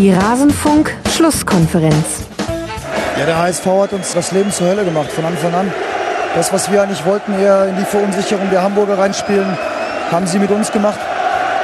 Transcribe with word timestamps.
Die 0.00 0.12
Rasenfunk-Schlusskonferenz. 0.14 2.24
Ja, 3.18 3.26
der 3.26 3.36
HSV 3.36 3.66
hat 3.66 3.92
uns 3.92 4.14
das 4.14 4.32
Leben 4.32 4.50
zur 4.50 4.68
Hölle 4.68 4.82
gemacht 4.82 5.12
von 5.12 5.26
Anfang 5.26 5.52
an. 5.52 5.70
Das, 6.34 6.50
was 6.54 6.72
wir 6.72 6.82
eigentlich 6.82 7.04
wollten, 7.04 7.38
eher 7.38 7.68
in 7.68 7.76
die 7.76 7.84
Verunsicherung 7.84 8.48
der 8.48 8.62
Hamburger 8.62 8.96
reinspielen, 8.96 9.58
haben 10.10 10.26
sie 10.26 10.38
mit 10.38 10.50
uns 10.50 10.72
gemacht. 10.72 10.98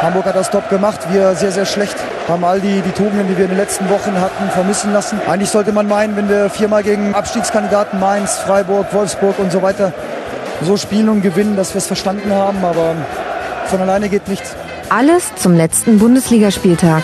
Hamburg 0.03 0.27
hat 0.27 0.37
das 0.37 0.51
top 0.51 0.69
gemacht, 0.69 1.01
wir 1.11 1.35
sehr, 1.35 1.51
sehr 1.51 1.65
schlecht. 1.65 1.97
Haben 2.29 2.45
all 2.45 2.61
die, 2.61 2.83
die 2.83 2.91
Tugenden, 2.91 3.27
die 3.27 3.39
wir 3.39 3.45
in 3.45 3.53
den 3.53 3.59
letzten 3.59 3.89
Wochen 3.89 4.21
hatten, 4.21 4.51
vermissen 4.51 4.93
lassen. 4.93 5.19
Eigentlich 5.27 5.49
sollte 5.49 5.73
man 5.73 5.89
meinen, 5.89 6.15
wenn 6.15 6.29
wir 6.29 6.51
viermal 6.51 6.83
gegen 6.83 7.15
Abstiegskandidaten 7.15 7.99
Mainz, 7.99 8.37
Freiburg, 8.37 8.93
Wolfsburg 8.93 9.39
und 9.39 9.51
so 9.51 9.63
weiter 9.63 9.95
so 10.61 10.77
spielen 10.77 11.09
und 11.09 11.23
gewinnen, 11.23 11.57
dass 11.57 11.73
wir 11.73 11.79
es 11.79 11.87
verstanden 11.87 12.31
haben. 12.31 12.63
Aber 12.63 12.97
von 13.69 13.81
alleine 13.81 14.11
geht 14.11 14.29
nichts. 14.29 14.55
Alles 14.91 15.35
zum 15.37 15.57
letzten 15.57 15.99
Bundesligaspieltag. 15.99 17.03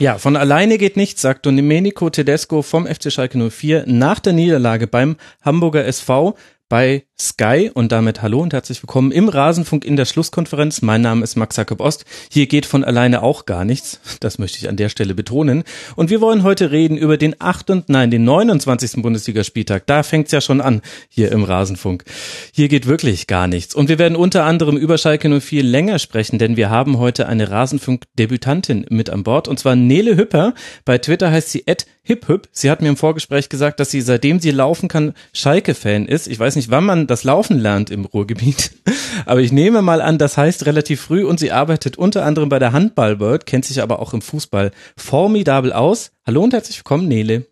Ja, 0.00 0.16
von 0.16 0.36
alleine 0.36 0.78
geht 0.78 0.96
nichts, 0.96 1.22
sagt 1.22 1.44
Domenico 1.44 2.08
Tedesco 2.08 2.62
vom 2.62 2.86
FC 2.86 3.10
Schalke 3.10 3.50
04 3.50 3.82
nach 3.86 4.20
der 4.20 4.32
Niederlage 4.32 4.86
beim 4.86 5.16
Hamburger 5.42 5.84
SV 5.86 6.36
bei 6.68 7.07
Sky 7.20 7.68
und 7.74 7.90
damit 7.90 8.22
hallo 8.22 8.40
und 8.40 8.52
herzlich 8.52 8.80
willkommen 8.80 9.10
im 9.10 9.28
Rasenfunk 9.28 9.84
in 9.84 9.96
der 9.96 10.04
Schlusskonferenz. 10.04 10.82
Mein 10.82 11.00
Name 11.00 11.24
ist 11.24 11.34
Max 11.34 11.56
Jakob 11.56 11.80
Ost. 11.80 12.04
Hier 12.30 12.46
geht 12.46 12.64
von 12.64 12.84
alleine 12.84 13.24
auch 13.24 13.44
gar 13.44 13.64
nichts. 13.64 13.98
Das 14.20 14.38
möchte 14.38 14.58
ich 14.58 14.68
an 14.68 14.76
der 14.76 14.88
Stelle 14.88 15.16
betonen. 15.16 15.64
Und 15.96 16.10
wir 16.10 16.20
wollen 16.20 16.44
heute 16.44 16.70
reden 16.70 16.96
über 16.96 17.16
den 17.16 17.34
8. 17.40 17.70
und 17.70 17.88
nein, 17.88 18.12
den 18.12 18.22
29. 18.22 19.02
Bundesligaspieltag. 19.02 19.84
Da 19.86 20.04
fängt's 20.04 20.30
ja 20.30 20.40
schon 20.40 20.60
an 20.60 20.80
hier 21.08 21.32
im 21.32 21.42
Rasenfunk. 21.42 22.04
Hier 22.52 22.68
geht 22.68 22.86
wirklich 22.86 23.26
gar 23.26 23.48
nichts. 23.48 23.74
Und 23.74 23.88
wir 23.88 23.98
werden 23.98 24.14
unter 24.14 24.44
anderem 24.44 24.76
über 24.76 24.96
Schalke 24.96 25.40
04 25.40 25.64
länger 25.64 25.98
sprechen, 25.98 26.38
denn 26.38 26.56
wir 26.56 26.70
haben 26.70 26.98
heute 26.98 27.26
eine 27.26 27.50
Rasenfunk-Debütantin 27.50 28.86
mit 28.90 29.10
an 29.10 29.24
Bord 29.24 29.48
und 29.48 29.58
zwar 29.58 29.74
Nele 29.74 30.16
Hüpper. 30.16 30.54
Bei 30.84 30.98
Twitter 30.98 31.32
heißt 31.32 31.50
sie 31.50 31.66
Ed 31.66 31.84
Hip 32.04 32.26
Hip. 32.26 32.48
Sie 32.52 32.70
hat 32.70 32.80
mir 32.80 32.88
im 32.88 32.96
Vorgespräch 32.96 33.48
gesagt, 33.48 33.80
dass 33.80 33.90
sie 33.90 34.02
seitdem 34.02 34.38
sie 34.38 34.52
laufen 34.52 34.88
kann 34.88 35.14
Schalke-Fan 35.32 36.06
ist. 36.06 36.28
Ich 36.28 36.38
weiß 36.38 36.54
nicht, 36.54 36.70
wann 36.70 36.84
man 36.84 37.07
das 37.10 37.24
Laufen 37.24 37.58
lernt 37.58 37.90
im 37.90 38.04
Ruhrgebiet. 38.04 38.70
Aber 39.26 39.40
ich 39.40 39.52
nehme 39.52 39.82
mal 39.82 40.00
an, 40.00 40.18
das 40.18 40.36
heißt 40.36 40.66
relativ 40.66 41.00
früh 41.00 41.24
und 41.24 41.40
sie 41.40 41.52
arbeitet 41.52 41.98
unter 41.98 42.24
anderem 42.24 42.48
bei 42.48 42.58
der 42.58 42.72
Handball-World, 42.72 43.46
kennt 43.46 43.64
sich 43.64 43.82
aber 43.82 43.98
auch 44.00 44.14
im 44.14 44.22
Fußball 44.22 44.70
formidabel 44.96 45.72
aus. 45.72 46.12
Hallo 46.26 46.42
und 46.42 46.52
herzlich 46.52 46.78
willkommen, 46.78 47.08
Nele. 47.08 47.46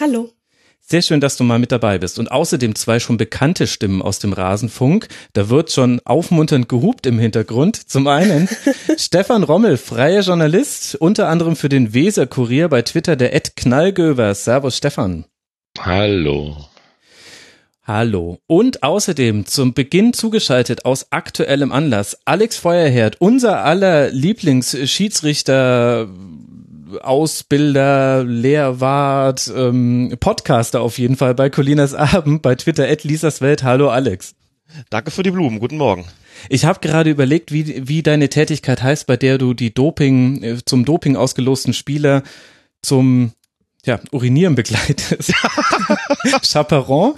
Hallo. 0.00 0.30
Sehr 0.84 1.00
schön, 1.00 1.20
dass 1.20 1.36
du 1.36 1.44
mal 1.44 1.58
mit 1.58 1.72
dabei 1.72 1.98
bist. 1.98 2.18
Und 2.18 2.30
außerdem 2.30 2.74
zwei 2.74 2.98
schon 2.98 3.16
bekannte 3.16 3.66
Stimmen 3.66 4.02
aus 4.02 4.18
dem 4.18 4.32
Rasenfunk. 4.32 5.08
Da 5.32 5.48
wird 5.48 5.70
schon 5.70 6.00
aufmunternd 6.04 6.68
gehupt 6.68 7.06
im 7.06 7.18
Hintergrund. 7.18 7.76
Zum 7.88 8.06
einen 8.08 8.48
Stefan 8.98 9.44
Rommel, 9.44 9.76
freier 9.76 10.22
Journalist, 10.22 10.96
unter 10.96 11.28
anderem 11.28 11.56
für 11.56 11.68
den 11.68 11.94
Weser 11.94 12.26
Kurier 12.26 12.68
bei 12.68 12.82
Twitter, 12.82 13.16
der 13.16 13.34
Ed 13.34 13.56
Knallgöver. 13.56 14.34
Servus, 14.34 14.76
Stefan. 14.76 15.24
Hallo. 15.78 16.71
Hallo. 17.84 18.38
Und 18.46 18.84
außerdem 18.84 19.44
zum 19.44 19.74
Beginn 19.74 20.12
zugeschaltet 20.12 20.84
aus 20.84 21.08
aktuellem 21.10 21.72
Anlass 21.72 22.16
Alex 22.24 22.56
Feuerherd, 22.56 23.20
unser 23.20 23.64
aller 23.64 24.10
Lieblingsschiedsrichter, 24.10 26.08
Ausbilder, 27.00 28.22
Lehrwart, 28.22 29.52
ähm, 29.56 30.16
Podcaster 30.20 30.80
auf 30.80 30.98
jeden 30.98 31.16
Fall 31.16 31.34
bei 31.34 31.50
Colinas 31.50 31.92
Abend, 31.94 32.42
bei 32.42 32.54
Twitter 32.54 32.88
at 32.88 33.02
Lisas 33.02 33.40
Welt. 33.40 33.64
Hallo 33.64 33.88
Alex. 33.90 34.36
Danke 34.90 35.10
für 35.10 35.24
die 35.24 35.32
Blumen. 35.32 35.58
Guten 35.58 35.78
Morgen. 35.78 36.04
Ich 36.48 36.64
habe 36.64 36.78
gerade 36.80 37.10
überlegt, 37.10 37.50
wie, 37.50 37.88
wie 37.88 38.04
deine 38.04 38.28
Tätigkeit 38.28 38.80
heißt, 38.80 39.08
bei 39.08 39.16
der 39.16 39.38
du 39.38 39.54
die 39.54 39.74
Doping, 39.74 40.42
äh, 40.44 40.64
zum 40.64 40.84
Doping 40.84 41.16
ausgelosten 41.16 41.72
Spieler 41.72 42.22
zum 42.80 43.32
ja, 43.84 43.98
Urinieren 44.12 44.54
begleitest. 44.54 45.32
Chaperon? 46.42 47.14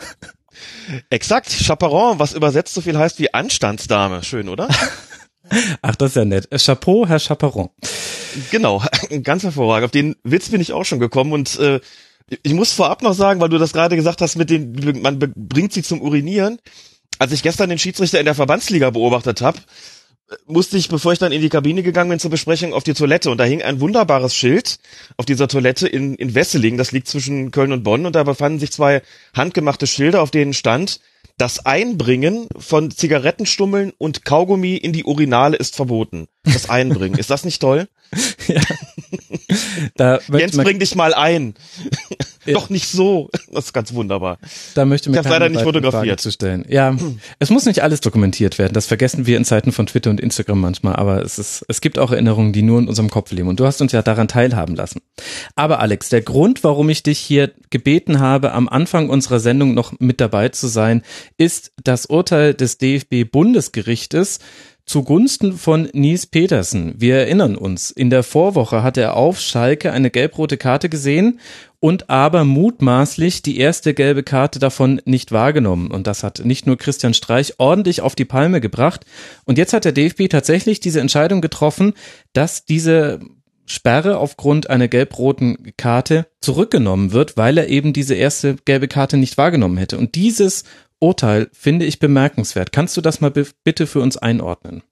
Exakt, 1.11 1.51
Chaperon, 1.51 2.19
was 2.19 2.33
übersetzt 2.33 2.75
so 2.75 2.81
viel 2.81 2.99
heißt 2.99 3.19
wie 3.19 3.33
Anstandsdame. 3.33 4.23
Schön, 4.23 4.49
oder? 4.49 4.69
Ach, 5.83 5.95
das 5.97 6.11
ist 6.11 6.17
ja 6.17 6.25
nett. 6.25 6.49
Chapeau, 6.51 7.07
Herr 7.07 7.19
Chaperon. 7.19 7.71
Genau, 8.51 8.83
ganz 9.23 9.43
hervorragend. 9.43 9.87
Auf 9.87 9.91
den 9.91 10.17
Witz 10.25 10.49
bin 10.49 10.61
ich 10.61 10.73
auch 10.73 10.85
schon 10.85 11.01
gekommen 11.01 11.33
und 11.33 11.59
äh, 11.59 11.81
ich 12.43 12.55
muss 12.55 12.73
vorab 12.73 13.03
noch 13.03 13.15
sagen, 13.15 13.41
weil 13.41 13.51
du 13.51 13.59
das 13.59 13.73
gerade 13.73 13.97
gesagt 13.97 14.21
hast, 14.21 14.37
mit 14.37 14.49
den, 14.51 15.03
man 15.03 15.19
bringt 15.19 15.73
sie 15.73 15.83
zum 15.83 16.01
Urinieren. 16.01 16.59
Als 17.19 17.33
ich 17.33 17.43
gestern 17.43 17.69
den 17.69 17.79
Schiedsrichter 17.79 18.19
in 18.19 18.25
der 18.25 18.35
Verbandsliga 18.35 18.91
beobachtet 18.91 19.41
habe, 19.41 19.59
musste 20.47 20.77
ich, 20.77 20.89
bevor 20.89 21.13
ich 21.13 21.19
dann 21.19 21.33
in 21.33 21.41
die 21.41 21.49
Kabine 21.49 21.83
gegangen 21.83 22.11
bin 22.11 22.19
zur 22.19 22.31
Besprechung, 22.31 22.73
auf 22.73 22.85
die 22.85 22.95
Toilette 22.95 23.31
und 23.31 23.39
da 23.39 23.45
hing 23.45 23.63
ein 23.63 23.81
wunderbares 23.81 24.35
Schild 24.35 24.79
auf 25.17 25.27
dieser 25.27 25.49
Toilette 25.49 25.89
in, 25.89 26.15
in 26.15 26.35
Wesseling, 26.35 26.77
das 26.77 26.93
liegt 26.93 27.09
zwischen 27.09 27.51
Köln 27.51 27.73
und 27.73 27.83
Bonn 27.83 28.07
und 28.07 28.15
da 28.15 28.23
befanden 28.23 28.59
sich 28.59 28.73
zwei 28.73 29.03
handgemachte 29.35 29.87
Schilder, 29.87 30.23
auf 30.23 30.31
denen 30.31 30.55
stand, 30.55 31.01
das 31.37 31.67
Einbringen 31.67 32.49
von 32.57 32.91
Zigarettenstummeln 32.91 33.93
und 33.99 34.25
Kaugummi 34.25 34.77
in 34.77 34.93
die 34.93 35.05
Urinale 35.05 35.57
ist 35.57 35.75
verboten. 35.75 36.29
Das 36.45 36.71
Einbringen. 36.71 37.19
ist 37.19 37.31
das 37.31 37.45
nicht 37.45 37.61
toll? 37.61 37.89
ja. 38.47 38.61
Da 39.97 40.19
Jens, 40.33 40.57
bring 40.57 40.79
dich 40.79 40.95
mal 40.95 41.15
ein. 41.15 41.55
Ja. 42.47 42.55
Doch 42.55 42.69
nicht 42.69 42.89
so. 42.89 43.31
Das 43.53 43.67
ist 43.67 43.73
ganz 43.73 43.95
wunderbar. 43.95 44.39
Da 44.75 44.85
möchte 44.85 45.11
ich 45.11 45.17
leider 45.17 45.49
nicht 45.49 45.63
fotografiert 45.63 46.21
zu 46.21 46.31
stellen. 46.31 46.65
Ja, 46.69 46.97
es 47.39 47.51
muss 47.51 47.65
nicht 47.65 47.83
alles 47.83 48.01
dokumentiert 48.01 48.59
werden. 48.59 48.75
Das 48.75 48.87
vergessen 48.87 49.27
wir 49.27 49.37
in 49.37 49.45
Zeiten 49.45 49.73
von 49.73 49.87
Twitter 49.87 50.11
und 50.11 50.21
Instagram 50.21 50.61
manchmal. 50.61 50.97
Aber 50.97 51.23
es 51.23 51.39
ist, 51.39 51.65
es 51.69 51.81
gibt 51.81 51.99
auch 51.99 52.11
Erinnerungen, 52.11 52.53
die 52.53 52.63
nur 52.63 52.79
in 52.81 52.89
unserem 52.89 53.09
Kopf 53.09 53.33
leben. 53.33 53.49
Und 53.49 53.61
du 53.61 53.67
hast 53.67 53.81
uns 53.81 53.93
ja 53.93 54.03
daran 54.03 54.29
teilhaben 54.29 54.75
lassen. 54.75 55.01
Aber 55.55 55.81
Alex, 55.81 56.09
der 56.11 56.23
Grund, 56.23 56.65
warum 56.65 56.89
ich 56.89 57.03
dich 57.03 57.19
hier 57.19 57.53
gebeten 57.71 58.21
habe, 58.21 58.53
am 58.53 58.69
Anfang 58.69 59.09
unserer 59.09 59.41
Sendung 59.41 59.75
noch 59.75 59.99
mit 59.99 60.21
dabei 60.21 60.51
zu 60.51 60.67
sein, 60.67 61.03
ist 61.39 61.73
das 61.83 62.07
Urteil 62.07 62.55
des 62.55 62.79
DFB 62.79 63.25
Bundesgerichtes 63.31 64.41
zugunsten 64.87 65.55
von 65.55 65.89
Nies 65.93 66.27
Petersen. 66.27 66.95
Wir 66.99 67.17
erinnern 67.17 67.57
uns, 67.57 67.91
in 67.91 68.11
der 68.11 68.23
Vorwoche 68.23 68.83
hat 68.83 68.97
er 68.97 69.17
auf 69.17 69.41
Schalke 69.41 69.93
eine 69.93 70.11
gelb-rote 70.11 70.57
Karte 70.57 70.89
gesehen 70.89 71.41
und 71.81 72.11
aber 72.11 72.45
mutmaßlich 72.45 73.43
die 73.43 73.59
erste 73.59 73.95
gelbe 73.95 74.23
Karte 74.23 74.59
davon 74.59 75.01
nicht 75.05 75.33
wahrgenommen. 75.33 75.91
Und 75.91 76.07
das 76.07 76.23
hat 76.23 76.45
nicht 76.45 76.67
nur 76.67 76.77
Christian 76.77 77.15
Streich 77.15 77.55
ordentlich 77.59 78.03
auf 78.03 78.15
die 78.15 78.25
Palme 78.25 78.61
gebracht. 78.61 79.05
Und 79.45 79.59
jetzt 79.59 79.73
hat 79.73 79.85
der 79.85 79.93
DFB 79.93 80.29
tatsächlich 80.29 80.81
diese 80.81 81.01
Entscheidung 81.01 81.41
getroffen, 81.41 81.95
dass 82.33 82.65
diese 82.65 83.21
Sperre 83.67 84.19
aufgrund 84.19 84.69
einer 84.69 84.89
gelb-roten 84.89 85.73
Karte 85.79 86.27
zurückgenommen 86.41 87.13
wird, 87.13 87.39
weil 87.39 87.57
er 87.57 87.69
eben 87.69 87.95
diese 87.95 88.15
erste 88.15 88.57
gelbe 88.65 88.89
Karte 88.89 89.17
nicht 89.17 89.39
wahrgenommen 89.39 89.79
hätte. 89.79 89.97
Und 89.97 90.15
dieses 90.15 90.65
Urteil 91.01 91.51
finde 91.53 91.87
ich 91.87 91.99
bemerkenswert. 91.99 92.73
Kannst 92.73 92.97
du 92.97 93.01
das 93.01 93.21
mal 93.21 93.31
bitte 93.31 93.87
für 93.87 94.01
uns 94.01 94.17
einordnen? 94.17 94.83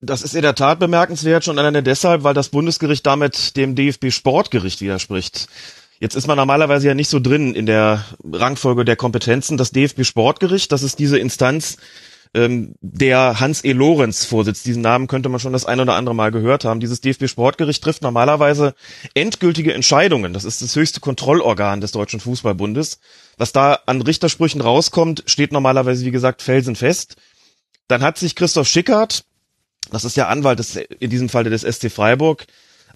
Das 0.00 0.22
ist 0.22 0.34
in 0.34 0.42
der 0.42 0.54
Tat 0.54 0.78
bemerkenswert, 0.80 1.44
schon 1.44 1.58
alleine 1.58 1.82
deshalb, 1.82 2.24
weil 2.24 2.34
das 2.34 2.50
Bundesgericht 2.50 3.06
damit 3.06 3.56
dem 3.56 3.74
DFB 3.74 4.10
Sportgericht 4.10 4.82
widerspricht. 4.82 5.48
Jetzt 5.98 6.14
ist 6.14 6.26
man 6.26 6.36
normalerweise 6.36 6.88
ja 6.88 6.94
nicht 6.94 7.08
so 7.08 7.20
drin 7.20 7.54
in 7.54 7.64
der 7.64 8.04
Rangfolge 8.22 8.84
der 8.84 8.96
Kompetenzen. 8.96 9.56
Das 9.56 9.70
DFB 9.70 10.04
Sportgericht, 10.04 10.70
das 10.72 10.82
ist 10.82 10.98
diese 10.98 11.18
Instanz, 11.18 11.78
ähm, 12.34 12.74
der 12.80 13.38
Hans 13.40 13.64
E. 13.64 13.72
Lorenz 13.72 14.24
vorsitzt. 14.24 14.66
Diesen 14.66 14.82
Namen 14.82 15.06
könnte 15.06 15.28
man 15.28 15.40
schon 15.40 15.52
das 15.52 15.64
ein 15.64 15.80
oder 15.80 15.94
andere 15.94 16.14
Mal 16.14 16.32
gehört 16.32 16.64
haben. 16.64 16.80
Dieses 16.80 17.00
DFB 17.00 17.28
Sportgericht 17.28 17.82
trifft 17.82 18.02
normalerweise 18.02 18.74
endgültige 19.14 19.72
Entscheidungen. 19.72 20.32
Das 20.32 20.44
ist 20.44 20.60
das 20.60 20.74
höchste 20.74 21.00
Kontrollorgan 21.00 21.80
des 21.80 21.92
Deutschen 21.92 22.20
Fußballbundes. 22.20 22.98
Was 23.38 23.52
da 23.52 23.78
an 23.86 24.02
Richtersprüchen 24.02 24.60
rauskommt, 24.60 25.22
steht 25.26 25.52
normalerweise, 25.52 26.04
wie 26.04 26.10
gesagt, 26.10 26.42
felsenfest. 26.42 27.16
Dann 27.86 28.02
hat 28.02 28.18
sich 28.18 28.34
Christoph 28.34 28.66
Schickert, 28.66 29.24
das 29.90 30.04
ist 30.04 30.16
der 30.16 30.28
Anwalt 30.28 30.58
des, 30.58 30.76
in 30.76 31.10
diesem 31.10 31.28
Falle 31.28 31.50
des 31.50 31.62
SC 31.62 31.90
Freiburg, 31.90 32.46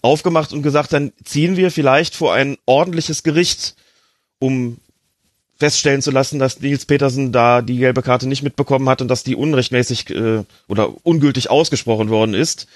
aufgemacht 0.02 0.52
und 0.52 0.62
gesagt, 0.62 0.92
dann 0.92 1.12
ziehen 1.24 1.56
wir 1.56 1.70
vielleicht 1.70 2.14
vor 2.14 2.34
ein 2.34 2.56
ordentliches 2.66 3.22
Gericht, 3.22 3.74
um 4.38 4.78
feststellen 5.58 6.02
zu 6.02 6.10
lassen, 6.10 6.38
dass 6.38 6.60
Nils 6.60 6.86
Petersen 6.86 7.32
da 7.32 7.62
die 7.62 7.78
gelbe 7.78 8.02
Karte 8.02 8.28
nicht 8.28 8.42
mitbekommen 8.42 8.88
hat 8.88 9.00
und 9.02 9.08
dass 9.08 9.24
die 9.24 9.34
unrechtmäßig 9.34 10.10
äh, 10.10 10.44
oder 10.68 10.94
ungültig 11.04 11.50
ausgesprochen 11.50 12.10
worden 12.10 12.34
ist. 12.34 12.68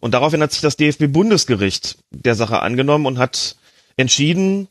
Und 0.00 0.14
daraufhin 0.14 0.42
hat 0.42 0.52
sich 0.52 0.62
das 0.62 0.76
DFB-Bundesgericht 0.76 1.98
der 2.10 2.34
Sache 2.34 2.60
angenommen 2.60 3.06
und 3.06 3.18
hat 3.18 3.56
entschieden, 3.96 4.68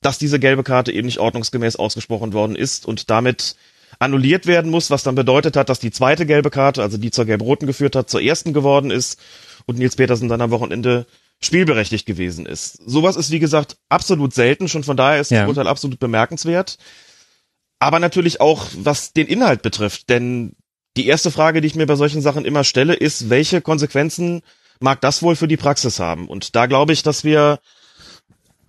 dass 0.00 0.18
diese 0.18 0.38
gelbe 0.38 0.62
Karte 0.62 0.92
eben 0.92 1.06
nicht 1.06 1.18
ordnungsgemäß 1.18 1.76
ausgesprochen 1.76 2.32
worden 2.32 2.56
ist 2.56 2.86
und 2.86 3.10
damit 3.10 3.56
annulliert 3.98 4.46
werden 4.46 4.70
muss, 4.70 4.90
was 4.90 5.02
dann 5.02 5.14
bedeutet 5.14 5.56
hat, 5.56 5.68
dass 5.68 5.80
die 5.80 5.90
zweite 5.90 6.26
gelbe 6.26 6.50
Karte, 6.50 6.82
also 6.82 6.96
die 6.96 7.10
zur 7.10 7.24
gelb-roten 7.24 7.66
geführt 7.66 7.96
hat, 7.96 8.10
zur 8.10 8.22
ersten 8.22 8.52
geworden 8.52 8.90
ist 8.90 9.20
und 9.66 9.78
Nils 9.78 9.96
Petersen 9.96 10.28
dann 10.28 10.40
am 10.40 10.50
Wochenende 10.50 11.06
spielberechtigt 11.42 12.06
gewesen 12.06 12.46
ist. 12.46 12.78
Sowas 12.86 13.16
ist, 13.16 13.30
wie 13.30 13.38
gesagt, 13.38 13.76
absolut 13.88 14.32
selten, 14.34 14.68
schon 14.68 14.84
von 14.84 14.96
daher 14.96 15.20
ist 15.20 15.30
ja. 15.30 15.40
das 15.40 15.48
Urteil 15.48 15.68
absolut 15.68 15.98
bemerkenswert. 15.98 16.78
Aber 17.78 17.98
natürlich 17.98 18.40
auch, 18.40 18.66
was 18.74 19.12
den 19.12 19.26
Inhalt 19.26 19.62
betrifft, 19.62 20.08
denn 20.08 20.56
die 20.96 21.06
erste 21.06 21.30
Frage, 21.30 21.60
die 21.60 21.66
ich 21.66 21.74
mir 21.74 21.86
bei 21.86 21.96
solchen 21.96 22.22
Sachen 22.22 22.46
immer 22.46 22.64
stelle, 22.64 22.94
ist, 22.94 23.28
welche 23.28 23.60
Konsequenzen 23.60 24.42
mag 24.80 25.00
das 25.02 25.22
wohl 25.22 25.36
für 25.36 25.48
die 25.48 25.58
Praxis 25.58 26.00
haben. 26.00 26.26
Und 26.28 26.56
da 26.56 26.66
glaube 26.66 26.94
ich, 26.94 27.02
dass 27.02 27.22
wir 27.22 27.60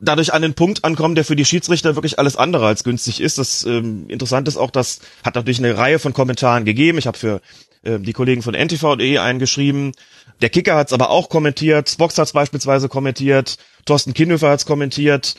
dadurch 0.01 0.33
an 0.33 0.41
den 0.41 0.53
Punkt 0.53 0.83
ankommen, 0.83 1.15
der 1.15 1.25
für 1.25 1.35
die 1.35 1.45
Schiedsrichter 1.45 1.95
wirklich 1.95 2.19
alles 2.19 2.35
andere 2.35 2.67
als 2.67 2.83
günstig 2.83 3.19
ist. 3.19 3.37
Das 3.37 3.65
ähm, 3.65 4.09
Interessante 4.09 4.49
ist 4.49 4.57
auch, 4.57 4.71
das 4.71 4.99
hat 5.23 5.35
natürlich 5.35 5.59
eine 5.59 5.77
Reihe 5.77 5.99
von 5.99 6.13
Kommentaren 6.13 6.65
gegeben. 6.65 6.97
Ich 6.97 7.07
habe 7.07 7.17
für 7.17 7.41
äh, 7.83 7.99
die 7.99 8.13
Kollegen 8.13 8.41
von 8.41 8.53
NTV.de 8.53 9.17
eingeschrieben. 9.17 9.93
Der 10.41 10.49
Kicker 10.49 10.75
hat 10.75 10.87
es 10.87 10.93
aber 10.93 11.09
auch 11.09 11.29
kommentiert. 11.29 11.89
Spox 11.89 12.17
hat 12.17 12.27
es 12.27 12.33
beispielsweise 12.33 12.89
kommentiert. 12.89 13.57
Thorsten 13.85 14.13
Kinnhöfer 14.13 14.49
hat 14.49 14.59
es 14.59 14.65
kommentiert 14.65 15.35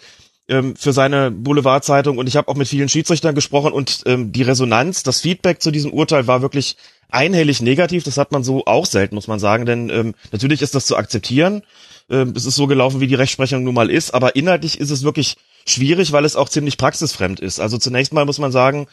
ähm, 0.48 0.74
für 0.76 0.92
seine 0.92 1.30
Boulevardzeitung. 1.30 2.18
Und 2.18 2.26
ich 2.26 2.36
habe 2.36 2.48
auch 2.48 2.56
mit 2.56 2.68
vielen 2.68 2.88
Schiedsrichtern 2.88 3.34
gesprochen 3.34 3.72
und 3.72 4.02
ähm, 4.06 4.32
die 4.32 4.42
Resonanz, 4.42 5.02
das 5.02 5.20
Feedback 5.20 5.62
zu 5.62 5.70
diesem 5.70 5.92
Urteil 5.92 6.26
war 6.26 6.42
wirklich 6.42 6.76
einhellig 7.10 7.62
negativ. 7.62 8.04
Das 8.04 8.18
hat 8.18 8.32
man 8.32 8.42
so 8.42 8.66
auch 8.66 8.86
selten, 8.86 9.14
muss 9.14 9.28
man 9.28 9.38
sagen. 9.38 9.66
Denn 9.66 9.88
ähm, 9.90 10.14
natürlich 10.32 10.62
ist 10.62 10.74
das 10.74 10.86
zu 10.86 10.96
akzeptieren. 10.96 11.62
Ähm, 12.10 12.32
es 12.36 12.44
ist 12.44 12.56
so 12.56 12.66
gelaufen, 12.66 13.00
wie 13.00 13.06
die 13.06 13.14
Rechtsprechung 13.14 13.62
nun 13.62 13.74
mal 13.74 13.90
ist. 13.90 14.14
Aber 14.14 14.34
inhaltlich 14.36 14.80
ist 14.80 14.90
es 14.90 15.04
wirklich 15.04 15.36
schwierig, 15.66 16.12
weil 16.12 16.24
es 16.24 16.36
auch 16.36 16.48
ziemlich 16.48 16.76
praxisfremd 16.76 17.40
ist. 17.40 17.60
Also 17.60 17.78
zunächst 17.78 18.12
mal 18.12 18.24
muss 18.24 18.38
man 18.38 18.52
sagen, 18.52 18.88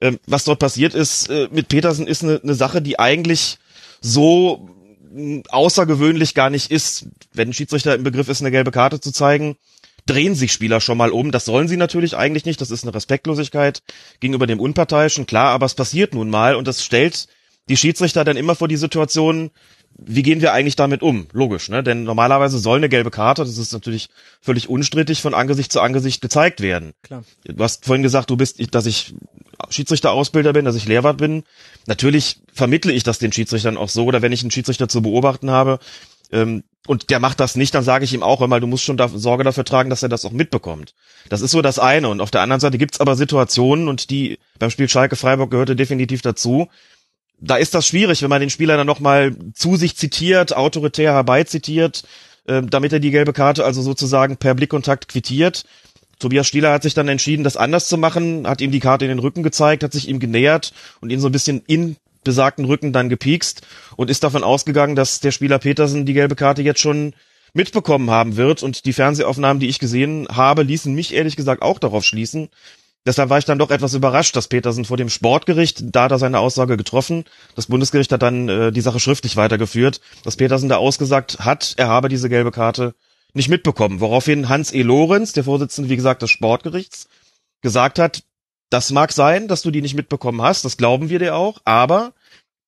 ähm, 0.00 0.18
was 0.26 0.44
dort 0.44 0.58
passiert 0.58 0.94
ist 0.94 1.28
äh, 1.30 1.48
mit 1.52 1.68
Petersen, 1.68 2.06
ist 2.06 2.24
eine, 2.24 2.40
eine 2.42 2.54
Sache, 2.54 2.82
die 2.82 2.98
eigentlich 2.98 3.58
so 4.00 4.68
außergewöhnlich 5.48 6.34
gar 6.34 6.50
nicht 6.50 6.70
ist. 6.70 7.06
Wenn 7.32 7.50
ein 7.50 7.52
Schiedsrichter 7.52 7.94
im 7.94 8.04
Begriff 8.04 8.28
ist, 8.28 8.40
eine 8.40 8.50
gelbe 8.50 8.70
Karte 8.70 9.00
zu 9.00 9.12
zeigen, 9.12 9.56
drehen 10.06 10.34
sich 10.34 10.52
Spieler 10.52 10.80
schon 10.80 10.98
mal 10.98 11.10
um. 11.10 11.30
Das 11.30 11.44
sollen 11.44 11.68
sie 11.68 11.76
natürlich 11.76 12.16
eigentlich 12.16 12.44
nicht. 12.44 12.60
Das 12.60 12.70
ist 12.70 12.84
eine 12.84 12.94
Respektlosigkeit 12.94 13.82
gegenüber 14.20 14.46
dem 14.46 14.60
Unparteiischen, 14.60 15.26
klar, 15.26 15.50
aber 15.50 15.66
es 15.66 15.74
passiert 15.74 16.14
nun 16.14 16.30
mal 16.30 16.56
und 16.56 16.68
das 16.68 16.84
stellt 16.84 17.28
die 17.68 17.76
Schiedsrichter 17.76 18.24
dann 18.24 18.36
immer 18.36 18.54
vor 18.54 18.68
die 18.68 18.76
Situation, 18.76 19.50
wie 19.96 20.22
gehen 20.22 20.40
wir 20.40 20.52
eigentlich 20.52 20.76
damit 20.76 21.02
um? 21.02 21.28
Logisch, 21.32 21.68
ne? 21.68 21.82
Denn 21.82 22.04
normalerweise 22.04 22.58
soll 22.58 22.78
eine 22.78 22.88
gelbe 22.88 23.10
Karte, 23.10 23.42
das 23.42 23.58
ist 23.58 23.72
natürlich 23.72 24.08
völlig 24.40 24.68
unstrittig, 24.68 25.22
von 25.22 25.34
Angesicht 25.34 25.72
zu 25.72 25.80
Angesicht 25.80 26.20
gezeigt 26.20 26.60
werden. 26.60 26.94
Klar. 27.02 27.24
Du 27.44 27.62
hast 27.62 27.84
vorhin 27.84 28.02
gesagt, 28.02 28.30
du 28.30 28.36
bist, 28.36 28.74
dass 28.74 28.86
ich 28.86 29.14
Schiedsrichterausbilder 29.70 30.52
bin, 30.52 30.64
dass 30.64 30.74
ich 30.74 30.86
Lehrer 30.86 31.14
bin. 31.14 31.44
Natürlich 31.86 32.40
vermittle 32.52 32.92
ich 32.92 33.02
das 33.02 33.18
den 33.18 33.32
Schiedsrichtern 33.32 33.76
auch 33.76 33.88
so, 33.88 34.04
oder 34.04 34.20
wenn 34.20 34.32
ich 34.32 34.42
einen 34.42 34.50
Schiedsrichter 34.50 34.88
zu 34.88 35.00
beobachten 35.02 35.50
habe, 35.50 35.78
ähm, 36.32 36.64
und 36.86 37.08
der 37.08 37.18
macht 37.18 37.40
das 37.40 37.56
nicht, 37.56 37.74
dann 37.74 37.84
sage 37.84 38.04
ich 38.04 38.12
ihm 38.12 38.22
auch 38.22 38.42
immer, 38.42 38.60
du 38.60 38.66
musst 38.66 38.84
schon 38.84 38.98
da, 38.98 39.08
Sorge 39.08 39.44
dafür 39.44 39.64
tragen, 39.64 39.88
dass 39.88 40.02
er 40.02 40.10
das 40.10 40.24
auch 40.24 40.32
mitbekommt. 40.32 40.94
Das 41.30 41.40
ist 41.40 41.52
so 41.52 41.62
das 41.62 41.78
eine. 41.78 42.08
Und 42.10 42.20
auf 42.20 42.30
der 42.30 42.42
anderen 42.42 42.60
Seite 42.60 42.76
gibt's 42.76 43.00
aber 43.00 43.16
Situationen, 43.16 43.88
und 43.88 44.10
die 44.10 44.38
beim 44.58 44.70
Spiel 44.70 44.88
Schalke 44.88 45.16
Freiburg 45.16 45.50
gehörte 45.50 45.76
definitiv 45.76 46.20
dazu, 46.20 46.68
da 47.44 47.56
ist 47.56 47.74
das 47.74 47.86
schwierig, 47.86 48.22
wenn 48.22 48.30
man 48.30 48.40
den 48.40 48.50
Spieler 48.50 48.76
dann 48.76 48.86
nochmal 48.86 49.34
zu 49.54 49.76
sich 49.76 49.96
zitiert, 49.96 50.56
autoritär 50.56 51.12
herbeizitiert, 51.12 52.04
äh, 52.46 52.62
damit 52.62 52.92
er 52.92 53.00
die 53.00 53.10
gelbe 53.10 53.32
Karte 53.32 53.64
also 53.64 53.82
sozusagen 53.82 54.36
per 54.36 54.54
Blickkontakt 54.54 55.08
quittiert. 55.08 55.64
Tobias 56.18 56.46
Stieler 56.46 56.72
hat 56.72 56.82
sich 56.82 56.94
dann 56.94 57.08
entschieden, 57.08 57.44
das 57.44 57.56
anders 57.56 57.88
zu 57.88 57.98
machen, 57.98 58.46
hat 58.46 58.60
ihm 58.60 58.70
die 58.70 58.80
Karte 58.80 59.04
in 59.04 59.10
den 59.10 59.18
Rücken 59.18 59.42
gezeigt, 59.42 59.82
hat 59.82 59.92
sich 59.92 60.08
ihm 60.08 60.20
genähert 60.20 60.72
und 61.00 61.10
ihn 61.10 61.20
so 61.20 61.28
ein 61.28 61.32
bisschen 61.32 61.62
in 61.66 61.96
besagten 62.22 62.64
Rücken 62.64 62.92
dann 62.92 63.08
gepiekst 63.08 63.62
und 63.96 64.10
ist 64.10 64.24
davon 64.24 64.42
ausgegangen, 64.42 64.96
dass 64.96 65.20
der 65.20 65.32
Spieler 65.32 65.58
Petersen 65.58 66.06
die 66.06 66.14
gelbe 66.14 66.36
Karte 66.36 66.62
jetzt 66.62 66.80
schon 66.80 67.12
mitbekommen 67.52 68.10
haben 68.10 68.36
wird. 68.36 68.62
Und 68.62 68.86
die 68.86 68.92
Fernsehaufnahmen, 68.92 69.60
die 69.60 69.68
ich 69.68 69.78
gesehen 69.78 70.26
habe, 70.30 70.62
ließen 70.62 70.94
mich 70.94 71.12
ehrlich 71.12 71.36
gesagt 71.36 71.62
auch 71.62 71.78
darauf 71.78 72.04
schließen. 72.04 72.48
Deshalb 73.06 73.28
war 73.28 73.38
ich 73.38 73.44
dann 73.44 73.58
doch 73.58 73.70
etwas 73.70 73.92
überrascht, 73.92 74.34
dass 74.34 74.48
Petersen 74.48 74.86
vor 74.86 74.96
dem 74.96 75.10
Sportgericht, 75.10 75.94
da 75.94 76.06
er 76.06 76.18
seine 76.18 76.38
Aussage 76.38 76.78
getroffen. 76.78 77.24
Das 77.54 77.66
Bundesgericht 77.66 78.10
hat 78.12 78.22
dann 78.22 78.48
äh, 78.48 78.72
die 78.72 78.80
Sache 78.80 78.98
schriftlich 78.98 79.36
weitergeführt, 79.36 80.00
dass 80.22 80.36
Petersen 80.36 80.70
da 80.70 80.78
ausgesagt 80.78 81.40
hat, 81.40 81.74
er 81.76 81.88
habe 81.88 82.08
diese 82.08 82.30
gelbe 82.30 82.50
Karte 82.50 82.94
nicht 83.34 83.50
mitbekommen. 83.50 84.00
Woraufhin 84.00 84.48
Hans 84.48 84.72
E. 84.72 84.82
Lorenz, 84.82 85.32
der 85.32 85.44
Vorsitzende, 85.44 85.90
wie 85.90 85.96
gesagt, 85.96 86.22
des 86.22 86.30
Sportgerichts, 86.30 87.08
gesagt 87.60 87.98
hat, 87.98 88.22
das 88.70 88.90
mag 88.90 89.12
sein, 89.12 89.48
dass 89.48 89.62
du 89.62 89.70
die 89.70 89.82
nicht 89.82 89.94
mitbekommen 89.94 90.40
hast, 90.40 90.64
das 90.64 90.76
glauben 90.76 91.10
wir 91.10 91.18
dir 91.18 91.36
auch, 91.36 91.58
aber 91.64 92.12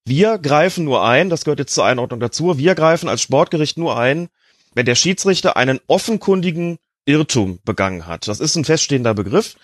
wir 0.04 0.38
greifen 0.38 0.84
nur 0.84 1.04
ein, 1.04 1.30
das 1.30 1.44
gehört 1.44 1.58
jetzt 1.58 1.74
zur 1.74 1.84
Einordnung 1.84 2.20
dazu, 2.20 2.58
wir 2.58 2.74
greifen 2.74 3.08
als 3.08 3.22
Sportgericht 3.22 3.78
nur 3.78 3.98
ein, 3.98 4.28
wenn 4.74 4.86
der 4.86 4.94
Schiedsrichter 4.94 5.56
einen 5.56 5.80
offenkundigen 5.86 6.78
Irrtum 7.06 7.58
begangen 7.64 8.06
hat. 8.06 8.28
Das 8.28 8.40
ist 8.40 8.56
ein 8.56 8.64
feststehender 8.64 9.14
Begriff. 9.14 9.56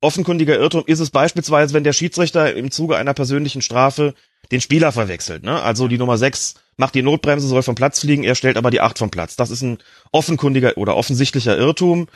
Offenkundiger 0.00 0.58
Irrtum 0.58 0.84
ist 0.86 1.00
es 1.00 1.10
beispielsweise, 1.10 1.74
wenn 1.74 1.84
der 1.84 1.92
Schiedsrichter 1.92 2.54
im 2.54 2.70
Zuge 2.70 2.96
einer 2.96 3.14
persönlichen 3.14 3.62
Strafe 3.62 4.14
den 4.50 4.60
Spieler 4.60 4.92
verwechselt. 4.92 5.42
Ne? 5.42 5.62
Also 5.62 5.88
die 5.88 5.98
Nummer 5.98 6.18
6 6.18 6.54
macht 6.76 6.94
die 6.94 7.02
Notbremse, 7.02 7.46
soll 7.46 7.62
vom 7.62 7.74
Platz 7.74 8.00
fliegen, 8.00 8.24
er 8.24 8.34
stellt 8.34 8.56
aber 8.56 8.70
die 8.70 8.80
8 8.80 8.98
vom 8.98 9.10
Platz. 9.10 9.36
Das 9.36 9.50
ist 9.50 9.62
ein 9.62 9.78
offenkundiger 10.12 10.76
oder 10.76 10.96
offensichtlicher 10.96 11.56
Irrtum. 11.56 12.08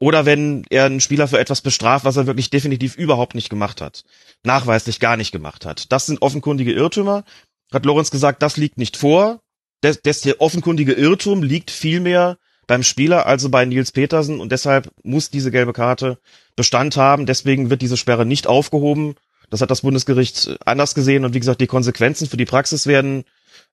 Oder 0.00 0.26
wenn 0.26 0.64
er 0.70 0.84
einen 0.84 1.00
Spieler 1.00 1.26
für 1.26 1.40
etwas 1.40 1.60
bestraft, 1.60 2.04
was 2.04 2.16
er 2.16 2.26
wirklich 2.26 2.50
definitiv 2.50 2.96
überhaupt 2.96 3.34
nicht 3.34 3.50
gemacht 3.50 3.80
hat. 3.80 4.04
Nachweislich 4.44 5.00
gar 5.00 5.16
nicht 5.16 5.32
gemacht 5.32 5.66
hat. 5.66 5.90
Das 5.90 6.06
sind 6.06 6.22
offenkundige 6.22 6.72
Irrtümer. 6.72 7.24
Hat 7.72 7.84
Lorenz 7.84 8.10
gesagt, 8.10 8.42
das 8.42 8.56
liegt 8.56 8.78
nicht 8.78 8.96
vor. 8.96 9.40
Das, 9.80 10.00
das 10.02 10.20
der 10.20 10.40
offenkundige 10.40 10.92
Irrtum 10.92 11.42
liegt 11.42 11.70
vielmehr 11.70 12.38
beim 12.68 12.84
Spieler, 12.84 13.26
also 13.26 13.48
bei 13.48 13.64
Nils 13.64 13.90
Petersen. 13.90 14.38
Und 14.38 14.52
deshalb 14.52 14.92
muss 15.02 15.30
diese 15.30 15.50
gelbe 15.50 15.72
Karte 15.72 16.18
Bestand 16.54 16.96
haben. 16.96 17.26
Deswegen 17.26 17.70
wird 17.70 17.82
diese 17.82 17.96
Sperre 17.96 18.24
nicht 18.24 18.46
aufgehoben. 18.46 19.16
Das 19.50 19.60
hat 19.60 19.70
das 19.72 19.80
Bundesgericht 19.80 20.58
anders 20.64 20.94
gesehen. 20.94 21.24
Und 21.24 21.34
wie 21.34 21.40
gesagt, 21.40 21.60
die 21.60 21.66
Konsequenzen 21.66 22.28
für 22.28 22.36
die 22.36 22.44
Praxis 22.44 22.86
werden, 22.86 23.24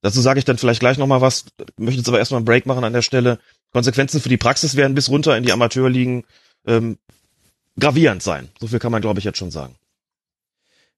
dazu 0.01 0.21
sage 0.21 0.39
ich 0.39 0.45
dann 0.45 0.57
vielleicht 0.57 0.79
gleich 0.79 0.97
nochmal 0.97 1.21
was, 1.21 1.45
möchte 1.77 1.99
jetzt 1.99 2.07
aber 2.07 2.19
erstmal 2.19 2.39
einen 2.39 2.45
Break 2.45 2.65
machen 2.65 2.83
an 2.83 2.93
der 2.93 3.01
Stelle, 3.01 3.37
Konsequenzen 3.71 4.21
für 4.21 4.29
die 4.29 4.37
Praxis 4.37 4.77
werden 4.77 4.95
bis 4.95 5.09
runter 5.09 5.35
in 5.35 5.43
die 5.43 5.51
Amateurligen 5.51 6.23
ähm, 6.65 6.97
gravierend 7.77 8.23
sein. 8.23 8.49
So 8.61 8.67
viel 8.67 8.79
kann 8.79 8.93
man, 8.93 9.01
glaube 9.01 9.19
ich, 9.19 9.25
jetzt 9.25 9.37
schon 9.37 9.51
sagen. 9.51 9.75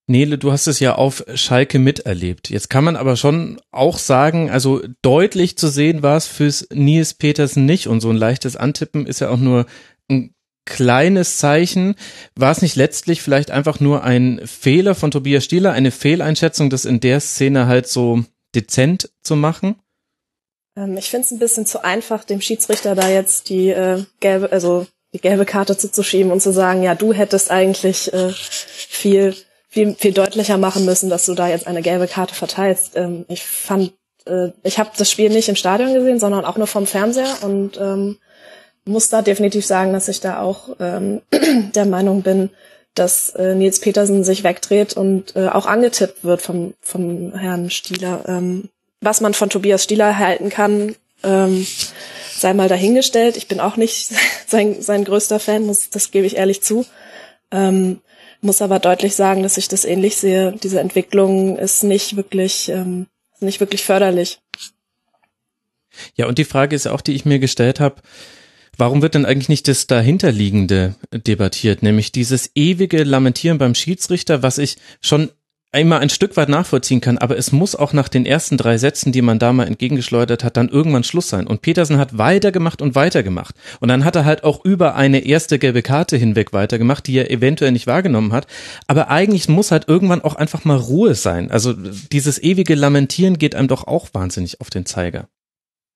Nele, 0.07 0.37
du 0.37 0.53
hast 0.53 0.67
es 0.67 0.79
ja 0.79 0.95
auf 0.95 1.25
Schalke 1.35 1.79
miterlebt. 1.79 2.49
Jetzt 2.49 2.69
kann 2.69 2.85
man 2.85 2.95
aber 2.95 3.17
schon 3.17 3.59
auch 3.71 3.97
sagen, 3.97 4.49
also 4.49 4.81
deutlich 5.01 5.57
zu 5.57 5.67
sehen 5.67 6.01
war 6.01 6.15
es 6.15 6.27
fürs 6.27 6.67
Nils 6.71 7.13
Petersen 7.13 7.65
nicht 7.65 7.87
und 7.87 7.99
so 7.99 8.09
ein 8.09 8.15
leichtes 8.15 8.55
Antippen 8.55 9.05
ist 9.05 9.19
ja 9.19 9.29
auch 9.29 9.37
nur 9.37 9.65
ein 10.09 10.33
kleines 10.65 11.37
Zeichen. 11.37 11.95
War 12.35 12.51
es 12.51 12.61
nicht 12.61 12.77
letztlich 12.77 13.21
vielleicht 13.21 13.51
einfach 13.51 13.81
nur 13.81 14.03
ein 14.03 14.41
Fehler 14.45 14.95
von 14.95 15.11
Tobias 15.11 15.43
Stieler, 15.43 15.73
eine 15.73 15.91
Fehleinschätzung, 15.91 16.69
das 16.69 16.85
in 16.85 17.01
der 17.01 17.19
Szene 17.19 17.67
halt 17.67 17.87
so 17.87 18.23
dezent 18.55 19.11
zu 19.23 19.35
machen? 19.35 19.75
Ähm, 20.77 20.95
ich 20.95 21.09
finde 21.09 21.25
es 21.25 21.31
ein 21.31 21.39
bisschen 21.39 21.65
zu 21.65 21.83
einfach, 21.83 22.23
dem 22.23 22.39
Schiedsrichter 22.39 22.95
da 22.95 23.09
jetzt 23.09 23.49
die 23.49 23.69
äh, 23.69 24.03
gelbe, 24.21 24.51
also 24.53 24.87
die 25.13 25.19
gelbe 25.19 25.45
Karte 25.45 25.77
zuzuschieben 25.77 26.31
und 26.31 26.41
zu 26.41 26.53
sagen, 26.53 26.83
ja, 26.83 26.95
du 26.95 27.13
hättest 27.13 27.49
eigentlich 27.49 28.13
äh, 28.13 28.31
viel, 28.31 29.35
viel, 29.77 29.93
viel 29.93 30.11
deutlicher 30.11 30.57
machen 30.57 30.85
müssen, 30.85 31.07
dass 31.07 31.27
du 31.27 31.35
da 31.35 31.47
jetzt 31.47 31.67
eine 31.67 31.83
gelbe 31.83 32.07
Karte 32.07 32.33
verteilst. 32.33 32.95
Ähm, 32.95 33.25
ich 33.27 33.43
fand, 33.43 33.93
äh, 34.25 34.49
ich 34.63 34.79
habe 34.79 34.89
das 34.97 35.11
Spiel 35.11 35.29
nicht 35.29 35.49
im 35.49 35.55
Stadion 35.55 35.93
gesehen, 35.93 36.19
sondern 36.19 36.45
auch 36.45 36.57
nur 36.57 36.65
vom 36.65 36.87
Fernseher 36.87 37.43
und 37.43 37.77
ähm, 37.79 38.17
muss 38.85 39.09
da 39.09 39.21
definitiv 39.21 39.67
sagen, 39.67 39.93
dass 39.93 40.07
ich 40.07 40.19
da 40.19 40.41
auch 40.41 40.69
ähm, 40.79 41.21
der 41.75 41.85
Meinung 41.85 42.23
bin, 42.23 42.49
dass 42.95 43.29
äh, 43.35 43.53
Nils 43.53 43.79
Petersen 43.79 44.23
sich 44.23 44.43
wegdreht 44.43 44.97
und 44.97 45.35
äh, 45.35 45.47
auch 45.47 45.67
angetippt 45.67 46.23
wird 46.23 46.41
vom, 46.41 46.73
vom 46.81 47.35
Herrn 47.35 47.69
Stieler. 47.69 48.23
Ähm, 48.27 48.69
was 49.01 49.21
man 49.21 49.35
von 49.35 49.51
Tobias 49.51 49.83
Stieler 49.83 50.17
halten 50.17 50.49
kann, 50.49 50.95
ähm, 51.21 51.67
sei 52.35 52.55
mal 52.55 52.67
dahingestellt. 52.67 53.37
Ich 53.37 53.47
bin 53.47 53.59
auch 53.59 53.77
nicht 53.77 54.11
sein, 54.47 54.81
sein 54.81 55.03
größter 55.03 55.39
Fan, 55.39 55.67
muss, 55.67 55.91
das 55.91 56.09
gebe 56.09 56.25
ich 56.25 56.37
ehrlich 56.37 56.63
zu. 56.63 56.83
Ähm, 57.51 58.01
muss 58.41 58.61
aber 58.61 58.79
deutlich 58.79 59.15
sagen, 59.15 59.43
dass 59.43 59.57
ich 59.57 59.67
das 59.67 59.85
ähnlich 59.85 60.17
sehe. 60.17 60.53
Diese 60.63 60.79
Entwicklung 60.79 61.57
ist 61.57 61.83
nicht 61.83 62.15
wirklich, 62.15 62.69
ähm, 62.69 63.07
nicht 63.39 63.59
wirklich 63.59 63.83
förderlich. 63.83 64.39
Ja, 66.15 66.27
und 66.27 66.37
die 66.37 66.45
Frage 66.45 66.75
ist 66.75 66.87
auch, 66.87 67.01
die 67.01 67.13
ich 67.13 67.25
mir 67.25 67.39
gestellt 67.39 67.79
habe, 67.79 68.01
warum 68.77 69.01
wird 69.01 69.15
denn 69.15 69.25
eigentlich 69.25 69.49
nicht 69.49 69.67
das 69.67 69.87
dahinterliegende 69.87 70.95
debattiert, 71.11 71.81
nämlich 71.81 72.11
dieses 72.11 72.51
ewige 72.55 73.03
Lamentieren 73.03 73.57
beim 73.57 73.75
Schiedsrichter, 73.75 74.43
was 74.43 74.57
ich 74.59 74.77
schon 75.01 75.31
immer 75.73 75.99
ein 75.99 76.09
Stück 76.09 76.37
weit 76.37 76.49
nachvollziehen 76.49 77.01
kann, 77.01 77.17
aber 77.17 77.37
es 77.37 77.51
muss 77.51 77.75
auch 77.75 77.93
nach 77.93 78.07
den 78.07 78.25
ersten 78.25 78.57
drei 78.57 78.77
Sätzen, 78.77 79.11
die 79.11 79.21
man 79.21 79.37
da 79.37 79.53
mal 79.53 79.67
entgegengeschleudert 79.67 80.43
hat, 80.43 80.57
dann 80.57 80.69
irgendwann 80.69 81.03
Schluss 81.03 81.29
sein. 81.29 81.45
Und 81.45 81.61
Petersen 81.61 81.97
hat 81.97 82.17
weitergemacht 82.17 82.81
und 82.81 82.95
weitergemacht. 82.95 83.55
Und 83.79 83.89
dann 83.89 84.05
hat 84.05 84.15
er 84.15 84.25
halt 84.25 84.43
auch 84.43 84.63
über 84.63 84.95
eine 84.95 85.25
erste 85.25 85.59
gelbe 85.59 85.81
Karte 85.81 86.17
hinweg 86.17 86.53
weitergemacht, 86.53 87.05
die 87.07 87.17
er 87.17 87.29
eventuell 87.31 87.71
nicht 87.71 87.87
wahrgenommen 87.87 88.33
hat. 88.33 88.47
Aber 88.87 89.09
eigentlich 89.09 89.49
muss 89.49 89.71
halt 89.71 89.87
irgendwann 89.87 90.21
auch 90.21 90.35
einfach 90.35 90.63
mal 90.65 90.77
Ruhe 90.77 91.15
sein. 91.15 91.51
Also 91.51 91.73
dieses 91.73 92.41
ewige 92.41 92.75
Lamentieren 92.75 93.37
geht 93.37 93.55
einem 93.55 93.67
doch 93.67 93.87
auch 93.87 94.07
wahnsinnig 94.13 94.61
auf 94.61 94.69
den 94.69 94.85
Zeiger. 94.85 95.27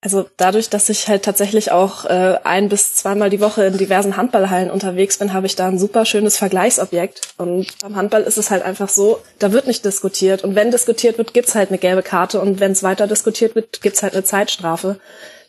Also 0.04 0.28
dadurch, 0.36 0.68
dass 0.68 0.88
ich 0.88 1.06
halt 1.06 1.24
tatsächlich 1.24 1.70
auch 1.70 2.04
äh, 2.06 2.36
ein 2.42 2.68
bis 2.68 2.96
zweimal 2.96 3.30
die 3.30 3.40
Woche 3.40 3.64
in 3.64 3.78
diversen 3.78 4.16
Handballhallen 4.16 4.68
unterwegs 4.68 5.18
bin, 5.18 5.32
habe 5.32 5.46
ich 5.46 5.54
da 5.54 5.68
ein 5.68 5.78
super 5.78 6.04
schönes 6.04 6.36
Vergleichsobjekt. 6.36 7.20
Und 7.38 7.78
beim 7.80 7.94
Handball 7.94 8.22
ist 8.22 8.36
es 8.36 8.50
halt 8.50 8.64
einfach 8.64 8.88
so, 8.88 9.20
da 9.38 9.52
wird 9.52 9.68
nicht 9.68 9.84
diskutiert. 9.84 10.42
Und 10.42 10.56
wenn 10.56 10.72
diskutiert 10.72 11.18
wird, 11.18 11.32
gibt's 11.32 11.54
halt 11.54 11.68
eine 11.68 11.78
gelbe 11.78 12.02
Karte. 12.02 12.40
Und 12.40 12.58
wenn 12.58 12.72
es 12.72 12.82
weiter 12.82 13.06
diskutiert 13.06 13.54
wird, 13.54 13.80
gibt's 13.80 14.02
halt 14.02 14.14
eine 14.14 14.24
Zeitstrafe. 14.24 14.98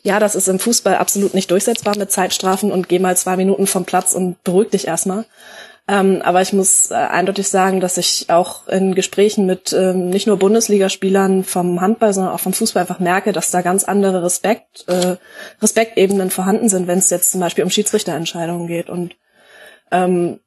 Ja, 0.04 0.20
das 0.20 0.36
ist 0.36 0.46
im 0.48 0.60
Fußball 0.60 0.96
absolut 0.96 1.34
nicht 1.34 1.50
durchsetzbar 1.50 1.98
mit 1.98 2.12
Zeitstrafen 2.12 2.70
und 2.70 2.88
geh 2.88 3.00
mal 3.00 3.16
zwei 3.16 3.36
Minuten 3.36 3.66
vom 3.66 3.84
Platz 3.84 4.14
und 4.14 4.42
beruhig 4.44 4.70
dich 4.70 4.86
erstmal. 4.86 5.24
Ähm, 5.86 6.22
aber 6.22 6.40
ich 6.40 6.54
muss 6.54 6.90
äh, 6.90 6.94
eindeutig 6.94 7.48
sagen, 7.48 7.80
dass 7.80 7.98
ich 7.98 8.30
auch 8.30 8.66
in 8.68 8.94
Gesprächen 8.94 9.44
mit 9.44 9.74
ähm, 9.74 10.08
nicht 10.08 10.26
nur 10.26 10.38
Bundesligaspielern 10.38 11.44
vom 11.44 11.80
Handball, 11.82 12.14
sondern 12.14 12.32
auch 12.32 12.40
vom 12.40 12.54
Fußball 12.54 12.80
einfach 12.80 13.00
merke, 13.00 13.32
dass 13.32 13.50
da 13.50 13.60
ganz 13.60 13.84
andere 13.84 14.22
Respekt, 14.22 14.88
äh, 14.88 15.16
Respektebenen 15.60 16.30
vorhanden 16.30 16.70
sind, 16.70 16.86
wenn 16.86 16.98
es 16.98 17.10
jetzt 17.10 17.32
zum 17.32 17.40
Beispiel 17.40 17.64
um 17.64 17.70
Schiedsrichterentscheidungen 17.70 18.66
geht. 18.66 18.88
Und 18.88 19.14
ähm, 19.90 20.40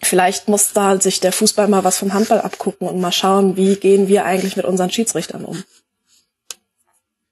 vielleicht 0.00 0.48
muss 0.48 0.72
da 0.72 1.00
sich 1.00 1.18
der 1.18 1.32
Fußball 1.32 1.66
mal 1.66 1.82
was 1.82 1.98
vom 1.98 2.14
Handball 2.14 2.40
abgucken 2.40 2.86
und 2.86 3.00
mal 3.00 3.10
schauen, 3.10 3.56
wie 3.56 3.74
gehen 3.74 4.06
wir 4.06 4.24
eigentlich 4.24 4.56
mit 4.56 4.66
unseren 4.66 4.90
Schiedsrichtern 4.90 5.44
um. 5.44 5.64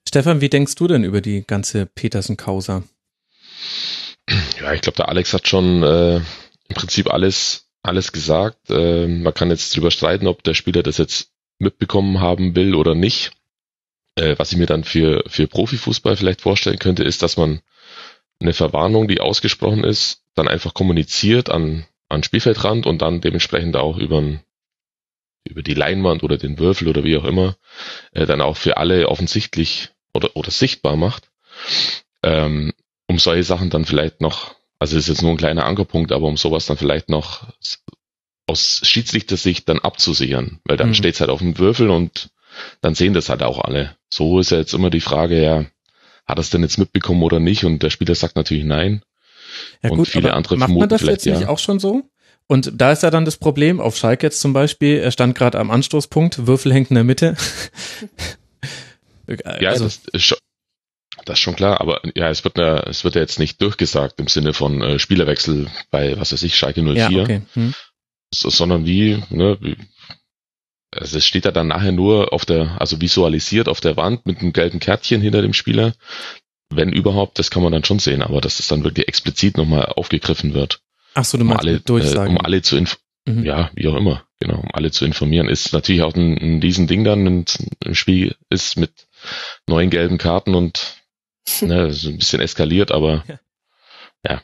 Stefan, 0.08 0.40
wie 0.40 0.48
denkst 0.48 0.74
du 0.74 0.88
denn 0.88 1.04
über 1.04 1.20
die 1.20 1.46
ganze 1.46 1.86
Petersen-Causa? 1.86 2.82
Ja, 4.60 4.72
ich 4.72 4.80
glaube, 4.80 4.96
der 4.96 5.08
Alex 5.08 5.32
hat 5.32 5.46
schon 5.46 5.82
äh, 5.84 6.20
im 6.68 6.74
Prinzip 6.74 7.12
alles, 7.12 7.68
alles 7.82 8.12
gesagt. 8.12 8.70
Äh, 8.70 9.06
man 9.06 9.34
kann 9.34 9.50
jetzt 9.50 9.74
drüber 9.74 9.90
streiten, 9.90 10.26
ob 10.26 10.42
der 10.42 10.54
Spieler 10.54 10.82
das 10.82 10.98
jetzt 10.98 11.32
mitbekommen 11.58 12.20
haben 12.20 12.54
will 12.54 12.74
oder 12.74 12.94
nicht. 12.94 13.32
Äh, 14.14 14.36
was 14.38 14.52
ich 14.52 14.58
mir 14.58 14.66
dann 14.66 14.84
für, 14.84 15.24
für 15.26 15.46
Profifußball 15.46 16.16
vielleicht 16.16 16.40
vorstellen 16.40 16.78
könnte, 16.78 17.04
ist, 17.04 17.22
dass 17.22 17.36
man 17.36 17.60
eine 18.40 18.52
Verwarnung, 18.52 19.08
die 19.08 19.20
ausgesprochen 19.20 19.84
ist, 19.84 20.22
dann 20.34 20.48
einfach 20.48 20.74
kommuniziert 20.74 21.50
an, 21.50 21.86
an 22.08 22.22
Spielfeldrand 22.22 22.86
und 22.86 23.02
dann 23.02 23.20
dementsprechend 23.20 23.76
auch 23.76 23.98
über, 23.98 24.22
über 25.44 25.62
die 25.62 25.74
Leinwand 25.74 26.22
oder 26.22 26.36
den 26.36 26.58
Würfel 26.58 26.88
oder 26.88 27.04
wie 27.04 27.16
auch 27.16 27.24
immer, 27.24 27.56
äh, 28.12 28.26
dann 28.26 28.40
auch 28.40 28.56
für 28.56 28.76
alle 28.76 29.08
offensichtlich 29.08 29.90
oder, 30.14 30.36
oder 30.36 30.50
sichtbar 30.50 30.96
macht, 30.96 31.30
ähm, 32.22 32.72
um 33.08 33.18
solche 33.18 33.44
Sachen 33.44 33.70
dann 33.70 33.84
vielleicht 33.84 34.20
noch 34.20 34.54
also 34.78 34.96
ist 34.96 35.08
jetzt 35.08 35.22
nur 35.22 35.32
ein 35.32 35.36
kleiner 35.36 35.64
Ankerpunkt, 35.64 36.12
aber 36.12 36.26
um 36.26 36.36
sowas 36.36 36.66
dann 36.66 36.76
vielleicht 36.76 37.08
noch 37.08 37.46
aus 38.46 38.80
Schiedsrichtersicht 38.82 39.68
dann 39.68 39.80
abzusichern, 39.80 40.60
weil 40.64 40.76
dann 40.76 40.88
mhm. 40.88 40.94
steht's 40.94 41.20
halt 41.20 41.30
auf 41.30 41.40
dem 41.40 41.58
Würfel 41.58 41.90
und 41.90 42.30
dann 42.80 42.94
sehen 42.94 43.12
das 43.12 43.28
halt 43.28 43.42
auch 43.42 43.60
alle. 43.60 43.96
So 44.10 44.40
ist 44.40 44.50
ja 44.50 44.58
jetzt 44.58 44.72
immer 44.72 44.90
die 44.90 45.00
Frage, 45.00 45.42
ja, 45.42 45.66
hat 46.26 46.38
es 46.38 46.50
denn 46.50 46.62
jetzt 46.62 46.78
mitbekommen 46.78 47.22
oder 47.22 47.40
nicht? 47.40 47.64
Und 47.64 47.82
der 47.82 47.90
Spieler 47.90 48.14
sagt 48.14 48.36
natürlich 48.36 48.64
nein. 48.64 49.02
Ja, 49.82 49.90
und 49.90 49.98
gut, 49.98 50.08
viele 50.08 50.34
andere 50.34 50.56
macht 50.56 50.70
man 50.70 50.88
das 50.88 51.02
jetzt 51.02 51.26
nicht 51.26 51.42
ja. 51.42 51.48
auch 51.48 51.58
schon 51.58 51.78
so? 51.78 52.04
Und 52.46 52.72
da 52.74 52.92
ist 52.92 53.02
ja 53.02 53.10
dann 53.10 53.26
das 53.26 53.36
Problem, 53.36 53.80
auf 53.80 53.96
Schalke 53.96 54.26
jetzt 54.26 54.40
zum 54.40 54.54
Beispiel, 54.54 54.98
er 54.98 55.10
stand 55.10 55.34
gerade 55.34 55.58
am 55.58 55.70
Anstoßpunkt, 55.70 56.46
Würfel 56.46 56.72
hängt 56.72 56.90
in 56.90 56.94
der 56.94 57.04
Mitte. 57.04 57.36
ja, 59.60 59.70
also, 59.70 59.84
das 59.84 60.00
ist 60.12 60.22
schon, 60.22 60.38
das 61.24 61.38
ist 61.38 61.42
schon 61.42 61.56
klar, 61.56 61.80
aber 61.80 62.00
ja, 62.14 62.28
es 62.30 62.44
wird 62.44 62.58
ja, 62.58 62.80
es 62.80 63.04
wird 63.04 63.14
ja 63.14 63.20
jetzt 63.20 63.38
nicht 63.38 63.60
durchgesagt 63.60 64.18
im 64.20 64.28
Sinne 64.28 64.52
von 64.52 64.82
äh, 64.82 64.98
Spielerwechsel 64.98 65.68
bei, 65.90 66.18
was 66.18 66.32
weiß 66.32 66.42
ich, 66.42 66.56
Schalke 66.56 66.82
04, 66.82 66.94
ja, 66.94 67.22
okay. 67.22 67.42
hm. 67.54 67.74
so, 68.32 68.50
sondern 68.50 68.86
wie, 68.86 69.22
ne, 69.30 69.58
wie, 69.60 69.76
also 70.90 71.18
es 71.18 71.26
steht 71.26 71.44
ja 71.44 71.50
dann 71.50 71.68
nachher 71.68 71.92
nur 71.92 72.32
auf 72.32 72.44
der, 72.44 72.80
also 72.80 73.00
visualisiert 73.00 73.68
auf 73.68 73.80
der 73.80 73.96
Wand 73.96 74.26
mit 74.26 74.40
einem 74.40 74.52
gelben 74.52 74.80
Kärtchen 74.80 75.20
hinter 75.20 75.42
dem 75.42 75.52
Spieler. 75.52 75.94
Wenn 76.70 76.92
überhaupt, 76.92 77.38
das 77.38 77.50
kann 77.50 77.62
man 77.62 77.72
dann 77.72 77.84
schon 77.84 77.98
sehen, 77.98 78.22
aber 78.22 78.40
dass 78.40 78.60
es 78.60 78.68
dann 78.68 78.84
wirklich 78.84 79.08
explizit 79.08 79.56
nochmal 79.56 79.86
aufgegriffen 79.86 80.54
wird. 80.54 80.80
Ach 81.14 81.24
so, 81.24 81.38
du 81.38 81.44
meinst 81.44 81.62
um 81.62 81.68
alle, 81.68 81.80
Durchsagen. 81.80 82.36
Äh, 82.36 82.38
um 82.38 82.44
alle 82.44 82.62
zu 82.62 82.76
inf 82.76 82.98
mhm. 83.26 83.44
ja, 83.44 83.70
wie 83.74 83.88
auch 83.88 83.96
immer, 83.96 84.24
genau, 84.38 84.60
um 84.60 84.70
alle 84.72 84.90
zu 84.90 85.04
informieren, 85.04 85.48
ist 85.48 85.72
natürlich 85.72 86.02
auch 86.02 86.14
ein, 86.14 86.36
ein 86.36 86.60
Riesending 86.60 87.04
dann, 87.04 87.24
wenn 87.24 87.44
ein 87.84 87.94
Spiel 87.94 88.36
ist 88.50 88.76
mit 88.76 89.08
neuen 89.66 89.90
gelben 89.90 90.18
Karten 90.18 90.54
und 90.54 90.97
Ne, 91.62 91.92
so 91.92 92.08
ein 92.08 92.18
bisschen 92.18 92.40
eskaliert, 92.40 92.90
aber 92.90 93.24
ja. 93.28 93.40
ja. 94.28 94.42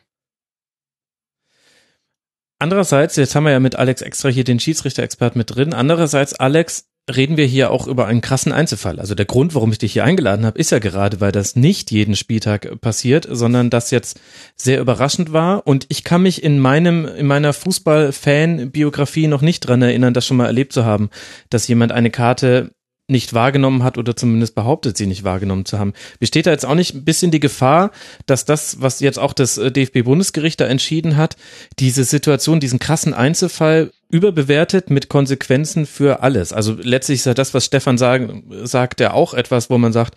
Andererseits, 2.59 3.17
jetzt 3.17 3.35
haben 3.35 3.45
wir 3.45 3.53
ja 3.53 3.61
mit 3.61 3.77
Alex 3.77 4.01
extra 4.03 4.29
hier 4.29 4.45
den 4.45 4.61
Schiedsrichter-Expert 4.61 5.37
mit 5.37 5.55
drin. 5.55 5.75
Andererseits, 5.75 6.35
Alex, 6.35 6.89
reden 7.15 7.37
wir 7.37 7.45
hier 7.45 7.71
auch 7.71 7.87
über 7.87 8.07
einen 8.07 8.23
krassen 8.23 8.53
Einzelfall. 8.53 8.99
Also 8.99 9.15
der 9.15 9.27
Grund, 9.27 9.55
warum 9.55 9.73
ich 9.73 9.79
dich 9.79 9.93
hier 9.93 10.05
eingeladen 10.05 10.47
habe, 10.47 10.59
ist 10.59 10.71
ja 10.71 10.79
gerade, 10.79 11.21
weil 11.21 11.33
das 11.33 11.55
nicht 11.57 11.91
jeden 11.91 12.17
Spieltag 12.17 12.81
passiert, 12.81 13.27
sondern 13.31 13.69
das 13.69 13.91
jetzt 13.91 14.21
sehr 14.57 14.81
überraschend 14.81 15.33
war. 15.33 15.67
Und 15.67 15.87
ich 15.91 16.05
kann 16.05 16.23
mich 16.23 16.43
in 16.43 16.59
meinem, 16.59 17.05
in 17.05 17.27
meiner 17.27 17.53
Fußball-Fan-Biografie 17.53 19.27
noch 19.27 19.43
nicht 19.43 19.61
dran 19.61 19.83
erinnern, 19.83 20.15
das 20.15 20.27
schon 20.27 20.39
mal 20.39 20.47
erlebt 20.47 20.73
zu 20.73 20.85
haben, 20.85 21.11
dass 21.51 21.69
jemand 21.69 21.93
eine 21.93 22.11
Karte 22.11 22.71
nicht 23.07 23.35
wahrgenommen 23.35 23.83
hat 23.83 23.99
oder 23.99 24.17
zumindest 24.17 24.55
behauptet, 24.55 24.97
sie 24.97 25.07
nicht 25.07 25.25
wahrgenommen 25.25 25.67
zu 25.67 25.79
haben. 25.79 25.93
Besteht 26.21 26.47
da 26.47 26.51
jetzt 26.51 26.65
auch 26.65 26.75
nicht 26.75 26.95
ein 26.95 27.05
bisschen 27.05 27.31
die 27.31 27.41
Gefahr, 27.41 27.91
dass 28.25 28.47
das, 28.47 28.81
was 28.81 29.01
jetzt 29.01 29.19
auch 29.19 29.35
das 29.35 29.59
äh, 29.59 29.71
DFB-Bundesgericht 29.71 30.59
da 30.61 30.67
entschieden 30.67 31.17
hat, 31.17 31.37
diese 31.79 32.05
Situation, 32.05 32.61
diesen 32.61 32.79
krassen 32.79 33.13
Einzelfall 33.13 33.93
überbewertet 34.09 34.89
mit 34.89 35.11
Konsequenzen 35.11 35.85
für 35.85 36.23
alles? 36.23 36.55
Also 36.55 36.77
letztlich 36.81 37.21
ist 37.21 37.27
ja 37.27 37.35
das, 37.35 37.53
was 37.53 37.67
Stefan 37.67 37.99
sagen, 37.99 38.45
sagt, 38.63 39.01
ja 39.01 39.13
auch 39.13 39.35
etwas, 39.35 39.69
wo 39.69 39.77
man 39.77 39.93
sagt, 39.93 40.15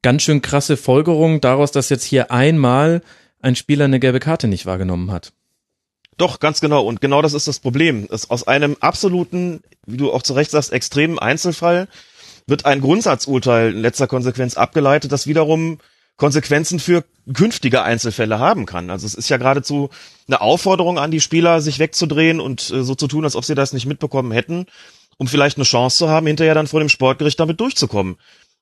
ganz 0.00 0.22
schön 0.22 0.40
krasse 0.40 0.78
Folgerung 0.78 1.42
daraus, 1.42 1.72
dass 1.72 1.90
jetzt 1.90 2.04
hier 2.04 2.30
einmal 2.30 3.02
ein 3.40 3.56
Spieler 3.56 3.84
eine 3.84 4.00
gelbe 4.00 4.20
Karte 4.20 4.48
nicht 4.48 4.64
wahrgenommen 4.64 5.10
hat. 5.10 5.32
Doch, 6.18 6.40
ganz 6.40 6.60
genau. 6.60 6.84
Und 6.84 7.00
genau 7.00 7.22
das 7.22 7.32
ist 7.32 7.48
das 7.48 7.60
Problem. 7.60 8.06
Es 8.10 8.30
aus 8.30 8.46
einem 8.46 8.76
absoluten, 8.80 9.62
wie 9.86 9.96
du 9.96 10.12
auch 10.12 10.22
zu 10.22 10.34
Recht 10.34 10.50
sagst, 10.50 10.72
extremen 10.72 11.18
Einzelfall 11.18 11.88
wird 12.46 12.66
ein 12.66 12.80
Grundsatzurteil 12.80 13.72
in 13.72 13.80
letzter 13.80 14.06
Konsequenz 14.06 14.56
abgeleitet, 14.56 15.12
das 15.12 15.26
wiederum 15.26 15.78
Konsequenzen 16.16 16.78
für 16.78 17.04
künftige 17.34 17.82
Einzelfälle 17.82 18.38
haben 18.38 18.66
kann. 18.66 18.90
Also 18.90 19.06
es 19.06 19.14
ist 19.14 19.28
ja 19.28 19.38
geradezu 19.38 19.90
eine 20.28 20.40
Aufforderung 20.40 20.98
an 20.98 21.10
die 21.10 21.20
Spieler, 21.20 21.60
sich 21.60 21.78
wegzudrehen 21.78 22.40
und 22.40 22.70
äh, 22.70 22.82
so 22.82 22.94
zu 22.94 23.08
tun, 23.08 23.24
als 23.24 23.36
ob 23.36 23.44
sie 23.44 23.54
das 23.54 23.72
nicht 23.72 23.86
mitbekommen 23.86 24.32
hätten, 24.32 24.66
um 25.18 25.26
vielleicht 25.26 25.56
eine 25.56 25.64
Chance 25.64 25.98
zu 25.98 26.08
haben, 26.08 26.26
hinterher 26.26 26.54
dann 26.54 26.66
vor 26.66 26.80
dem 26.80 26.88
Sportgericht 26.88 27.40
damit 27.40 27.60
durchzukommen. 27.60 28.16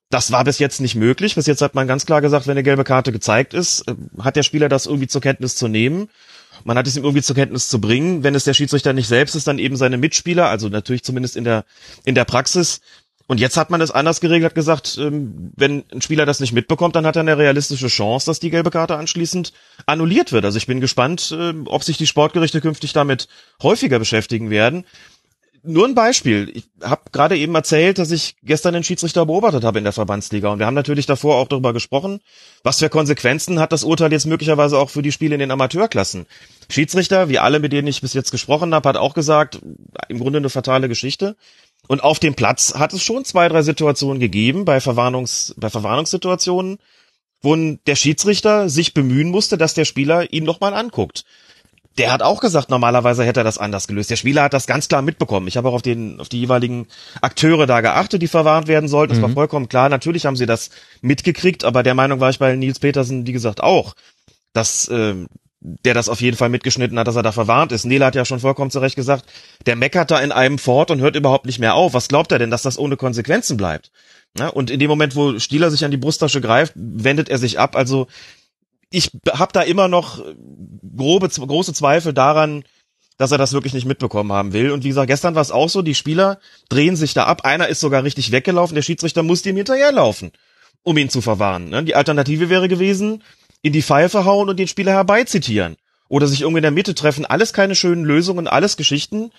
Das 0.09 0.31
war 0.31 0.43
bis 0.43 0.59
jetzt 0.59 0.81
nicht 0.81 0.95
möglich. 0.95 1.35
Bis 1.35 1.47
jetzt 1.47 1.61
hat 1.61 1.75
man 1.75 1.87
ganz 1.87 2.05
klar 2.05 2.21
gesagt, 2.21 2.47
wenn 2.47 2.51
eine 2.51 2.63
gelbe 2.63 2.83
Karte 2.83 3.11
gezeigt 3.11 3.53
ist, 3.53 3.87
äh, 3.87 3.95
hat 4.19 4.35
der 4.35 4.43
Spieler 4.43 4.69
das 4.69 4.85
irgendwie 4.85 5.07
zur 5.07 5.21
Kenntnis 5.21 5.55
zu 5.55 5.67
nehmen 5.67 6.07
man 6.63 6.77
hat 6.77 6.87
es 6.87 6.95
ihm 6.95 7.03
irgendwie 7.03 7.23
zur 7.23 7.35
Kenntnis 7.35 7.67
zu 7.67 7.81
bringen. 7.81 8.23
Wenn 8.23 8.35
es 8.35 8.43
der 8.43 8.53
Schiedsrichter 8.53 8.93
nicht 8.93 9.07
selbst 9.07 9.35
ist, 9.35 9.47
dann 9.47 9.59
eben 9.59 9.75
seine 9.75 9.97
Mitspieler, 9.97 10.49
also 10.49 10.69
natürlich 10.69 11.03
zumindest 11.03 11.35
in 11.35 11.43
der, 11.43 11.65
in 12.05 12.15
der 12.15 12.25
Praxis. 12.25 12.81
Und 13.27 13.39
jetzt 13.39 13.55
hat 13.55 13.69
man 13.69 13.79
es 13.79 13.91
anders 13.91 14.19
geregelt, 14.19 14.49
hat 14.49 14.55
gesagt, 14.55 14.97
ähm, 14.99 15.53
wenn 15.55 15.85
ein 15.93 16.01
Spieler 16.01 16.25
das 16.25 16.41
nicht 16.41 16.51
mitbekommt, 16.51 16.97
dann 16.97 17.05
hat 17.05 17.15
er 17.15 17.21
eine 17.21 17.37
realistische 17.37 17.87
Chance, 17.87 18.25
dass 18.25 18.41
die 18.41 18.49
gelbe 18.49 18.71
Karte 18.71 18.97
anschließend 18.97 19.53
annulliert 19.85 20.33
wird. 20.33 20.43
Also 20.43 20.57
ich 20.57 20.67
bin 20.67 20.81
gespannt, 20.81 21.31
äh, 21.31 21.53
ob 21.65 21.83
sich 21.83 21.97
die 21.97 22.07
Sportgerichte 22.07 22.59
künftig 22.59 22.91
damit 22.91 23.29
häufiger 23.61 23.99
beschäftigen 23.99 24.49
werden 24.49 24.85
nur 25.63 25.87
ein 25.87 25.95
Beispiel. 25.95 26.51
Ich 26.53 26.65
habe 26.81 27.03
gerade 27.11 27.37
eben 27.37 27.53
erzählt, 27.53 27.99
dass 27.99 28.11
ich 28.11 28.35
gestern 28.43 28.73
den 28.73 28.83
Schiedsrichter 28.83 29.25
beobachtet 29.25 29.63
habe 29.63 29.77
in 29.77 29.83
der 29.83 29.93
Verbandsliga. 29.93 30.49
Und 30.49 30.59
wir 30.59 30.65
haben 30.65 30.73
natürlich 30.73 31.05
davor 31.05 31.35
auch 31.35 31.47
darüber 31.47 31.73
gesprochen, 31.73 32.19
was 32.63 32.79
für 32.79 32.89
Konsequenzen 32.89 33.59
hat 33.59 33.71
das 33.71 33.83
Urteil 33.83 34.11
jetzt 34.11 34.25
möglicherweise 34.25 34.77
auch 34.77 34.89
für 34.89 35.01
die 35.01 35.11
Spiele 35.11 35.35
in 35.35 35.39
den 35.39 35.51
Amateurklassen. 35.51 36.25
Schiedsrichter, 36.69 37.29
wie 37.29 37.39
alle, 37.39 37.59
mit 37.59 37.73
denen 37.73 37.87
ich 37.87 38.01
bis 38.01 38.13
jetzt 38.13 38.31
gesprochen 38.31 38.73
habe, 38.73 38.89
hat 38.89 38.97
auch 38.97 39.13
gesagt, 39.13 39.61
im 40.09 40.19
Grunde 40.19 40.37
eine 40.37 40.49
fatale 40.49 40.89
Geschichte. 40.89 41.35
Und 41.87 42.03
auf 42.03 42.19
dem 42.19 42.35
Platz 42.35 42.75
hat 42.75 42.93
es 42.93 43.03
schon 43.03 43.25
zwei, 43.25 43.47
drei 43.49 43.61
Situationen 43.61 44.19
gegeben, 44.19 44.65
bei, 44.65 44.79
Verwarnungs, 44.79 45.53
bei 45.57 45.69
Verwarnungssituationen, 45.69 46.77
wo 47.41 47.55
der 47.55 47.95
Schiedsrichter 47.95 48.69
sich 48.69 48.93
bemühen 48.93 49.29
musste, 49.29 49.57
dass 49.57 49.73
der 49.73 49.85
Spieler 49.85 50.31
ihn 50.31 50.43
nochmal 50.43 50.73
anguckt 50.73 51.25
der 51.97 52.11
hat 52.11 52.21
auch 52.21 52.39
gesagt, 52.39 52.69
normalerweise 52.69 53.25
hätte 53.25 53.41
er 53.41 53.43
das 53.43 53.57
anders 53.57 53.87
gelöst. 53.87 54.09
Der 54.09 54.15
Spieler 54.15 54.43
hat 54.43 54.53
das 54.53 54.65
ganz 54.65 54.87
klar 54.87 55.01
mitbekommen. 55.01 55.47
Ich 55.47 55.57
habe 55.57 55.67
auch 55.69 55.73
auf 55.73 55.81
den, 55.81 56.19
auf 56.19 56.29
die 56.29 56.39
jeweiligen 56.39 56.87
Akteure 57.21 57.67
da 57.67 57.81
geachtet, 57.81 58.21
die 58.21 58.27
verwarnt 58.27 58.67
werden 58.67 58.87
sollten. 58.87 59.11
Das 59.11 59.19
mhm. 59.19 59.23
war 59.23 59.29
vollkommen 59.31 59.67
klar. 59.67 59.89
Natürlich 59.89 60.25
haben 60.25 60.37
sie 60.37 60.45
das 60.45 60.69
mitgekriegt, 61.01 61.65
aber 61.65 61.83
der 61.83 61.93
Meinung 61.93 62.19
war 62.19 62.29
ich 62.29 62.39
bei 62.39 62.55
Nils 62.55 62.79
Petersen, 62.79 63.27
wie 63.27 63.33
gesagt, 63.33 63.61
auch, 63.61 63.95
dass 64.53 64.87
äh, 64.87 65.15
der 65.61 65.93
das 65.93 66.09
auf 66.09 66.21
jeden 66.21 66.37
Fall 66.37 66.49
mitgeschnitten 66.49 66.97
hat, 66.97 67.07
dass 67.07 67.15
er 67.15 67.23
da 67.23 67.31
verwarnt 67.31 67.71
ist. 67.71 67.85
Nele 67.85 68.05
hat 68.05 68.15
ja 68.15 68.25
schon 68.25 68.39
vollkommen 68.39 68.71
zurecht 68.71 68.95
gesagt, 68.95 69.25
der 69.65 69.75
meckert 69.75 70.09
da 70.09 70.19
in 70.19 70.31
einem 70.31 70.57
fort 70.57 70.89
und 70.89 71.01
hört 71.01 71.15
überhaupt 71.15 71.45
nicht 71.45 71.59
mehr 71.59 71.75
auf. 71.75 71.93
Was 71.93 72.07
glaubt 72.07 72.31
er 72.31 72.39
denn, 72.39 72.49
dass 72.49 72.63
das 72.63 72.79
ohne 72.79 72.97
Konsequenzen 72.97 73.57
bleibt? 73.57 73.91
Ja, 74.37 74.47
und 74.47 74.71
in 74.71 74.79
dem 74.79 74.89
Moment, 74.89 75.15
wo 75.15 75.37
Stieler 75.39 75.69
sich 75.69 75.85
an 75.85 75.91
die 75.91 75.97
Brusttasche 75.97 76.41
greift, 76.41 76.73
wendet 76.75 77.29
er 77.29 77.37
sich 77.37 77.59
ab. 77.59 77.75
Also 77.75 78.07
ich 78.91 79.11
habe 79.31 79.53
da 79.53 79.61
immer 79.61 79.87
noch 79.87 80.23
grobe, 80.95 81.29
große 81.29 81.73
Zweifel 81.73 82.13
daran, 82.13 82.63
dass 83.17 83.31
er 83.31 83.37
das 83.37 83.53
wirklich 83.53 83.73
nicht 83.73 83.85
mitbekommen 83.85 84.31
haben 84.31 84.53
will. 84.53 84.71
Und 84.71 84.83
wie 84.83 84.89
gesagt, 84.89 85.07
gestern 85.07 85.35
war 85.35 85.41
es 85.41 85.51
auch 85.51 85.69
so, 85.69 85.81
die 85.81 85.95
Spieler 85.95 86.39
drehen 86.69 86.95
sich 86.95 87.13
da 87.13 87.25
ab. 87.25 87.45
Einer 87.45 87.67
ist 87.67 87.79
sogar 87.79 88.03
richtig 88.03 88.31
weggelaufen, 88.31 88.75
der 88.75 88.81
Schiedsrichter 88.81 89.23
musste 89.23 89.49
ihm 89.49 89.57
hinterherlaufen. 89.57 90.31
um 90.83 90.97
ihn 90.97 91.09
zu 91.09 91.21
verwahren. 91.21 91.69
Ne? 91.69 91.83
Die 91.83 91.95
Alternative 91.95 92.49
wäre 92.49 92.67
gewesen, 92.67 93.23
in 93.61 93.73
die 93.73 93.83
Pfeife 93.83 94.25
hauen 94.25 94.49
und 94.49 94.57
den 94.57 94.67
Spieler 94.67 94.93
herbeizitieren. 94.93 95.75
Oder 96.07 96.27
sich 96.27 96.41
irgendwie 96.41 96.57
in 96.57 96.63
der 96.63 96.71
Mitte 96.71 96.95
treffen. 96.95 97.25
Alles 97.25 97.53
keine 97.53 97.75
schönen 97.75 98.03
Lösungen, 98.03 98.47
alles 98.47 98.77
Geschichten, 98.77 99.31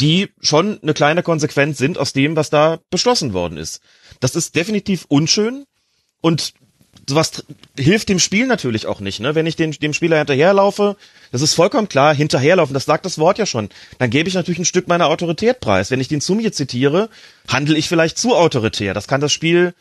die 0.00 0.30
schon 0.40 0.80
eine 0.82 0.94
kleine 0.94 1.22
Konsequenz 1.22 1.78
sind 1.78 1.98
aus 1.98 2.12
dem, 2.12 2.36
was 2.36 2.50
da 2.50 2.80
beschlossen 2.90 3.32
worden 3.32 3.56
ist. 3.56 3.80
Das 4.20 4.34
ist 4.34 4.54
definitiv 4.54 5.04
unschön 5.08 5.64
und 6.20 6.54
sowas 7.10 7.44
hilft 7.78 8.08
dem 8.08 8.18
Spiel 8.18 8.46
natürlich 8.46 8.86
auch 8.86 9.00
nicht, 9.00 9.20
ne? 9.20 9.34
Wenn 9.34 9.46
ich 9.46 9.56
den, 9.56 9.72
dem 9.72 9.92
Spieler 9.92 10.18
hinterherlaufe, 10.18 10.96
das 11.30 11.42
ist 11.42 11.54
vollkommen 11.54 11.88
klar, 11.88 12.14
hinterherlaufen, 12.14 12.72
das 12.72 12.86
sagt 12.86 13.04
das 13.04 13.18
Wort 13.18 13.38
ja 13.38 13.46
schon, 13.46 13.68
dann 13.98 14.10
gebe 14.10 14.28
ich 14.28 14.34
natürlich 14.34 14.58
ein 14.58 14.64
Stück 14.64 14.88
meiner 14.88 15.08
Autorität 15.08 15.60
preis. 15.60 15.90
Wenn 15.90 16.00
ich 16.00 16.08
den 16.08 16.20
zu 16.20 16.34
mir 16.34 16.52
zitiere, 16.52 17.10
handle 17.48 17.76
ich 17.76 17.88
vielleicht 17.88 18.16
zu 18.16 18.34
autoritär. 18.34 18.94
Das 18.94 19.06
kann 19.06 19.20
das 19.20 19.32
Spiel, 19.32 19.74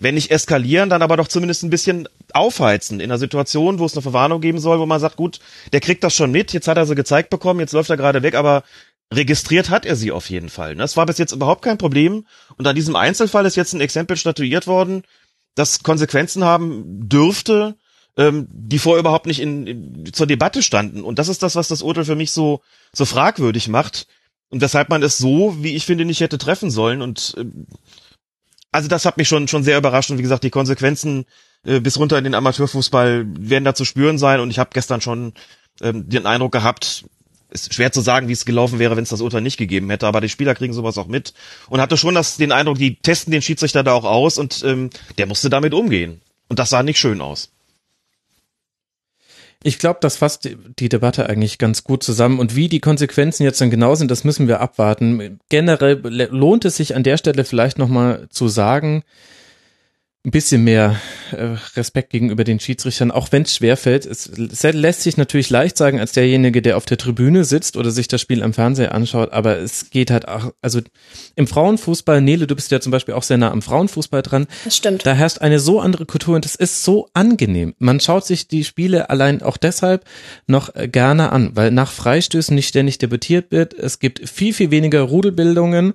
wenn 0.00 0.16
nicht 0.16 0.30
eskalieren, 0.30 0.90
dann 0.90 1.02
aber 1.02 1.16
doch 1.16 1.28
zumindest 1.28 1.62
ein 1.62 1.70
bisschen 1.70 2.08
aufheizen 2.32 2.98
in 2.98 3.10
einer 3.10 3.18
Situation, 3.18 3.78
wo 3.78 3.86
es 3.86 3.94
eine 3.94 4.02
Verwarnung 4.02 4.40
geben 4.40 4.58
soll, 4.58 4.80
wo 4.80 4.86
man 4.86 5.00
sagt, 5.00 5.16
gut, 5.16 5.38
der 5.72 5.80
kriegt 5.80 6.02
das 6.02 6.14
schon 6.14 6.32
mit, 6.32 6.52
jetzt 6.52 6.66
hat 6.66 6.76
er 6.76 6.86
sie 6.86 6.96
gezeigt 6.96 7.30
bekommen, 7.30 7.60
jetzt 7.60 7.72
läuft 7.72 7.90
er 7.90 7.96
gerade 7.96 8.22
weg, 8.22 8.34
aber 8.34 8.64
registriert 9.12 9.70
hat 9.70 9.86
er 9.86 9.96
sie 9.96 10.12
auf 10.12 10.30
jeden 10.30 10.48
Fall. 10.48 10.74
Das 10.74 10.96
war 10.96 11.06
bis 11.06 11.18
jetzt 11.18 11.32
überhaupt 11.32 11.62
kein 11.62 11.78
Problem. 11.78 12.26
Und 12.56 12.66
an 12.66 12.74
diesem 12.74 12.96
Einzelfall 12.96 13.46
ist 13.46 13.56
jetzt 13.56 13.72
ein 13.72 13.80
Exempel 13.80 14.16
statuiert 14.16 14.66
worden, 14.66 15.04
das 15.54 15.82
Konsequenzen 15.82 16.44
haben 16.44 17.08
dürfte, 17.08 17.76
ähm, 18.16 18.46
die 18.50 18.78
vorher 18.78 19.00
überhaupt 19.00 19.26
nicht 19.26 19.40
in, 19.40 19.66
in, 19.66 20.12
zur 20.12 20.26
Debatte 20.26 20.62
standen. 20.62 21.02
Und 21.02 21.18
das 21.18 21.28
ist 21.28 21.42
das, 21.42 21.56
was 21.56 21.68
das 21.68 21.82
Urteil 21.82 22.04
für 22.04 22.16
mich 22.16 22.32
so, 22.32 22.60
so 22.92 23.04
fragwürdig 23.04 23.68
macht. 23.68 24.06
Und 24.50 24.60
weshalb 24.60 24.88
man 24.88 25.02
es 25.02 25.18
so, 25.18 25.56
wie 25.60 25.74
ich 25.74 25.84
finde, 25.84 26.04
nicht 26.04 26.20
hätte 26.20 26.38
treffen 26.38 26.70
sollen. 26.70 27.02
Und 27.02 27.34
äh, 27.36 27.44
also 28.70 28.88
das 28.88 29.04
hat 29.04 29.16
mich 29.16 29.28
schon, 29.28 29.48
schon 29.48 29.64
sehr 29.64 29.78
überrascht. 29.78 30.10
Und 30.10 30.18
wie 30.18 30.22
gesagt, 30.22 30.44
die 30.44 30.50
Konsequenzen 30.50 31.26
äh, 31.64 31.80
bis 31.80 31.98
runter 31.98 32.18
in 32.18 32.24
den 32.24 32.34
Amateurfußball 32.34 33.26
werden 33.38 33.64
da 33.64 33.74
zu 33.74 33.84
spüren 33.84 34.18
sein. 34.18 34.40
Und 34.40 34.50
ich 34.50 34.58
habe 34.58 34.70
gestern 34.72 35.00
schon 35.00 35.32
ähm, 35.80 36.08
den 36.08 36.26
Eindruck 36.26 36.52
gehabt, 36.52 37.04
ist 37.54 37.72
schwer 37.72 37.92
zu 37.92 38.00
sagen, 38.00 38.28
wie 38.28 38.32
es 38.32 38.44
gelaufen 38.44 38.78
wäre, 38.78 38.96
wenn 38.96 39.04
es 39.04 39.10
das 39.10 39.20
Urteil 39.20 39.40
nicht 39.40 39.56
gegeben 39.56 39.88
hätte, 39.88 40.06
aber 40.06 40.20
die 40.20 40.28
Spieler 40.28 40.54
kriegen 40.54 40.74
sowas 40.74 40.98
auch 40.98 41.06
mit 41.06 41.32
und 41.68 41.80
hatte 41.80 41.96
schon 41.96 42.14
das, 42.14 42.36
den 42.36 42.52
Eindruck, 42.52 42.78
die 42.78 42.96
testen 42.96 43.30
den 43.30 43.42
Schiedsrichter 43.42 43.82
da 43.82 43.92
auch 43.92 44.04
aus 44.04 44.36
und 44.36 44.62
ähm, 44.66 44.90
der 45.16 45.26
musste 45.26 45.48
damit 45.48 45.72
umgehen. 45.72 46.20
Und 46.48 46.58
das 46.58 46.70
sah 46.70 46.82
nicht 46.82 46.98
schön 46.98 47.20
aus. 47.20 47.50
Ich 49.66 49.78
glaube, 49.78 49.98
das 50.02 50.18
fasst 50.18 50.50
die 50.78 50.88
Debatte 50.90 51.26
eigentlich 51.26 51.56
ganz 51.56 51.84
gut 51.84 52.02
zusammen. 52.02 52.38
Und 52.38 52.54
wie 52.54 52.68
die 52.68 52.80
Konsequenzen 52.80 53.44
jetzt 53.44 53.62
dann 53.62 53.70
genau 53.70 53.94
sind, 53.94 54.10
das 54.10 54.22
müssen 54.22 54.46
wir 54.46 54.60
abwarten. 54.60 55.40
Generell 55.48 56.02
lohnt 56.30 56.66
es 56.66 56.76
sich 56.76 56.94
an 56.94 57.02
der 57.02 57.16
Stelle 57.16 57.46
vielleicht 57.46 57.78
nochmal 57.78 58.26
zu 58.28 58.48
sagen, 58.48 59.04
ein 60.26 60.30
bisschen 60.30 60.64
mehr 60.64 60.98
äh, 61.32 61.56
Respekt 61.76 62.08
gegenüber 62.08 62.44
den 62.44 62.58
Schiedsrichtern, 62.58 63.10
auch 63.10 63.30
wenn 63.30 63.42
es 63.42 63.54
schwerfällt. 63.54 64.06
Es 64.06 64.30
lässt 64.62 65.02
sich 65.02 65.18
natürlich 65.18 65.50
leicht 65.50 65.76
sagen 65.76 66.00
als 66.00 66.12
derjenige, 66.12 66.62
der 66.62 66.78
auf 66.78 66.86
der 66.86 66.96
Tribüne 66.96 67.44
sitzt 67.44 67.76
oder 67.76 67.90
sich 67.90 68.08
das 68.08 68.22
Spiel 68.22 68.42
am 68.42 68.54
Fernseher 68.54 68.94
anschaut, 68.94 69.32
aber 69.32 69.58
es 69.58 69.90
geht 69.90 70.10
halt 70.10 70.26
auch, 70.26 70.54
also 70.62 70.80
im 71.36 71.46
Frauenfußball, 71.46 72.22
Nele, 72.22 72.46
du 72.46 72.54
bist 72.54 72.70
ja 72.70 72.80
zum 72.80 72.90
Beispiel 72.90 73.12
auch 73.12 73.22
sehr 73.22 73.36
nah 73.36 73.50
am 73.50 73.60
Frauenfußball 73.60 74.22
dran. 74.22 74.46
Das 74.64 74.76
stimmt. 74.76 75.04
Da 75.04 75.12
herrscht 75.12 75.42
eine 75.42 75.60
so 75.60 75.80
andere 75.80 76.06
Kultur 76.06 76.36
und 76.36 76.46
es 76.46 76.54
ist 76.54 76.84
so 76.84 77.10
angenehm. 77.12 77.74
Man 77.78 78.00
schaut 78.00 78.24
sich 78.24 78.48
die 78.48 78.64
Spiele 78.64 79.10
allein 79.10 79.42
auch 79.42 79.58
deshalb 79.58 80.04
noch 80.46 80.74
äh, 80.74 80.88
gerne 80.88 81.32
an, 81.32 81.50
weil 81.54 81.70
nach 81.70 81.92
Freistößen 81.92 82.54
nicht 82.54 82.68
ständig 82.68 82.96
debattiert 82.96 83.52
wird. 83.52 83.74
Es 83.74 83.98
gibt 83.98 84.26
viel, 84.26 84.54
viel 84.54 84.70
weniger 84.70 85.02
Rudelbildungen 85.02 85.92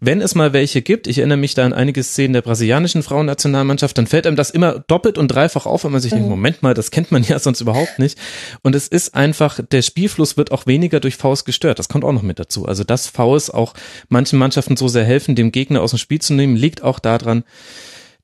wenn 0.00 0.20
es 0.20 0.34
mal 0.34 0.52
welche 0.52 0.80
gibt, 0.80 1.08
ich 1.08 1.18
erinnere 1.18 1.38
mich 1.38 1.54
da 1.54 1.64
an 1.66 1.72
einige 1.72 2.02
Szenen 2.02 2.32
der 2.32 2.42
brasilianischen 2.42 3.02
Frauennationalmannschaft, 3.02 3.98
dann 3.98 4.06
fällt 4.06 4.26
einem 4.26 4.36
das 4.36 4.50
immer 4.50 4.78
doppelt 4.86 5.18
und 5.18 5.28
dreifach 5.28 5.66
auf, 5.66 5.84
wenn 5.84 5.92
man 5.92 6.00
sich 6.00 6.12
mhm. 6.12 6.16
denkt, 6.16 6.30
Moment 6.30 6.62
mal, 6.62 6.74
das 6.74 6.90
kennt 6.90 7.10
man 7.10 7.24
ja 7.24 7.38
sonst 7.40 7.60
überhaupt 7.60 7.98
nicht. 7.98 8.18
Und 8.62 8.74
es 8.74 8.86
ist 8.86 9.14
einfach, 9.14 9.60
der 9.60 9.82
Spielfluss 9.82 10.36
wird 10.36 10.52
auch 10.52 10.66
weniger 10.66 11.00
durch 11.00 11.16
Fouls 11.16 11.44
gestört. 11.44 11.78
Das 11.78 11.88
kommt 11.88 12.04
auch 12.04 12.12
noch 12.12 12.22
mit 12.22 12.38
dazu. 12.38 12.66
Also 12.66 12.84
dass 12.84 13.08
Fouls 13.08 13.50
auch 13.50 13.74
manchen 14.08 14.38
Mannschaften 14.38 14.76
so 14.76 14.86
sehr 14.86 15.04
helfen, 15.04 15.34
dem 15.34 15.50
Gegner 15.50 15.82
aus 15.82 15.90
dem 15.90 15.98
Spiel 15.98 16.20
zu 16.20 16.32
nehmen, 16.32 16.54
liegt 16.54 16.82
auch 16.82 17.00
daran, 17.00 17.42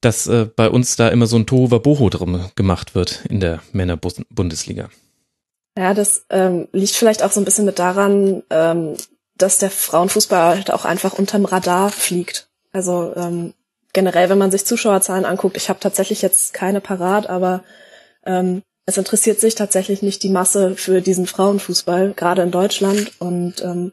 dass 0.00 0.26
äh, 0.26 0.46
bei 0.54 0.68
uns 0.68 0.96
da 0.96 1.08
immer 1.08 1.26
so 1.26 1.36
ein 1.36 1.46
Tohuwabohu 1.46 2.08
drum 2.10 2.50
gemacht 2.54 2.94
wird 2.94 3.24
in 3.28 3.40
der 3.40 3.62
Männerbundesliga. 3.72 4.90
Ja, 5.76 5.92
das 5.92 6.24
ähm, 6.30 6.68
liegt 6.72 6.92
vielleicht 6.94 7.24
auch 7.24 7.32
so 7.32 7.40
ein 7.40 7.44
bisschen 7.44 7.64
mit 7.64 7.80
daran, 7.80 8.44
ähm, 8.50 8.94
dass 9.36 9.58
der 9.58 9.70
Frauenfußball 9.70 10.56
halt 10.56 10.72
auch 10.72 10.84
einfach 10.84 11.14
unterm 11.14 11.44
Radar 11.44 11.90
fliegt. 11.90 12.48
Also 12.72 13.12
ähm, 13.16 13.54
generell, 13.92 14.28
wenn 14.28 14.38
man 14.38 14.50
sich 14.50 14.64
Zuschauerzahlen 14.64 15.24
anguckt, 15.24 15.56
ich 15.56 15.68
habe 15.68 15.80
tatsächlich 15.80 16.22
jetzt 16.22 16.54
keine 16.54 16.80
parat, 16.80 17.28
aber 17.28 17.64
ähm, 18.24 18.62
es 18.86 18.98
interessiert 18.98 19.40
sich 19.40 19.54
tatsächlich 19.54 20.02
nicht 20.02 20.22
die 20.22 20.28
Masse 20.28 20.76
für 20.76 21.00
diesen 21.00 21.26
Frauenfußball, 21.26 22.12
gerade 22.12 22.42
in 22.42 22.50
Deutschland. 22.50 23.12
Und 23.18 23.62
ähm, 23.62 23.92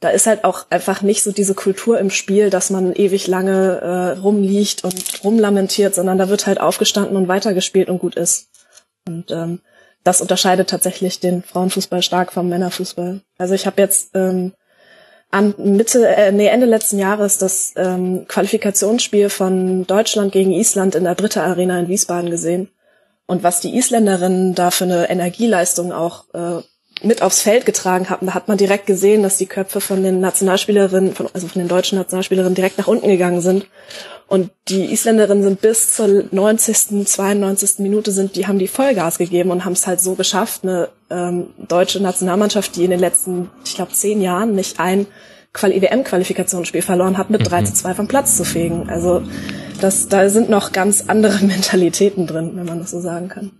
da 0.00 0.08
ist 0.08 0.26
halt 0.26 0.44
auch 0.44 0.66
einfach 0.70 1.02
nicht 1.02 1.22
so 1.22 1.30
diese 1.30 1.54
Kultur 1.54 1.98
im 1.98 2.10
Spiel, 2.10 2.48
dass 2.48 2.70
man 2.70 2.94
ewig 2.94 3.26
lange 3.26 3.80
äh, 3.80 4.18
rumliegt 4.18 4.82
und 4.82 5.22
rumlamentiert, 5.22 5.94
sondern 5.94 6.16
da 6.16 6.30
wird 6.30 6.46
halt 6.46 6.58
aufgestanden 6.58 7.16
und 7.16 7.28
weitergespielt 7.28 7.90
und 7.90 7.98
gut 7.98 8.14
ist. 8.14 8.48
Und 9.06 9.30
ähm, 9.30 9.60
das 10.04 10.22
unterscheidet 10.22 10.70
tatsächlich 10.70 11.20
den 11.20 11.42
Frauenfußball 11.42 12.02
stark 12.02 12.32
vom 12.32 12.48
Männerfußball. 12.48 13.20
Also 13.36 13.54
ich 13.54 13.66
habe 13.66 13.82
jetzt 13.82 14.10
ähm, 14.14 14.54
am 15.30 15.54
Mitte, 15.58 16.06
äh, 16.08 16.32
nee, 16.32 16.48
Ende 16.48 16.66
letzten 16.66 16.98
Jahres 16.98 17.38
das 17.38 17.72
ähm, 17.76 18.26
Qualifikationsspiel 18.26 19.30
von 19.30 19.86
Deutschland 19.86 20.32
gegen 20.32 20.52
Island 20.52 20.94
in 20.94 21.04
der 21.04 21.14
Britta 21.14 21.44
Arena 21.44 21.78
in 21.78 21.88
Wiesbaden 21.88 22.30
gesehen. 22.30 22.68
Und 23.26 23.44
was 23.44 23.60
die 23.60 23.76
Isländerinnen 23.76 24.56
da 24.56 24.72
für 24.72 24.84
eine 24.84 25.08
Energieleistung 25.08 25.92
auch 25.92 26.24
äh, 26.34 26.62
mit 27.02 27.22
aufs 27.22 27.42
Feld 27.42 27.64
getragen 27.64 28.10
haben, 28.10 28.26
da 28.26 28.34
hat 28.34 28.48
man 28.48 28.58
direkt 28.58 28.86
gesehen, 28.86 29.22
dass 29.22 29.38
die 29.38 29.46
Köpfe 29.46 29.80
von 29.80 30.02
den 30.02 30.20
Nationalspielerinnen, 30.20 31.14
von, 31.14 31.28
also 31.32 31.46
von 31.46 31.60
den 31.60 31.68
deutschen 31.68 31.96
Nationalspielerinnen 31.96 32.56
direkt 32.56 32.78
nach 32.78 32.88
unten 32.88 33.08
gegangen 33.08 33.40
sind. 33.40 33.66
Und 34.30 34.52
die 34.68 34.92
Isländerinnen 34.92 35.42
sind 35.42 35.60
bis 35.60 35.92
zur 35.92 36.22
90., 36.30 37.04
92. 37.04 37.80
Minute 37.80 38.12
sind, 38.12 38.36
die 38.36 38.46
haben 38.46 38.60
die 38.60 38.68
Vollgas 38.68 39.18
gegeben 39.18 39.50
und 39.50 39.64
haben 39.64 39.72
es 39.72 39.88
halt 39.88 40.00
so 40.00 40.14
geschafft, 40.14 40.62
eine 40.62 40.88
ähm, 41.10 41.48
deutsche 41.58 42.00
Nationalmannschaft, 42.00 42.76
die 42.76 42.84
in 42.84 42.92
den 42.92 43.00
letzten, 43.00 43.50
ich 43.64 43.74
glaube, 43.74 43.90
zehn 43.90 44.22
Jahren 44.22 44.54
nicht 44.54 44.78
ein 44.78 45.08
WM-Qualifikationsspiel 45.52 46.80
verloren 46.80 47.18
hat, 47.18 47.30
mit 47.30 47.50
3 47.50 47.62
mhm. 47.62 47.66
zu 47.66 47.74
2 47.74 47.94
vom 47.94 48.06
Platz 48.06 48.36
zu 48.36 48.44
fegen. 48.44 48.88
Also 48.88 49.24
das, 49.80 50.06
da 50.06 50.28
sind 50.28 50.48
noch 50.48 50.70
ganz 50.70 51.06
andere 51.08 51.44
Mentalitäten 51.44 52.28
drin, 52.28 52.52
wenn 52.54 52.66
man 52.66 52.78
das 52.78 52.92
so 52.92 53.00
sagen 53.00 53.28
kann. 53.28 53.50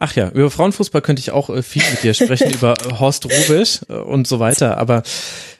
Ach 0.00 0.16
ja, 0.16 0.28
über 0.30 0.50
Frauenfußball 0.50 1.02
könnte 1.02 1.20
ich 1.20 1.30
auch 1.30 1.50
äh, 1.50 1.62
viel 1.62 1.84
mit 1.88 2.02
dir 2.02 2.14
sprechen, 2.14 2.50
über 2.52 2.74
äh, 2.74 2.98
Horst 2.98 3.26
Rubisch 3.26 3.82
äh, 3.88 3.92
und 3.92 4.26
so 4.26 4.40
weiter, 4.40 4.76
aber 4.78 5.04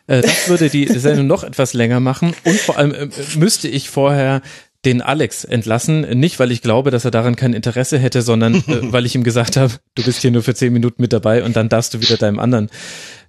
das 0.06 0.48
würde 0.48 0.68
die 0.68 0.86
Sendung 0.86 1.26
noch 1.26 1.44
etwas 1.44 1.74
länger 1.74 2.00
machen 2.00 2.34
und 2.44 2.58
vor 2.58 2.78
allem 2.78 2.92
äh, 2.92 3.08
müsste 3.36 3.68
ich 3.68 3.88
vorher 3.88 4.42
den 4.84 5.00
Alex 5.00 5.44
entlassen. 5.44 6.00
Nicht, 6.18 6.40
weil 6.40 6.50
ich 6.50 6.62
glaube, 6.62 6.90
dass 6.90 7.04
er 7.04 7.10
daran 7.10 7.36
kein 7.36 7.52
Interesse 7.52 7.98
hätte, 7.98 8.22
sondern 8.22 8.56
äh, 8.56 8.62
weil 8.92 9.06
ich 9.06 9.14
ihm 9.14 9.24
gesagt 9.24 9.56
habe, 9.56 9.74
du 9.94 10.02
bist 10.02 10.20
hier 10.20 10.30
nur 10.30 10.42
für 10.42 10.54
zehn 10.54 10.72
Minuten 10.72 11.00
mit 11.00 11.12
dabei 11.12 11.44
und 11.44 11.56
dann 11.56 11.68
darfst 11.68 11.94
du 11.94 12.00
wieder 12.00 12.16
deinem 12.16 12.38
anderen, 12.38 12.70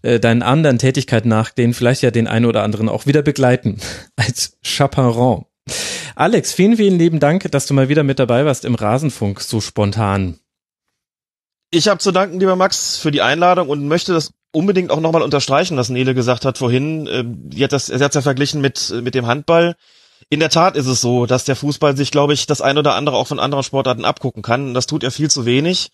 äh, 0.01 0.19
deinen 0.19 0.41
anderen 0.41 0.79
Tätigkeiten 0.79 1.29
nachgehen, 1.29 1.73
vielleicht 1.73 2.01
ja 2.01 2.11
den 2.11 2.27
einen 2.27 2.45
oder 2.45 2.63
anderen 2.63 2.89
auch 2.89 3.05
wieder 3.05 3.21
begleiten 3.21 3.79
als 4.15 4.57
Chaperon. 4.63 5.45
Alex, 6.15 6.53
vielen, 6.53 6.77
vielen 6.77 6.99
lieben 6.99 7.19
Dank, 7.19 7.49
dass 7.51 7.65
du 7.65 7.73
mal 7.73 7.89
wieder 7.89 8.03
mit 8.03 8.19
dabei 8.19 8.45
warst 8.45 8.65
im 8.65 8.75
Rasenfunk 8.75 9.41
so 9.41 9.61
spontan. 9.61 10.39
Ich 11.71 11.87
habe 11.87 11.99
zu 11.99 12.11
danken, 12.11 12.39
lieber 12.39 12.55
Max, 12.55 12.97
für 12.97 13.09
die 13.09 13.21
Einladung 13.21 13.69
und 13.69 13.87
möchte 13.87 14.13
das 14.13 14.31
unbedingt 14.53 14.91
auch 14.91 15.01
nochmal 15.01 15.21
unterstreichen, 15.21 15.75
was 15.75 15.89
Nele 15.89 16.13
gesagt 16.13 16.45
hat 16.45 16.57
vorhin. 16.57 17.07
Ähm, 17.11 17.49
die 17.49 17.63
hat 17.63 17.73
das, 17.73 17.89
er 17.89 17.99
hat 17.99 18.15
ja 18.15 18.21
verglichen 18.21 18.61
mit, 18.61 18.93
mit 19.01 19.15
dem 19.15 19.27
Handball. 19.27 19.75
In 20.29 20.39
der 20.39 20.49
Tat 20.49 20.77
ist 20.77 20.87
es 20.87 21.01
so, 21.01 21.25
dass 21.25 21.43
der 21.43 21.55
Fußball 21.55 21.97
sich, 21.97 22.11
glaube 22.11 22.33
ich, 22.33 22.45
das 22.45 22.61
ein 22.61 22.77
oder 22.77 22.95
andere 22.95 23.17
auch 23.17 23.27
von 23.27 23.39
anderen 23.39 23.63
Sportarten 23.63 24.05
abgucken 24.05 24.41
kann. 24.41 24.73
Das 24.73 24.87
tut 24.87 25.03
er 25.03 25.11
viel 25.11 25.29
zu 25.29 25.45
wenig. 25.45 25.91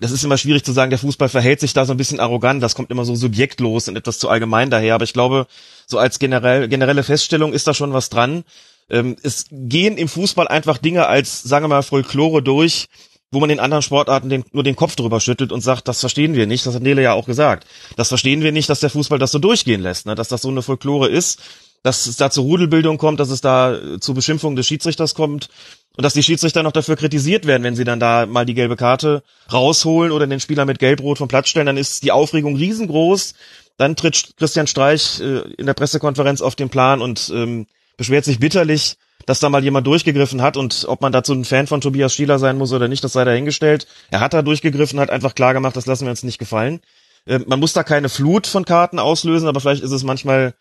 Das 0.00 0.10
ist 0.10 0.24
immer 0.24 0.36
schwierig 0.38 0.64
zu 0.64 0.72
sagen, 0.72 0.90
der 0.90 0.98
Fußball 0.98 1.28
verhält 1.28 1.60
sich 1.60 1.72
da 1.72 1.84
so 1.84 1.92
ein 1.92 1.96
bisschen 1.96 2.18
arrogant, 2.18 2.62
das 2.62 2.74
kommt 2.74 2.90
immer 2.90 3.04
so 3.04 3.14
subjektlos 3.14 3.88
und 3.88 3.96
etwas 3.96 4.18
zu 4.18 4.28
allgemein 4.28 4.70
daher. 4.70 4.94
Aber 4.94 5.04
ich 5.04 5.12
glaube, 5.12 5.46
so 5.86 5.98
als 5.98 6.18
generell, 6.18 6.68
generelle 6.68 7.02
Feststellung 7.02 7.52
ist 7.52 7.66
da 7.66 7.74
schon 7.74 7.92
was 7.92 8.08
dran. 8.08 8.44
Ähm, 8.90 9.16
es 9.22 9.46
gehen 9.50 9.96
im 9.96 10.08
Fußball 10.08 10.48
einfach 10.48 10.78
Dinge 10.78 11.06
als, 11.06 11.42
sagen 11.42 11.64
wir 11.64 11.68
mal, 11.68 11.82
Folklore 11.82 12.42
durch, 12.42 12.88
wo 13.34 13.40
man 13.40 13.50
in 13.50 13.60
anderen 13.60 13.82
Sportarten 13.82 14.28
den, 14.28 14.44
nur 14.52 14.62
den 14.62 14.76
Kopf 14.76 14.96
drüber 14.96 15.20
schüttelt 15.20 15.52
und 15.52 15.60
sagt, 15.60 15.88
das 15.88 16.00
verstehen 16.00 16.34
wir 16.34 16.46
nicht, 16.46 16.64
das 16.64 16.74
hat 16.74 16.82
Nele 16.82 17.02
ja 17.02 17.12
auch 17.12 17.26
gesagt. 17.26 17.66
Das 17.96 18.08
verstehen 18.08 18.42
wir 18.42 18.52
nicht, 18.52 18.70
dass 18.70 18.80
der 18.80 18.90
Fußball 18.90 19.18
das 19.18 19.32
so 19.32 19.38
durchgehen 19.38 19.82
lässt, 19.82 20.06
ne? 20.06 20.14
dass 20.14 20.28
das 20.28 20.42
so 20.42 20.48
eine 20.48 20.62
Folklore 20.62 21.08
ist, 21.08 21.40
dass 21.82 22.06
es 22.06 22.16
da 22.16 22.30
zur 22.30 22.44
Rudelbildung 22.44 22.96
kommt, 22.96 23.20
dass 23.20 23.28
es 23.28 23.42
da 23.42 23.78
zu 24.00 24.14
Beschimpfung 24.14 24.56
des 24.56 24.66
Schiedsrichters 24.66 25.14
kommt 25.14 25.50
und 25.96 26.02
dass 26.02 26.14
die 26.14 26.22
Schiedsrichter 26.22 26.62
noch 26.62 26.72
dafür 26.72 26.96
kritisiert 26.96 27.46
werden, 27.46 27.62
wenn 27.62 27.76
sie 27.76 27.84
dann 27.84 28.00
da 28.00 28.26
mal 28.26 28.46
die 28.46 28.54
gelbe 28.54 28.76
Karte 28.76 29.22
rausholen 29.52 30.10
oder 30.10 30.26
den 30.26 30.40
Spieler 30.40 30.64
mit 30.64 30.78
Gelbrot 30.78 31.18
vom 31.18 31.28
Platz 31.28 31.48
stellen, 31.48 31.66
dann 31.66 31.76
ist 31.76 32.02
die 32.02 32.12
Aufregung 32.12 32.56
riesengroß. 32.56 33.34
Dann 33.76 33.96
tritt 33.96 34.34
Christian 34.36 34.66
Streich 34.66 35.20
äh, 35.20 35.40
in 35.58 35.66
der 35.66 35.74
Pressekonferenz 35.74 36.40
auf 36.40 36.54
den 36.54 36.70
Plan 36.70 37.02
und 37.02 37.30
ähm, 37.34 37.66
beschwert 37.96 38.24
sich 38.24 38.38
bitterlich, 38.38 38.96
dass 39.26 39.40
da 39.40 39.48
mal 39.48 39.64
jemand 39.64 39.86
durchgegriffen 39.86 40.42
hat 40.42 40.56
und 40.56 40.84
ob 40.88 41.00
man 41.00 41.12
dazu 41.12 41.32
ein 41.32 41.44
Fan 41.44 41.66
von 41.66 41.80
Tobias 41.80 42.14
Stieler 42.14 42.38
sein 42.38 42.58
muss 42.58 42.72
oder 42.72 42.88
nicht, 42.88 43.04
das 43.04 43.12
sei 43.12 43.24
dahingestellt. 43.24 43.86
Er 44.10 44.20
hat 44.20 44.34
da 44.34 44.42
durchgegriffen, 44.42 45.00
hat 45.00 45.10
einfach 45.10 45.34
klar 45.34 45.54
gemacht, 45.54 45.76
das 45.76 45.86
lassen 45.86 46.04
wir 46.04 46.10
uns 46.10 46.22
nicht 46.22 46.38
gefallen. 46.38 46.80
Äh, 47.26 47.40
man 47.46 47.60
muss 47.60 47.72
da 47.72 47.82
keine 47.82 48.08
Flut 48.08 48.46
von 48.46 48.64
Karten 48.64 48.98
auslösen, 48.98 49.48
aber 49.48 49.60
vielleicht 49.60 49.82
ist 49.82 49.92
es 49.92 50.04
manchmal 50.04 50.54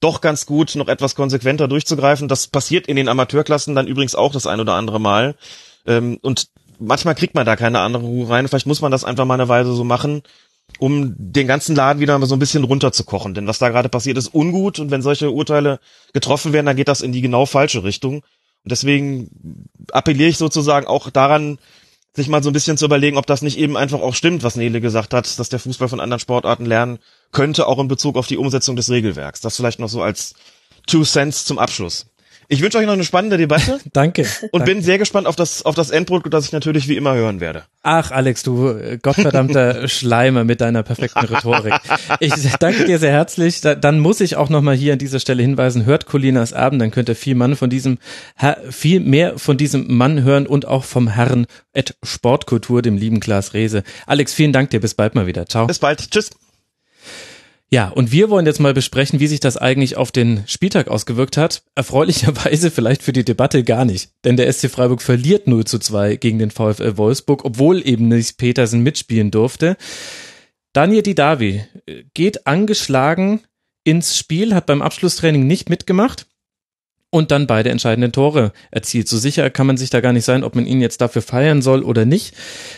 doch 0.00 0.20
ganz 0.20 0.46
gut, 0.46 0.74
noch 0.74 0.88
etwas 0.88 1.14
konsequenter 1.14 1.68
durchzugreifen. 1.68 2.28
Das 2.28 2.48
passiert 2.48 2.88
in 2.88 2.96
den 2.96 3.08
Amateurklassen 3.08 3.74
dann 3.74 3.86
übrigens 3.86 4.14
auch 4.14 4.32
das 4.32 4.46
ein 4.46 4.60
oder 4.60 4.74
andere 4.74 5.00
Mal. 5.00 5.36
Ähm, 5.86 6.18
und 6.22 6.48
manchmal 6.78 7.14
kriegt 7.14 7.34
man 7.34 7.46
da 7.46 7.56
keine 7.56 7.80
andere 7.80 8.02
Ruhe 8.02 8.28
rein. 8.28 8.48
Vielleicht 8.48 8.66
muss 8.66 8.80
man 8.80 8.90
das 8.90 9.04
einfach 9.04 9.24
mal 9.24 9.34
eine 9.34 9.48
Weise 9.48 9.72
so 9.72 9.84
machen, 9.84 10.22
um 10.82 11.14
den 11.16 11.46
ganzen 11.46 11.76
Laden 11.76 12.00
wieder 12.00 12.18
mal 12.18 12.26
so 12.26 12.34
ein 12.34 12.40
bisschen 12.40 12.64
runterzukochen. 12.64 13.34
Denn 13.34 13.46
was 13.46 13.60
da 13.60 13.68
gerade 13.68 13.88
passiert, 13.88 14.18
ist 14.18 14.34
ungut. 14.34 14.80
Und 14.80 14.90
wenn 14.90 15.00
solche 15.00 15.30
Urteile 15.30 15.78
getroffen 16.12 16.52
werden, 16.52 16.66
dann 16.66 16.74
geht 16.74 16.88
das 16.88 17.02
in 17.02 17.12
die 17.12 17.20
genau 17.20 17.46
falsche 17.46 17.84
Richtung. 17.84 18.16
Und 18.16 18.72
deswegen 18.72 19.68
appelliere 19.92 20.28
ich 20.28 20.38
sozusagen 20.38 20.88
auch 20.88 21.08
daran, 21.10 21.58
sich 22.16 22.26
mal 22.26 22.42
so 22.42 22.50
ein 22.50 22.52
bisschen 22.52 22.78
zu 22.78 22.86
überlegen, 22.86 23.16
ob 23.16 23.26
das 23.26 23.42
nicht 23.42 23.58
eben 23.58 23.76
einfach 23.76 24.00
auch 24.00 24.16
stimmt, 24.16 24.42
was 24.42 24.56
Nele 24.56 24.80
gesagt 24.80 25.14
hat, 25.14 25.38
dass 25.38 25.48
der 25.48 25.60
Fußball 25.60 25.88
von 25.88 26.00
anderen 26.00 26.18
Sportarten 26.18 26.66
lernen 26.66 26.98
könnte, 27.30 27.68
auch 27.68 27.78
in 27.78 27.86
Bezug 27.86 28.16
auf 28.16 28.26
die 28.26 28.36
Umsetzung 28.36 28.74
des 28.74 28.90
Regelwerks. 28.90 29.40
Das 29.40 29.54
vielleicht 29.54 29.78
noch 29.78 29.88
so 29.88 30.02
als 30.02 30.34
Two 30.88 31.04
Cents 31.04 31.44
zum 31.44 31.60
Abschluss. 31.60 32.06
Ich 32.52 32.60
wünsche 32.60 32.76
euch 32.76 32.84
noch 32.84 32.92
eine 32.92 33.04
spannende 33.04 33.38
Debatte. 33.38 33.80
Danke. 33.94 34.26
Und 34.42 34.60
Danke. 34.60 34.66
bin 34.66 34.82
sehr 34.82 34.98
gespannt 34.98 35.26
auf 35.26 35.36
das, 35.36 35.64
auf 35.64 35.74
das 35.74 35.88
Endprodukt, 35.88 36.34
das 36.34 36.44
ich 36.44 36.52
natürlich 36.52 36.86
wie 36.86 36.98
immer 36.98 37.14
hören 37.14 37.40
werde. 37.40 37.64
Ach, 37.82 38.10
Alex, 38.10 38.42
du 38.42 38.68
äh, 38.68 38.98
gottverdammter 39.00 39.88
Schleimer 39.88 40.44
mit 40.44 40.60
deiner 40.60 40.82
perfekten 40.82 41.24
Rhetorik. 41.24 41.72
Ich 42.20 42.34
danke 42.60 42.84
dir 42.84 42.98
sehr 42.98 43.10
herzlich. 43.10 43.62
Da, 43.62 43.74
dann 43.74 44.00
muss 44.00 44.20
ich 44.20 44.36
auch 44.36 44.50
nochmal 44.50 44.74
hier 44.74 44.92
an 44.92 44.98
dieser 44.98 45.18
Stelle 45.18 45.42
hinweisen, 45.42 45.86
hört 45.86 46.04
Colinas 46.04 46.52
Abend, 46.52 46.82
dann 46.82 46.90
könnt 46.90 47.08
ihr 47.08 47.16
viel 47.16 47.36
Mann 47.36 47.56
von 47.56 47.70
diesem, 47.70 47.96
viel 48.68 49.00
mehr 49.00 49.38
von 49.38 49.56
diesem 49.56 49.96
Mann 49.96 50.22
hören 50.22 50.46
und 50.46 50.66
auch 50.66 50.84
vom 50.84 51.08
Herrn 51.08 51.46
et 51.72 51.96
Sportkultur, 52.02 52.82
dem 52.82 52.98
lieben 52.98 53.20
Klaas 53.20 53.54
Rehse. 53.54 53.82
Alex, 54.06 54.34
vielen 54.34 54.52
Dank 54.52 54.68
dir. 54.68 54.80
Bis 54.80 54.92
bald 54.92 55.14
mal 55.14 55.26
wieder. 55.26 55.46
Ciao. 55.46 55.66
Bis 55.66 55.78
bald. 55.78 56.10
Tschüss. 56.10 56.32
Ja, 57.72 57.88
und 57.88 58.12
wir 58.12 58.28
wollen 58.28 58.44
jetzt 58.44 58.60
mal 58.60 58.74
besprechen, 58.74 59.18
wie 59.18 59.26
sich 59.26 59.40
das 59.40 59.56
eigentlich 59.56 59.96
auf 59.96 60.12
den 60.12 60.44
Spieltag 60.46 60.88
ausgewirkt 60.88 61.38
hat. 61.38 61.62
Erfreulicherweise 61.74 62.70
vielleicht 62.70 63.02
für 63.02 63.14
die 63.14 63.24
Debatte 63.24 63.64
gar 63.64 63.86
nicht, 63.86 64.10
denn 64.24 64.36
der 64.36 64.52
SC 64.52 64.68
Freiburg 64.68 65.00
verliert 65.00 65.46
0 65.46 65.64
zu 65.64 65.78
2 65.78 66.16
gegen 66.16 66.38
den 66.38 66.50
VfL 66.50 66.98
Wolfsburg, 66.98 67.46
obwohl 67.46 67.80
eben 67.88 68.08
Nils 68.08 68.34
Petersen 68.34 68.82
mitspielen 68.82 69.30
durfte. 69.30 69.78
Daniel 70.74 71.02
Didavi 71.02 71.64
geht 72.12 72.46
angeschlagen 72.46 73.40
ins 73.84 74.18
Spiel, 74.18 74.54
hat 74.54 74.66
beim 74.66 74.82
Abschlusstraining 74.82 75.46
nicht 75.46 75.70
mitgemacht 75.70 76.26
und 77.14 77.30
dann 77.30 77.46
beide 77.46 77.68
entscheidenden 77.68 78.10
Tore 78.10 78.52
erzielt. 78.70 79.06
So 79.06 79.18
sicher 79.18 79.50
kann 79.50 79.66
man 79.66 79.76
sich 79.76 79.90
da 79.90 80.00
gar 80.00 80.14
nicht 80.14 80.24
sein, 80.24 80.42
ob 80.42 80.54
man 80.54 80.64
ihn 80.64 80.80
jetzt 80.80 81.02
dafür 81.02 81.20
feiern 81.20 81.60
soll 81.60 81.82
oder 81.82 82.06
nicht. 82.06 82.34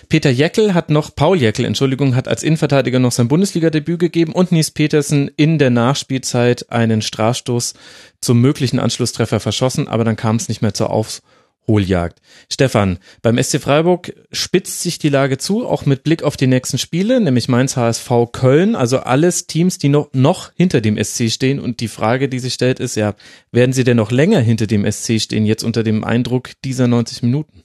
Peter 0.09 0.29
Jeckel 0.29 0.75
hat 0.75 0.91
noch, 0.91 1.15
Paul 1.15 1.41
Jeckel, 1.41 1.65
Entschuldigung, 1.65 2.17
hat 2.17 2.27
als 2.27 2.43
Innenverteidiger 2.43 2.99
noch 2.99 3.13
sein 3.13 3.29
Bundesliga-Debüt 3.29 4.01
gegeben 4.01 4.33
und 4.33 4.51
Nies 4.51 4.73
Petersen 4.73 5.31
in 5.37 5.59
der 5.59 5.71
Nachspielzeit 5.71 6.73
einen 6.73 7.01
Strafstoß 7.01 7.75
zum 8.21 8.41
möglichen 8.41 8.81
Anschlusstreffer 8.81 9.39
verschossen, 9.39 9.87
aber 9.87 10.03
dann 10.03 10.17
kam 10.17 10.35
es 10.35 10.49
nicht 10.49 10.63
mehr 10.63 10.75
zur 10.75 10.91
Aufs 10.91 11.23
Holjagd. 11.67 12.21
Stefan, 12.53 12.99
beim 13.23 13.43
SC 13.43 13.61
Freiburg 13.61 14.15
spitzt 14.33 14.81
sich 14.81 14.99
die 14.99 15.09
Lage 15.09 15.39
zu, 15.39 15.67
auch 15.67 15.87
mit 15.87 16.05
Blick 16.05 16.23
auf 16.23 16.37
die 16.37 16.47
nächsten 16.47 16.79
Spiele, 16.79 17.21
nämlich 17.21 17.49
Mainz 17.49 17.77
HSV 17.77 18.11
Köln, 18.33 18.75
also 18.75 18.99
alles 18.99 19.47
Teams, 19.47 19.79
die 19.79 19.89
noch, 19.89 20.09
noch 20.13 20.53
hinter 20.55 20.81
dem 20.81 21.03
SC 21.03 21.31
stehen. 21.31 21.61
Und 21.61 21.81
die 21.81 21.89
Frage, 21.89 22.29
die 22.29 22.39
sich 22.39 22.55
stellt, 22.55 22.81
ist 22.81 22.97
ja, 22.97 23.15
werden 23.53 23.73
sie 23.73 23.85
denn 23.85 23.97
noch 23.97 24.11
länger 24.11 24.41
hinter 24.41 24.67
dem 24.67 24.91
SC 24.91 25.21
stehen, 25.21 25.47
jetzt 25.47 25.65
unter 25.65 25.83
dem 25.83 26.05
Eindruck 26.05 26.51
dieser 26.65 26.87
90 26.87 27.23
Minuten? 27.23 27.65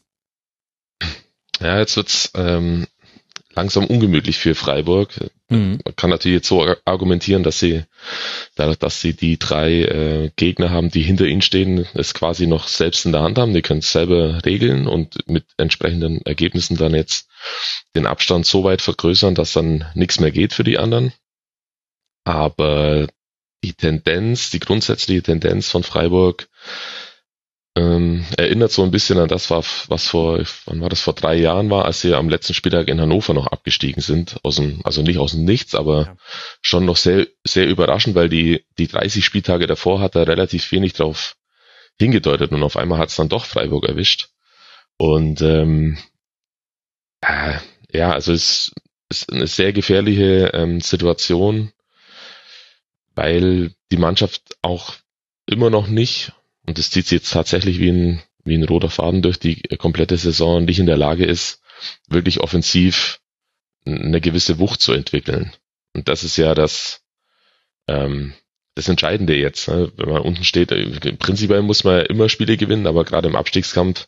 Ja, 1.59 1.79
jetzt 1.79 1.97
wird's 1.97 2.31
ähm, 2.35 2.87
langsam 3.59 3.85
ungemütlich 3.85 4.37
für 4.37 4.55
Freiburg. 4.55 5.09
Mhm. 5.49 5.79
Man 5.83 5.95
kann 5.97 6.09
natürlich 6.09 6.37
jetzt 6.37 6.47
so 6.47 6.65
argumentieren, 6.85 7.43
dass 7.43 7.59
sie, 7.59 7.83
dadurch, 8.55 8.77
dass 8.77 9.01
sie 9.01 9.13
die 9.13 9.37
drei 9.37 9.81
äh, 9.81 10.31
Gegner 10.37 10.69
haben, 10.69 10.89
die 10.89 11.01
hinter 11.01 11.25
ihnen 11.25 11.41
stehen, 11.41 11.85
es 11.93 12.13
quasi 12.13 12.47
noch 12.47 12.69
selbst 12.69 13.05
in 13.05 13.11
der 13.11 13.21
Hand 13.21 13.37
haben. 13.37 13.53
Die 13.53 13.61
können 13.61 13.79
es 13.79 13.91
selber 13.91 14.45
regeln 14.45 14.87
und 14.87 15.27
mit 15.27 15.43
entsprechenden 15.57 16.21
Ergebnissen 16.25 16.77
dann 16.77 16.95
jetzt 16.95 17.27
den 17.95 18.05
Abstand 18.05 18.45
so 18.45 18.63
weit 18.63 18.81
vergrößern, 18.81 19.35
dass 19.35 19.51
dann 19.51 19.85
nichts 19.93 20.21
mehr 20.21 20.31
geht 20.31 20.53
für 20.53 20.63
die 20.63 20.77
anderen. 20.77 21.11
Aber 22.23 23.07
die 23.61 23.73
Tendenz, 23.73 24.51
die 24.51 24.59
grundsätzliche 24.59 25.23
Tendenz 25.23 25.69
von 25.69 25.83
Freiburg 25.83 26.47
ähm, 27.75 28.25
erinnert 28.37 28.71
so 28.71 28.83
ein 28.83 28.91
bisschen 28.91 29.19
an 29.19 29.27
das, 29.27 29.49
was 29.49 30.07
vor, 30.07 30.41
wann 30.65 30.81
war 30.81 30.89
das, 30.89 31.01
vor 31.01 31.13
drei 31.13 31.35
Jahren 31.35 31.69
war, 31.69 31.85
als 31.85 32.01
sie 32.01 32.13
am 32.13 32.29
letzten 32.29 32.53
Spieltag 32.53 32.87
in 32.87 32.99
Hannover 32.99 33.33
noch 33.33 33.47
abgestiegen 33.47 34.01
sind. 34.01 34.37
Aus 34.43 34.55
dem, 34.55 34.81
also 34.83 35.01
nicht 35.01 35.19
aus 35.19 35.31
dem 35.31 35.45
Nichts, 35.45 35.75
aber 35.75 36.01
ja. 36.01 36.17
schon 36.61 36.85
noch 36.85 36.97
sehr, 36.97 37.27
sehr 37.43 37.67
überraschend, 37.67 38.15
weil 38.15 38.29
die, 38.29 38.65
die 38.77 38.87
30 38.87 39.23
Spieltage 39.23 39.67
davor 39.67 40.01
hat 40.01 40.15
er 40.15 40.27
relativ 40.27 40.71
wenig 40.71 40.93
drauf 40.93 41.35
hingedeutet 41.97 42.51
und 42.51 42.63
auf 42.63 42.77
einmal 42.77 42.97
hat 42.97 43.09
es 43.09 43.15
dann 43.15 43.29
doch 43.29 43.45
Freiburg 43.45 43.85
erwischt. 43.85 44.29
Und 44.97 45.41
ähm, 45.41 45.97
äh, 47.21 47.57
ja, 47.91 48.11
also 48.11 48.33
es 48.33 48.71
ist 49.09 49.31
eine 49.31 49.47
sehr 49.47 49.73
gefährliche 49.73 50.51
ähm, 50.53 50.81
Situation, 50.81 51.71
weil 53.15 53.73
die 53.91 53.97
Mannschaft 53.97 54.57
auch 54.61 54.93
immer 55.45 55.69
noch 55.69 55.87
nicht 55.87 56.33
und 56.69 56.77
es 56.77 56.91
zieht 56.91 57.07
sich 57.07 57.17
jetzt 57.21 57.33
tatsächlich 57.33 57.79
wie 57.79 57.89
ein, 57.89 58.21
wie 58.43 58.53
ein 58.53 58.63
roter 58.63 58.91
Faden 58.91 59.23
durch 59.23 59.39
die 59.39 59.59
komplette 59.79 60.17
Saison, 60.17 60.63
nicht 60.63 60.77
in 60.77 60.85
der 60.85 60.97
Lage 60.97 61.25
ist, 61.25 61.63
wirklich 62.07 62.41
offensiv 62.41 63.21
eine 63.87 64.21
gewisse 64.21 64.59
Wucht 64.59 64.79
zu 64.79 64.93
entwickeln. 64.93 65.51
Und 65.95 66.07
das 66.07 66.23
ist 66.23 66.37
ja 66.37 66.53
das, 66.53 67.01
ähm, 67.87 68.35
das 68.75 68.87
Entscheidende 68.87 69.35
jetzt. 69.35 69.67
Ne? 69.67 69.91
Wenn 69.97 70.09
man 70.09 70.21
unten 70.21 70.43
steht, 70.43 70.69
prinzipiell 71.17 71.63
muss 71.63 71.83
man 71.83 72.05
immer 72.05 72.29
Spiele 72.29 72.55
gewinnen, 72.55 72.85
aber 72.85 73.03
gerade 73.03 73.29
im 73.29 73.35
Abstiegskampf 73.35 74.07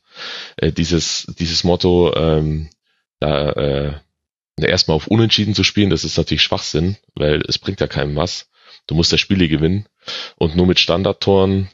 äh, 0.57 0.71
dieses, 0.71 1.33
dieses 1.39 1.63
Motto, 1.63 2.15
ähm, 2.15 2.69
da 3.19 3.49
äh, 3.53 3.93
erstmal 4.61 4.97
auf 4.97 5.07
Unentschieden 5.07 5.55
zu 5.55 5.63
spielen, 5.63 5.89
das 5.89 6.03
ist 6.03 6.15
natürlich 6.15 6.43
Schwachsinn, 6.43 6.95
weil 7.15 7.41
es 7.47 7.57
bringt 7.57 7.81
ja 7.81 7.87
keinem 7.87 8.15
was. 8.15 8.51
Du 8.85 8.93
musst 8.93 9.11
ja 9.11 9.17
Spiele 9.17 9.47
gewinnen 9.47 9.87
und 10.35 10.55
nur 10.55 10.67
mit 10.67 10.79
Standardtoren 10.79 11.67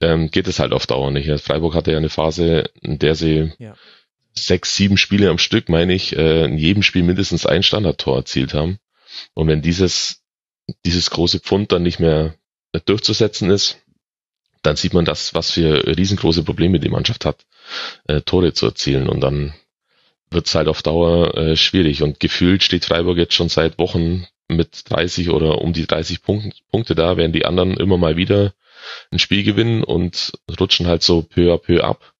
ähm, 0.00 0.30
geht 0.30 0.48
es 0.48 0.58
halt 0.58 0.72
auf 0.72 0.86
Dauer 0.86 1.10
nicht. 1.10 1.28
Freiburg 1.40 1.74
hatte 1.74 1.92
ja 1.92 1.98
eine 1.98 2.10
Phase, 2.10 2.70
in 2.80 2.98
der 2.98 3.14
sie 3.14 3.52
ja. 3.58 3.74
sechs, 4.34 4.76
sieben 4.76 4.96
Spiele 4.96 5.30
am 5.30 5.38
Stück, 5.38 5.68
meine 5.68 5.94
ich, 5.94 6.16
äh, 6.16 6.44
in 6.44 6.58
jedem 6.58 6.82
Spiel 6.82 7.02
mindestens 7.02 7.46
ein 7.46 7.62
Standardtor 7.62 8.16
erzielt 8.16 8.54
haben. 8.54 8.78
Und 9.34 9.48
wenn 9.48 9.62
dieses, 9.62 10.22
dieses 10.84 11.10
große 11.10 11.40
Pfund 11.40 11.72
dann 11.72 11.82
nicht 11.82 12.00
mehr 12.00 12.34
durchzusetzen 12.86 13.50
ist, 13.50 13.78
dann 14.62 14.76
sieht 14.76 14.94
man 14.94 15.04
das, 15.04 15.34
was 15.34 15.52
für 15.52 15.96
riesengroße 15.96 16.42
Probleme 16.42 16.80
die 16.80 16.88
Mannschaft 16.88 17.24
hat, 17.24 17.44
äh, 18.06 18.22
Tore 18.22 18.52
zu 18.54 18.66
erzielen. 18.66 19.08
Und 19.08 19.20
dann 19.20 19.54
wird 20.30 20.46
es 20.46 20.54
halt 20.54 20.68
auf 20.68 20.82
Dauer 20.82 21.36
äh, 21.36 21.56
schwierig. 21.56 22.02
Und 22.02 22.18
gefühlt 22.18 22.62
steht 22.62 22.84
Freiburg 22.84 23.18
jetzt 23.18 23.34
schon 23.34 23.48
seit 23.48 23.78
Wochen 23.78 24.26
mit 24.48 24.90
30 24.90 25.30
oder 25.30 25.58
um 25.60 25.72
die 25.72 25.86
30 25.86 26.22
Punkte, 26.22 26.50
Punkte 26.70 26.94
da, 26.94 27.16
während 27.16 27.34
die 27.34 27.44
anderen 27.44 27.76
immer 27.76 27.98
mal 27.98 28.16
wieder 28.16 28.54
ein 29.10 29.18
Spiel 29.18 29.42
gewinnen 29.42 29.84
und 29.84 30.32
rutschen 30.60 30.86
halt 30.86 31.02
so 31.02 31.22
peu 31.22 31.52
à 31.52 31.58
peu 31.58 31.82
ab. 31.82 32.14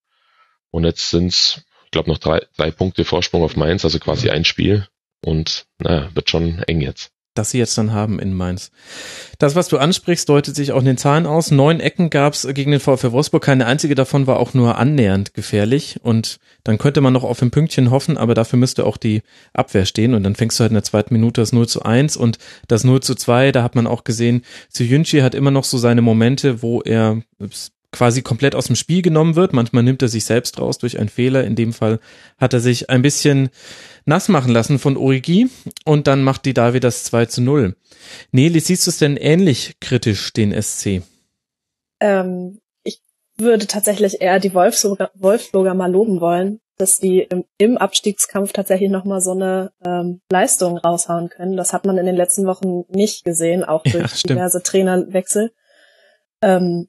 Und 0.70 0.84
jetzt 0.84 1.10
sind's, 1.10 1.62
ich 1.84 1.90
glaube, 1.90 2.10
noch 2.10 2.18
drei, 2.18 2.46
drei 2.56 2.70
Punkte 2.70 3.04
Vorsprung 3.04 3.42
auf 3.42 3.56
Mainz, 3.56 3.84
also 3.84 3.98
quasi 3.98 4.30
ein 4.30 4.44
Spiel. 4.44 4.86
Und 5.24 5.66
naja, 5.78 6.10
wird 6.14 6.28
schon 6.28 6.62
eng 6.64 6.80
jetzt 6.80 7.13
das 7.34 7.50
sie 7.50 7.58
jetzt 7.58 7.76
dann 7.76 7.92
haben 7.92 8.18
in 8.18 8.32
Mainz. 8.32 8.70
Das, 9.38 9.56
was 9.56 9.68
du 9.68 9.78
ansprichst, 9.78 10.28
deutet 10.28 10.54
sich 10.54 10.72
auch 10.72 10.78
in 10.78 10.84
den 10.84 10.96
Zahlen 10.96 11.26
aus. 11.26 11.50
Neun 11.50 11.80
Ecken 11.80 12.08
gab 12.08 12.34
es 12.34 12.46
gegen 12.54 12.70
den 12.70 12.80
VfL 12.80 13.12
Wolfsburg. 13.12 13.42
Keine 13.42 13.66
einzige 13.66 13.94
davon 13.94 14.26
war 14.26 14.38
auch 14.38 14.54
nur 14.54 14.78
annähernd 14.78 15.34
gefährlich. 15.34 15.98
Und 16.02 16.38
dann 16.62 16.78
könnte 16.78 17.00
man 17.00 17.12
noch 17.12 17.24
auf 17.24 17.42
ein 17.42 17.50
Pünktchen 17.50 17.90
hoffen, 17.90 18.16
aber 18.16 18.34
dafür 18.34 18.58
müsste 18.58 18.86
auch 18.86 18.96
die 18.96 19.22
Abwehr 19.52 19.84
stehen. 19.84 20.14
Und 20.14 20.22
dann 20.22 20.36
fängst 20.36 20.58
du 20.58 20.62
halt 20.62 20.70
in 20.70 20.76
der 20.76 20.84
zweiten 20.84 21.12
Minute 21.12 21.40
das 21.40 21.52
0 21.52 21.66
zu 21.68 21.82
1 21.82 22.16
und 22.16 22.38
das 22.68 22.84
0 22.84 23.00
zu 23.02 23.14
2. 23.14 23.52
Da 23.52 23.62
hat 23.62 23.74
man 23.74 23.86
auch 23.86 24.04
gesehen, 24.04 24.42
Ziyunchi 24.70 25.20
hat 25.20 25.34
immer 25.34 25.50
noch 25.50 25.64
so 25.64 25.76
seine 25.76 26.02
Momente, 26.02 26.62
wo 26.62 26.82
er 26.82 27.20
quasi 27.94 28.22
komplett 28.22 28.56
aus 28.56 28.66
dem 28.66 28.76
Spiel 28.76 29.02
genommen 29.02 29.36
wird. 29.36 29.52
Manchmal 29.52 29.84
nimmt 29.84 30.02
er 30.02 30.08
sich 30.08 30.24
selbst 30.24 30.60
raus 30.60 30.78
durch 30.78 30.98
einen 30.98 31.08
Fehler. 31.08 31.44
In 31.44 31.54
dem 31.54 31.72
Fall 31.72 32.00
hat 32.38 32.52
er 32.52 32.60
sich 32.60 32.90
ein 32.90 33.02
bisschen 33.02 33.50
nass 34.04 34.28
machen 34.28 34.52
lassen 34.52 34.80
von 34.80 34.96
Origi 34.96 35.48
und 35.84 36.08
dann 36.08 36.22
macht 36.22 36.44
die 36.44 36.54
Davi 36.54 36.80
das 36.80 37.04
2 37.04 37.26
zu 37.26 37.40
0. 37.40 37.76
Neli, 38.32 38.58
siehst 38.58 38.86
du 38.86 38.90
es 38.90 38.98
denn 38.98 39.16
ähnlich 39.16 39.76
kritisch, 39.80 40.32
den 40.32 40.60
SC? 40.60 41.02
Ähm, 42.00 42.60
ich 42.82 43.00
würde 43.36 43.68
tatsächlich 43.68 44.20
eher 44.20 44.40
die 44.40 44.54
Wolfsburger, 44.54 45.12
Wolfsburger 45.14 45.74
mal 45.74 45.90
loben 45.90 46.20
wollen, 46.20 46.60
dass 46.76 46.98
die 46.98 47.20
im, 47.20 47.44
im 47.58 47.78
Abstiegskampf 47.78 48.52
tatsächlich 48.52 48.90
nochmal 48.90 49.20
so 49.20 49.30
eine 49.30 49.70
ähm, 49.84 50.20
Leistung 50.30 50.78
raushauen 50.78 51.28
können. 51.28 51.56
Das 51.56 51.72
hat 51.72 51.86
man 51.86 51.96
in 51.96 52.06
den 52.06 52.16
letzten 52.16 52.44
Wochen 52.46 52.82
nicht 52.88 53.24
gesehen, 53.24 53.62
auch 53.62 53.82
durch 53.84 54.22
ja, 54.26 54.34
diverse 54.34 54.62
Trainerwechsel. 54.64 55.52
Ähm, 56.42 56.88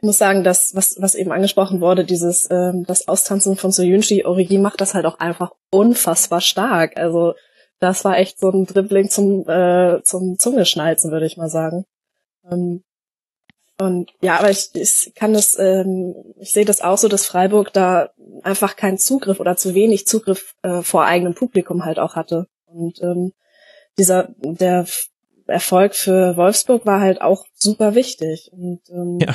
Ich 0.00 0.06
muss 0.06 0.16
sagen, 0.16 0.44
dass, 0.44 0.74
was, 0.74 0.96
was 0.98 1.14
eben 1.14 1.30
angesprochen 1.30 1.82
wurde, 1.82 2.06
dieses, 2.06 2.48
ähm, 2.50 2.84
das 2.86 3.06
Austanzen 3.06 3.56
von 3.56 3.70
Soyunchi, 3.70 4.24
Origi 4.24 4.56
macht 4.56 4.80
das 4.80 4.94
halt 4.94 5.04
auch 5.04 5.18
einfach 5.18 5.52
unfassbar 5.70 6.40
stark. 6.40 6.96
Also, 6.96 7.34
das 7.80 8.02
war 8.02 8.16
echt 8.16 8.40
so 8.40 8.48
ein 8.48 8.64
Dribbling 8.64 9.10
zum, 9.10 9.46
äh, 9.46 10.02
zum 10.02 10.38
Zungeschnalzen, 10.38 11.10
würde 11.10 11.26
ich 11.26 11.36
mal 11.36 11.50
sagen. 11.50 11.84
Ähm, 12.50 12.82
und 13.78 14.10
ja, 14.22 14.38
aber 14.38 14.50
ich, 14.50 14.70
ich 14.74 15.12
kann 15.14 15.34
das, 15.34 15.58
ähm, 15.58 16.14
ich 16.38 16.52
sehe 16.52 16.64
das 16.64 16.80
auch 16.80 16.96
so, 16.96 17.08
dass 17.08 17.26
Freiburg 17.26 17.70
da 17.74 18.08
einfach 18.42 18.76
keinen 18.76 18.96
Zugriff 18.98 19.38
oder 19.38 19.56
zu 19.56 19.74
wenig 19.74 20.06
Zugriff 20.06 20.54
äh, 20.62 20.80
vor 20.80 21.04
eigenem 21.04 21.34
Publikum 21.34 21.84
halt 21.84 21.98
auch 21.98 22.14
hatte. 22.14 22.46
Und 22.64 23.02
ähm, 23.02 23.32
dieser 23.98 24.28
der 24.38 24.86
Erfolg 25.46 25.94
für 25.94 26.36
Wolfsburg 26.38 26.86
war 26.86 27.00
halt 27.00 27.20
auch 27.20 27.44
super 27.54 27.94
wichtig. 27.94 28.50
Und, 28.52 28.80
ähm, 28.90 29.18
ja. 29.20 29.34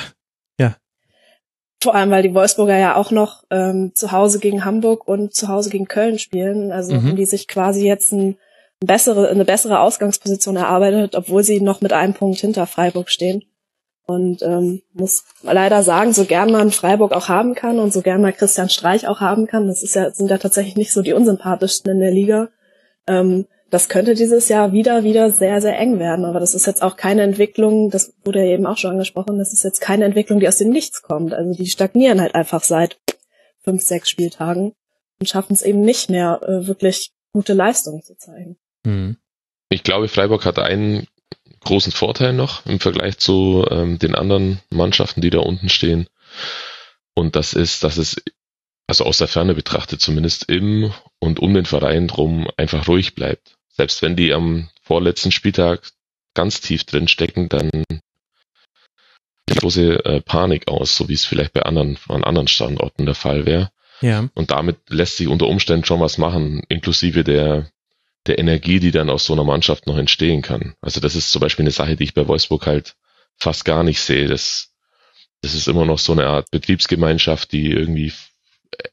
Vor 1.82 1.94
allem, 1.94 2.10
weil 2.10 2.22
die 2.22 2.34
Wolfsburger 2.34 2.78
ja 2.78 2.96
auch 2.96 3.10
noch 3.10 3.44
ähm, 3.50 3.92
zu 3.94 4.12
Hause 4.12 4.38
gegen 4.38 4.64
Hamburg 4.64 5.06
und 5.06 5.34
zu 5.34 5.48
Hause 5.48 5.70
gegen 5.70 5.86
Köln 5.86 6.18
spielen. 6.18 6.72
Also 6.72 6.94
mhm. 6.94 7.02
haben 7.02 7.16
die 7.16 7.26
sich 7.26 7.48
quasi 7.48 7.86
jetzt 7.86 8.12
ein, 8.12 8.36
ein 8.82 8.86
bessere, 8.86 9.28
eine 9.28 9.44
bessere 9.44 9.80
Ausgangsposition 9.80 10.56
erarbeitet, 10.56 11.14
obwohl 11.14 11.42
sie 11.42 11.60
noch 11.60 11.82
mit 11.82 11.92
einem 11.92 12.14
Punkt 12.14 12.38
hinter 12.38 12.66
Freiburg 12.66 13.10
stehen. 13.10 13.44
Und 14.06 14.40
ähm, 14.42 14.82
muss 14.92 15.24
leider 15.42 15.82
sagen, 15.82 16.12
so 16.12 16.24
gern 16.24 16.52
man 16.52 16.70
Freiburg 16.70 17.12
auch 17.12 17.28
haben 17.28 17.54
kann 17.54 17.80
und 17.80 17.92
so 17.92 18.02
gern 18.02 18.22
man 18.22 18.34
Christian 18.34 18.68
Streich 18.68 19.08
auch 19.08 19.20
haben 19.20 19.48
kann, 19.48 19.66
das 19.66 19.82
ist 19.82 19.96
ja, 19.96 20.10
sind 20.12 20.30
ja 20.30 20.38
tatsächlich 20.38 20.76
nicht 20.76 20.92
so 20.92 21.02
die 21.02 21.12
unsympathischsten 21.12 21.90
in 21.90 22.00
der 22.00 22.12
Liga. 22.12 22.48
Ähm, 23.08 23.46
das 23.76 23.90
könnte 23.90 24.14
dieses 24.14 24.48
Jahr 24.48 24.72
wieder, 24.72 25.04
wieder 25.04 25.30
sehr, 25.30 25.60
sehr 25.60 25.78
eng 25.78 25.98
werden. 25.98 26.24
Aber 26.24 26.40
das 26.40 26.54
ist 26.54 26.64
jetzt 26.64 26.82
auch 26.82 26.96
keine 26.96 27.20
Entwicklung, 27.20 27.90
das 27.90 28.14
wurde 28.24 28.38
ja 28.38 28.54
eben 28.54 28.64
auch 28.64 28.78
schon 28.78 28.92
angesprochen, 28.92 29.36
das 29.36 29.52
ist 29.52 29.64
jetzt 29.64 29.80
keine 29.80 30.06
Entwicklung, 30.06 30.40
die 30.40 30.48
aus 30.48 30.56
dem 30.56 30.70
Nichts 30.70 31.02
kommt. 31.02 31.34
Also 31.34 31.52
die 31.52 31.66
stagnieren 31.66 32.22
halt 32.22 32.34
einfach 32.34 32.62
seit 32.62 32.98
fünf, 33.62 33.82
sechs 33.82 34.08
Spieltagen 34.08 34.72
und 35.20 35.28
schaffen 35.28 35.52
es 35.52 35.60
eben 35.60 35.82
nicht 35.82 36.08
mehr, 36.08 36.40
äh, 36.42 36.66
wirklich 36.66 37.12
gute 37.34 37.52
Leistungen 37.52 38.02
zu 38.02 38.16
zeigen. 38.16 38.56
Hm. 38.86 39.18
Ich 39.68 39.82
glaube, 39.82 40.08
Freiburg 40.08 40.46
hat 40.46 40.58
einen 40.58 41.06
großen 41.60 41.92
Vorteil 41.92 42.32
noch 42.32 42.64
im 42.64 42.80
Vergleich 42.80 43.18
zu 43.18 43.66
ähm, 43.70 43.98
den 43.98 44.14
anderen 44.14 44.58
Mannschaften, 44.70 45.20
die 45.20 45.28
da 45.28 45.40
unten 45.40 45.68
stehen. 45.68 46.08
Und 47.12 47.36
das 47.36 47.52
ist, 47.52 47.84
dass 47.84 47.98
es, 47.98 48.16
also 48.86 49.04
aus 49.04 49.18
der 49.18 49.28
Ferne 49.28 49.54
betrachtet, 49.54 50.00
zumindest 50.00 50.48
im 50.48 50.94
und 51.18 51.40
um 51.40 51.52
den 51.52 51.66
Verein 51.66 52.08
drum 52.08 52.48
einfach 52.56 52.88
ruhig 52.88 53.14
bleibt. 53.14 53.55
Selbst 53.76 54.02
wenn 54.02 54.16
die 54.16 54.32
am 54.32 54.68
vorletzten 54.82 55.32
Spieltag 55.32 55.90
ganz 56.34 56.60
tief 56.60 56.84
drin 56.84 57.08
stecken, 57.08 57.48
dann 57.48 57.70
große 59.48 60.04
äh, 60.04 60.20
Panik 60.20 60.68
aus, 60.68 60.96
so 60.96 61.08
wie 61.08 61.14
es 61.14 61.24
vielleicht 61.24 61.52
bei 61.52 61.62
anderen, 61.62 61.98
an 62.08 62.24
anderen 62.24 62.48
Standorten 62.48 63.06
der 63.06 63.14
Fall 63.14 63.46
wäre. 63.46 63.70
Ja. 64.00 64.28
Und 64.34 64.50
damit 64.50 64.78
lässt 64.88 65.16
sich 65.16 65.28
unter 65.28 65.46
Umständen 65.46 65.84
schon 65.84 66.00
was 66.00 66.18
machen, 66.18 66.62
inklusive 66.68 67.24
der 67.24 67.70
der 68.26 68.38
Energie, 68.38 68.80
die 68.80 68.90
dann 68.90 69.10
aus 69.10 69.24
so 69.24 69.32
einer 69.32 69.44
Mannschaft 69.44 69.86
noch 69.86 69.96
entstehen 69.96 70.42
kann. 70.42 70.74
Also 70.80 71.00
das 71.00 71.14
ist 71.14 71.30
zum 71.30 71.40
Beispiel 71.40 71.62
eine 71.64 71.70
Sache, 71.70 71.96
die 71.96 72.04
ich 72.04 72.14
bei 72.14 72.26
Wolfsburg 72.26 72.66
halt 72.66 72.96
fast 73.36 73.64
gar 73.64 73.84
nicht 73.84 74.00
sehe. 74.00 74.26
Das, 74.26 74.72
das 75.42 75.54
ist 75.54 75.68
immer 75.68 75.84
noch 75.84 75.98
so 75.98 76.12
eine 76.12 76.26
Art 76.26 76.50
Betriebsgemeinschaft, 76.50 77.52
die 77.52 77.70
irgendwie 77.70 78.12
äh, 78.78 78.88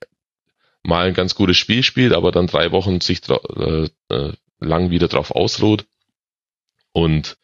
mal 0.84 1.08
ein 1.08 1.14
ganz 1.14 1.36
gutes 1.36 1.58
Spiel 1.58 1.84
spielt, 1.84 2.14
aber 2.14 2.32
dann 2.32 2.48
drei 2.48 2.72
Wochen 2.72 3.02
sich 3.02 3.22
äh, 3.30 3.90
äh, 4.10 4.34
lang 4.64 4.90
wieder 4.90 5.08
drauf 5.08 5.32
ausruht. 5.32 5.86
Und 6.92 7.38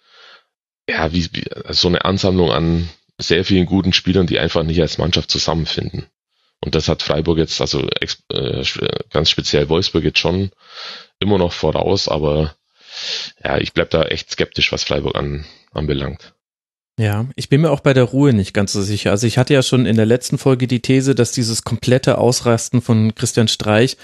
ja, 0.87 1.11
wie, 1.13 1.27
wie 1.33 1.45
so 1.69 1.87
eine 1.87 2.05
Ansammlung 2.05 2.51
an 2.51 2.89
sehr 3.17 3.45
vielen 3.45 3.65
guten 3.65 3.93
Spielern, 3.93 4.27
die 4.27 4.39
einfach 4.39 4.63
nicht 4.63 4.81
als 4.81 4.97
Mannschaft 4.97 5.29
zusammenfinden. 5.29 6.07
Und 6.61 6.75
das 6.75 6.87
hat 6.87 7.03
Freiburg 7.03 7.37
jetzt, 7.37 7.61
also 7.61 7.87
äh, 7.87 8.63
ganz 9.11 9.29
speziell 9.29 9.69
Wolfsburg 9.69 10.03
jetzt 10.03 10.19
schon 10.19 10.51
immer 11.19 11.37
noch 11.37 11.53
voraus, 11.53 12.07
aber 12.07 12.55
ja, 13.43 13.57
ich 13.59 13.73
bleib 13.73 13.89
da 13.91 14.03
echt 14.03 14.31
skeptisch, 14.31 14.71
was 14.71 14.83
Freiburg 14.83 15.15
an, 15.15 15.45
anbelangt. 15.71 16.33
Ja, 16.99 17.27
ich 17.37 17.47
bin 17.47 17.61
mir 17.61 17.71
auch 17.71 17.79
bei 17.79 17.93
der 17.93 18.03
Ruhe 18.03 18.33
nicht 18.33 18.53
ganz 18.53 18.73
so 18.73 18.81
sicher. 18.81 19.11
Also 19.11 19.25
ich 19.25 19.37
hatte 19.37 19.53
ja 19.53 19.63
schon 19.63 19.85
in 19.85 19.95
der 19.95 20.05
letzten 20.05 20.37
Folge 20.37 20.67
die 20.67 20.81
These, 20.81 21.15
dass 21.15 21.31
dieses 21.31 21.63
komplette 21.63 22.17
Ausrasten 22.17 22.81
von 22.81 23.15
Christian 23.15 23.47
Streich 23.47 23.95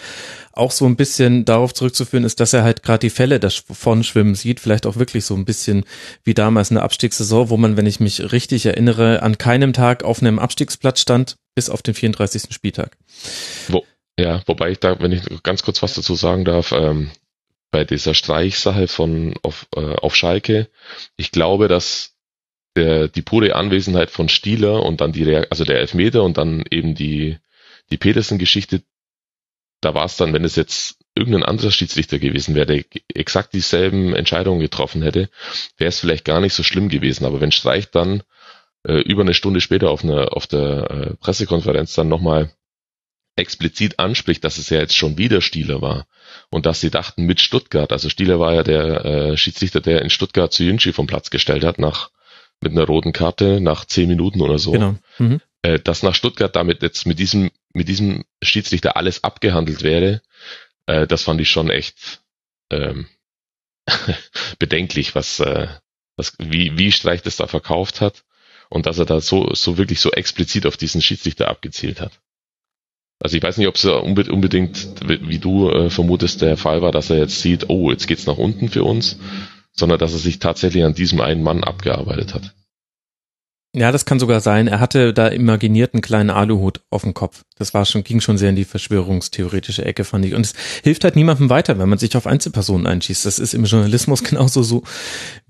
auch 0.53 0.71
so 0.71 0.85
ein 0.85 0.95
bisschen 0.95 1.43
darauf 1.43 1.73
zurückzuführen 1.73 2.23
ist, 2.23 2.39
dass 2.39 2.53
er 2.53 2.63
halt 2.63 2.83
gerade 2.83 2.99
die 2.99 3.09
Fälle 3.09 3.41
davon 3.41 4.05
schwimmen 4.05 4.33
sieht, 4.33 4.61
vielleicht 4.61 4.85
auch 4.85 4.95
wirklich 4.95 5.25
so 5.25 5.35
ein 5.35 5.43
bisschen 5.43 5.83
wie 6.23 6.33
damals 6.33 6.71
eine 6.71 6.83
Abstiegssaison, 6.83 7.49
wo 7.49 7.57
man, 7.57 7.75
wenn 7.75 7.85
ich 7.85 7.99
mich 7.99 8.31
richtig 8.31 8.65
erinnere, 8.65 9.21
an 9.21 9.37
keinem 9.37 9.73
Tag 9.73 10.05
auf 10.05 10.21
einem 10.21 10.39
Abstiegsplatz 10.39 11.01
stand, 11.01 11.35
bis 11.53 11.69
auf 11.69 11.81
den 11.81 11.95
34. 11.95 12.43
Spieltag. 12.51 12.95
Wo, 13.67 13.83
ja, 14.17 14.41
wobei 14.45 14.71
ich 14.71 14.79
da, 14.79 14.97
wenn 15.01 15.11
ich 15.11 15.21
ganz 15.43 15.63
kurz 15.63 15.83
was 15.83 15.95
dazu 15.95 16.15
sagen 16.15 16.45
darf, 16.45 16.71
ähm, 16.71 17.11
bei 17.71 17.83
dieser 17.83 18.13
Streichsache 18.13 18.87
von 18.87 19.33
auf, 19.43 19.67
äh, 19.75 19.81
auf 19.81 20.15
Schalke, 20.15 20.69
ich 21.17 21.31
glaube, 21.31 21.67
dass 21.67 22.14
der, 22.75 23.07
die 23.07 23.21
pure 23.21 23.55
Anwesenheit 23.55 24.11
von 24.11 24.29
Stieler 24.29 24.83
und 24.83 25.01
dann 25.01 25.11
die, 25.11 25.23
Reak 25.23 25.47
also 25.49 25.63
der 25.63 25.79
Elfmeter 25.79 26.23
und 26.23 26.37
dann 26.37 26.63
eben 26.69 26.95
die, 26.95 27.37
die 27.89 27.97
Petersen-Geschichte, 27.97 28.81
da 29.81 29.93
war 29.93 30.05
es 30.05 30.17
dann, 30.17 30.33
wenn 30.33 30.43
es 30.43 30.55
jetzt 30.55 30.97
irgendein 31.15 31.43
anderer 31.43 31.71
Schiedsrichter 31.71 32.19
gewesen 32.19 32.55
wäre, 32.55 32.65
der 32.65 32.83
exakt 33.13 33.53
dieselben 33.53 34.13
Entscheidungen 34.13 34.59
getroffen 34.59 35.01
hätte, 35.01 35.29
wäre 35.77 35.89
es 35.89 35.99
vielleicht 35.99 36.25
gar 36.25 36.41
nicht 36.41 36.53
so 36.53 36.63
schlimm 36.63 36.89
gewesen. 36.89 37.25
Aber 37.25 37.39
wenn 37.39 37.51
Streich 37.51 37.89
dann 37.91 38.23
äh, 38.85 38.99
über 39.01 39.21
eine 39.21 39.33
Stunde 39.33 39.61
später 39.61 39.89
auf, 39.89 40.03
einer 40.03 40.35
auf 40.35 40.47
der 40.47 40.91
äh, 40.91 41.15
Pressekonferenz 41.15 41.93
dann 41.93 42.09
nochmal 42.09 42.51
explizit 43.37 43.99
anspricht, 43.99 44.43
dass 44.43 44.57
es 44.57 44.69
ja 44.69 44.79
jetzt 44.79 44.95
schon 44.95 45.17
wieder 45.17 45.41
Stieler 45.41 45.81
war 45.81 46.07
und 46.49 46.65
dass 46.65 46.79
sie 46.81 46.89
dachten 46.89 47.25
mit 47.25 47.41
Stuttgart, 47.41 47.91
also 47.91 48.09
Stieler 48.09 48.39
war 48.39 48.53
ja 48.53 48.63
der 48.63 49.05
äh, 49.05 49.37
Schiedsrichter, 49.37 49.81
der 49.81 50.01
in 50.01 50.09
Stuttgart 50.09 50.53
zu 50.53 50.63
Jünschi 50.63 50.93
vom 50.93 51.07
Platz 51.07 51.29
gestellt 51.29 51.63
hat 51.63 51.79
nach 51.79 52.11
mit 52.61 52.71
einer 52.71 52.85
roten 52.85 53.13
Karte 53.13 53.59
nach 53.61 53.85
zehn 53.85 54.07
Minuten 54.07 54.41
oder 54.41 54.57
so. 54.59 54.71
Genau. 54.71 54.95
Mhm. 55.19 55.41
Äh, 55.61 55.79
dass 55.79 56.03
nach 56.03 56.15
Stuttgart 56.15 56.55
damit 56.55 56.81
jetzt 56.81 57.05
mit 57.05 57.19
diesem 57.19 57.51
mit 57.73 57.87
diesem 57.87 58.23
Schiedsrichter 58.41 58.97
alles 58.97 59.23
abgehandelt 59.23 59.83
wäre, 59.83 60.21
äh, 60.85 61.07
das 61.07 61.23
fand 61.23 61.41
ich 61.41 61.49
schon 61.49 61.69
echt 61.69 62.21
ähm, 62.71 63.07
bedenklich, 64.59 65.15
was 65.15 65.39
äh, 65.39 65.67
was 66.17 66.33
wie 66.39 66.77
wie 66.77 66.91
Streich 66.91 67.21
das 67.21 67.37
da 67.37 67.47
verkauft 67.47 68.01
hat 68.01 68.23
und 68.69 68.85
dass 68.85 68.99
er 68.99 69.05
da 69.05 69.21
so 69.21 69.53
so 69.53 69.77
wirklich 69.77 69.99
so 69.99 70.11
explizit 70.11 70.65
auf 70.65 70.77
diesen 70.77 71.01
Schiedsrichter 71.01 71.47
abgezielt 71.47 72.01
hat. 72.01 72.19
Also 73.19 73.37
ich 73.37 73.43
weiß 73.43 73.57
nicht, 73.57 73.67
ob 73.67 73.75
es 73.75 73.85
unbedingt, 73.85 74.87
wie 75.07 75.39
du 75.39 75.69
äh, 75.69 75.89
vermutest, 75.89 76.41
der 76.41 76.57
Fall 76.57 76.81
war, 76.81 76.91
dass 76.91 77.09
er 77.09 77.17
jetzt 77.17 77.41
sieht, 77.41 77.69
oh, 77.69 77.89
jetzt 77.89 78.07
geht's 78.07 78.25
nach 78.25 78.37
unten 78.37 78.69
für 78.69 78.83
uns, 78.83 79.17
sondern 79.75 79.99
dass 79.99 80.13
er 80.13 80.19
sich 80.19 80.39
tatsächlich 80.39 80.83
an 80.83 80.93
diesem 80.93 81.21
einen 81.21 81.43
Mann 81.43 81.63
abgearbeitet 81.63 82.33
hat. 82.33 82.53
Ja, 83.75 83.91
das 83.91 84.05
kann 84.05 84.19
sogar 84.19 84.39
sein. 84.39 84.69
Er 84.69 84.79
hatte 84.79 85.13
da 85.13 85.27
imaginiert 85.27 85.93
einen 85.93 86.01
kleinen 86.01 86.29
Aluhut 86.29 86.79
auf 86.89 87.01
dem 87.01 87.13
Kopf. 87.13 87.43
Das 87.57 87.73
war 87.73 87.83
schon, 87.83 88.05
ging 88.05 88.21
schon 88.21 88.37
sehr 88.37 88.49
in 88.49 88.55
die 88.55 88.63
verschwörungstheoretische 88.63 89.83
Ecke, 89.83 90.05
fand 90.05 90.23
ich. 90.23 90.33
Und 90.33 90.45
es 90.45 90.53
hilft 90.81 91.03
halt 91.03 91.17
niemandem 91.17 91.49
weiter, 91.49 91.77
wenn 91.77 91.89
man 91.89 91.97
sich 91.97 92.15
auf 92.15 92.25
Einzelpersonen 92.25 92.87
einschießt. 92.87 93.25
Das 93.25 93.37
ist 93.37 93.53
im 93.53 93.65
Journalismus 93.65 94.23
genauso 94.23 94.63
so, 94.63 94.83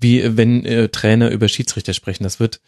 wie 0.00 0.36
wenn 0.36 0.64
äh, 0.64 0.88
Trainer 0.88 1.30
über 1.30 1.46
Schiedsrichter 1.46 1.94
sprechen. 1.94 2.24
Das 2.24 2.40
wird 2.40 2.60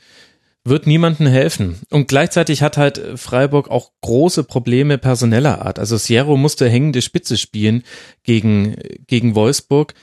wird 0.65 0.87
niemandem 0.87 1.27
helfen. 1.27 1.81
Und 1.91 2.09
gleichzeitig 2.09 2.63
hat 2.63 2.77
halt 2.77 3.01
Freiburg 3.17 3.71
auch 3.71 3.93
große 4.03 4.45
Probleme 4.45 4.99
personeller 4.99 5.65
Art. 5.65 5.79
Also 5.79 5.97
Sierro 5.97 6.37
musste 6.37 6.69
hängende 6.69 7.03
Spitze 7.03 7.37
spielen 7.37 7.83
gegen, 8.23 8.77
gegen 9.07 9.35
Wolfsburg. 9.35 9.95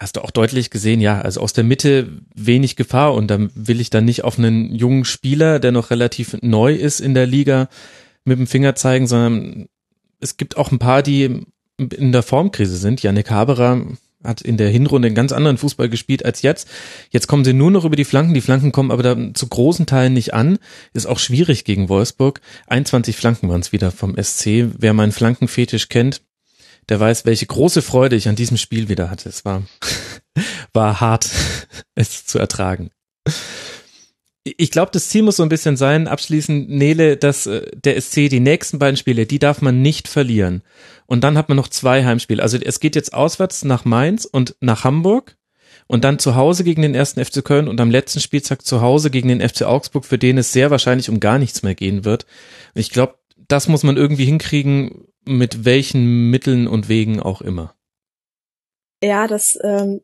Hast 0.00 0.16
du 0.16 0.22
auch 0.22 0.30
deutlich 0.30 0.70
gesehen, 0.70 1.02
ja, 1.02 1.20
also 1.20 1.42
aus 1.42 1.52
der 1.52 1.62
Mitte 1.62 2.08
wenig 2.34 2.76
Gefahr 2.76 3.12
und 3.12 3.26
dann 3.26 3.50
will 3.54 3.82
ich 3.82 3.90
dann 3.90 4.06
nicht 4.06 4.24
auf 4.24 4.38
einen 4.38 4.74
jungen 4.74 5.04
Spieler, 5.04 5.58
der 5.58 5.72
noch 5.72 5.90
relativ 5.90 6.38
neu 6.40 6.74
ist 6.74 7.00
in 7.00 7.12
der 7.12 7.26
Liga, 7.26 7.68
mit 8.24 8.38
dem 8.38 8.46
Finger 8.46 8.74
zeigen, 8.74 9.06
sondern 9.06 9.68
es 10.18 10.38
gibt 10.38 10.56
auch 10.56 10.72
ein 10.72 10.78
paar, 10.78 11.02
die 11.02 11.44
in 11.76 12.12
der 12.12 12.22
Formkrise 12.22 12.78
sind. 12.78 13.02
Janik 13.02 13.30
Haberer 13.30 13.84
hat 14.24 14.40
in 14.40 14.56
der 14.56 14.70
Hinrunde 14.70 15.06
einen 15.06 15.14
ganz 15.14 15.32
anderen 15.32 15.58
Fußball 15.58 15.90
gespielt 15.90 16.24
als 16.24 16.40
jetzt. 16.40 16.66
Jetzt 17.10 17.26
kommen 17.26 17.44
sie 17.44 17.52
nur 17.52 17.70
noch 17.70 17.84
über 17.84 17.96
die 17.96 18.04
Flanken. 18.04 18.32
Die 18.32 18.40
Flanken 18.40 18.72
kommen 18.72 18.90
aber 18.90 19.02
da 19.02 19.16
zu 19.34 19.48
großen 19.48 19.84
Teilen 19.84 20.14
nicht 20.14 20.32
an. 20.32 20.58
Ist 20.94 21.06
auch 21.06 21.18
schwierig 21.18 21.64
gegen 21.64 21.90
Wolfsburg. 21.90 22.40
21 22.68 23.16
Flanken 23.16 23.50
waren 23.50 23.60
es 23.60 23.72
wieder 23.72 23.90
vom 23.90 24.16
SC. 24.16 24.66
Wer 24.78 24.94
meinen 24.94 25.12
Flankenfetisch 25.12 25.88
kennt, 25.88 26.22
der 26.90 27.00
weiß, 27.00 27.24
welche 27.24 27.46
große 27.46 27.82
Freude 27.82 28.16
ich 28.16 28.28
an 28.28 28.36
diesem 28.36 28.56
Spiel 28.56 28.88
wieder 28.88 29.10
hatte. 29.10 29.28
Es 29.28 29.44
war, 29.44 29.62
war 30.72 31.00
hart, 31.00 31.30
es 31.94 32.26
zu 32.26 32.38
ertragen 32.38 32.90
ich 34.44 34.70
glaube, 34.70 34.90
das 34.92 35.08
Ziel 35.08 35.22
muss 35.22 35.36
so 35.36 35.42
ein 35.42 35.48
bisschen 35.48 35.76
sein, 35.76 36.08
abschließend, 36.08 36.70
Nele, 36.70 37.16
dass 37.16 37.46
äh, 37.46 37.70
der 37.74 38.00
SC 38.00 38.28
die 38.28 38.40
nächsten 38.40 38.78
beiden 38.78 38.96
Spiele, 38.96 39.26
die 39.26 39.38
darf 39.38 39.60
man 39.60 39.82
nicht 39.82 40.08
verlieren. 40.08 40.62
Und 41.06 41.24
dann 41.24 41.36
hat 41.36 41.48
man 41.48 41.56
noch 41.56 41.68
zwei 41.68 42.04
Heimspiele. 42.04 42.42
Also 42.42 42.56
es 42.56 42.80
geht 42.80 42.96
jetzt 42.96 43.12
auswärts 43.12 43.64
nach 43.64 43.84
Mainz 43.84 44.24
und 44.24 44.56
nach 44.60 44.84
Hamburg. 44.84 45.36
und 45.86 46.04
dann 46.04 46.20
zu 46.20 46.36
Hause 46.36 46.62
gegen 46.62 46.82
den 46.82 46.94
ersten 46.94 47.24
FC 47.24 47.44
Köln 47.44 47.66
und 47.66 47.80
am 47.80 47.90
letzten 47.90 48.20
Spieltag 48.20 48.64
zu 48.64 48.80
Hause 48.80 49.10
gegen 49.10 49.28
den 49.28 49.46
FC 49.46 49.62
Augsburg, 49.62 50.04
für 50.04 50.18
den 50.18 50.38
es 50.38 50.52
sehr 50.52 50.70
wahrscheinlich 50.70 51.10
um 51.10 51.18
gar 51.18 51.38
nichts 51.38 51.62
mehr 51.64 51.74
gehen 51.74 52.04
wird. 52.04 52.26
Ich 52.74 52.90
glaube, 52.90 53.16
das 53.48 53.66
muss 53.66 53.82
man 53.82 53.96
irgendwie 53.96 54.24
hinkriegen, 54.24 55.06
mit 55.24 55.64
welchen 55.64 56.30
Mitteln 56.30 56.66
und 56.66 56.88
Wegen 56.88 57.20
auch 57.20 57.40
immer. 57.40 57.74
Ja, 59.02 59.26
das 59.26 59.58
ähm, 59.62 60.00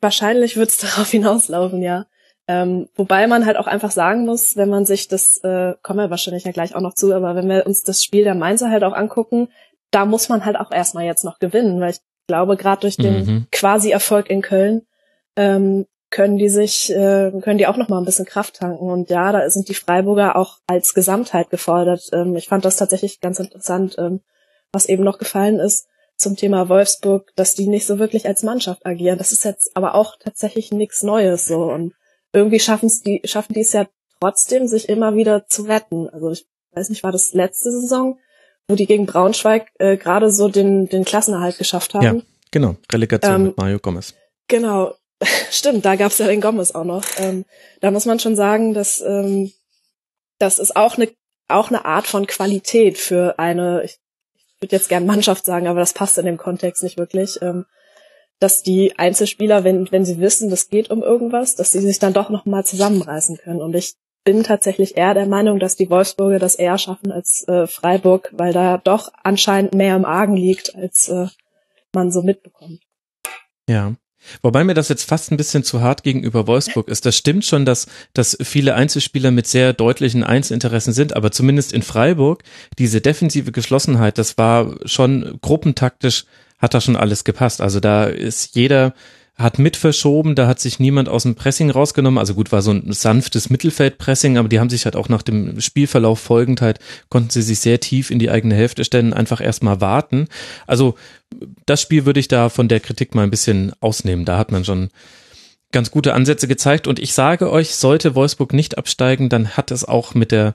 wahrscheinlich 0.00 0.56
wird 0.56 0.70
es 0.70 0.76
darauf 0.78 1.10
hinauslaufen, 1.10 1.82
ja. 1.82 2.06
Ähm, 2.46 2.88
wobei 2.94 3.26
man 3.26 3.46
halt 3.46 3.56
auch 3.56 3.66
einfach 3.66 3.90
sagen 3.90 4.26
muss, 4.26 4.56
wenn 4.56 4.68
man 4.68 4.84
sich 4.84 5.08
das, 5.08 5.38
äh, 5.44 5.74
kommen 5.82 5.98
wir 5.98 6.10
wahrscheinlich 6.10 6.44
ja 6.44 6.52
gleich 6.52 6.74
auch 6.74 6.82
noch 6.82 6.94
zu, 6.94 7.14
aber 7.14 7.34
wenn 7.36 7.48
wir 7.48 7.66
uns 7.66 7.82
das 7.82 8.02
Spiel 8.02 8.24
der 8.24 8.34
Mainzer 8.34 8.70
halt 8.70 8.84
auch 8.84 8.92
angucken, 8.92 9.48
da 9.90 10.04
muss 10.04 10.28
man 10.28 10.44
halt 10.44 10.56
auch 10.56 10.70
erstmal 10.70 11.04
jetzt 11.04 11.24
noch 11.24 11.38
gewinnen, 11.38 11.80
weil 11.80 11.92
ich 11.92 12.00
glaube, 12.26 12.56
gerade 12.56 12.82
durch 12.82 12.96
den 12.96 13.24
mhm. 13.24 13.46
quasi 13.50 13.92
Erfolg 13.92 14.28
in 14.28 14.42
Köln 14.42 14.82
ähm, 15.36 15.86
können 16.10 16.36
die 16.36 16.48
sich, 16.48 16.90
äh, 16.90 17.32
können 17.40 17.58
die 17.58 17.66
auch 17.66 17.76
noch 17.76 17.88
mal 17.88 17.98
ein 17.98 18.04
bisschen 18.04 18.26
Kraft 18.26 18.56
tanken. 18.56 18.88
Und 18.88 19.10
ja, 19.10 19.32
da 19.32 19.48
sind 19.50 19.68
die 19.68 19.74
Freiburger 19.74 20.36
auch 20.36 20.58
als 20.66 20.94
Gesamtheit 20.94 21.50
gefordert. 21.50 22.08
Ähm, 22.12 22.36
ich 22.36 22.48
fand 22.48 22.64
das 22.64 22.76
tatsächlich 22.76 23.20
ganz 23.20 23.40
interessant, 23.40 23.96
ähm, 23.98 24.20
was 24.74 24.86
eben 24.86 25.04
noch 25.04 25.18
gefallen 25.18 25.58
ist 25.58 25.86
zum 26.16 26.36
Thema 26.36 26.68
Wolfsburg, 26.68 27.32
dass 27.36 27.54
die 27.54 27.66
nicht 27.66 27.86
so 27.86 27.98
wirklich 27.98 28.26
als 28.26 28.42
Mannschaft 28.42 28.86
agieren. 28.86 29.18
Das 29.18 29.32
ist 29.32 29.44
jetzt 29.44 29.76
aber 29.76 29.94
auch 29.94 30.16
tatsächlich 30.18 30.70
nichts 30.70 31.02
Neues 31.02 31.46
so. 31.46 31.64
Und 31.64 31.94
irgendwie 32.32 32.60
schaffen 32.60 32.86
es 32.86 33.02
die, 33.02 33.20
schaffen 33.24 33.54
die 33.54 33.60
es 33.60 33.72
ja 33.72 33.86
trotzdem, 34.20 34.66
sich 34.66 34.88
immer 34.88 35.16
wieder 35.16 35.46
zu 35.46 35.62
retten. 35.62 36.08
Also 36.08 36.30
ich 36.30 36.46
weiß 36.72 36.88
nicht, 36.90 37.02
war 37.02 37.12
das 37.12 37.32
letzte 37.34 37.70
Saison, 37.72 38.18
wo 38.68 38.74
die 38.74 38.86
gegen 38.86 39.06
Braunschweig 39.06 39.70
äh, 39.78 39.96
gerade 39.96 40.30
so 40.30 40.48
den, 40.48 40.88
den 40.88 41.04
Klassenerhalt 41.04 41.58
geschafft 41.58 41.94
haben. 41.94 42.04
Ja, 42.04 42.22
genau. 42.50 42.76
Relegation 42.92 43.34
ähm, 43.34 43.42
mit 43.44 43.56
Mario 43.56 43.78
Gomez. 43.78 44.14
Genau. 44.48 44.94
Stimmt, 45.50 45.84
da 45.84 45.96
gab's 45.96 46.18
ja 46.18 46.26
den 46.26 46.40
Gomez 46.40 46.72
auch 46.72 46.84
noch. 46.84 47.04
Ähm, 47.18 47.44
da 47.80 47.90
muss 47.90 48.06
man 48.06 48.20
schon 48.20 48.36
sagen, 48.36 48.74
dass 48.74 49.00
ähm, 49.00 49.52
das 50.38 50.58
ist 50.58 50.76
auch 50.76 50.96
eine 50.96 51.08
auch 51.48 51.68
eine 51.68 51.84
Art 51.84 52.06
von 52.06 52.26
Qualität 52.26 52.98
für 52.98 53.38
eine, 53.38 53.82
ich, 53.84 53.92
ich 53.92 53.98
würde 54.64 54.76
jetzt 54.76 54.88
gern 54.88 55.06
Mannschaft 55.06 55.44
sagen, 55.44 55.68
aber 55.68 55.80
das 55.80 55.92
passt 55.92 56.18
in 56.18 56.26
dem 56.26 56.38
Kontext 56.38 56.82
nicht 56.82 56.98
wirklich. 56.98 57.38
Ähm, 57.42 57.66
dass 58.40 58.62
die 58.62 58.98
Einzelspieler, 58.98 59.62
wenn, 59.62 59.90
wenn 59.92 60.04
sie 60.04 60.18
wissen, 60.18 60.50
das 60.50 60.68
geht 60.68 60.90
um 60.90 61.02
irgendwas, 61.02 61.54
dass 61.54 61.70
sie 61.70 61.80
sich 61.80 61.98
dann 61.98 62.12
doch 62.12 62.30
noch 62.30 62.46
mal 62.46 62.64
zusammenreißen 62.64 63.38
können. 63.38 63.62
Und 63.62 63.74
ich 63.74 63.94
bin 64.24 64.42
tatsächlich 64.42 64.96
eher 64.96 65.14
der 65.14 65.26
Meinung, 65.26 65.58
dass 65.58 65.76
die 65.76 65.88
Wolfsburger 65.88 66.38
das 66.38 66.54
eher 66.54 66.78
schaffen 66.78 67.12
als 67.12 67.46
äh, 67.46 67.66
Freiburg, 67.66 68.30
weil 68.32 68.52
da 68.52 68.78
doch 68.78 69.12
anscheinend 69.22 69.74
mehr 69.74 69.94
im 69.94 70.04
Argen 70.04 70.36
liegt, 70.36 70.74
als 70.74 71.08
äh, 71.08 71.26
man 71.92 72.10
so 72.10 72.22
mitbekommt. 72.22 72.80
Ja. 73.68 73.94
Wobei 74.42 74.64
mir 74.64 74.74
das 74.74 74.88
jetzt 74.88 75.08
fast 75.08 75.30
ein 75.30 75.36
bisschen 75.36 75.64
zu 75.64 75.80
hart 75.80 76.02
gegenüber 76.02 76.46
Wolfsburg 76.46 76.88
ist. 76.88 77.06
Das 77.06 77.16
stimmt 77.16 77.44
schon, 77.44 77.64
dass, 77.64 77.86
dass 78.12 78.36
viele 78.42 78.74
Einzelspieler 78.74 79.30
mit 79.30 79.46
sehr 79.46 79.72
deutlichen 79.72 80.24
Einzelinteressen 80.24 80.92
sind, 80.92 81.14
aber 81.14 81.30
zumindest 81.30 81.72
in 81.72 81.82
Freiburg, 81.82 82.42
diese 82.78 83.00
defensive 83.00 83.52
Geschlossenheit, 83.52 84.18
das 84.18 84.38
war 84.38 84.74
schon 84.84 85.38
gruppentaktisch 85.42 86.24
hat 86.58 86.72
da 86.72 86.80
schon 86.80 86.96
alles 86.96 87.24
gepasst. 87.24 87.60
Also 87.60 87.78
da 87.78 88.04
ist 88.04 88.56
jeder 88.56 88.94
hat 89.36 89.58
mit 89.58 89.76
verschoben, 89.76 90.36
da 90.36 90.46
hat 90.46 90.60
sich 90.60 90.78
niemand 90.78 91.08
aus 91.08 91.24
dem 91.24 91.34
Pressing 91.34 91.70
rausgenommen. 91.70 92.18
Also 92.18 92.34
gut, 92.34 92.52
war 92.52 92.62
so 92.62 92.70
ein 92.70 92.92
sanftes 92.92 93.50
Mittelfeldpressing, 93.50 94.38
aber 94.38 94.48
die 94.48 94.60
haben 94.60 94.70
sich 94.70 94.84
halt 94.84 94.94
auch 94.94 95.08
nach 95.08 95.22
dem 95.22 95.60
Spielverlauf 95.60 96.20
folgend 96.20 96.60
halt, 96.60 96.78
konnten 97.08 97.30
sie 97.30 97.42
sich 97.42 97.58
sehr 97.58 97.80
tief 97.80 98.10
in 98.10 98.20
die 98.20 98.30
eigene 98.30 98.54
Hälfte 98.54 98.84
stellen, 98.84 99.12
einfach 99.12 99.40
erstmal 99.40 99.80
warten. 99.80 100.28
Also 100.68 100.94
das 101.66 101.80
Spiel 101.80 102.06
würde 102.06 102.20
ich 102.20 102.28
da 102.28 102.48
von 102.48 102.68
der 102.68 102.78
Kritik 102.78 103.16
mal 103.16 103.22
ein 103.22 103.30
bisschen 103.30 103.72
ausnehmen. 103.80 104.24
Da 104.24 104.38
hat 104.38 104.52
man 104.52 104.64
schon 104.64 104.90
ganz 105.72 105.90
gute 105.90 106.14
Ansätze 106.14 106.46
gezeigt 106.46 106.86
und 106.86 107.00
ich 107.00 107.12
sage 107.12 107.50
euch, 107.50 107.74
sollte 107.74 108.14
Wolfsburg 108.14 108.52
nicht 108.52 108.78
absteigen, 108.78 109.28
dann 109.28 109.50
hat 109.50 109.72
es 109.72 109.84
auch 109.84 110.14
mit 110.14 110.30
der 110.30 110.54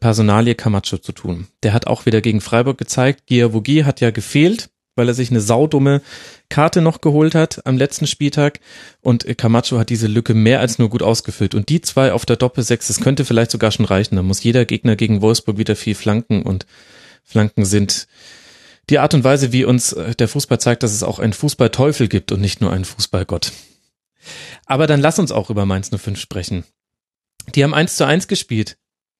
Personalie 0.00 0.54
Camacho 0.54 0.96
zu 0.96 1.12
tun. 1.12 1.46
Der 1.62 1.74
hat 1.74 1.86
auch 1.86 2.06
wieder 2.06 2.22
gegen 2.22 2.40
Freiburg 2.40 2.78
gezeigt. 2.78 3.26
Giavogi 3.26 3.82
hat 3.82 4.00
ja 4.00 4.10
gefehlt 4.10 4.70
weil 4.98 5.08
er 5.08 5.14
sich 5.14 5.30
eine 5.30 5.40
saudumme 5.40 6.02
Karte 6.50 6.82
noch 6.82 7.00
geholt 7.00 7.34
hat 7.34 7.64
am 7.66 7.78
letzten 7.78 8.06
Spieltag. 8.06 8.60
Und 9.00 9.26
Camacho 9.38 9.78
hat 9.78 9.88
diese 9.88 10.08
Lücke 10.08 10.34
mehr 10.34 10.60
als 10.60 10.78
nur 10.78 10.90
gut 10.90 11.02
ausgefüllt. 11.02 11.54
Und 11.54 11.70
die 11.70 11.80
zwei 11.80 12.12
auf 12.12 12.26
der 12.26 12.36
Doppelsechs, 12.36 12.88
das 12.88 13.00
könnte 13.00 13.24
vielleicht 13.24 13.50
sogar 13.50 13.70
schon 13.70 13.86
reichen, 13.86 14.16
da 14.16 14.22
muss 14.22 14.42
jeder 14.42 14.66
Gegner 14.66 14.96
gegen 14.96 15.22
Wolfsburg 15.22 15.56
wieder 15.56 15.76
viel 15.76 15.94
flanken. 15.94 16.42
Und 16.42 16.66
Flanken 17.24 17.64
sind 17.64 18.08
die 18.90 18.98
Art 18.98 19.14
und 19.14 19.24
Weise, 19.24 19.52
wie 19.52 19.64
uns 19.64 19.92
äh, 19.92 20.14
der 20.14 20.28
Fußball 20.28 20.60
zeigt, 20.60 20.82
dass 20.82 20.92
es 20.92 21.02
auch 21.02 21.18
einen 21.18 21.32
Fußballteufel 21.32 22.08
gibt 22.08 22.32
und 22.32 22.40
nicht 22.40 22.60
nur 22.60 22.72
einen 22.72 22.84
Fußballgott. 22.84 23.52
Aber 24.66 24.86
dann 24.86 25.00
lass 25.00 25.18
uns 25.18 25.32
auch 25.32 25.50
über 25.50 25.64
Mainz 25.64 25.90
05 25.96 26.18
sprechen. 26.18 26.64
Die 27.54 27.64
haben 27.64 27.74
eins 27.74 27.96
zu 27.96 28.04
eins 28.04 28.28
gespielt 28.28 28.76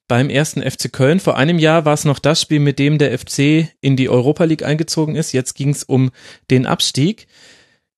beim 0.08 0.30
ersten 0.30 0.62
FC 0.62 0.92
Köln. 0.92 1.20
Vor 1.20 1.36
einem 1.36 1.58
Jahr 1.58 1.84
war 1.84 1.94
es 1.94 2.04
noch 2.04 2.18
das 2.18 2.40
Spiel, 2.40 2.60
mit 2.60 2.78
dem 2.78 2.98
der 2.98 3.16
FC 3.16 3.68
in 3.80 3.96
die 3.96 4.08
Europa 4.08 4.44
League 4.44 4.64
eingezogen 4.64 5.14
ist. 5.14 5.32
Jetzt 5.32 5.54
ging 5.54 5.70
es 5.70 5.84
um 5.84 6.10
den 6.50 6.66
Abstieg. 6.66 7.28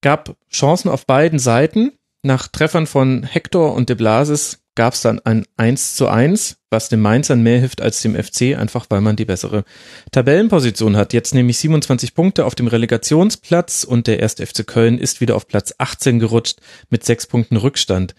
Gab 0.03 0.37
Chancen 0.51 0.91
auf 0.91 1.07
beiden 1.07 1.39
Seiten. 1.39 1.93
Nach 2.23 2.49
Treffern 2.49 2.87
von 2.87 3.23
Hector 3.23 3.75
und 3.75 3.89
de 3.89 3.97
Blasis 3.97 4.61
gab 4.75 4.95
es 4.95 5.03
dann 5.03 5.21
ein 5.21 5.47
1 5.57 5.95
zu 5.95 6.09
1, 6.09 6.57
was 6.71 6.89
dem 6.89 7.01
Mainzern 7.01 7.43
mehr 7.43 7.59
hilft 7.59 7.81
als 7.81 8.03
dem 8.03 8.15
FC, 8.15 8.57
einfach 8.57 8.87
weil 8.89 9.01
man 9.01 9.17
die 9.17 9.25
bessere 9.25 9.65
Tabellenposition 10.13 10.97
hat. 10.97 11.13
Jetzt 11.13 11.35
nämlich 11.35 11.59
27 11.59 12.15
Punkte 12.15 12.45
auf 12.45 12.55
dem 12.55 12.67
Relegationsplatz 12.67 13.85
und 13.85 14.07
der 14.07 14.21
erste 14.21 14.47
FC 14.47 14.67
Köln 14.67 14.99
ist 14.99 15.21
wieder 15.21 15.37
auf 15.37 15.47
Platz 15.47 15.75
18 15.79 16.19
gerutscht 16.19 16.61
mit 16.89 17.05
sechs 17.05 17.27
Punkten 17.27 17.57
Rückstand. 17.57 18.15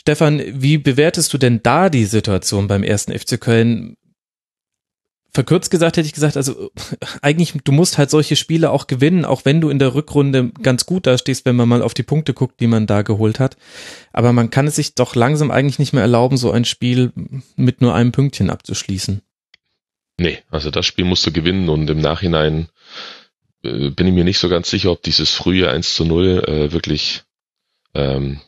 Stefan, 0.00 0.40
wie 0.46 0.78
bewertest 0.78 1.30
du 1.34 1.36
denn 1.36 1.62
da 1.62 1.90
die 1.90 2.06
Situation 2.06 2.68
beim 2.68 2.82
ersten 2.82 3.12
FC 3.12 3.38
Köln? 3.38 3.98
Verkürzt 5.30 5.70
gesagt 5.70 5.98
hätte 5.98 6.06
ich 6.06 6.14
gesagt, 6.14 6.38
also 6.38 6.70
eigentlich, 7.22 7.52
du 7.64 7.70
musst 7.70 7.98
halt 7.98 8.08
solche 8.08 8.34
Spiele 8.34 8.70
auch 8.70 8.86
gewinnen, 8.86 9.26
auch 9.26 9.44
wenn 9.44 9.60
du 9.60 9.68
in 9.68 9.78
der 9.78 9.94
Rückrunde 9.94 10.52
ganz 10.62 10.86
gut 10.86 11.06
dastehst, 11.06 11.44
wenn 11.44 11.54
man 11.54 11.68
mal 11.68 11.82
auf 11.82 11.92
die 11.92 12.02
Punkte 12.02 12.32
guckt, 12.32 12.60
die 12.60 12.66
man 12.66 12.86
da 12.86 13.02
geholt 13.02 13.38
hat. 13.38 13.58
Aber 14.14 14.32
man 14.32 14.48
kann 14.48 14.66
es 14.66 14.76
sich 14.76 14.94
doch 14.94 15.14
langsam 15.14 15.50
eigentlich 15.50 15.78
nicht 15.78 15.92
mehr 15.92 16.02
erlauben, 16.02 16.38
so 16.38 16.50
ein 16.50 16.64
Spiel 16.64 17.12
mit 17.56 17.82
nur 17.82 17.94
einem 17.94 18.10
Pünktchen 18.10 18.48
abzuschließen. 18.48 19.20
Nee, 20.16 20.38
also 20.50 20.70
das 20.70 20.86
Spiel 20.86 21.04
musst 21.04 21.26
du 21.26 21.30
gewinnen 21.30 21.68
und 21.68 21.90
im 21.90 22.00
Nachhinein 22.00 22.70
äh, 23.62 23.90
bin 23.90 24.06
ich 24.06 24.14
mir 24.14 24.24
nicht 24.24 24.38
so 24.38 24.48
ganz 24.48 24.70
sicher, 24.70 24.92
ob 24.92 25.02
dieses 25.02 25.30
frühe 25.30 25.68
1 25.68 25.94
zu 25.94 26.06
0 26.06 26.44
äh, 26.46 26.72
wirklich 26.72 27.22
ähm, 27.92 28.40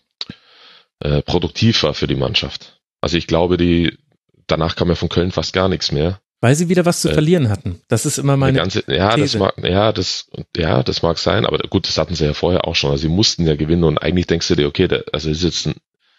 äh, 1.03 1.23
produktiv 1.23 1.83
war 1.83 1.95
für 1.95 2.07
die 2.07 2.15
Mannschaft. 2.17 2.81
Also 3.01 3.17
ich 3.17 3.27
glaube, 3.27 3.57
die 3.57 3.99
danach 4.47 4.77
kam 4.77 4.89
ja 4.89 4.95
von 4.95 5.09
Köln 5.09 5.33
fast 5.33 5.53
gar 5.53 5.69
nichts 5.69 5.93
mehr. 5.93 6.21
Weil 6.41 6.55
sie 6.57 6.69
wieder 6.69 6.85
was 6.85 7.01
zu 7.01 7.11
äh, 7.11 7.13
verlieren 7.13 7.49
hatten. 7.49 7.81
Das 7.89 8.05
ist 8.05 8.19
immer 8.19 8.37
meine 8.37 8.59
ganze, 8.59 8.83
ja, 8.89 9.15
These. 9.15 9.39
das 9.39 9.41
mag, 9.41 9.55
ja, 9.65 9.93
das, 9.93 10.31
ja, 10.57 10.83
das 10.83 11.03
mag 11.03 11.19
sein, 11.19 11.47
aber 11.47 11.59
gut, 11.69 11.87
das 11.87 11.99
hatten 11.99 12.15
sie 12.15 12.27
ja 12.27 12.35
vorher 12.35 12.67
auch 12.67 12.75
schon. 12.75 12.91
Also 12.91 13.03
sie 13.03 13.09
mussten 13.09 13.47
ja 13.47 13.55
gewinnen 13.55 13.85
und 13.85 13.99
eigentlich 13.99 14.27
denkst 14.27 14.49
du 14.49 14.57
dir, 14.57 14.67
okay, 14.67 14.89
da, 14.89 15.01
also 15.13 15.31
ist 15.31 15.45
jetzt 15.45 15.67
ein 15.67 15.75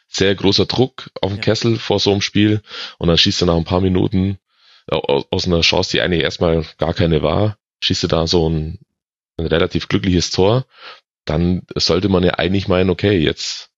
sehr 0.07 0.33
großer 0.35 0.65
Druck 0.65 1.09
auf 1.21 1.31
dem 1.31 1.37
ja. 1.37 1.43
Kessel 1.43 1.77
vor 1.77 1.99
so 1.99 2.11
einem 2.11 2.21
Spiel 2.21 2.61
und 2.99 3.07
dann 3.07 3.17
schießt 3.17 3.41
er 3.43 3.47
nach 3.47 3.55
ein 3.57 3.65
paar 3.65 3.81
Minuten 3.81 4.37
äh, 4.87 4.95
aus, 4.95 5.25
aus 5.29 5.45
einer 5.45 5.61
Chance, 5.61 5.91
die 5.91 6.01
eigentlich 6.01 6.23
erstmal 6.23 6.65
gar 6.77 6.93
keine 6.93 7.21
war, 7.21 7.57
schießt 7.81 8.05
er 8.05 8.09
da 8.09 8.27
so 8.27 8.49
ein, 8.49 8.79
ein 9.37 9.47
relativ 9.47 9.89
glückliches 9.89 10.31
Tor. 10.31 10.65
Dann 11.25 11.63
sollte 11.75 12.09
man 12.09 12.23
ja 12.23 12.35
eigentlich 12.35 12.67
meinen, 12.67 12.89
okay, 12.89 13.17
jetzt 13.17 13.72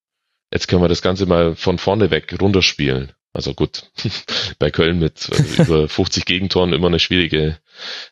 jetzt 0.56 0.70
können 0.70 0.82
wir 0.82 0.88
das 0.88 1.02
Ganze 1.02 1.26
mal 1.26 1.54
von 1.56 1.78
vorne 1.78 2.12
weg 2.12 2.34
runterspielen. 2.39 3.12
Also 3.34 3.54
gut, 3.54 3.91
bei 4.60 4.72
Köln 4.72 5.00
mit 5.00 5.28
äh, 5.30 5.62
über 5.62 5.89
50 5.89 6.26
Gegentoren 6.26 6.72
immer 6.72 6.88
eine 6.88 7.00
schwierige, 7.00 7.60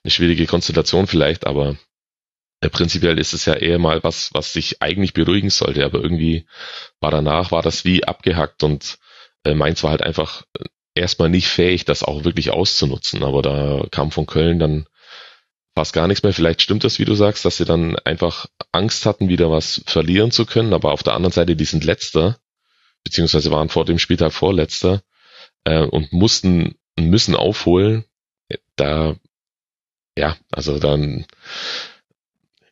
eine 0.04 0.12
schwierige 0.12 0.46
Konstellation 0.46 1.08
vielleicht, 1.08 1.48
aber 1.48 1.78
äh, 2.60 2.68
prinzipiell 2.68 3.18
ist 3.18 3.34
es 3.34 3.46
ja 3.46 3.54
eher 3.54 3.80
mal 3.80 4.04
was, 4.04 4.34
was 4.34 4.52
sich 4.52 4.82
eigentlich 4.82 5.14
beruhigen 5.14 5.50
sollte, 5.50 5.86
aber 5.86 6.02
irgendwie 6.02 6.46
war 7.00 7.12
danach, 7.12 7.52
war 7.52 7.62
das 7.62 7.86
wie 7.86 8.04
abgehackt 8.04 8.62
und 8.64 8.98
äh, 9.46 9.54
Mainz 9.54 9.82
war 9.84 9.92
halt 9.92 10.02
einfach 10.02 10.44
erstmal 10.96 11.30
nicht 11.30 11.48
fähig, 11.48 11.86
das 11.86 12.04
auch 12.04 12.26
wirklich 12.26 12.52
auszunutzen, 12.52 13.24
aber 13.24 13.42
da 13.42 13.86
kam 13.90 14.12
von 14.12 14.26
Köln 14.26 14.60
dann 14.60 14.86
fast 15.76 15.94
gar 15.94 16.08
nichts 16.08 16.24
mehr. 16.24 16.34
Vielleicht 16.34 16.62
stimmt 16.62 16.84
das, 16.84 17.00
wie 17.00 17.06
du 17.06 17.16
sagst, 17.16 17.46
dass 17.46 17.58
sie 17.58 17.66
dann 17.66 17.98
einfach 18.00 18.48
Angst 18.72 19.06
hatten, 19.06 19.30
wieder 19.30 19.52
was 19.52 19.84
verlieren 19.86 20.32
zu 20.32 20.46
können. 20.46 20.74
Aber 20.74 20.92
auf 20.92 21.04
der 21.04 21.14
anderen 21.14 21.34
Seite, 21.34 21.56
die 21.56 21.66
sind 21.66 21.84
letzter, 21.84 22.38
beziehungsweise 23.04 23.52
waren 23.52 23.70
vor 23.70 23.86
dem 23.86 24.00
Spieltag 24.00 24.34
vorletzter 24.34 25.04
äh, 25.64 25.82
und 25.86 26.12
mussten, 26.14 26.76
müssen 26.98 27.36
aufholen. 27.36 28.06
Da, 28.76 29.16
ja, 30.18 30.38
also 30.52 30.80
dann, 30.80 31.26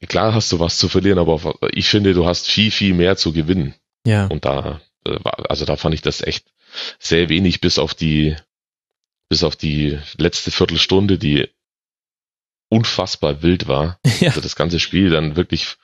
klar 0.07 0.33
hast 0.33 0.51
du 0.51 0.59
was 0.59 0.77
zu 0.77 0.89
verlieren, 0.89 1.19
aber 1.19 1.55
ich 1.71 1.87
finde, 1.89 2.13
du 2.13 2.25
hast 2.25 2.47
viel, 2.47 2.71
viel 2.71 2.93
mehr 2.93 3.17
zu 3.17 3.33
gewinnen. 3.33 3.75
Ja. 4.05 4.27
Und 4.27 4.45
da, 4.45 4.81
äh, 5.05 5.19
also 5.23 5.65
da 5.65 5.75
fand 5.75 5.95
ich 5.95 6.01
das 6.01 6.21
echt 6.21 6.45
sehr 6.99 7.29
wenig 7.29 7.61
bis 7.61 7.79
auf 7.79 7.93
die, 7.93 8.35
bis 9.29 9.43
auf 9.43 9.55
die 9.55 9.99
letzte 10.17 10.51
Viertelstunde, 10.51 11.17
die 11.17 11.49
unfassbar 12.69 13.41
wild 13.43 13.67
war. 13.67 13.99
Ja. 14.19 14.27
Also 14.29 14.41
das 14.41 14.55
ganze 14.55 14.79
Spiel 14.79 15.09
dann 15.09 15.35
wirklich 15.35 15.77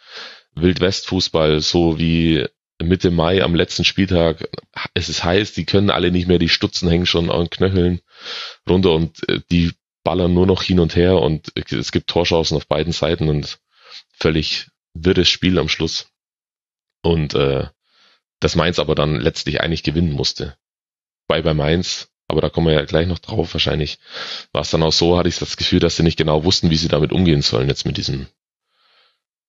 Wildwest-Fußball, 0.53 1.59
so 1.59 1.97
wie 1.97 2.45
Mitte 2.81 3.11
Mai 3.11 3.41
am 3.43 3.55
letzten 3.55 3.83
Spieltag, 3.83 4.49
es 4.93 5.09
ist 5.09 5.23
heiß, 5.23 5.53
die 5.53 5.65
können 5.65 5.89
alle 5.89 6.11
nicht 6.11 6.27
mehr, 6.27 6.39
die 6.39 6.49
Stutzen 6.49 6.89
hängen 6.89 7.07
schon 7.07 7.31
an 7.31 7.49
Knöcheln 7.49 8.01
runter 8.69 8.93
und 8.93 9.27
äh, 9.29 9.41
die 9.51 9.71
ballern 10.03 10.33
nur 10.33 10.45
noch 10.45 10.63
hin 10.63 10.79
und 10.79 10.95
her 10.95 11.17
und 11.17 11.51
es 11.55 11.91
gibt 11.91 12.09
Torschancen 12.09 12.55
auf 12.55 12.67
beiden 12.67 12.93
Seiten 12.93 13.29
und 13.29 13.59
völlig 14.13 14.69
wirres 14.93 15.27
Spiel 15.27 15.59
am 15.59 15.69
Schluss. 15.69 16.09
Und 17.01 17.33
äh, 17.33 17.67
das 18.39 18.55
Mainz 18.55 18.79
aber 18.79 18.95
dann 18.95 19.19
letztlich 19.19 19.59
eigentlich 19.59 19.83
gewinnen 19.83 20.13
musste. 20.13 20.55
Bei 21.27 21.41
bei 21.41 21.53
Mainz, 21.53 22.09
aber 22.27 22.41
da 22.41 22.49
kommen 22.49 22.67
wir 22.67 22.73
ja 22.73 22.85
gleich 22.85 23.07
noch 23.07 23.19
drauf, 23.19 23.53
wahrscheinlich 23.53 23.99
war 24.53 24.61
es 24.61 24.69
dann 24.69 24.83
auch 24.83 24.93
so, 24.93 25.17
hatte 25.17 25.29
ich 25.29 25.39
das 25.39 25.57
Gefühl, 25.57 25.79
dass 25.79 25.95
sie 25.95 26.03
nicht 26.03 26.17
genau 26.17 26.43
wussten, 26.43 26.69
wie 26.69 26.77
sie 26.77 26.87
damit 26.87 27.11
umgehen 27.11 27.41
sollen 27.41 27.67
jetzt 27.67 27.85
mit 27.85 27.97
diesem, 27.97 28.27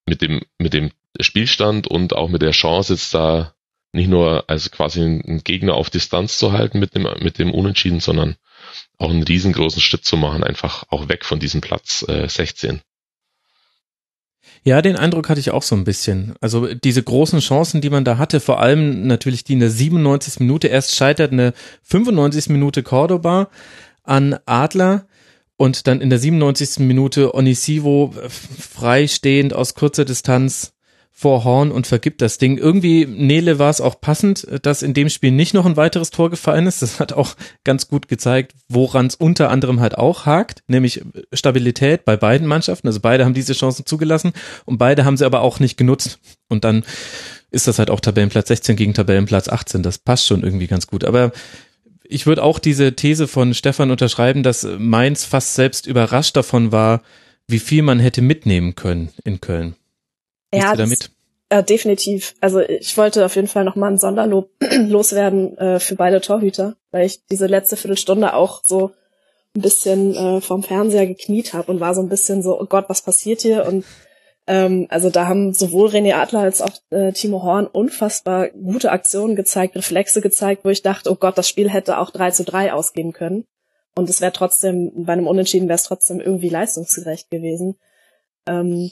mit 0.06 0.22
dem, 0.22 0.42
mit 0.58 0.72
dem 0.72 0.90
Spielstand 1.20 1.86
und 1.86 2.14
auch 2.14 2.28
mit 2.28 2.42
der 2.42 2.52
Chance 2.52 2.94
jetzt 2.94 3.14
da 3.14 3.54
nicht 3.92 4.08
nur 4.08 4.48
als 4.48 4.70
quasi 4.70 5.00
einen 5.00 5.42
Gegner 5.44 5.74
auf 5.74 5.90
Distanz 5.90 6.38
zu 6.38 6.52
halten 6.52 6.78
mit 6.78 6.94
dem, 6.94 7.08
mit 7.20 7.38
dem 7.38 7.52
Unentschieden, 7.52 8.00
sondern 8.00 8.36
auch 8.98 9.10
einen 9.10 9.22
riesengroßen 9.22 9.80
Schritt 9.80 10.04
zu 10.04 10.16
machen, 10.16 10.44
einfach 10.44 10.84
auch 10.88 11.08
weg 11.08 11.24
von 11.24 11.38
diesem 11.38 11.60
Platz 11.60 12.04
äh, 12.06 12.28
16. 12.28 12.80
Ja, 14.64 14.82
den 14.82 14.96
Eindruck 14.96 15.28
hatte 15.28 15.40
ich 15.40 15.50
auch 15.50 15.62
so 15.62 15.74
ein 15.76 15.84
bisschen. 15.84 16.34
Also 16.40 16.74
diese 16.74 17.02
großen 17.02 17.40
Chancen, 17.40 17.80
die 17.80 17.90
man 17.90 18.04
da 18.04 18.18
hatte, 18.18 18.40
vor 18.40 18.60
allem 18.60 19.06
natürlich 19.06 19.44
die 19.44 19.54
in 19.54 19.60
der 19.60 19.70
97. 19.70 20.40
Minute, 20.40 20.68
erst 20.68 20.94
scheitert 20.94 21.32
eine 21.32 21.54
95. 21.84 22.50
Minute 22.50 22.82
Cordoba 22.82 23.50
an 24.02 24.38
Adler 24.46 25.06
und 25.56 25.86
dann 25.86 26.00
in 26.00 26.10
der 26.10 26.18
97. 26.18 26.80
Minute 26.80 27.34
Onisivo 27.34 28.14
freistehend 28.28 29.54
aus 29.54 29.74
kurzer 29.74 30.04
Distanz 30.04 30.72
vor 31.20 31.42
Horn 31.42 31.72
und 31.72 31.88
vergibt 31.88 32.22
das 32.22 32.38
Ding. 32.38 32.58
Irgendwie, 32.58 33.04
Nele 33.04 33.58
war 33.58 33.70
es 33.70 33.80
auch 33.80 34.00
passend, 34.00 34.46
dass 34.62 34.84
in 34.84 34.94
dem 34.94 35.08
Spiel 35.08 35.32
nicht 35.32 35.52
noch 35.52 35.66
ein 35.66 35.76
weiteres 35.76 36.10
Tor 36.10 36.30
gefallen 36.30 36.68
ist. 36.68 36.80
Das 36.80 37.00
hat 37.00 37.12
auch 37.12 37.34
ganz 37.64 37.88
gut 37.88 38.06
gezeigt, 38.06 38.52
woran 38.68 39.06
es 39.06 39.16
unter 39.16 39.50
anderem 39.50 39.80
halt 39.80 39.98
auch 39.98 40.26
hakt, 40.26 40.62
nämlich 40.68 41.02
Stabilität 41.32 42.04
bei 42.04 42.16
beiden 42.16 42.46
Mannschaften. 42.46 42.86
Also 42.86 43.00
beide 43.00 43.24
haben 43.24 43.34
diese 43.34 43.52
Chancen 43.54 43.84
zugelassen 43.84 44.32
und 44.64 44.78
beide 44.78 45.04
haben 45.04 45.16
sie 45.16 45.24
aber 45.24 45.40
auch 45.40 45.58
nicht 45.58 45.76
genutzt. 45.76 46.20
Und 46.48 46.62
dann 46.62 46.84
ist 47.50 47.66
das 47.66 47.80
halt 47.80 47.90
auch 47.90 47.98
Tabellenplatz 47.98 48.46
16 48.46 48.76
gegen 48.76 48.94
Tabellenplatz 48.94 49.48
18. 49.48 49.82
Das 49.82 49.98
passt 49.98 50.24
schon 50.24 50.44
irgendwie 50.44 50.68
ganz 50.68 50.86
gut. 50.86 51.02
Aber 51.02 51.32
ich 52.04 52.26
würde 52.28 52.44
auch 52.44 52.60
diese 52.60 52.94
These 52.94 53.26
von 53.26 53.54
Stefan 53.54 53.90
unterschreiben, 53.90 54.44
dass 54.44 54.68
Mainz 54.78 55.24
fast 55.24 55.56
selbst 55.56 55.88
überrascht 55.88 56.36
davon 56.36 56.70
war, 56.70 57.02
wie 57.48 57.58
viel 57.58 57.82
man 57.82 57.98
hätte 57.98 58.22
mitnehmen 58.22 58.76
können 58.76 59.08
in 59.24 59.40
Köln. 59.40 59.74
Ja, 60.52 60.74
damit? 60.74 61.10
äh, 61.48 61.62
definitiv. 61.62 62.34
Also 62.40 62.60
ich 62.60 62.96
wollte 62.96 63.24
auf 63.24 63.36
jeden 63.36 63.48
Fall 63.48 63.64
nochmal 63.64 63.92
ein 63.92 63.98
Sonderlob 63.98 64.50
loswerden 64.60 65.56
äh, 65.58 65.80
für 65.80 65.94
beide 65.94 66.20
Torhüter, 66.20 66.76
weil 66.90 67.06
ich 67.06 67.24
diese 67.26 67.46
letzte 67.46 67.76
Viertelstunde 67.76 68.34
auch 68.34 68.62
so 68.64 68.92
ein 69.56 69.62
bisschen 69.62 70.14
äh, 70.14 70.40
vorm 70.40 70.62
Fernseher 70.62 71.06
gekniet 71.06 71.54
habe 71.54 71.72
und 71.72 71.80
war 71.80 71.94
so 71.94 72.02
ein 72.02 72.08
bisschen 72.08 72.42
so, 72.42 72.60
oh 72.60 72.66
Gott, 72.66 72.88
was 72.88 73.02
passiert 73.02 73.40
hier? 73.40 73.66
Und 73.66 73.84
ähm, 74.46 74.86
also 74.90 75.10
da 75.10 75.26
haben 75.26 75.52
sowohl 75.52 75.88
René 75.88 76.14
Adler 76.14 76.40
als 76.40 76.62
auch 76.62 76.72
äh, 76.90 77.12
Timo 77.12 77.42
Horn 77.42 77.66
unfassbar 77.66 78.48
gute 78.50 78.92
Aktionen 78.92 79.36
gezeigt, 79.36 79.76
Reflexe 79.76 80.20
gezeigt, 80.20 80.64
wo 80.64 80.68
ich 80.68 80.82
dachte, 80.82 81.10
oh 81.10 81.16
Gott, 81.16 81.38
das 81.38 81.48
Spiel 81.48 81.70
hätte 81.70 81.98
auch 81.98 82.10
3 82.10 82.30
zu 82.30 82.44
3 82.44 82.72
ausgehen 82.72 83.12
können. 83.12 83.44
Und 83.94 84.08
es 84.08 84.20
wäre 84.20 84.32
trotzdem, 84.32 84.92
bei 84.94 85.12
einem 85.12 85.26
Unentschieden 85.26 85.68
wäre 85.68 85.76
es 85.76 85.82
trotzdem 85.84 86.20
irgendwie 86.20 86.50
leistungsgerecht 86.50 87.30
gewesen. 87.30 87.76
Ähm, 88.46 88.90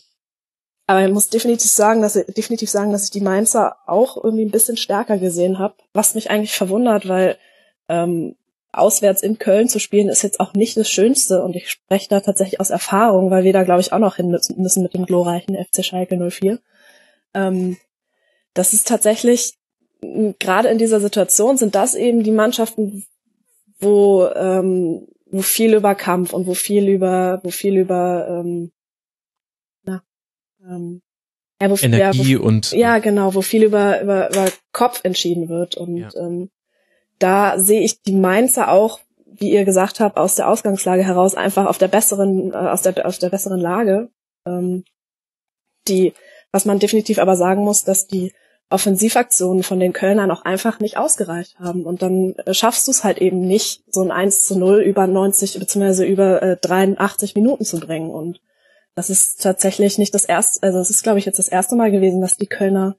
aber 0.87 1.05
ich 1.05 1.12
muss 1.12 1.28
definitiv 1.28 1.70
sagen, 1.70 2.01
dass 2.01 2.16
ich, 2.16 2.26
definitiv 2.26 2.70
sagen, 2.70 2.93
dass 2.93 3.05
ich 3.05 3.11
die 3.11 3.20
Mainzer 3.20 3.76
auch 3.87 4.22
irgendwie 4.22 4.45
ein 4.45 4.53
bisschen 4.53 4.76
stärker 4.76 5.18
gesehen 5.18 5.59
habe, 5.59 5.74
was 5.93 6.14
mich 6.14 6.30
eigentlich 6.30 6.53
verwundert, 6.53 7.09
weil 7.09 7.37
ähm, 7.89 8.37
auswärts 8.72 9.22
in 9.22 9.39
Köln 9.39 9.68
zu 9.68 9.80
spielen 9.80 10.09
ist 10.09 10.22
jetzt 10.22 10.39
auch 10.39 10.53
nicht 10.53 10.76
das 10.76 10.89
Schönste 10.91 11.43
und 11.43 11.57
ich 11.57 11.70
spreche 11.70 12.09
da 12.09 12.20
tatsächlich 12.20 12.61
aus 12.61 12.70
Erfahrung, 12.70 13.30
weil 13.30 13.45
wir 13.45 13.53
da 13.53 13.64
glaube 13.64 13.80
ich 13.80 13.93
auch 13.93 13.99
noch 13.99 14.16
hin 14.16 14.30
müssen 14.30 14.82
mit 14.82 14.95
dem 14.95 15.07
glorreichen 15.07 15.57
FC 15.57 15.84
Schalke 15.84 16.16
04. 16.30 16.61
Ähm, 17.34 17.78
das 18.55 18.72
ist 18.72 18.87
tatsächlich 18.87 19.55
gerade 20.39 20.68
in 20.68 20.78
dieser 20.78 21.01
Situation 21.01 21.57
sind 21.57 21.74
das 21.74 21.95
eben 21.95 22.22
die 22.22 22.32
Mannschaften, 22.32 23.05
wo 23.80 24.26
ähm, 24.26 25.09
wo 25.28 25.43
viel 25.43 25.74
über 25.74 25.95
Kampf 25.95 26.32
und 26.32 26.47
wo 26.47 26.55
viel 26.55 26.89
über 26.89 27.41
wo 27.43 27.51
viel 27.51 27.76
über 27.76 28.28
ähm, 28.28 28.72
ähm, 30.69 31.03
ja, 31.61 31.71
wo, 31.71 31.77
Energie 31.77 32.33
ja, 32.35 32.39
wo, 32.39 32.47
und 32.47 32.73
ja 32.73 32.99
genau, 32.99 33.35
wo 33.35 33.43
viel 33.43 33.64
über 33.64 34.01
über, 34.01 34.31
über 34.31 34.49
Kopf 34.73 35.01
entschieden 35.05 35.49
wird 35.49 35.77
und 35.77 35.97
ja. 35.97 36.09
ähm, 36.17 36.51
da 37.19 37.59
sehe 37.59 37.81
ich 37.81 38.03
die 38.03 38.12
Mainzer 38.12 38.71
auch, 38.71 39.01
wie 39.25 39.51
ihr 39.51 39.64
gesagt 39.64 40.01
habt, 40.01 40.19
aus 40.19 40.35
der 40.35 40.49
Ausgangslage 40.49 41.03
heraus 41.03 41.35
einfach 41.35 41.67
auf 41.67 41.79
der 41.79 41.89
besseren 41.89 42.53
äh, 42.53 42.57
aus 42.57 42.83
der 42.83 43.07
aus 43.07 43.19
der 43.19 43.31
besseren 43.31 43.61
Lage. 43.61 44.11
Ähm, 44.47 44.85
die, 45.89 46.14
was 46.53 46.64
man 46.64 46.79
definitiv 46.79 47.19
aber 47.19 47.37
sagen 47.37 47.62
muss, 47.62 47.85
dass 47.85 48.07
die 48.07 48.33
Offensivaktionen 48.69 49.62
von 49.62 49.79
den 49.79 49.93
Kölnern 49.93 50.31
auch 50.31 50.45
einfach 50.45 50.81
nicht 50.81 50.97
ausgereicht 50.97 51.59
haben. 51.61 51.85
Und 51.85 52.03
dann 52.03 52.35
äh, 52.45 52.53
schaffst 52.53 52.89
du 52.89 52.91
es 52.91 53.05
halt 53.05 53.19
eben 53.19 53.41
nicht, 53.41 53.85
so 53.89 54.03
ein 54.03 54.11
1 54.11 54.47
zu 54.47 54.59
0 54.59 54.81
über 54.81 55.07
90 55.07 55.59
bzw. 55.59 56.07
über 56.07 56.43
äh, 56.43 56.57
83 56.57 57.37
Minuten 57.37 57.64
zu 57.64 57.79
bringen. 57.79 58.11
Und 58.11 58.41
das 58.97 59.11
ist 59.11 59.42
tatsächlich 59.42 59.99
nicht 59.99 60.14
das 60.14 60.24
erste, 60.24 60.62
also 60.66 60.78
es 60.78 60.90
ist, 60.90 61.03
glaube 61.03 61.18
ich, 61.18 61.26
jetzt 61.26 61.38
das 61.38 61.49
erste 61.49 61.76
Mal 61.76 61.90
gewesen, 61.90 62.20
dass 62.20 62.36
die 62.36 62.47
Kölner 62.47 62.97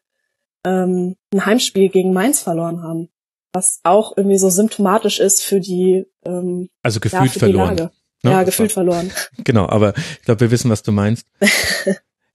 ähm, 0.64 1.16
ein 1.34 1.46
Heimspiel 1.46 1.90
gegen 1.90 2.14
Mainz 2.14 2.40
verloren 2.40 2.84
haben. 2.84 3.10
Was 3.52 3.80
auch 3.84 4.16
irgendwie 4.16 4.38
so 4.38 4.50
symptomatisch 4.50 5.20
ist 5.20 5.44
für 5.44 5.60
die 5.60 6.06
ähm, 6.24 6.70
Also 6.84 7.00
gefühlt 7.00 7.34
ja, 7.34 7.40
verloren. 7.40 7.76
Ne? 7.76 7.92
Ja, 8.24 8.44
gefühlt 8.44 8.72
verloren. 8.72 9.12
Genau, 9.44 9.68
aber 9.68 9.94
ich 9.98 10.22
glaube, 10.22 10.42
wir 10.42 10.52
wissen, 10.52 10.70
was 10.70 10.84
du 10.84 10.92
meinst. 10.94 11.26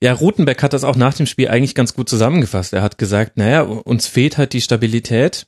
Ja, 0.02 0.14
Rutenbeck 0.14 0.64
hat 0.64 0.72
das 0.72 0.82
auch 0.82 0.96
nach 0.96 1.14
dem 1.14 1.26
Spiel 1.26 1.46
eigentlich 1.46 1.76
ganz 1.76 1.94
gut 1.94 2.08
zusammengefasst. 2.08 2.72
Er 2.72 2.82
hat 2.82 2.98
gesagt, 2.98 3.36
naja, 3.36 3.62
uns 3.62 4.08
fehlt 4.08 4.36
halt 4.36 4.52
die 4.52 4.60
Stabilität 4.60 5.46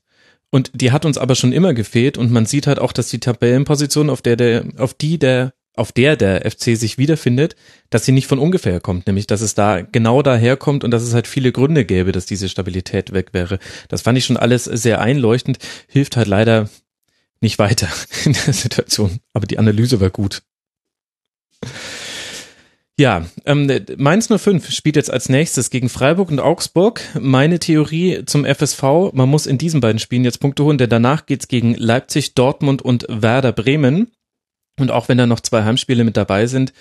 und 0.53 0.71
die 0.75 0.93
hat 0.93 1.05
uns 1.05 1.19
aber 1.19 1.35
schon 1.35 1.51
immer 1.51 1.75
gefehlt 1.75 2.17
und 2.19 2.31
man 2.31 2.47
sieht 2.47 2.69
halt 2.69 2.79
auch, 2.79 2.93
dass 2.93 3.09
die 3.09 3.19
Tabellenposition, 3.19 4.11
auf 4.11 4.23
der 4.23 4.37
der, 4.37 4.65
auf 4.79 4.95
die 4.95 5.19
der 5.19 5.55
auf 5.75 5.93
der 5.93 6.17
der 6.17 6.49
FC 6.51 6.77
sich 6.77 6.99
wiederfindet, 6.99 7.57
dass 7.91 8.05
sie 8.05 8.13
nicht 8.13 8.27
von 8.27 8.39
ungefähr 8.39 8.81
kommt, 8.81 9.07
nämlich 9.07 9.27
dass 9.27 9.41
es 9.41 9.55
da 9.55 9.83
genau 9.83 10.23
daher 10.23 10.57
kommt 10.57 10.85
und 10.85 10.91
dass 10.91 11.03
es 11.03 11.15
halt 11.15 11.27
viele 11.27 11.53
Gründe 11.53 11.85
gäbe, 11.85 12.13
dass 12.13 12.27
diese 12.27 12.49
Stabilität 12.49 13.13
weg 13.13 13.31
wäre. 13.33 13.59
Das 13.89 14.03
fand 14.03 14.17
ich 14.19 14.25
schon 14.25 14.37
alles 14.37 14.65
sehr 14.65 15.01
einleuchtend, 15.01 15.59
hilft 15.89 16.17
halt 16.17 16.29
leider 16.29 16.69
nicht 17.41 17.59
weiter 17.59 17.89
in 18.25 18.33
der 18.33 18.53
Situation, 18.53 19.19
aber 19.33 19.47
die 19.47 19.59
Analyse 19.59 20.01
war 20.01 20.11
gut. 20.11 20.43
Ja, 22.97 23.27
ähm, 23.45 23.69
Mainz 23.97 24.29
05 24.29 24.71
spielt 24.71 24.95
jetzt 24.95 25.11
als 25.11 25.29
nächstes 25.29 25.71
gegen 25.71 25.89
Freiburg 25.89 26.31
und 26.31 26.39
Augsburg. 26.39 27.01
Meine 27.21 27.59
Theorie 27.59 28.25
zum 28.25 28.45
FSV, 28.45 29.13
man 29.13 29.29
muss 29.29 29.47
in 29.47 29.59
diesen 29.59 29.81
beiden 29.81 29.99
Spielen 29.99 30.23
jetzt 30.23 30.39
Punkte 30.39 30.63
holen, 30.63 30.79
denn 30.79 30.91
danach 30.91 31.27
geht's 31.27 31.49
gegen 31.49 31.75
Leipzig, 31.75 32.35
Dortmund 32.35 32.83
und 32.83 33.05
Werder 33.09 33.51
Bremen. 33.51 34.13
Und 34.79 34.91
auch 34.91 35.09
wenn 35.09 35.19
da 35.19 35.27
noch 35.27 35.41
zwei 35.41 35.65
Heimspiele 35.65 36.05
mit 36.05 36.17
dabei 36.17 36.47
sind, 36.47 36.73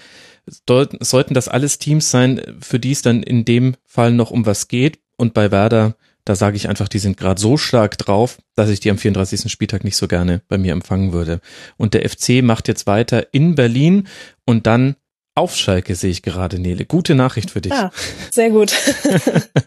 sollten 0.59 1.33
das 1.33 1.47
alles 1.47 1.77
Teams 1.77 2.11
sein, 2.11 2.41
für 2.59 2.79
die 2.79 2.91
es 2.91 3.01
dann 3.01 3.23
in 3.23 3.45
dem 3.45 3.75
Fall 3.85 4.11
noch 4.11 4.31
um 4.31 4.45
was 4.45 4.67
geht. 4.67 4.99
Und 5.15 5.33
bei 5.33 5.51
Werder, 5.51 5.95
da 6.25 6.35
sage 6.35 6.57
ich 6.57 6.69
einfach, 6.69 6.87
die 6.87 6.99
sind 6.99 7.17
gerade 7.17 7.39
so 7.39 7.57
stark 7.57 7.97
drauf, 7.97 8.39
dass 8.55 8.69
ich 8.69 8.79
die 8.79 8.89
am 8.89 8.97
34. 8.97 9.51
Spieltag 9.51 9.83
nicht 9.83 9.95
so 9.95 10.07
gerne 10.07 10.41
bei 10.47 10.57
mir 10.57 10.73
empfangen 10.73 11.13
würde. 11.13 11.39
Und 11.77 11.93
der 11.93 12.07
FC 12.09 12.43
macht 12.43 12.67
jetzt 12.67 12.87
weiter 12.87 13.33
in 13.33 13.55
Berlin 13.55 14.07
und 14.45 14.67
dann 14.67 14.95
auf 15.35 15.55
Schalke 15.55 15.95
sehe 15.95 16.11
ich 16.11 16.21
gerade, 16.21 16.59
Nele. 16.59 16.85
Gute 16.85 17.15
Nachricht 17.15 17.51
für 17.51 17.61
dich. 17.61 17.71
Ja, 17.71 17.91
sehr 18.31 18.51
gut. 18.51 18.73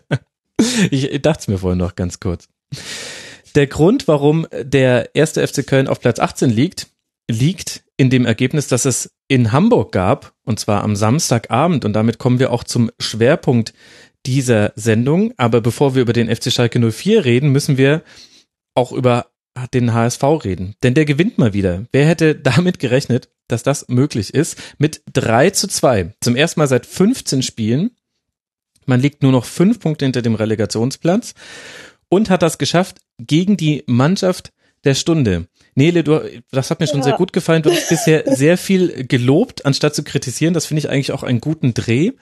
ich 0.91 1.21
dachte 1.23 1.41
es 1.41 1.49
mir 1.49 1.59
vorhin 1.59 1.79
noch 1.79 1.97
ganz 1.97 2.21
kurz. 2.21 2.49
Der 3.55 3.67
Grund, 3.67 4.07
warum 4.07 4.47
der 4.53 5.15
erste 5.15 5.47
FC 5.47 5.67
Köln 5.67 5.89
auf 5.89 6.01
Platz 6.01 6.21
18 6.21 6.51
liegt, 6.51 6.89
liegt 7.31 7.85
in 7.97 8.11
dem 8.11 8.27
Ergebnis, 8.27 8.69
dass 8.69 8.85
es 8.85 9.11
in 9.29 9.53
Hamburg 9.53 9.93
gab, 9.93 10.35
und 10.45 10.61
zwar 10.61 10.85
am 10.85 10.97
Samstagabend. 10.97 11.85
Und 11.85 11.95
damit 11.95 12.19
kommen 12.19 12.39
wir 12.39 12.53
auch 12.53 12.65
zum 12.65 12.91
Schwerpunkt 13.01 13.73
dieser 14.27 14.73
Sendung. 14.77 15.33
Aber 15.37 15.61
bevor 15.61 15.95
wir 15.95 16.03
über 16.03 16.13
den 16.13 16.35
FC 16.35 16.53
Schalke 16.53 16.79
04 16.79 17.25
reden, 17.25 17.51
müssen 17.51 17.79
wir 17.79 18.03
auch 18.75 18.93
über 18.93 19.27
den 19.73 19.95
HSV 19.95 20.23
reden. 20.45 20.75
Denn 20.83 20.95
der 20.95 21.07
gewinnt 21.07 21.39
mal 21.39 21.55
wieder. 21.55 21.87
Wer 21.91 22.07
hätte 22.07 22.35
damit 22.35 22.79
gerechnet, 22.79 23.31
dass 23.49 23.63
das 23.63 23.89
möglich 23.89 24.35
ist? 24.35 24.59
Mit 24.79 25.03
3 25.13 25.51
zu 25.51 25.69
2. 25.69 26.15
Zum 26.21 26.37
ersten 26.37 26.61
Mal 26.61 26.69
seit 26.69 26.87
15 26.87 27.43
Spielen. 27.43 27.93
Man 28.85 29.01
liegt 29.01 29.23
nur 29.23 29.33
noch 29.33 29.45
fünf 29.45 29.81
Punkte 29.81 30.05
hinter 30.05 30.23
dem 30.23 30.35
Relegationsplatz 30.35 31.35
und 32.09 32.31
hat 32.31 32.43
das 32.43 32.59
geschafft 32.59 32.99
gegen 33.19 33.57
die 33.57 33.83
Mannschaft 33.87 34.53
der 34.87 34.95
Stunde. 34.95 35.49
Nele, 35.75 36.03
du, 36.03 36.23
das 36.51 36.71
hat 36.71 36.81
mir 36.81 36.87
schon 36.87 37.01
ja. 37.01 37.05
sehr 37.05 37.13
gut 37.15 37.33
gefallen. 37.33 37.63
Du 37.63 37.71
hast 37.71 37.89
bisher 37.89 38.23
sehr 38.35 38.57
viel 38.57 39.07
gelobt, 39.07 39.67
anstatt 39.67 39.95
zu 39.95 40.03
kritisieren. 40.03 40.55
Das 40.55 40.67
finde 40.67 40.81
ich 40.81 40.89
eigentlich 40.89 41.13
auch 41.13 41.23
einen 41.23 41.41
guten 41.41 41.75
Dreh. 41.75 42.13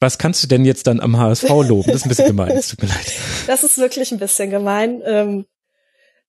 Was 0.00 0.18
kannst 0.18 0.42
du 0.42 0.48
denn 0.48 0.64
jetzt 0.64 0.86
dann 0.86 0.98
am 0.98 1.18
HSV 1.18 1.48
loben? 1.48 1.84
Das 1.86 1.96
ist 1.96 2.06
ein 2.06 2.08
bisschen 2.08 2.26
gemein, 2.26 2.56
es 2.56 2.68
tut 2.68 2.82
mir 2.82 2.88
leid. 2.88 3.12
Das 3.46 3.62
ist 3.62 3.78
wirklich 3.78 4.10
ein 4.12 4.18
bisschen 4.18 4.50
gemein. 4.50 5.02
Ähm, 5.04 5.44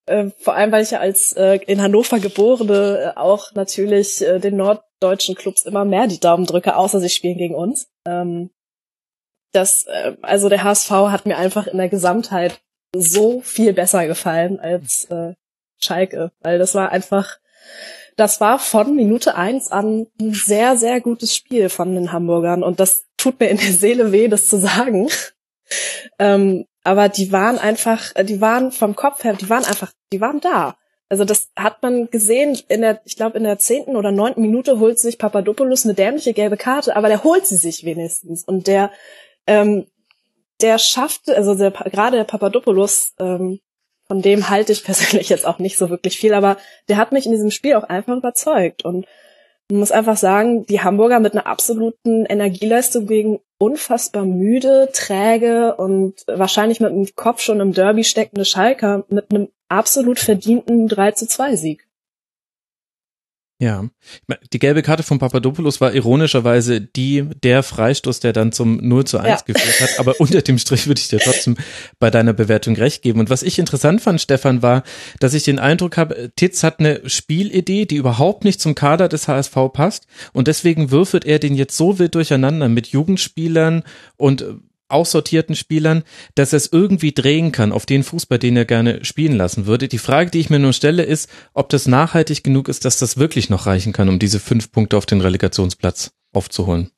äh, 0.06 0.30
vor 0.40 0.56
allem, 0.56 0.72
weil 0.72 0.84
ich 0.84 0.92
ja 0.92 1.00
als 1.00 1.34
äh, 1.34 1.60
in 1.68 1.82
Hannover 1.82 2.20
geborene 2.20 3.14
äh, 3.16 3.18
auch 3.18 3.54
natürlich 3.54 4.22
äh, 4.22 4.40
den 4.40 4.58
norddeutschen 4.58 5.36
Clubs 5.36 5.64
immer 5.64 5.86
mehr 5.86 6.08
die 6.08 6.20
Daumen 6.20 6.46
drücke, 6.46 6.76
außer 6.76 7.00
sie 7.00 7.10
spielen 7.10 7.38
gegen 7.38 7.56
uns. 7.56 7.88
Ähm, 8.06 8.50
das, 9.54 9.86
äh, 9.88 10.16
also 10.22 10.50
der 10.50 10.64
HSV 10.64 10.90
hat 10.90 11.26
mir 11.26 11.38
einfach 11.38 11.68
in 11.68 11.78
der 11.78 11.90
Gesamtheit 11.90 12.62
so 12.96 13.42
viel 13.42 13.74
besser 13.74 14.08
gefallen 14.08 14.60
als 14.60 15.08
äh, 15.10 15.34
Schalke, 15.80 16.32
weil 16.42 16.60
das 16.60 16.76
war 16.76 16.92
einfach 16.92 17.40
das 18.18 18.42
war 18.42 18.60
von 18.60 18.96
Minute 18.96 19.36
eins 19.36 19.72
an 19.72 20.08
ein 20.20 20.34
sehr, 20.34 20.78
sehr 20.78 21.02
gutes 21.02 21.36
Spiel 21.36 21.70
von 21.70 21.96
den 21.96 22.12
Hamburgern. 22.12 22.64
Und 22.64 22.80
das 22.80 23.06
tut 23.18 23.40
mir 23.40 23.50
in 23.50 23.58
der 23.58 23.72
Seele 23.72 24.12
weh, 24.12 24.28
das 24.28 24.48
zu 24.48 24.58
sagen. 24.58 25.10
ähm, 26.20 26.66
aber 26.84 27.10
die 27.10 27.32
waren 27.32 27.58
einfach, 27.58 28.16
äh, 28.16 28.24
die 28.24 28.42
waren 28.42 28.72
vom 28.72 28.96
Kopf 28.96 29.24
her, 29.24 29.34
die 29.34 29.50
waren 29.50 29.66
einfach, 29.66 29.92
die 30.12 30.22
waren 30.22 30.40
da. 30.40 30.76
Also 31.10 31.26
das 31.26 31.50
hat 31.58 31.84
man 31.84 32.10
gesehen 32.10 32.58
in 32.70 32.82
der, 32.82 33.02
ich 33.06 33.18
glaube 33.18 33.38
in 33.38 33.44
der 33.44 33.58
zehnten 33.58 33.96
oder 33.98 34.12
neunten 34.12 34.42
Minute 34.42 34.80
holt 34.80 34.98
sich 34.98 35.18
Papadopoulos 35.18 35.84
eine 35.84 35.94
dämliche 35.94 36.34
gelbe 36.34 36.58
Karte, 36.58 36.96
aber 36.96 37.10
der 37.10 37.24
holt 37.24 37.46
sie 37.46 37.58
sich 37.58 37.84
wenigstens 37.84 38.46
und 38.46 38.68
der, 38.68 38.92
ähm, 39.46 39.88
der 40.62 40.78
schafft, 40.78 41.30
also 41.30 41.56
der, 41.56 41.72
gerade 41.72 42.18
der 42.18 42.24
Papadopoulos 42.24 43.14
ähm, 43.20 43.60
von 44.08 44.22
dem 44.22 44.50
halte 44.50 44.72
ich 44.72 44.84
persönlich 44.86 45.30
jetzt 45.30 45.46
auch 45.46 45.60
nicht 45.60 45.78
so 45.78 45.90
wirklich 45.90 46.18
viel, 46.18 46.34
aber 46.34 46.58
der 46.90 46.98
hat 46.98 47.12
mich 47.12 47.26
in 47.26 47.32
diesem 47.32 47.52
Spiel 47.52 47.76
auch 47.76 47.84
einfach 47.84 48.18
überzeugt. 48.18 48.84
Und 48.84 49.06
man 49.70 49.80
muss 49.80 49.92
einfach 49.92 50.18
sagen, 50.18 50.66
die 50.66 50.82
Hamburger 50.82 51.22
mit 51.22 51.32
einer 51.32 51.48
absoluten 51.48 52.26
Energieleistung 52.26 53.08
gegen 53.08 53.40
unfassbar 53.58 54.26
müde, 54.26 54.90
träge 54.92 55.76
und 55.76 56.24
wahrscheinlich 56.28 56.82
mit 56.82 56.92
dem 56.92 57.08
Kopf 57.16 57.42
schon 57.42 57.62
im 57.62 57.72
Derby 57.72 58.04
steckende 58.04 58.44
Schalker 58.44 59.06
mit 59.08 59.32
einem 59.32 59.48
absolut 59.70 60.20
verdienten 60.20 60.90
3 60.90 61.12
zu 61.12 61.28
2 61.28 61.56
Sieg. 61.56 61.88
Ja, 63.62 63.86
die 64.54 64.58
gelbe 64.58 64.82
Karte 64.82 65.04
von 65.04 65.20
Papadopoulos 65.20 65.82
war 65.82 65.94
ironischerweise 65.94 66.82
die, 66.82 67.28
der 67.44 67.62
Freistoß, 67.62 68.20
der 68.20 68.34
dann 68.34 68.52
zum 68.52 68.78
0 68.78 69.06
zu 69.06 69.20
1 69.20 69.28
ja. 69.28 69.54
geführt 69.54 69.82
hat. 69.82 70.00
Aber 70.00 70.20
unter 70.20 70.42
dem 70.42 70.58
Strich 70.58 70.88
würde 70.88 71.00
ich 71.00 71.10
dir 71.10 71.20
trotzdem 71.20 71.58
bei 72.00 72.10
deiner 72.10 72.34
Bewertung 72.34 72.76
recht 72.76 73.04
geben. 73.04 73.20
Und 73.20 73.30
was 73.30 73.44
ich 73.44 73.60
interessant 73.60 74.02
fand, 74.02 74.20
Stefan, 74.20 74.64
war, 74.64 74.82
dass 75.20 75.36
ich 75.36 75.44
den 75.44 75.60
Eindruck 75.60 75.98
habe, 75.98 76.32
Titz 76.36 76.64
hat 76.64 76.80
eine 76.80 77.08
Spielidee, 77.08 77.86
die 77.86 77.98
überhaupt 77.98 78.46
nicht 78.46 78.60
zum 78.60 78.74
Kader 78.74 79.08
des 79.08 79.28
HSV 79.28 79.56
passt. 79.72 80.08
Und 80.34 80.48
deswegen 80.48 80.90
würfelt 80.90 81.24
er 81.24 81.38
den 81.38 81.54
jetzt 81.54 81.78
so 81.78 82.00
wild 82.00 82.16
durcheinander 82.16 82.68
mit 82.68 82.88
Jugendspielern 82.88 83.84
und 84.18 84.44
aussortierten 84.92 85.56
Spielern, 85.56 86.04
dass 86.36 86.54
er 86.54 86.58
es 86.58 86.72
irgendwie 86.72 87.12
drehen 87.14 87.52
kann 87.52 87.72
auf 87.72 87.86
den 87.86 88.04
Fußball, 88.04 88.40
den 88.40 88.58
er 88.58 88.66
gerne 88.66 89.04
spielen 89.06 89.38
lassen 89.38 89.66
würde. 89.66 89.88
Die 89.88 89.98
Frage, 89.98 90.32
die 90.32 90.40
ich 90.40 90.50
mir 90.50 90.60
nur 90.60 90.74
stelle, 90.74 91.04
ist, 91.04 91.30
ob 91.54 91.70
das 91.70 91.88
nachhaltig 91.88 92.44
genug 92.44 92.68
ist, 92.68 92.86
dass 92.86 92.98
das 93.00 93.18
wirklich 93.18 93.50
noch 93.50 93.66
reichen 93.66 93.94
kann, 93.94 94.10
um 94.10 94.20
diese 94.20 94.40
fünf 94.40 94.72
Punkte 94.72 94.98
auf 94.98 95.06
den 95.06 95.22
Relegationsplatz 95.22 96.12
aufzuholen. 96.34 96.92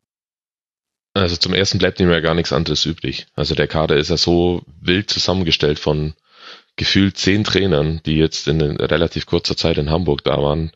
Also 1.13 1.37
zum 1.37 1.53
ersten 1.53 1.77
bleibt 1.77 1.99
ihm 1.99 2.09
ja 2.09 2.19
gar 2.21 2.33
nichts 2.33 2.51
anderes 2.51 2.85
übrig. 2.85 3.27
Also 3.35 3.53
der 3.53 3.67
Kader 3.67 3.97
ist 3.97 4.09
ja 4.09 4.17
so 4.17 4.63
wild 4.81 5.09
zusammengestellt 5.09 5.77
von 5.77 6.13
gefühlt 6.75 7.17
zehn 7.17 7.43
Trainern, 7.43 8.01
die 8.05 8.15
jetzt 8.15 8.47
in 8.47 8.61
relativ 8.61 9.27
kurzer 9.27 9.55
Zeit 9.55 9.77
in 9.77 9.91
Hamburg 9.91 10.23
da 10.23 10.41
waren. 10.41 10.71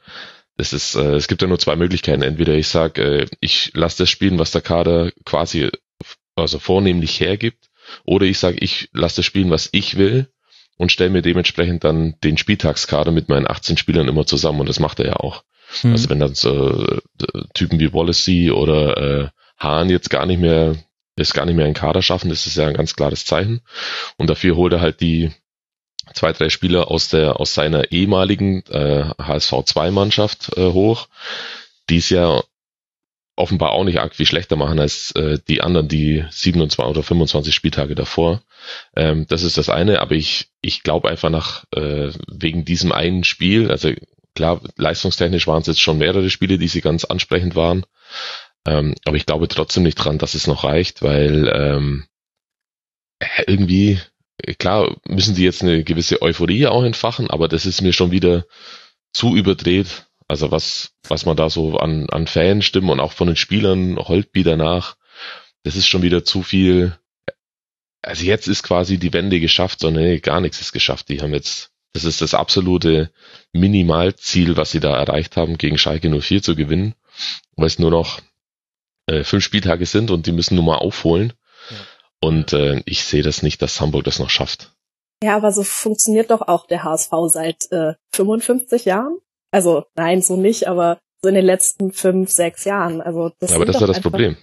Das 0.55 0.73
ist, 0.73 0.95
äh, 0.95 1.15
es 1.15 1.27
gibt 1.27 1.41
ja 1.41 1.47
nur 1.47 1.59
zwei 1.59 1.75
Möglichkeiten. 1.75 2.21
Entweder 2.21 2.53
ich 2.53 2.67
sage, 2.67 3.01
äh, 3.01 3.25
ich 3.39 3.71
lasse 3.73 3.99
das 3.99 4.09
spielen, 4.09 4.39
was 4.39 4.51
der 4.51 4.61
Kader 4.61 5.11
quasi 5.25 5.69
also 6.37 6.59
vornehmlich 6.59 7.19
hergibt, 7.19 7.69
oder 8.05 8.25
ich 8.25 8.39
sage, 8.39 8.57
ich 8.59 8.89
lasse 8.93 9.17
das 9.17 9.25
spielen, 9.25 9.49
was 9.49 9.69
ich 9.71 9.97
will 9.97 10.27
und 10.77 10.91
stelle 10.91 11.09
mir 11.09 11.21
dementsprechend 11.21 11.83
dann 11.83 12.15
den 12.23 12.37
Spieltagskader 12.37 13.11
mit 13.11 13.29
meinen 13.29 13.49
18 13.49 13.77
Spielern 13.77 14.07
immer 14.07 14.25
zusammen 14.25 14.59
und 14.59 14.69
das 14.69 14.79
macht 14.79 14.99
er 14.99 15.07
ja 15.07 15.15
auch. 15.15 15.43
Mhm. 15.83 15.91
Also 15.91 16.09
wenn 16.09 16.19
dann 16.19 16.35
so 16.35 16.85
äh, 16.85 17.41
Typen 17.53 17.79
wie 17.79 17.93
Wallacey 17.93 18.51
oder 18.51 18.97
äh, 18.97 19.29
Hahn 19.57 19.89
jetzt 19.89 20.09
gar 20.09 20.25
nicht 20.25 20.39
mehr 20.39 20.75
es 21.19 21.33
gar 21.33 21.45
nicht 21.45 21.55
mehr 21.55 21.65
in 21.65 21.73
Kader 21.73 22.03
schaffen, 22.03 22.29
das 22.29 22.45
ist 22.45 22.57
ja 22.57 22.67
ein 22.67 22.75
ganz 22.75 22.95
klares 22.95 23.25
Zeichen. 23.25 23.61
Und 24.17 24.29
dafür 24.29 24.55
holt 24.55 24.73
er 24.73 24.81
halt 24.81 25.01
die 25.01 25.31
zwei, 26.13 26.31
drei 26.31 26.49
Spieler 26.49 26.91
aus 26.91 27.09
der 27.09 27.39
aus 27.39 27.55
seiner 27.55 27.91
ehemaligen 27.91 28.63
äh, 28.67 29.09
HSV 29.19 29.63
2 29.65 29.89
Mannschaft 29.89 30.55
äh, 30.57 30.71
hoch, 30.71 31.07
die 31.89 31.97
es 31.97 32.09
ja 32.09 32.43
offenbar 33.37 33.71
auch 33.71 33.83
nicht 33.83 33.99
arg 33.99 34.15
viel 34.15 34.25
schlechter 34.25 34.55
machen 34.55 34.79
als 34.79 35.11
äh, 35.11 35.37
die 35.47 35.61
anderen, 35.61 35.87
die 35.87 36.25
27 36.29 36.89
oder 36.89 37.03
25 37.03 37.53
Spieltage 37.53 37.95
davor. 37.95 38.41
Ähm, 38.95 39.25
das 39.29 39.43
ist 39.43 39.57
das 39.57 39.69
eine, 39.69 40.01
aber 40.01 40.15
ich, 40.15 40.49
ich 40.61 40.83
glaube 40.83 41.09
einfach 41.09 41.29
nach, 41.29 41.63
äh, 41.73 42.11
wegen 42.27 42.65
diesem 42.65 42.91
einen 42.91 43.23
Spiel, 43.23 43.69
also 43.71 43.91
klar, 44.35 44.61
leistungstechnisch 44.75 45.47
waren 45.47 45.61
es 45.61 45.67
jetzt 45.67 45.81
schon 45.81 45.99
mehrere 45.99 46.29
Spiele, 46.29 46.57
die 46.57 46.67
sie 46.67 46.81
ganz 46.81 47.05
ansprechend 47.05 47.55
waren, 47.55 47.85
ähm, 48.65 48.95
aber 49.05 49.15
ich 49.15 49.25
glaube 49.25 49.47
trotzdem 49.47 49.83
nicht 49.83 49.95
dran, 49.95 50.17
dass 50.17 50.33
es 50.33 50.47
noch 50.47 50.63
reicht, 50.63 51.03
weil 51.03 51.47
ähm, 51.53 52.05
irgendwie, 53.45 53.99
klar, 54.57 54.95
müssen 55.07 55.35
sie 55.35 55.45
jetzt 55.45 55.61
eine 55.61 55.83
gewisse 55.83 56.21
Euphorie 56.21 56.65
auch 56.67 56.83
entfachen, 56.83 57.29
aber 57.29 57.47
das 57.47 57.65
ist 57.65 57.81
mir 57.81 57.93
schon 57.93 58.11
wieder 58.11 58.45
zu 59.13 59.35
überdreht, 59.35 60.06
also 60.27 60.51
was, 60.51 60.93
was 61.07 61.25
man 61.25 61.37
da 61.37 61.49
so 61.49 61.77
an, 61.77 62.09
an 62.09 62.27
Fanstimmen 62.27 62.89
und 62.89 62.99
auch 62.99 63.13
von 63.13 63.27
den 63.27 63.35
Spielern 63.35 63.97
Holtby 63.97 64.43
danach, 64.43 64.97
das 65.63 65.75
ist 65.75 65.87
schon 65.87 66.01
wieder 66.01 66.23
zu 66.23 66.43
viel. 66.43 66.97
Also 68.01 68.25
jetzt 68.25 68.47
ist 68.47 68.63
quasi 68.63 68.97
die 68.97 69.13
Wende 69.13 69.39
geschafft, 69.39 69.79
sondern 69.79 70.03
nee, 70.03 70.19
gar 70.19 70.41
nichts 70.41 70.61
ist 70.61 70.71
geschafft. 70.71 71.09
Die 71.09 71.21
haben 71.21 71.33
jetzt, 71.33 71.71
das 71.93 72.03
ist 72.03 72.21
das 72.21 72.33
absolute 72.33 73.11
Minimalziel, 73.53 74.57
was 74.57 74.71
sie 74.71 74.79
da 74.79 74.95
erreicht 74.95 75.37
haben, 75.37 75.57
gegen 75.57 75.77
Schalke 75.77 76.09
04 76.09 76.43
zu 76.43 76.55
gewinnen, 76.55 76.93
weil 77.55 77.67
es 77.67 77.79
nur 77.79 77.91
noch 77.91 78.21
äh, 79.07 79.23
fünf 79.23 79.43
Spieltage 79.43 79.85
sind 79.85 80.11
und 80.11 80.25
die 80.25 80.31
müssen 80.31 80.55
nur 80.55 80.63
mal 80.63 80.77
aufholen. 80.77 81.33
Ja. 81.69 81.77
Und 82.19 82.53
äh, 82.53 82.81
ich 82.85 83.03
sehe 83.03 83.23
das 83.23 83.43
nicht, 83.43 83.61
dass 83.61 83.79
Hamburg 83.79 84.03
das 84.03 84.19
noch 84.19 84.29
schafft. 84.29 84.73
Ja, 85.23 85.35
aber 85.35 85.51
so 85.51 85.63
funktioniert 85.63 86.31
doch 86.31 86.41
auch 86.41 86.67
der 86.67 86.83
HSV 86.83 87.11
seit 87.27 87.71
äh, 87.71 87.93
55 88.13 88.85
Jahren. 88.85 89.17
Also 89.51 89.85
nein, 89.95 90.21
so 90.21 90.35
nicht, 90.35 90.67
aber 90.67 90.99
so 91.21 91.29
in 91.29 91.35
den 91.35 91.45
letzten 91.45 91.91
fünf, 91.91 92.29
sechs 92.29 92.65
Jahren. 92.65 93.01
Also 93.01 93.31
das 93.39 93.51
ja, 93.51 93.55
aber 93.55 93.65
das 93.65 93.75
ist 93.75 93.81
ja 93.81 93.87
das 93.87 94.01
Problem. 94.01 94.37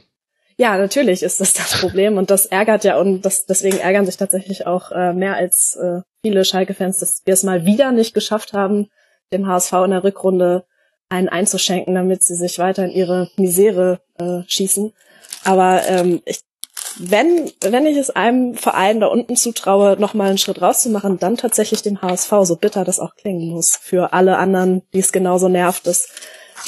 Ja, 0.57 0.79
natürlich 0.79 1.23
ist 1.23 1.41
das 1.41 1.53
das 1.53 1.81
Problem 1.81 2.17
und 2.17 2.31
das 2.31 2.47
ärgert 2.47 2.85
ja 2.85 2.97
und 2.99 3.23
das, 3.23 3.45
deswegen 3.47 3.79
ärgern 3.79 4.07
sich 4.07 4.17
tatsächlich 4.17 4.67
auch 4.67 4.93
äh, 4.93 5.13
mehr 5.13 5.35
als 5.35 5.77
äh, 5.77 6.03
viele 6.23 6.45
Schalke-Fans, 6.45 6.99
dass 6.99 7.23
wir 7.25 7.35
es 7.35 7.43
mal 7.43 7.67
wieder 7.67 7.91
nicht 7.91 8.15
geschafft 8.15 8.53
haben, 8.53 8.89
dem 9.33 9.49
HSV 9.49 9.73
in 9.85 9.91
der 9.91 10.05
Rückrunde 10.05 10.65
einen 11.09 11.29
einzuschenken, 11.29 11.95
damit 11.95 12.23
sie 12.23 12.37
sich 12.37 12.59
weiter 12.59 12.85
in 12.85 12.93
ihre 12.93 13.31
Misere 13.37 14.01
äh, 14.19 14.43
schießen. 14.47 14.93
Aber 15.45 15.83
ähm, 15.89 16.23
ich 16.25 16.41
wenn, 16.99 17.51
wenn 17.61 17.87
ich 17.87 17.97
es 17.97 18.11
einem 18.11 18.55
Verein 18.55 19.01
da 19.01 19.07
unten 19.07 19.37
zutraue, 19.37 19.97
nochmal 19.99 20.29
einen 20.29 20.39
Schritt 20.39 20.63
rauszumachen, 20.63 21.19
dann 21.19 21.37
tatsächlich 21.37 21.83
dem 21.83 22.01
HSV, 22.03 22.31
so 22.43 22.57
bitter 22.57 22.85
das 22.85 23.01
auch 23.01 23.17
klingen 23.17 23.51
muss. 23.51 23.77
Für 23.77 24.13
alle 24.13 24.37
anderen, 24.37 24.83
die 24.93 25.01
es 25.01 25.13
genauso 25.13 25.49
nervt, 25.49 25.87
dass 25.87 26.09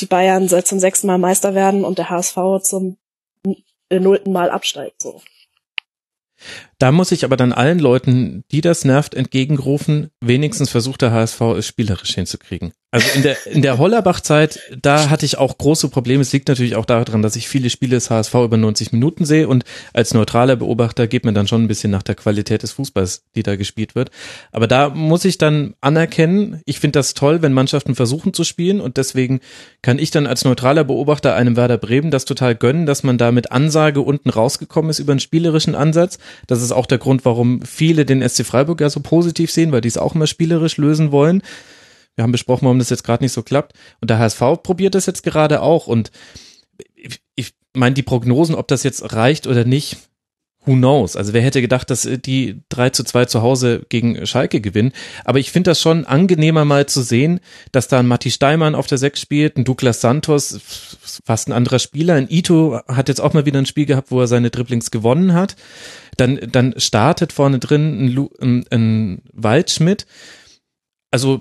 die 0.00 0.06
Bayern 0.06 0.48
seit 0.48 0.66
zum 0.66 0.78
sechsten 0.78 1.06
Mal 1.06 1.18
Meister 1.18 1.54
werden 1.54 1.84
und 1.84 1.98
der 1.98 2.10
HSV 2.10 2.36
zum 2.62 2.98
nullten 3.90 4.32
Mal 4.32 4.50
absteigt, 4.50 5.02
so. 5.02 5.20
Da 6.78 6.92
muss 6.92 7.10
ich 7.10 7.24
aber 7.24 7.36
dann 7.36 7.52
allen 7.52 7.78
Leuten, 7.78 8.44
die 8.50 8.60
das 8.60 8.84
nervt, 8.84 9.14
entgegenrufen, 9.14 10.10
wenigstens 10.20 10.70
versucht 10.70 11.00
der 11.02 11.10
HSV 11.10 11.40
es 11.56 11.66
spielerisch 11.66 12.14
hinzukriegen. 12.14 12.72
Also 12.96 13.08
in 13.14 13.22
der, 13.22 13.46
in 13.46 13.62
der 13.62 13.78
Hollerbach-Zeit, 13.78 14.60
da 14.80 15.10
hatte 15.10 15.26
ich 15.26 15.36
auch 15.36 15.58
große 15.58 15.88
Probleme. 15.88 16.22
Es 16.22 16.32
liegt 16.32 16.48
natürlich 16.48 16.76
auch 16.76 16.86
daran, 16.86 17.20
dass 17.20 17.36
ich 17.36 17.48
viele 17.48 17.68
Spiele 17.68 17.96
des 17.96 18.10
HSV 18.10 18.32
über 18.34 18.56
90 18.56 18.92
Minuten 18.92 19.26
sehe 19.26 19.48
und 19.48 19.64
als 19.92 20.14
neutraler 20.14 20.56
Beobachter 20.56 21.06
geht 21.06 21.24
mir 21.24 21.32
dann 21.32 21.48
schon 21.48 21.64
ein 21.64 21.68
bisschen 21.68 21.90
nach 21.90 22.02
der 22.02 22.14
Qualität 22.14 22.62
des 22.62 22.72
Fußballs, 22.72 23.24
die 23.34 23.42
da 23.42 23.56
gespielt 23.56 23.96
wird. 23.96 24.10
Aber 24.50 24.66
da 24.66 24.88
muss 24.88 25.24
ich 25.24 25.36
dann 25.36 25.74
anerkennen, 25.80 26.62
ich 26.64 26.78
finde 26.78 26.98
das 26.98 27.12
toll, 27.12 27.42
wenn 27.42 27.52
Mannschaften 27.52 27.94
versuchen 27.94 28.32
zu 28.32 28.44
spielen 28.44 28.80
und 28.80 28.96
deswegen 28.96 29.40
kann 29.82 29.98
ich 29.98 30.10
dann 30.10 30.26
als 30.26 30.44
neutraler 30.44 30.84
Beobachter 30.84 31.34
einem 31.34 31.56
Werder 31.56 31.78
Bremen 31.78 32.10
das 32.10 32.24
total 32.24 32.54
gönnen, 32.54 32.86
dass 32.86 33.02
man 33.02 33.18
da 33.18 33.30
mit 33.30 33.52
Ansage 33.52 34.00
unten 34.00 34.30
rausgekommen 34.30 34.90
ist 34.90 35.00
über 35.00 35.12
einen 35.12 35.20
spielerischen 35.20 35.74
Ansatz. 35.74 36.18
Das 36.46 36.65
ist 36.66 36.72
auch 36.72 36.86
der 36.86 36.98
Grund, 36.98 37.24
warum 37.24 37.62
viele 37.62 38.04
den 38.04 38.26
SC 38.26 38.44
Freiburg 38.44 38.80
ja 38.80 38.90
so 38.90 39.00
positiv 39.00 39.50
sehen, 39.50 39.72
weil 39.72 39.80
die 39.80 39.88
es 39.88 39.98
auch 39.98 40.14
immer 40.14 40.26
spielerisch 40.26 40.76
lösen 40.76 41.12
wollen. 41.12 41.42
Wir 42.14 42.22
haben 42.22 42.32
besprochen, 42.32 42.64
warum 42.64 42.78
das 42.78 42.90
jetzt 42.90 43.04
gerade 43.04 43.22
nicht 43.22 43.32
so 43.32 43.42
klappt. 43.42 43.74
Und 44.00 44.10
der 44.10 44.18
HSV 44.18 44.62
probiert 44.62 44.94
das 44.94 45.06
jetzt 45.06 45.22
gerade 45.22 45.60
auch. 45.62 45.86
Und 45.86 46.10
ich, 46.94 47.20
ich 47.34 47.54
meine, 47.74 47.94
die 47.94 48.02
Prognosen, 48.02 48.54
ob 48.54 48.68
das 48.68 48.82
jetzt 48.82 49.12
reicht 49.12 49.46
oder 49.46 49.64
nicht, 49.64 49.98
who 50.66 50.74
knows? 50.74 51.16
Also 51.16 51.32
wer 51.32 51.42
hätte 51.42 51.60
gedacht, 51.60 51.90
dass 51.90 52.04
äh, 52.04 52.18
die 52.18 52.62
3 52.68 52.90
zu 52.90 53.04
2 53.04 53.26
zu 53.26 53.42
Hause 53.42 53.86
gegen 53.88 54.26
Schalke 54.26 54.60
gewinnen? 54.60 54.92
Aber 55.24 55.38
ich 55.38 55.50
finde 55.52 55.70
das 55.70 55.80
schon 55.80 56.04
angenehmer 56.04 56.64
mal 56.64 56.86
zu 56.86 57.02
sehen, 57.02 57.40
dass 57.72 57.88
da 57.88 58.00
ein 58.00 58.06
Matti 58.06 58.30
Steimann 58.30 58.74
auf 58.74 58.86
der 58.86 58.98
6 58.98 59.20
spielt, 59.20 59.56
ein 59.56 59.64
Douglas 59.64 60.00
Santos, 60.00 60.60
fast 61.24 61.48
ein 61.48 61.52
anderer 61.52 61.78
Spieler, 61.78 62.14
ein 62.14 62.28
Ito 62.28 62.80
hat 62.88 63.08
jetzt 63.08 63.20
auch 63.20 63.32
mal 63.32 63.46
wieder 63.46 63.58
ein 63.58 63.66
Spiel 63.66 63.86
gehabt, 63.86 64.10
wo 64.10 64.20
er 64.20 64.26
seine 64.26 64.50
Dribblings 64.50 64.90
gewonnen 64.90 65.32
hat. 65.32 65.56
Dann, 66.16 66.40
dann 66.50 66.74
startet 66.78 67.32
vorne 67.32 67.58
drin 67.58 68.06
ein, 68.06 68.08
Lu, 68.08 68.30
ein, 68.40 68.64
ein 68.70 69.22
Waldschmidt. 69.32 70.06
Also 71.10 71.40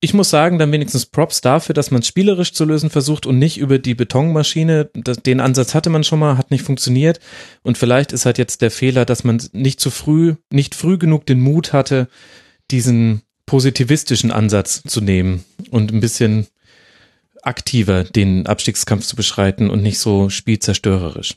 ich 0.00 0.12
muss 0.12 0.28
sagen, 0.28 0.58
dann 0.58 0.72
wenigstens 0.72 1.06
Props 1.06 1.40
dafür, 1.40 1.74
dass 1.74 1.90
man 1.90 2.02
es 2.02 2.08
spielerisch 2.08 2.52
zu 2.52 2.64
lösen 2.64 2.90
versucht 2.90 3.24
und 3.24 3.38
nicht 3.38 3.56
über 3.58 3.78
die 3.78 3.94
Betonmaschine. 3.94 4.90
Den 4.94 5.40
Ansatz 5.40 5.74
hatte 5.74 5.88
man 5.88 6.04
schon 6.04 6.18
mal, 6.18 6.36
hat 6.36 6.50
nicht 6.50 6.64
funktioniert. 6.64 7.18
Und 7.62 7.78
vielleicht 7.78 8.12
ist 8.12 8.26
halt 8.26 8.36
jetzt 8.36 8.60
der 8.60 8.70
Fehler, 8.70 9.04
dass 9.06 9.24
man 9.24 9.42
nicht 9.52 9.80
zu 9.80 9.90
früh, 9.90 10.34
nicht 10.50 10.74
früh 10.74 10.98
genug 10.98 11.24
den 11.24 11.40
Mut 11.40 11.72
hatte, 11.72 12.08
diesen 12.70 13.22
positivistischen 13.46 14.30
Ansatz 14.30 14.82
zu 14.86 15.00
nehmen 15.00 15.44
und 15.70 15.92
ein 15.92 16.00
bisschen 16.00 16.46
aktiver 17.42 18.04
den 18.04 18.46
Abstiegskampf 18.46 19.06
zu 19.06 19.16
beschreiten 19.16 19.70
und 19.70 19.82
nicht 19.82 19.98
so 19.98 20.28
spielzerstörerisch. 20.28 21.36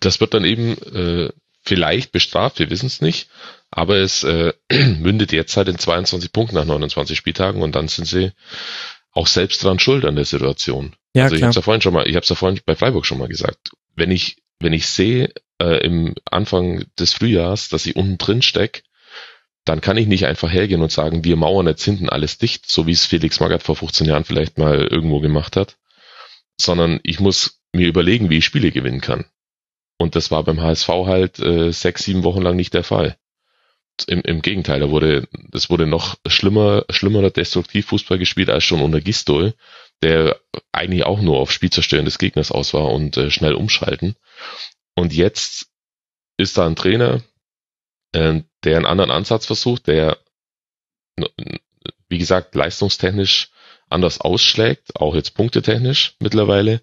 Das 0.00 0.20
wird 0.20 0.34
dann 0.34 0.44
eben 0.44 0.78
äh, 0.94 1.30
vielleicht 1.64 2.12
bestraft, 2.12 2.58
wir 2.58 2.70
wissen 2.70 2.86
es 2.86 3.00
nicht, 3.00 3.28
aber 3.70 3.96
es 3.96 4.24
äh, 4.24 4.52
mündet 4.98 5.32
jetzt 5.32 5.56
halt 5.56 5.68
in 5.68 5.78
22 5.78 6.32
Punkten 6.32 6.56
nach 6.56 6.64
29 6.64 7.16
Spieltagen 7.16 7.62
und 7.62 7.74
dann 7.74 7.88
sind 7.88 8.06
sie 8.06 8.32
auch 9.12 9.26
selbst 9.26 9.62
dran 9.64 9.78
schuld 9.78 10.04
an 10.04 10.16
der 10.16 10.24
Situation. 10.24 10.94
Ja, 11.14 11.24
also 11.24 11.36
ich 11.36 11.42
habe 11.42 11.50
es 11.50 11.56
ja 11.56 11.62
vorhin 11.62 11.82
schon 11.82 11.94
mal, 11.94 12.08
ich 12.08 12.14
habe 12.14 12.22
es 12.22 12.28
ja 12.28 12.36
vorhin 12.36 12.60
bei 12.64 12.76
Freiburg 12.76 13.06
schon 13.06 13.18
mal 13.18 13.28
gesagt. 13.28 13.70
Wenn 13.94 14.10
ich 14.10 14.36
wenn 14.60 14.72
ich 14.72 14.88
sehe 14.88 15.32
äh, 15.60 15.84
im 15.84 16.14
Anfang 16.24 16.84
des 16.98 17.14
Frühjahrs, 17.14 17.68
dass 17.68 17.86
ich 17.86 17.96
unten 17.96 18.18
drin 18.18 18.42
steck, 18.42 18.84
dann 19.64 19.80
kann 19.80 19.96
ich 19.96 20.06
nicht 20.06 20.26
einfach 20.26 20.50
hergehen 20.50 20.82
und 20.82 20.90
sagen, 20.90 21.24
wir 21.24 21.36
mauern 21.36 21.66
jetzt 21.66 21.84
hinten 21.84 22.08
alles 22.08 22.38
dicht, 22.38 22.70
so 22.70 22.86
wie 22.86 22.92
es 22.92 23.06
Felix 23.06 23.38
Magath 23.40 23.62
vor 23.62 23.76
15 23.76 24.06
Jahren 24.06 24.24
vielleicht 24.24 24.58
mal 24.58 24.86
irgendwo 24.86 25.20
gemacht 25.20 25.56
hat, 25.56 25.76
sondern 26.58 27.00
ich 27.02 27.20
muss 27.20 27.60
mir 27.72 27.86
überlegen, 27.86 28.30
wie 28.30 28.38
ich 28.38 28.46
Spiele 28.46 28.72
gewinnen 28.72 29.00
kann. 29.00 29.26
Und 29.98 30.16
das 30.16 30.30
war 30.30 30.42
beim 30.44 30.60
HSV 30.60 30.88
halt 30.88 31.38
äh, 31.40 31.70
sechs, 31.70 32.04
sieben 32.04 32.24
Wochen 32.24 32.42
lang 32.42 32.56
nicht 32.56 32.72
der 32.72 32.84
Fall. 32.84 33.16
Im, 34.06 34.20
im 34.22 34.42
Gegenteil, 34.42 34.80
da 34.80 34.90
wurde, 34.90 35.28
es 35.52 35.70
wurde 35.70 35.86
noch 35.86 36.16
schlimmer, 36.26 36.84
schlimmerer 36.90 37.30
Destruktivfußball 37.30 38.18
gespielt 38.18 38.50
als 38.50 38.64
schon 38.64 38.80
unter 38.80 39.00
Gistol, 39.00 39.54
der 40.02 40.38
eigentlich 40.72 41.04
auch 41.04 41.20
nur 41.20 41.38
auf 41.38 41.50
Spielzerstören 41.50 42.04
des 42.04 42.18
Gegners 42.18 42.52
aus 42.52 42.74
war 42.74 42.92
und 42.92 43.16
äh, 43.16 43.30
schnell 43.30 43.54
umschalten. 43.54 44.14
Und 44.94 45.12
jetzt 45.12 45.68
ist 46.36 46.56
da 46.56 46.66
ein 46.66 46.76
Trainer, 46.76 47.22
äh, 48.12 48.42
der 48.64 48.76
einen 48.76 48.86
anderen 48.86 49.10
Ansatz 49.10 49.46
versucht, 49.46 49.86
der, 49.86 50.18
wie 52.08 52.18
gesagt, 52.18 52.54
leistungstechnisch 52.54 53.50
anders 53.88 54.20
ausschlägt, 54.20 54.96
auch 54.96 55.14
jetzt 55.14 55.34
punktetechnisch 55.34 56.14
mittlerweile, 56.20 56.82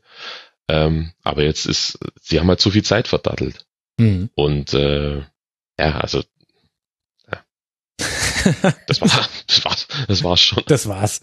ähm, 0.68 1.12
aber 1.24 1.44
jetzt 1.44 1.66
ist, 1.66 2.00
sie 2.22 2.40
haben 2.40 2.48
halt 2.48 2.60
zu 2.60 2.72
viel 2.72 2.84
Zeit 2.84 3.08
verdattelt. 3.08 3.66
Mhm. 3.98 4.30
Und 4.36 4.74
äh, 4.74 5.20
ja, 5.80 6.00
also. 6.00 6.24
das, 8.88 9.02
war, 9.02 9.10
das 9.48 9.66
war's. 9.66 9.88
Das 10.08 10.24
war's 10.24 10.42
schon. 10.42 10.64
Das 10.68 10.88
war's. 10.88 11.22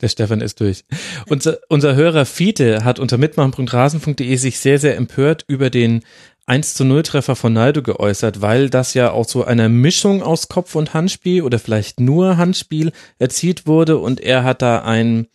Der 0.00 0.08
Stefan 0.08 0.40
ist 0.40 0.60
durch. 0.60 0.84
Unser, 1.28 1.58
unser 1.68 1.94
Hörer 1.94 2.24
Fiete 2.24 2.84
hat 2.84 2.98
unter 2.98 3.18
mitmachen.rasen.de 3.18 4.36
sich 4.36 4.58
sehr, 4.58 4.78
sehr 4.78 4.96
empört 4.96 5.44
über 5.48 5.70
den 5.70 6.02
1 6.46 6.74
zu 6.74 6.84
0 6.84 7.02
Treffer 7.04 7.36
von 7.36 7.52
Naldo 7.52 7.82
geäußert, 7.82 8.40
weil 8.40 8.68
das 8.68 8.94
ja 8.94 9.12
auch 9.12 9.28
so 9.28 9.44
eine 9.44 9.68
Mischung 9.68 10.22
aus 10.22 10.48
Kopf- 10.48 10.74
und 10.74 10.92
Handspiel 10.92 11.42
oder 11.42 11.58
vielleicht 11.58 12.00
nur 12.00 12.36
Handspiel 12.36 12.92
erzielt 13.18 13.66
wurde 13.66 13.98
und 13.98 14.20
er 14.20 14.44
hat 14.44 14.62
da 14.62 14.82
ein 14.82 15.28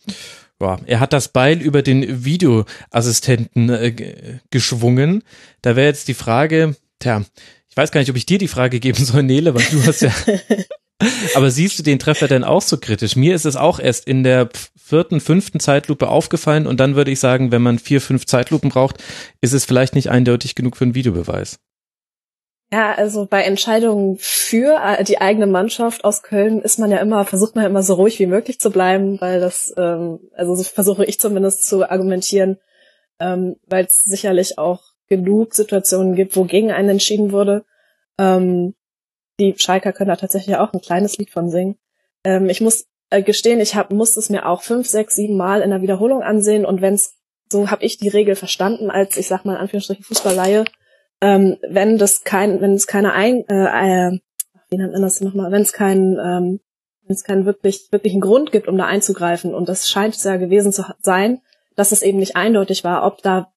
Boah, 0.58 0.80
er 0.86 0.98
hat 0.98 1.12
das 1.12 1.28
Beil 1.28 1.60
über 1.60 1.82
den 1.82 2.24
Videoassistenten 2.24 3.70
äh, 3.70 4.40
geschwungen. 4.50 5.22
Da 5.62 5.76
wäre 5.76 5.86
jetzt 5.86 6.08
die 6.08 6.14
Frage, 6.14 6.74
tja, 6.98 7.22
ich 7.70 7.76
weiß 7.76 7.92
gar 7.92 8.00
nicht, 8.00 8.10
ob 8.10 8.16
ich 8.16 8.26
dir 8.26 8.38
die 8.38 8.48
Frage 8.48 8.80
geben 8.80 9.04
soll, 9.04 9.22
Nele, 9.22 9.54
weil 9.54 9.64
du 9.70 9.86
hast 9.86 10.02
ja. 10.02 10.12
Aber 11.34 11.50
siehst 11.50 11.78
du 11.78 11.82
den 11.82 11.98
Treffer 11.98 12.26
denn 12.26 12.44
auch 12.44 12.62
so 12.62 12.76
kritisch? 12.76 13.14
Mir 13.14 13.34
ist 13.34 13.46
es 13.46 13.56
auch 13.56 13.78
erst 13.78 14.06
in 14.08 14.24
der 14.24 14.48
vierten, 14.76 15.20
fünften 15.20 15.60
Zeitlupe 15.60 16.08
aufgefallen 16.08 16.66
und 16.66 16.80
dann 16.80 16.96
würde 16.96 17.10
ich 17.10 17.20
sagen, 17.20 17.52
wenn 17.52 17.62
man 17.62 17.78
vier, 17.78 18.00
fünf 18.00 18.26
Zeitlupen 18.26 18.70
braucht, 18.70 18.96
ist 19.40 19.52
es 19.52 19.64
vielleicht 19.64 19.94
nicht 19.94 20.10
eindeutig 20.10 20.54
genug 20.54 20.76
für 20.76 20.84
einen 20.84 20.94
Videobeweis. 20.94 21.58
Ja, 22.70 22.94
also 22.94 23.24
bei 23.24 23.42
Entscheidungen 23.42 24.18
für 24.20 24.78
äh, 24.82 25.02
die 25.02 25.20
eigene 25.20 25.46
Mannschaft 25.46 26.04
aus 26.04 26.22
Köln 26.22 26.60
ist 26.60 26.78
man 26.78 26.90
ja 26.90 26.98
immer, 26.98 27.24
versucht 27.24 27.54
man 27.54 27.64
ja 27.64 27.70
immer 27.70 27.82
so 27.82 27.94
ruhig 27.94 28.18
wie 28.18 28.26
möglich 28.26 28.60
zu 28.60 28.70
bleiben, 28.70 29.18
weil 29.20 29.40
das, 29.40 29.72
ähm, 29.78 30.20
also 30.34 30.54
so 30.54 30.64
versuche 30.64 31.04
ich 31.06 31.18
zumindest 31.18 31.66
zu 31.66 31.88
argumentieren, 31.90 32.58
ähm, 33.20 33.56
weil 33.66 33.86
es 33.86 34.02
sicherlich 34.02 34.58
auch 34.58 34.82
genug 35.08 35.54
Situationen 35.54 36.14
gibt, 36.14 36.36
wo 36.36 36.44
gegen 36.44 36.70
einen 36.70 36.90
entschieden 36.90 37.32
wurde. 37.32 37.64
Ähm, 38.18 38.74
die 39.38 39.54
Schalker 39.56 39.92
können 39.92 40.08
da 40.08 40.16
tatsächlich 40.16 40.56
auch 40.56 40.72
ein 40.72 40.80
kleines 40.80 41.16
Lied 41.18 41.30
von 41.30 41.50
singen. 41.50 41.76
Ähm, 42.24 42.48
ich 42.48 42.60
muss 42.60 42.86
äh, 43.10 43.22
gestehen, 43.22 43.60
ich 43.60 43.74
hab, 43.74 43.90
muss 43.90 44.16
es 44.16 44.30
mir 44.30 44.46
auch 44.46 44.62
fünf, 44.62 44.88
sechs, 44.88 45.16
sieben 45.16 45.36
Mal 45.36 45.62
in 45.62 45.70
der 45.70 45.82
Wiederholung 45.82 46.22
ansehen 46.22 46.64
und 46.64 46.80
wenn's 46.80 47.14
so 47.50 47.70
habe 47.70 47.82
ich 47.84 47.96
die 47.96 48.08
Regel 48.08 48.34
verstanden 48.34 48.90
als 48.90 49.16
ich 49.16 49.26
sag 49.26 49.46
mal 49.46 49.54
in 49.54 49.60
Anführungsstrichen 49.60 50.04
Fußballleihe 50.04 50.64
ähm, 51.20 51.58
wenn 51.68 51.98
das 51.98 52.22
kein, 52.22 52.60
wenn 52.60 52.74
es 52.74 52.86
keine 52.86 53.12
ein, 53.12 53.44
äh, 53.48 54.08
äh, 54.08 54.18
wie 54.70 54.76
nennt 54.76 54.92
man 54.92 55.02
das 55.02 55.20
nochmal, 55.20 55.50
wenn 55.50 55.62
es 55.62 55.72
keinen, 55.72 56.18
ähm, 56.18 56.60
wenn 57.02 57.14
es 57.14 57.24
keinen 57.24 57.46
wirklich 57.46 57.88
wirklichen 57.90 58.20
Grund 58.20 58.52
gibt, 58.52 58.68
um 58.68 58.78
da 58.78 58.86
einzugreifen 58.86 59.54
und 59.54 59.68
das 59.68 59.88
scheint 59.88 60.14
es 60.14 60.24
ja 60.24 60.36
gewesen 60.36 60.72
zu 60.72 60.84
sein, 61.00 61.40
dass 61.74 61.92
es 61.92 62.02
eben 62.02 62.18
nicht 62.18 62.36
eindeutig 62.36 62.84
war, 62.84 63.04
ob 63.04 63.22
da 63.22 63.52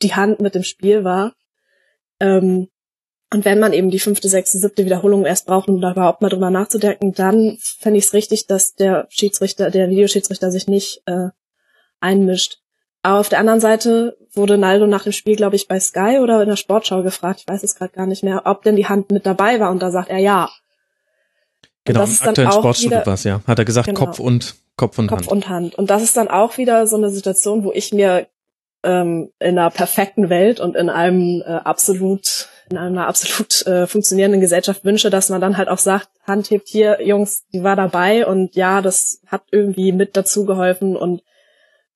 die 0.00 0.14
Hand 0.14 0.40
mit 0.40 0.54
dem 0.54 0.62
Spiel 0.62 1.04
war. 1.04 1.34
Ähm, 2.20 2.68
und 3.32 3.44
wenn 3.46 3.58
man 3.58 3.72
eben 3.72 3.90
die 3.90 3.98
fünfte, 3.98 4.28
sechste, 4.28 4.58
siebte 4.58 4.84
Wiederholung 4.84 5.24
erst 5.24 5.46
braucht, 5.46 5.68
um 5.68 5.80
da 5.80 5.92
überhaupt 5.92 6.20
mal 6.20 6.28
drüber 6.28 6.50
nachzudenken, 6.50 7.12
dann 7.14 7.56
fände 7.60 7.98
ich 7.98 8.04
es 8.04 8.12
richtig, 8.12 8.46
dass 8.46 8.74
der 8.74 9.06
Schiedsrichter, 9.08 9.70
der 9.70 9.88
Videoschiedsrichter 9.88 10.50
sich 10.50 10.68
nicht 10.68 11.02
äh, 11.06 11.28
einmischt. 12.00 12.58
Aber 13.00 13.18
auf 13.20 13.30
der 13.30 13.38
anderen 13.38 13.60
Seite 13.60 14.16
wurde 14.34 14.58
Naldo 14.58 14.86
nach 14.86 15.04
dem 15.04 15.12
Spiel, 15.12 15.36
glaube 15.36 15.56
ich, 15.56 15.66
bei 15.66 15.80
Sky 15.80 16.18
oder 16.20 16.42
in 16.42 16.48
der 16.48 16.56
Sportschau 16.56 17.02
gefragt, 17.02 17.40
ich 17.40 17.48
weiß 17.48 17.62
es 17.62 17.74
gerade 17.74 17.92
gar 17.92 18.06
nicht 18.06 18.22
mehr, 18.22 18.42
ob 18.44 18.62
denn 18.62 18.76
die 18.76 18.86
Hand 18.86 19.10
mit 19.10 19.24
dabei 19.24 19.60
war 19.60 19.70
und 19.70 19.82
da 19.82 19.90
sagt 19.90 20.10
er 20.10 20.18
ja. 20.18 20.50
Genau, 21.84 22.00
das 22.00 22.10
ist 22.10 22.26
aktuellen 22.26 22.52
Sportstudio 22.52 23.04
war 23.04 23.18
ja. 23.18 23.40
Hat 23.46 23.58
er 23.58 23.64
gesagt, 23.64 23.86
genau, 23.86 23.98
Kopf 23.98 24.20
und 24.20 24.54
Kopf 24.76 24.98
und 24.98 25.08
Kopf 25.08 25.20
Hand. 25.20 25.28
und 25.28 25.48
Hand. 25.48 25.74
Und 25.74 25.90
das 25.90 26.02
ist 26.02 26.16
dann 26.16 26.28
auch 26.28 26.58
wieder 26.58 26.86
so 26.86 26.96
eine 26.96 27.10
Situation, 27.10 27.64
wo 27.64 27.72
ich 27.72 27.92
mir 27.92 28.28
ähm, 28.84 29.32
in 29.40 29.58
einer 29.58 29.70
perfekten 29.70 30.28
Welt 30.28 30.60
und 30.60 30.76
in 30.76 30.90
einem 30.90 31.42
äh, 31.44 31.50
absolut 31.50 32.50
in 32.70 32.78
einer 32.78 33.06
absolut 33.06 33.66
äh, 33.66 33.86
funktionierenden 33.86 34.40
Gesellschaft 34.40 34.84
wünsche, 34.84 35.10
dass 35.10 35.28
man 35.28 35.40
dann 35.40 35.56
halt 35.56 35.68
auch 35.68 35.78
sagt, 35.78 36.08
Hand 36.26 36.50
hebt 36.50 36.68
hier, 36.68 36.98
Jungs, 37.04 37.44
die 37.52 37.62
war 37.62 37.76
dabei 37.76 38.26
und 38.26 38.54
ja, 38.54 38.80
das 38.80 39.20
hat 39.26 39.42
irgendwie 39.50 39.92
mit 39.92 40.16
dazu 40.16 40.44
geholfen 40.44 40.96
und 40.96 41.22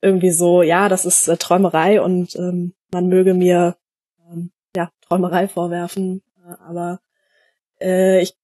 irgendwie 0.01 0.31
so, 0.31 0.63
ja, 0.63 0.89
das 0.89 1.05
ist 1.05 1.29
äh, 1.29 1.37
Träumerei 1.37 2.01
und 2.01 2.37
ähm, 2.37 2.75
man 2.93 3.09
möge 3.09 3.35
mir 3.35 3.77
ähm, 4.31 4.51
ja 4.75 4.91
Träumerei 5.07 5.49
vorwerfen, 5.49 6.23
äh, 6.45 6.55
aber 6.67 7.01
äh, 7.81 8.21
ich 8.21 8.37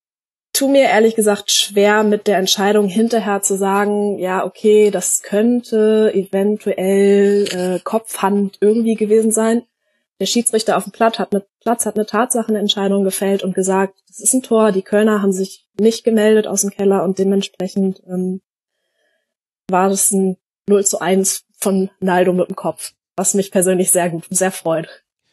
tu 0.53 0.69
mir 0.69 0.85
ehrlich 0.85 1.15
gesagt 1.15 1.51
schwer 1.51 2.03
mit 2.03 2.27
der 2.27 2.39
Entscheidung 2.39 2.87
hinterher 2.89 3.43
zu 3.43 3.57
sagen, 3.57 4.19
ja, 4.19 4.45
okay, 4.45 4.91
das 4.91 5.23
könnte 5.23 6.13
eventuell 6.15 7.47
äh, 7.51 7.81
Kopfhand 7.83 8.59
irgendwie 8.61 8.95
gewesen 8.95 9.33
sein. 9.33 9.63
Der 10.23 10.27
Schiedsrichter 10.29 10.77
auf 10.77 10.85
dem 10.85 10.93
Platz 10.93 11.19
hat 11.19 11.33
eine, 11.33 11.45
Platz 11.61 11.85
hat 11.85 11.97
eine 11.97 12.07
Tatsachenentscheidung 12.07 13.03
gefällt 13.03 13.43
und 13.43 13.57
gesagt, 13.57 13.95
das 14.07 14.21
ist 14.21 14.33
ein 14.33 14.45
Tor. 14.45 14.71
Die 14.71 14.83
Kölner 14.83 15.21
haben 15.21 15.33
sich 15.33 15.67
nicht 15.81 16.05
gemeldet 16.05 16.47
aus 16.47 16.61
dem 16.61 16.71
Keller 16.71 17.03
und 17.03 17.19
dementsprechend 17.19 18.01
ähm, 18.07 18.41
war 19.67 19.89
das 19.89 20.13
ein 20.13 20.37
0 20.69 20.87
zu 20.87 21.01
1 21.01 21.43
von 21.59 21.91
Naldo 21.99 22.33
mit 22.35 22.49
dem 22.49 22.55
Kopf, 22.55 22.93
was 23.17 23.35
mich 23.35 23.51
persönlich 23.51 23.91
sehr 23.91 24.11
gut, 24.11 24.27
sehr 24.31 24.53
freut. 24.53 24.87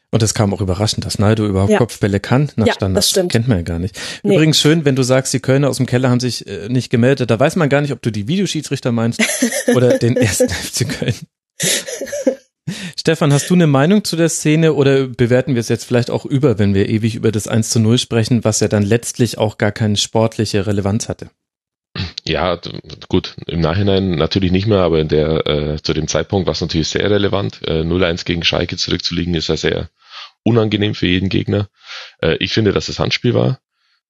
Und 0.10 0.24
es 0.24 0.34
kam 0.34 0.56
auch 0.56 0.62
überraschend, 0.62 1.06
dass 1.06 1.20
Naldo 1.20 1.46
überhaupt 1.46 1.74
ja. 1.74 1.78
Kopfbälle 1.78 2.20
kann 2.20 2.52
nach 2.56 2.66
ja, 2.66 2.74
Standards. 2.74 3.06
Das 3.06 3.12
stimmt. 3.12 3.32
Kennt 3.32 3.48
man 3.48 3.58
ja 3.60 3.64
gar 3.64 3.78
nicht. 3.78 3.96
Nee. 4.24 4.38
Übrigens 4.38 4.60
schön, 4.60 4.86
wenn 4.86 4.96
du 4.96 5.04
sagst, 5.04 5.32
die 5.36 5.40
Kölner 5.40 5.70
aus 5.70 5.78
dem 5.78 5.86
Keller 5.86 6.10
haben 6.10 6.20
sich 6.20 6.48
äh, 6.48 6.68
nicht 6.68 6.90
gemeldet. 6.90 7.30
Da 7.30 7.40
weiß 7.40 7.58
man 7.58 7.70
gar 7.70 7.82
nicht, 7.82 7.94
ob 7.94 8.02
du 8.02 8.12
die 8.12 8.28
Videoschiedsrichter 8.28 8.92
meinst 8.92 9.22
oder 9.76 10.00
den 10.00 10.18
ersten 10.18 10.50
FC 10.50 10.90
Köln. 10.90 11.14
Stefan, 13.00 13.32
hast 13.32 13.50
du 13.50 13.54
eine 13.54 13.66
Meinung 13.66 14.04
zu 14.04 14.18
der 14.18 14.28
Szene 14.28 14.74
oder 14.74 15.08
bewerten 15.08 15.56
wir 15.56 15.62
es 15.62 15.70
jetzt 15.70 15.86
vielleicht 15.86 16.12
auch 16.12 16.26
über, 16.26 16.60
wenn 16.60 16.74
wir 16.74 16.90
ewig 16.90 17.16
über 17.16 17.32
das 17.32 17.48
1 17.48 17.70
zu 17.70 17.80
0 17.80 17.98
sprechen, 17.98 18.44
was 18.44 18.60
ja 18.60 18.68
dann 18.68 18.84
letztlich 18.84 19.38
auch 19.38 19.58
gar 19.58 19.72
keine 19.72 19.96
sportliche 19.96 20.68
Relevanz 20.68 21.08
hatte? 21.08 21.30
Ja, 22.28 22.60
gut, 23.08 23.38
im 23.48 23.62
Nachhinein 23.62 24.12
natürlich 24.12 24.52
nicht 24.52 24.68
mehr, 24.68 24.80
aber 24.80 25.00
in 25.00 25.08
der, 25.08 25.48
äh, 25.48 25.82
zu 25.82 25.94
dem 25.94 26.10
Zeitpunkt 26.10 26.46
war 26.46 26.52
es 26.52 26.60
natürlich 26.60 26.90
sehr 26.90 27.10
relevant. 27.10 27.62
Äh, 27.66 27.84
0-1 27.84 28.26
gegen 28.26 28.44
Schalke 28.44 28.76
zurückzuliegen 28.76 29.34
ist 29.34 29.48
ja 29.48 29.56
sehr 29.56 29.90
unangenehm 30.44 30.94
für 30.94 31.08
jeden 31.08 31.30
Gegner. 31.30 31.70
Äh, 32.22 32.36
ich 32.42 32.52
finde, 32.52 32.74
dass 32.74 32.90
es 32.90 33.00
Handspiel 33.00 33.34
war. 33.34 33.62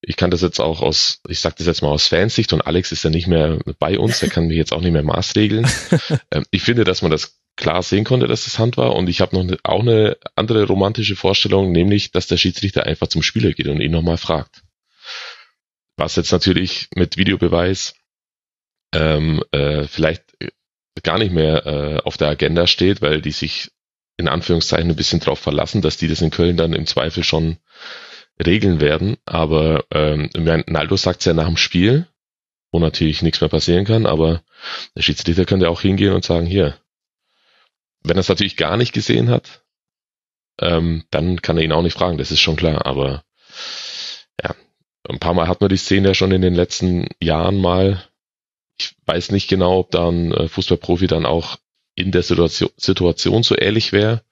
Ich 0.02 0.18
kann 0.18 0.32
das 0.32 0.42
jetzt 0.42 0.60
auch 0.60 0.82
aus, 0.82 1.20
ich 1.28 1.42
sage 1.42 1.56
das 1.60 1.68
jetzt 1.68 1.84
mal 1.84 1.90
aus 1.90 2.08
Fansicht 2.08 2.54
und 2.54 2.62
Alex 2.62 2.92
ist 2.92 3.04
ja 3.04 3.12
nicht 3.12 3.28
mehr 3.28 3.60
bei 3.78 4.00
uns, 4.00 4.24
er 4.24 4.30
kann 4.30 4.48
mich 4.48 4.58
jetzt 4.58 4.74
auch 4.74 4.82
nicht 4.82 4.94
mehr 4.94 5.04
maßregeln. 5.04 5.68
ähm, 6.32 6.46
ich 6.50 6.64
finde, 6.64 6.86
dass 6.86 7.04
man 7.04 7.12
das 7.12 7.39
klar 7.60 7.84
sehen 7.84 8.06
konnte, 8.06 8.28
dass 8.28 8.48
es 8.48 8.58
Hand 8.58 8.78
war 8.78 8.96
und 8.96 9.10
ich 9.10 9.20
habe 9.20 9.36
noch 9.36 9.44
ne, 9.44 9.58
auch 9.64 9.82
eine 9.82 10.18
andere 10.36 10.64
romantische 10.64 11.18
Vorstellung, 11.18 11.72
nämlich, 11.74 12.12
dass 12.12 12.26
der 12.26 12.38
Schiedsrichter 12.38 12.86
einfach 12.86 13.08
zum 13.08 13.22
Spieler 13.22 13.52
geht 13.52 13.68
und 13.68 13.82
ihn 13.82 13.92
nochmal 13.92 14.18
fragt. 14.18 14.64
Was 15.98 16.16
jetzt 16.16 16.32
natürlich 16.32 16.88
mit 16.96 17.18
Videobeweis 17.18 17.96
ähm, 18.96 19.44
äh, 19.52 19.84
vielleicht 19.84 20.24
gar 21.04 21.20
nicht 21.20 21.34
mehr 21.34 21.66
äh, 21.66 21.98
auf 22.06 22.16
der 22.16 22.30
Agenda 22.30 22.66
steht, 22.66 23.02
weil 23.02 23.22
die 23.22 23.32
sich 23.32 23.70
in 24.16 24.30
Anführungszeichen 24.30 24.90
ein 24.90 24.96
bisschen 24.96 25.20
drauf 25.20 25.40
verlassen, 25.40 25.82
dass 25.82 25.98
die 25.98 26.08
das 26.08 26.22
in 26.22 26.32
Köln 26.32 26.56
dann 26.56 26.72
im 26.72 26.86
Zweifel 26.86 27.24
schon 27.26 27.58
regeln 28.44 28.80
werden. 28.80 29.18
Aber 29.26 29.84
ähm, 29.92 30.30
Naldo 30.68 30.96
sagt 30.96 31.26
ja 31.26 31.34
nach 31.34 31.48
dem 31.48 31.58
Spiel, 31.58 32.08
wo 32.72 32.80
natürlich 32.80 33.22
nichts 33.22 33.42
mehr 33.42 33.50
passieren 33.50 33.84
kann, 33.84 34.06
aber 34.06 34.44
der 34.96 35.02
Schiedsrichter 35.02 35.44
könnte 35.44 35.70
auch 35.70 35.82
hingehen 35.82 36.14
und 36.14 36.24
sagen, 36.24 36.46
hier, 36.46 36.78
wenn 38.04 38.18
er 38.18 38.22
es 38.22 38.30
natürlich 38.30 38.58
gar 38.58 38.78
nicht 38.78 38.94
gesehen 38.94 39.30
hat, 39.30 39.64
ähm, 40.60 41.04
dann 41.12 41.42
kann 41.42 41.58
er 41.58 41.64
ihn 41.64 41.72
auch 41.72 41.82
nicht 41.82 41.98
fragen, 41.98 42.18
das 42.18 42.32
ist 42.32 42.42
schon 42.42 42.56
klar. 42.56 42.86
Aber 42.86 43.24
ja, 44.42 44.56
ein 45.08 45.20
paar 45.20 45.34
Mal 45.34 45.48
hat 45.48 45.62
man 45.62 45.70
die 45.70 45.78
Szene 45.78 46.10
ja 46.10 46.14
schon 46.14 46.32
in 46.32 46.42
den 46.42 46.56
letzten 46.56 47.08
Jahren 47.22 47.60
mal. 47.60 48.04
Ich 48.78 48.96
weiß 49.06 49.32
nicht 49.32 49.50
genau, 49.50 49.80
ob 49.80 49.92
da 49.92 50.08
ein 50.08 50.32
äh, 50.32 50.48
Fußballprofi 50.48 51.08
dann 51.08 51.26
auch 51.26 51.58
in 51.96 52.12
der 52.12 52.24
Situation, 52.24 52.70
Situation 52.78 53.44
so 53.44 53.56
ehrlich 53.56 53.92
wäre. 53.92 54.24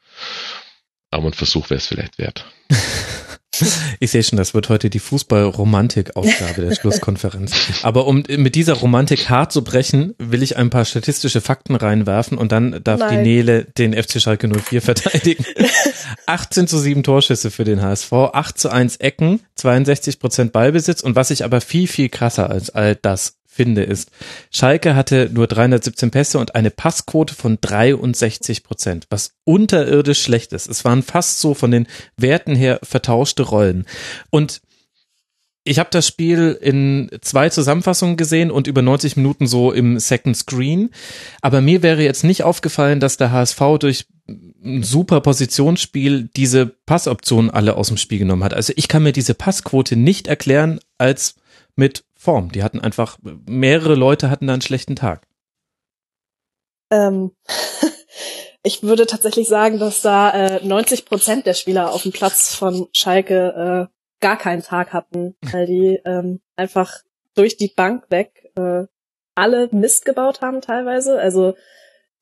Aber 1.09 1.27
ein 1.27 1.33
Versuch 1.33 1.69
wäre 1.69 1.77
es 1.77 1.87
vielleicht 1.87 2.17
wert. 2.17 2.45
Ich 3.99 4.11
sehe 4.11 4.23
schon, 4.23 4.37
das 4.37 4.53
wird 4.53 4.69
heute 4.69 4.89
die 4.89 4.99
Fußball-Romantik-Ausgabe 4.99 6.61
der 6.61 6.75
Schlusskonferenz. 6.75 7.53
Aber 7.81 8.05
um 8.05 8.23
mit 8.27 8.55
dieser 8.55 8.73
Romantik 8.73 9.29
hart 9.29 9.51
zu 9.51 9.63
brechen, 9.63 10.13
will 10.19 10.43
ich 10.43 10.57
ein 10.57 10.69
paar 10.69 10.85
statistische 10.85 11.41
Fakten 11.41 11.75
reinwerfen 11.75 12.37
und 12.37 12.51
dann 12.51 12.83
darf 12.83 12.99
Nein. 12.99 13.23
die 13.23 13.29
Nele 13.29 13.65
den 13.77 13.93
FC 13.93 14.21
Schalke 14.21 14.47
04 14.47 14.81
verteidigen. 14.81 15.45
18 16.25 16.67
zu 16.67 16.77
7 16.77 17.03
Torschüsse 17.03 17.51
für 17.51 17.63
den 17.63 17.81
HSV, 17.81 18.11
8 18.11 18.57
zu 18.57 18.69
1 18.69 18.97
Ecken, 18.97 19.39
62 19.55 20.19
Prozent 20.19 20.51
Ballbesitz 20.51 21.01
und 21.01 21.15
was 21.15 21.31
ich 21.31 21.43
aber 21.43 21.61
viel, 21.61 21.87
viel 21.87 22.09
krasser 22.09 22.49
als 22.49 22.69
all 22.69 22.95
das 22.95 23.36
finde, 23.57 23.83
ist, 23.83 24.11
Schalke 24.51 24.95
hatte 24.95 25.29
nur 25.33 25.47
317 25.47 26.11
Pässe 26.11 26.37
und 26.37 26.55
eine 26.55 26.71
Passquote 26.71 27.33
von 27.33 27.57
63 27.59 28.63
Prozent, 28.63 29.07
was 29.09 29.31
unterirdisch 29.43 30.21
schlecht 30.21 30.53
ist. 30.53 30.69
Es 30.69 30.85
waren 30.85 31.03
fast 31.03 31.41
so 31.41 31.53
von 31.53 31.71
den 31.71 31.87
Werten 32.15 32.55
her 32.55 32.79
vertauschte 32.83 33.43
Rollen. 33.43 33.85
Und 34.29 34.61
ich 35.63 35.79
habe 35.79 35.89
das 35.91 36.07
Spiel 36.07 36.57
in 36.61 37.09
zwei 37.21 37.49
Zusammenfassungen 37.49 38.15
gesehen 38.15 38.51
und 38.51 38.67
über 38.67 38.81
90 38.81 39.17
Minuten 39.17 39.47
so 39.47 39.73
im 39.73 39.99
Second 39.99 40.37
Screen. 40.37 40.91
Aber 41.41 41.59
mir 41.59 41.83
wäre 41.83 42.03
jetzt 42.03 42.23
nicht 42.23 42.43
aufgefallen, 42.43 43.01
dass 43.01 43.17
der 43.17 43.31
HSV 43.31 43.59
durch 43.79 44.05
ein 44.63 44.83
super 44.83 45.19
Positionsspiel 45.19 46.29
diese 46.35 46.67
Passoptionen 46.67 47.51
alle 47.51 47.75
aus 47.75 47.89
dem 47.89 47.97
Spiel 47.97 48.19
genommen 48.19 48.45
hat. 48.45 48.53
Also 48.53 48.71
ich 48.77 48.87
kann 48.87 49.03
mir 49.03 49.11
diese 49.11 49.33
Passquote 49.33 49.97
nicht 49.97 50.27
erklären 50.27 50.79
als 50.97 51.35
mit 51.75 52.05
Form. 52.27 52.51
Die 52.51 52.61
hatten 52.61 52.81
einfach, 52.81 53.17
mehrere 53.45 53.95
Leute 53.95 54.29
hatten 54.29 54.47
da 54.47 54.53
einen 54.53 54.61
schlechten 54.61 54.97
Tag. 54.97 55.25
Ähm, 56.91 57.31
ich 58.63 58.83
würde 58.83 59.05
tatsächlich 59.05 59.47
sagen, 59.47 59.79
dass 59.79 60.01
da 60.01 60.31
äh, 60.57 60.65
90 60.65 61.05
Prozent 61.05 61.45
der 61.45 61.53
Spieler 61.53 61.93
auf 61.93 62.03
dem 62.03 62.11
Platz 62.11 62.53
von 62.53 62.89
Schalke 62.91 63.87
äh, 63.89 63.93
gar 64.19 64.37
keinen 64.37 64.61
Tag 64.61 64.91
hatten, 64.91 65.35
weil 65.53 65.67
die 65.67 66.01
ähm, 66.03 66.41
einfach 66.57 66.97
durch 67.33 67.55
die 67.55 67.71
Bank 67.73 68.03
weg 68.09 68.51
äh, 68.57 68.87
alle 69.35 69.69
Mist 69.71 70.03
gebaut 70.03 70.41
haben 70.41 70.59
teilweise. 70.59 71.17
Also 71.21 71.55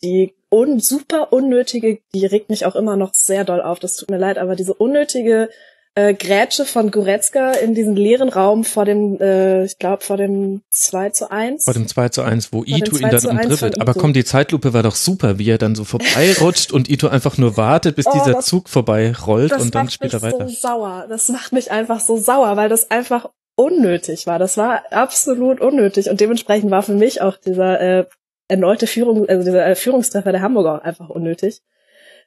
die 0.04 0.36
un 0.52 0.80
super 0.80 1.34
unnötige, 1.34 2.02
die 2.14 2.28
regt 2.28 2.52
mich 2.52 2.68
auch 2.68 2.76
immer 2.76 2.96
noch 2.96 3.16
sehr 3.16 3.44
doll 3.44 3.62
auf, 3.62 3.80
das 3.80 3.96
tut 3.98 4.12
mir 4.12 4.20
leid, 4.20 4.38
aber 4.38 4.56
diese 4.56 4.76
unnötige 4.76 5.50
äh, 5.96 6.14
Grätsche 6.14 6.66
von 6.66 6.92
Goretzka 6.92 7.54
in 7.54 7.74
diesen 7.74 7.96
leeren 7.96 8.28
Raum 8.28 8.66
vor 8.66 8.84
dem, 8.84 9.20
äh, 9.22 9.64
ich 9.64 9.80
glaube, 9.80 10.04
vor 10.04 10.18
dem 10.18 10.62
2 10.70 11.10
zu 11.12 11.32
1. 11.32 11.64
Vor 11.64 11.74
dem 11.74 11.88
2 11.88 12.10
zu 12.10 12.22
1, 12.22 12.52
wo 12.52 12.64
Ito 12.66 12.98
ihn 12.98 13.10
dann 13.10 13.26
umdribbelt. 13.26 13.80
Aber 13.82 13.94
komm, 13.94 14.12
die 14.12 14.26
Zeitlupe 14.26 14.74
war 14.74 14.84
doch 14.84 14.96
super, 14.96 15.40
wie 15.40 15.50
er 15.50 15.58
dann 15.58 15.74
so 15.74 15.86
vorbeirutscht 15.86 16.74
und 16.74 16.90
Ito 16.90 17.08
einfach 17.08 17.38
nur 17.38 17.56
wartet, 17.56 17.96
bis 17.96 18.08
oh, 18.08 18.12
dieser 18.14 18.34
das, 18.34 18.46
Zug 18.46 18.68
vorbei 18.68 19.14
rollt 19.14 19.54
und 19.54 19.74
dann 19.74 19.90
spielt 19.90 20.14
er 20.14 20.22
weiter. 20.22 20.40
Das 20.40 20.40
macht 20.40 20.50
mich 20.50 20.62
so 20.62 20.68
sauer. 20.68 21.06
Das 21.08 21.30
macht 21.30 21.52
mich 21.54 21.72
einfach 21.72 22.00
so 22.02 22.18
sauer, 22.18 22.58
weil 22.58 22.68
das 22.68 22.92
einfach 22.92 23.30
unnötig 23.56 24.28
war. 24.28 24.38
Das 24.38 24.58
war 24.58 24.84
absolut 24.92 25.62
unnötig 25.62 26.10
und 26.10 26.20
dementsprechend 26.20 26.72
war 26.72 26.84
für 26.84 26.94
mich 26.94 27.22
auch 27.22 27.38
dieser 27.38 27.80
äh, 27.80 28.06
erneute 28.50 28.86
Führung, 28.86 29.30
also 29.30 29.46
dieser 29.46 29.66
äh, 29.66 29.76
Führungstreffer 29.76 30.34
der 30.34 30.42
Hamburger 30.42 30.84
einfach 30.84 31.10
unnötig. 31.10 31.62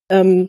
Ähm, 0.08 0.48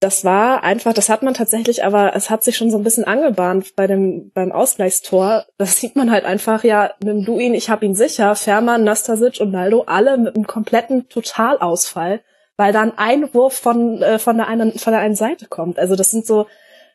das 0.00 0.24
war 0.24 0.62
einfach, 0.62 0.92
das 0.92 1.08
hat 1.08 1.22
man 1.22 1.32
tatsächlich, 1.32 1.82
aber 1.82 2.14
es 2.14 2.28
hat 2.28 2.44
sich 2.44 2.56
schon 2.56 2.70
so 2.70 2.76
ein 2.76 2.84
bisschen 2.84 3.04
angebahnt 3.04 3.74
bei 3.76 3.86
dem 3.86 4.30
beim 4.32 4.52
Ausgleichstor. 4.52 5.46
Das 5.56 5.80
sieht 5.80 5.96
man 5.96 6.10
halt 6.10 6.26
einfach, 6.26 6.64
ja, 6.64 6.92
nimm 7.02 7.24
du 7.24 7.38
ihn, 7.38 7.54
ich 7.54 7.70
hab 7.70 7.82
ihn 7.82 7.94
sicher. 7.94 8.34
Fährmann, 8.34 8.84
Nastasic 8.84 9.40
und 9.40 9.52
Naldo 9.52 9.84
alle 9.86 10.18
mit 10.18 10.36
einem 10.36 10.46
kompletten 10.46 11.08
Totalausfall, 11.08 12.20
weil 12.58 12.72
da 12.74 12.82
ein 12.82 12.98
Einwurf 12.98 13.54
von 13.54 14.02
äh, 14.02 14.18
von 14.18 14.36
der 14.36 14.48
einen 14.48 14.78
von 14.78 14.92
der 14.92 15.00
einen 15.00 15.14
Seite 15.14 15.46
kommt. 15.46 15.78
Also 15.78 15.96
das 15.96 16.10
sind 16.10 16.26
so 16.26 16.46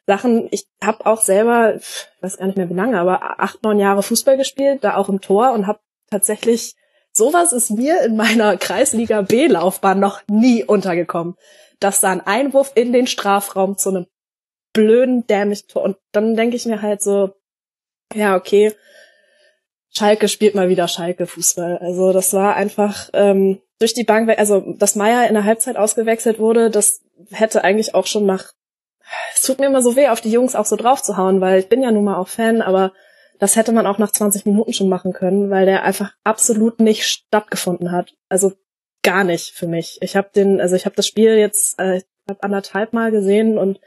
Sachen. 0.06 0.48
Ich 0.52 0.68
habe 0.84 1.04
auch 1.08 1.22
selber, 1.22 1.76
ich 1.76 2.08
weiß 2.22 2.38
gar 2.38 2.46
nicht 2.46 2.58
mehr 2.58 2.70
wie 2.70 2.76
lange, 2.76 3.00
aber 3.00 3.40
acht 3.40 3.64
neun 3.64 3.80
Jahre 3.80 4.04
Fußball 4.04 4.38
gespielt, 4.38 4.84
da 4.84 4.96
auch 4.96 5.10
im 5.10 5.22
Tor 5.22 5.54
und 5.54 5.66
habe 5.66 5.80
tatsächlich 6.12 6.76
sowas 7.14 7.52
ist 7.52 7.72
mir 7.72 8.02
in 8.04 8.16
meiner 8.16 8.58
Kreisliga 8.58 9.24
B 9.24 9.48
Laufbahn 9.48 10.00
noch 10.00 10.22
nie 10.28 10.64
untergekommen 10.64 11.36
dass 11.82 12.00
da 12.00 12.12
ein 12.12 12.26
Einwurf 12.26 12.72
in 12.76 12.94
den 12.94 13.08
Strafraum 13.08 13.78
zu 13.78 13.90
einem 13.90 14.08
blöden, 14.72 15.28
dämlichen 15.28 15.68
Tor. 15.68 15.84
Und 15.84 15.98
dann 16.14 16.36
denke 16.36 16.56
ich 16.56 16.66
mir 16.66 16.82
halt 16.82 17.02
so, 17.02 17.34
ja, 18.14 18.36
okay, 18.36 18.74
Schalke 19.94 20.30
spielt 20.30 20.56
mal 20.56 20.70
wieder 20.70 20.88
Schalke 20.88 21.28
Fußball. 21.28 21.78
Also 21.80 22.14
das 22.14 22.34
war 22.34 22.56
einfach 22.56 23.10
ähm, 23.14 23.62
durch 23.80 23.94
die 23.94 24.06
Bank. 24.06 24.30
Also 24.38 24.62
dass 24.78 24.96
Meier 24.96 25.28
in 25.28 25.34
der 25.34 25.44
Halbzeit 25.44 25.76
ausgewechselt 25.76 26.40
wurde, 26.40 26.70
das 26.70 27.02
hätte 27.32 27.64
eigentlich 27.64 27.94
auch 27.94 28.06
schon 28.06 28.26
nach. 28.26 28.54
Es 29.36 29.42
tut 29.42 29.60
mir 29.60 29.66
immer 29.66 29.82
so 29.82 29.98
weh, 29.98 30.08
auf 30.08 30.22
die 30.22 30.32
Jungs 30.32 30.56
auch 30.56 30.66
so 30.66 30.78
drauf 30.78 31.02
zu 31.02 31.18
hauen, 31.18 31.42
weil 31.42 31.60
ich 31.60 31.68
bin 31.68 31.84
ja 31.84 31.92
nun 31.92 32.06
mal 32.06 32.16
auch 32.16 32.30
Fan, 32.30 32.62
aber 32.62 32.94
das 33.40 33.56
hätte 33.56 33.74
man 33.74 33.88
auch 33.88 33.98
nach 33.98 34.12
20 34.12 34.46
Minuten 34.46 34.72
schon 34.72 34.88
machen 34.88 35.12
können, 35.12 35.50
weil 35.50 35.66
der 35.66 35.84
einfach 35.84 36.14
absolut 36.24 36.80
nicht 36.80 37.06
stattgefunden 37.06 37.92
hat. 37.92 38.14
Also 38.30 38.54
gar 39.04 39.24
nicht 39.24 39.52
für 39.52 39.68
mich. 39.68 39.98
Ich 40.02 40.16
habe 40.16 40.30
den, 40.36 40.62
also 40.62 40.76
ich 40.76 40.86
habe 40.86 40.96
das 40.96 41.08
Spiel 41.08 41.36
jetzt 41.38 41.80
äh, 41.80 42.02
hab 42.28 42.44
anderthalb 42.44 42.94
Mal 42.94 43.12
gesehen 43.12 43.58
und 43.58 43.80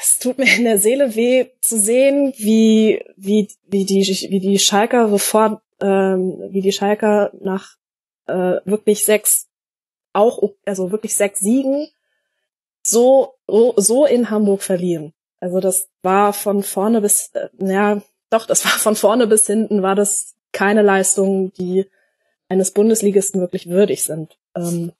es 0.00 0.18
tut 0.18 0.38
mir 0.38 0.56
in 0.56 0.64
der 0.64 0.78
Seele 0.78 1.14
weh 1.14 1.46
zu 1.60 1.78
sehen, 1.78 2.32
wie 2.36 3.02
wie 3.16 3.48
wie 3.66 3.84
die 3.84 4.02
wie 4.30 4.40
die 4.40 4.58
Schalker 4.58 5.08
sofort 5.08 5.62
ähm, 5.80 6.48
wie 6.50 6.60
die 6.60 6.72
Schalker 6.72 7.32
nach 7.40 7.76
äh, 8.26 8.60
wirklich 8.64 9.04
sechs 9.04 9.48
auch 10.12 10.42
also 10.64 10.92
wirklich 10.92 11.14
sechs 11.14 11.40
Siegen 11.40 11.88
so 12.82 13.34
so 13.76 14.06
in 14.06 14.30
Hamburg 14.30 14.62
verlieren. 14.62 15.12
Also 15.40 15.60
das 15.60 15.88
war 16.02 16.32
von 16.32 16.62
vorne 16.62 17.00
bis 17.00 17.30
äh, 17.34 17.48
ja 17.58 18.02
doch 18.30 18.46
das 18.46 18.64
war 18.64 18.72
von 18.72 18.96
vorne 18.96 19.26
bis 19.26 19.46
hinten 19.46 19.82
war 19.82 19.94
das 19.94 20.34
keine 20.52 20.82
Leistung, 20.82 21.52
die 21.52 21.86
eines 22.50 22.72
Bundesligisten 22.72 23.40
wirklich 23.40 23.68
würdig 23.68 24.02
sind. 24.02 24.36
Ähm, 24.54 24.92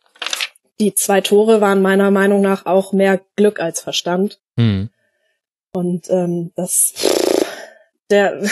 die 0.79 0.95
zwei 0.95 1.21
Tore 1.21 1.61
waren 1.61 1.83
meiner 1.83 2.11
Meinung 2.11 2.41
nach 2.41 2.65
auch 2.65 2.95
mehr 2.95 3.21
Glück 3.37 3.61
als 3.61 3.81
Verstand. 3.81 4.41
Mhm. 4.57 4.89
Und 5.73 6.09
ähm, 6.09 6.53
das 6.57 6.95
der 8.11 8.43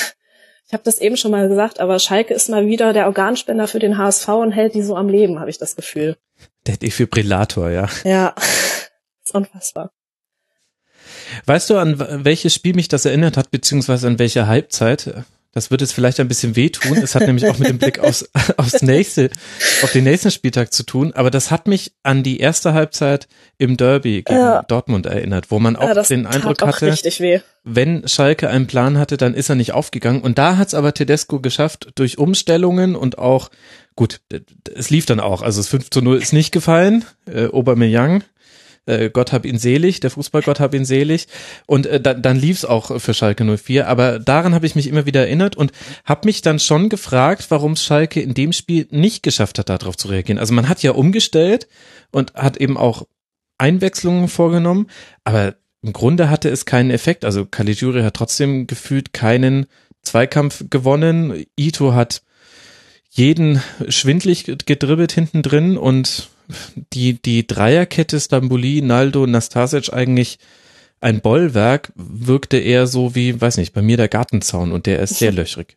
ich 0.68 0.74
habe 0.74 0.84
das 0.84 0.98
eben 0.98 1.16
schon 1.16 1.30
mal 1.30 1.48
gesagt, 1.48 1.80
aber 1.80 1.98
Schalke 1.98 2.34
ist 2.34 2.50
mal 2.50 2.66
wieder 2.66 2.92
der 2.92 3.06
Organspender 3.06 3.66
für 3.66 3.78
den 3.78 3.96
HSV 3.96 4.28
und 4.28 4.52
hält 4.52 4.74
die 4.74 4.82
so 4.82 4.96
am 4.96 5.08
Leben, 5.08 5.40
habe 5.40 5.48
ich 5.48 5.56
das 5.56 5.76
Gefühl. 5.76 6.18
Der 6.66 6.76
Defibrillator, 6.76 7.70
ja. 7.70 7.88
Ja, 8.04 8.34
ist 9.24 9.34
unfassbar. 9.34 9.92
Weißt 11.46 11.70
du, 11.70 11.78
an 11.78 12.24
welches 12.24 12.52
Spiel 12.52 12.74
mich 12.74 12.88
das 12.88 13.06
erinnert 13.06 13.38
hat, 13.38 13.50
beziehungsweise 13.50 14.08
an 14.08 14.18
welche 14.18 14.46
Halbzeit? 14.46 15.24
Das 15.52 15.70
wird 15.70 15.80
jetzt 15.80 15.92
vielleicht 15.92 16.20
ein 16.20 16.28
bisschen 16.28 16.56
wehtun. 16.56 16.98
Es 16.98 17.14
hat 17.14 17.26
nämlich 17.26 17.48
auch 17.48 17.58
mit 17.58 17.68
dem 17.68 17.78
Blick 17.78 17.98
aufs, 18.04 18.28
aufs 18.56 18.82
nächste, 18.82 19.30
auf 19.82 19.90
den 19.92 20.04
nächsten 20.04 20.30
Spieltag 20.30 20.72
zu 20.72 20.82
tun. 20.82 21.12
Aber 21.14 21.30
das 21.30 21.50
hat 21.50 21.66
mich 21.66 21.92
an 22.02 22.22
die 22.22 22.38
erste 22.38 22.74
Halbzeit 22.74 23.28
im 23.56 23.76
Derby 23.76 24.22
gegen 24.22 24.38
ja. 24.38 24.62
Dortmund 24.62 25.06
erinnert, 25.06 25.50
wo 25.50 25.58
man 25.58 25.76
auch 25.76 25.88
ja, 25.88 26.02
den 26.02 26.26
Eindruck 26.26 26.60
hatte, 26.62 26.94
wenn 27.64 28.06
Schalke 28.06 28.48
einen 28.48 28.66
Plan 28.66 28.98
hatte, 28.98 29.16
dann 29.16 29.34
ist 29.34 29.48
er 29.48 29.54
nicht 29.54 29.72
aufgegangen. 29.72 30.22
Und 30.22 30.38
da 30.38 30.56
hat 30.56 30.68
es 30.68 30.74
aber 30.74 30.94
Tedesco 30.94 31.40
geschafft, 31.40 31.88
durch 31.94 32.18
Umstellungen 32.18 32.94
und 32.94 33.18
auch, 33.18 33.50
gut, 33.96 34.20
es 34.74 34.90
lief 34.90 35.06
dann 35.06 35.20
auch. 35.20 35.42
Also 35.42 35.60
das 35.60 35.68
5 35.68 35.90
zu 35.90 36.02
0 36.02 36.18
ist 36.18 36.32
nicht 36.32 36.52
gefallen. 36.52 37.04
Äh, 37.26 37.46
Aubameyang 37.46 38.22
äh, 38.88 39.10
Gott 39.10 39.32
hab 39.32 39.44
ihn 39.44 39.58
selig, 39.58 40.00
der 40.00 40.10
Fußballgott 40.10 40.60
hab 40.60 40.74
ihn 40.74 40.84
selig. 40.84 41.28
Und 41.66 41.86
äh, 41.86 42.00
da, 42.00 42.14
dann 42.14 42.36
lief's 42.38 42.64
auch 42.64 43.00
für 43.00 43.14
Schalke 43.14 43.44
04. 43.44 43.86
Aber 43.86 44.18
daran 44.18 44.54
habe 44.54 44.66
ich 44.66 44.74
mich 44.74 44.88
immer 44.88 45.06
wieder 45.06 45.20
erinnert 45.20 45.56
und 45.56 45.72
habe 46.04 46.26
mich 46.26 46.42
dann 46.42 46.58
schon 46.58 46.88
gefragt, 46.88 47.46
warum 47.50 47.76
Schalke 47.76 48.20
in 48.20 48.34
dem 48.34 48.52
Spiel 48.52 48.86
nicht 48.90 49.22
geschafft 49.22 49.58
hat, 49.58 49.68
darauf 49.68 49.96
zu 49.96 50.08
reagieren. 50.08 50.38
Also 50.38 50.54
man 50.54 50.68
hat 50.68 50.82
ja 50.82 50.92
umgestellt 50.92 51.68
und 52.10 52.34
hat 52.34 52.56
eben 52.56 52.76
auch 52.76 53.06
Einwechslungen 53.58 54.28
vorgenommen, 54.28 54.86
aber 55.24 55.56
im 55.82 55.92
Grunde 55.92 56.30
hatte 56.30 56.48
es 56.48 56.64
keinen 56.64 56.90
Effekt. 56.90 57.24
Also 57.24 57.44
Caligiuri 57.44 58.02
hat 58.02 58.14
trotzdem 58.14 58.66
gefühlt 58.66 59.12
keinen 59.12 59.66
Zweikampf 60.02 60.64
gewonnen. 60.70 61.44
Ito 61.56 61.92
hat 61.92 62.22
jeden 63.10 63.62
schwindlig 63.88 64.44
gedribbelt 64.66 65.12
hinten 65.12 65.42
drin 65.42 65.76
und 65.76 66.30
die, 66.92 67.20
die 67.20 67.46
Dreierkette 67.46 68.20
Stambuli, 68.20 68.82
Naldo, 68.82 69.26
Nastasic 69.26 69.92
eigentlich 69.92 70.38
ein 71.00 71.20
Bollwerk 71.20 71.92
wirkte 71.94 72.58
eher 72.58 72.86
so 72.86 73.14
wie, 73.14 73.40
weiß 73.40 73.56
nicht, 73.58 73.72
bei 73.72 73.82
mir 73.82 73.96
der 73.96 74.08
Gartenzaun 74.08 74.72
und 74.72 74.86
der 74.86 75.00
ist 75.00 75.18
sehr 75.18 75.32
löchrig. 75.32 75.76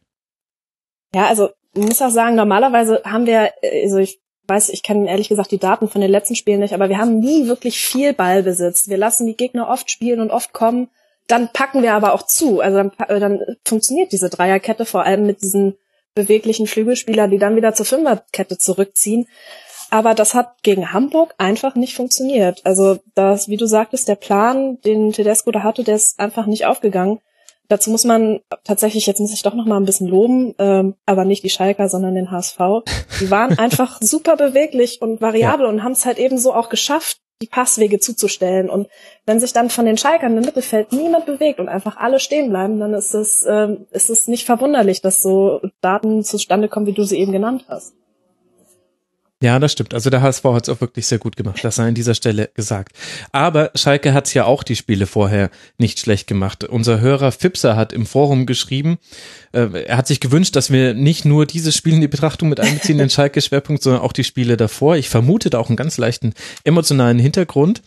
Ja, 1.14 1.28
also 1.28 1.50
ich 1.74 1.84
muss 1.84 2.02
auch 2.02 2.10
sagen, 2.10 2.36
normalerweise 2.36 3.02
haben 3.06 3.26
wir, 3.26 3.52
also 3.62 3.98
ich 3.98 4.20
weiß, 4.48 4.70
ich 4.70 4.84
kenne 4.84 5.10
ehrlich 5.10 5.30
gesagt 5.30 5.52
die 5.52 5.60
Daten 5.60 5.88
von 5.88 6.02
den 6.02 6.12
letzten 6.12 6.36
Spielen 6.36 6.60
nicht, 6.60 6.74
aber 6.74 6.90
wir 6.90 6.98
haben 6.98 7.20
nie 7.20 7.48
wirklich 7.48 7.80
viel 7.80 8.14
Ballbesitz. 8.14 8.90
Wir 8.90 8.98
lassen 8.98 9.28
die 9.28 9.38
Gegner 9.38 9.70
oft 9.70 9.90
spielen 9.92 10.20
und 10.20 10.32
oft 10.32 10.54
kommen. 10.54 10.90
Dann 11.28 11.50
packen 11.54 11.84
wir 11.84 11.94
aber 11.94 12.14
auch 12.14 12.24
zu. 12.24 12.60
Also 12.60 12.78
dann, 12.78 12.92
dann 13.08 13.40
funktioniert 13.64 14.12
diese 14.12 14.30
Dreierkette 14.30 14.86
vor 14.86 15.04
allem 15.04 15.26
mit 15.26 15.42
diesen 15.42 15.78
beweglichen 16.14 16.68
Flügelspieler, 16.68 17.28
die 17.28 17.38
dann 17.38 17.56
wieder 17.56 17.74
zur 17.74 17.86
Fünferkette 17.86 18.58
zurückziehen. 18.58 19.28
Aber 19.92 20.16
das 20.16 20.34
hat 20.34 20.64
gegen 20.64 20.94
Hamburg 20.94 21.36
einfach 21.38 21.76
nicht 21.76 21.96
funktioniert. 21.96 22.62
Also 22.64 22.98
das, 23.14 23.50
wie 23.50 23.58
du 23.58 23.66
sagtest, 23.66 24.08
der 24.08 24.16
Plan, 24.16 24.80
den 24.86 25.12
Tedesco 25.12 25.52
da 25.52 25.64
hatte, 25.64 25.84
der 25.84 25.96
ist 25.96 26.18
einfach 26.18 26.46
nicht 26.46 26.66
aufgegangen. 26.66 27.20
Dazu 27.68 27.92
muss 27.92 28.06
man 28.06 28.40
tatsächlich, 28.64 29.06
jetzt 29.06 29.20
muss 29.20 29.34
ich 29.34 29.44
doch 29.44 29.54
noch 29.54 29.66
mal 29.66 29.78
ein 29.78 29.86
bisschen 29.86 30.08
loben, 30.08 30.56
ähm, 30.60 30.96
aber 31.06 31.26
nicht 31.26 31.44
die 31.44 31.50
Schalker, 31.50 31.90
sondern 31.90 32.16
den 32.16 32.32
HSV. 32.32 32.58
Die 33.20 33.30
waren 33.30 33.60
einfach 33.60 34.00
super 34.02 34.38
beweglich 34.38 35.02
und 35.02 35.20
variabel 35.20 35.66
ja. 35.66 35.72
und 35.72 35.84
haben 35.84 35.92
es 35.92 36.06
halt 36.06 36.20
eben 36.20 36.38
so 36.38 36.54
auch 36.54 36.70
geschafft, 36.70 37.20
die 37.42 37.48
Passwege 37.48 38.00
zuzustellen. 38.00 38.70
Und 38.70 38.88
wenn 39.26 39.42
sich 39.42 39.52
dann 39.52 39.70
von 39.70 39.86
den 39.86 39.98
Schalkern 39.98 40.38
im 40.38 40.46
Mittelfeld 40.46 40.94
niemand 40.94 41.26
bewegt 41.26 41.60
und 41.60 41.68
einfach 41.68 41.98
alle 41.98 42.20
stehen 42.22 42.50
bleiben, 42.50 42.80
dann 42.80 42.94
ist 42.94 43.14
es, 43.14 43.46
ähm, 43.46 43.88
ist 43.92 44.10
es 44.10 44.30
nicht 44.30 44.46
verwunderlich, 44.46 45.02
dass 45.02 45.22
so 45.22 45.60
Daten 45.82 46.24
zustande 46.24 46.70
kommen, 46.70 46.86
wie 46.86 46.94
du 46.94 47.04
sie 47.04 47.20
eben 47.20 47.34
genannt 47.34 47.66
hast. 47.68 47.94
Ja, 49.42 49.58
das 49.58 49.72
stimmt. 49.72 49.96
Also 49.96 50.12
der 50.12 50.22
HSV 50.22 50.44
hat 50.46 50.64
es 50.64 50.70
auch 50.70 50.82
wirklich 50.82 51.08
sehr 51.08 51.18
gut 51.18 51.36
gemacht, 51.36 51.64
das 51.64 51.76
sei 51.76 51.88
an 51.88 51.96
dieser 51.96 52.14
Stelle 52.14 52.52
gesagt. 52.54 52.96
Aber 53.32 53.72
Schalke 53.74 54.14
hat 54.14 54.32
ja 54.36 54.46
auch 54.46 54.62
die 54.62 54.76
Spiele 54.76 55.08
vorher 55.08 55.50
nicht 55.80 56.00
schlecht 56.00 56.28
gemacht. 56.28 56.64
Unser 56.64 57.00
Hörer 57.00 57.32
Fipser 57.32 57.76
hat 57.76 57.92
im 57.92 58.06
Forum 58.06 58.46
geschrieben, 58.46 59.00
äh, 59.54 59.84
er 59.86 59.98
hat 59.98 60.08
sich 60.08 60.20
gewünscht, 60.20 60.56
dass 60.56 60.72
wir 60.72 60.94
nicht 60.94 61.26
nur 61.26 61.46
diese 61.46 61.72
Spiele 61.72 61.96
in 61.96 62.02
die 62.02 62.08
Betrachtung 62.08 62.50
mit 62.50 62.60
einbeziehen, 62.60 62.98
den 62.98 63.10
Schalke-Schwerpunkt, 63.10 63.84
sondern 63.84 64.02
auch 64.02 64.14
die 64.14 64.24
Spiele 64.24 64.58
davor. 64.58 64.96
Ich 64.96 65.10
vermute 65.10 65.50
da 65.50 65.60
auch 65.60 65.70
einen 65.70 65.76
ganz 65.76 65.98
leichten 65.98 66.34
emotionalen 66.64 67.20
Hintergrund. 67.20 67.82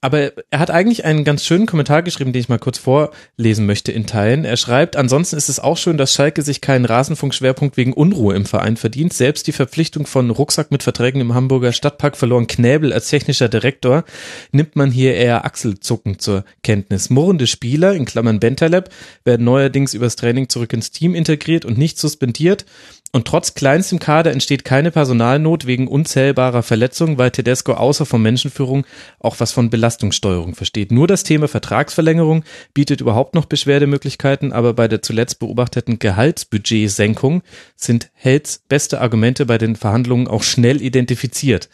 Aber 0.00 0.32
er 0.50 0.58
hat 0.58 0.70
eigentlich 0.70 1.04
einen 1.04 1.24
ganz 1.24 1.44
schönen 1.44 1.66
Kommentar 1.66 2.02
geschrieben, 2.02 2.32
den 2.32 2.40
ich 2.40 2.48
mal 2.48 2.58
kurz 2.58 2.78
vorlesen 2.78 3.66
möchte 3.66 3.92
in 3.92 4.06
Teilen. 4.06 4.44
Er 4.44 4.56
schreibt, 4.56 4.96
ansonsten 4.96 5.36
ist 5.36 5.48
es 5.48 5.60
auch 5.60 5.76
schön, 5.76 5.98
dass 5.98 6.14
Schalke 6.14 6.42
sich 6.42 6.60
keinen 6.60 6.84
Rasenfunk-Schwerpunkt 6.84 7.76
wegen 7.76 7.92
Unruhe 7.92 8.34
im 8.34 8.46
Verein 8.46 8.76
verdient. 8.76 9.12
Selbst 9.12 9.46
die 9.46 9.52
Verpflichtung 9.52 10.06
von 10.06 10.30
Rucksack 10.30 10.70
mit 10.70 10.82
Verträgen 10.82 11.20
im 11.20 11.34
Hamburger 11.34 11.72
Stadtpark 11.72 12.16
verloren 12.16 12.46
Knäbel 12.46 12.92
als 12.92 13.08
technischer 13.08 13.48
Direktor 13.48 14.04
nimmt 14.52 14.76
man 14.76 14.90
hier 14.90 15.14
eher 15.14 15.44
Achselzucken 15.44 16.18
zur 16.18 16.44
Kenntnis. 16.62 17.10
Murrende 17.10 17.46
Spieler, 17.46 17.94
in 17.94 18.04
Klammern 18.04 18.40
Bentaleb, 18.40 18.90
werden 19.24 19.44
neuerdings 19.44 19.94
übers 19.94 20.16
Training 20.16 20.48
zurück 20.48 20.72
ins 20.72 20.90
Team 20.94 21.14
integriert 21.14 21.66
und 21.66 21.76
nicht 21.76 21.98
suspendiert. 21.98 22.64
Und 23.12 23.28
trotz 23.28 23.54
kleinstem 23.54 24.00
Kader 24.00 24.32
entsteht 24.32 24.64
keine 24.64 24.90
Personalnot 24.90 25.66
wegen 25.66 25.86
unzählbarer 25.86 26.64
Verletzungen, 26.64 27.16
weil 27.16 27.30
Tedesco 27.30 27.74
außer 27.74 28.06
von 28.06 28.20
Menschenführung 28.20 28.84
auch 29.20 29.36
was 29.38 29.52
von 29.52 29.70
Belastungssteuerung 29.70 30.56
versteht. 30.56 30.90
Nur 30.90 31.06
das 31.06 31.22
Thema 31.22 31.46
Vertragsverlängerung 31.46 32.42
bietet 32.72 33.00
überhaupt 33.00 33.36
noch 33.36 33.44
Beschwerdemöglichkeiten, 33.44 34.52
aber 34.52 34.74
bei 34.74 34.88
der 34.88 35.00
zuletzt 35.00 35.38
beobachteten 35.38 36.00
Gehaltsbudgetsenkung 36.00 37.42
sind 37.76 38.10
Helds 38.14 38.64
beste 38.68 39.00
Argumente 39.00 39.46
bei 39.46 39.58
den 39.58 39.76
Verhandlungen 39.76 40.26
auch 40.26 40.42
schnell 40.42 40.82
identifiziert. 40.82 41.68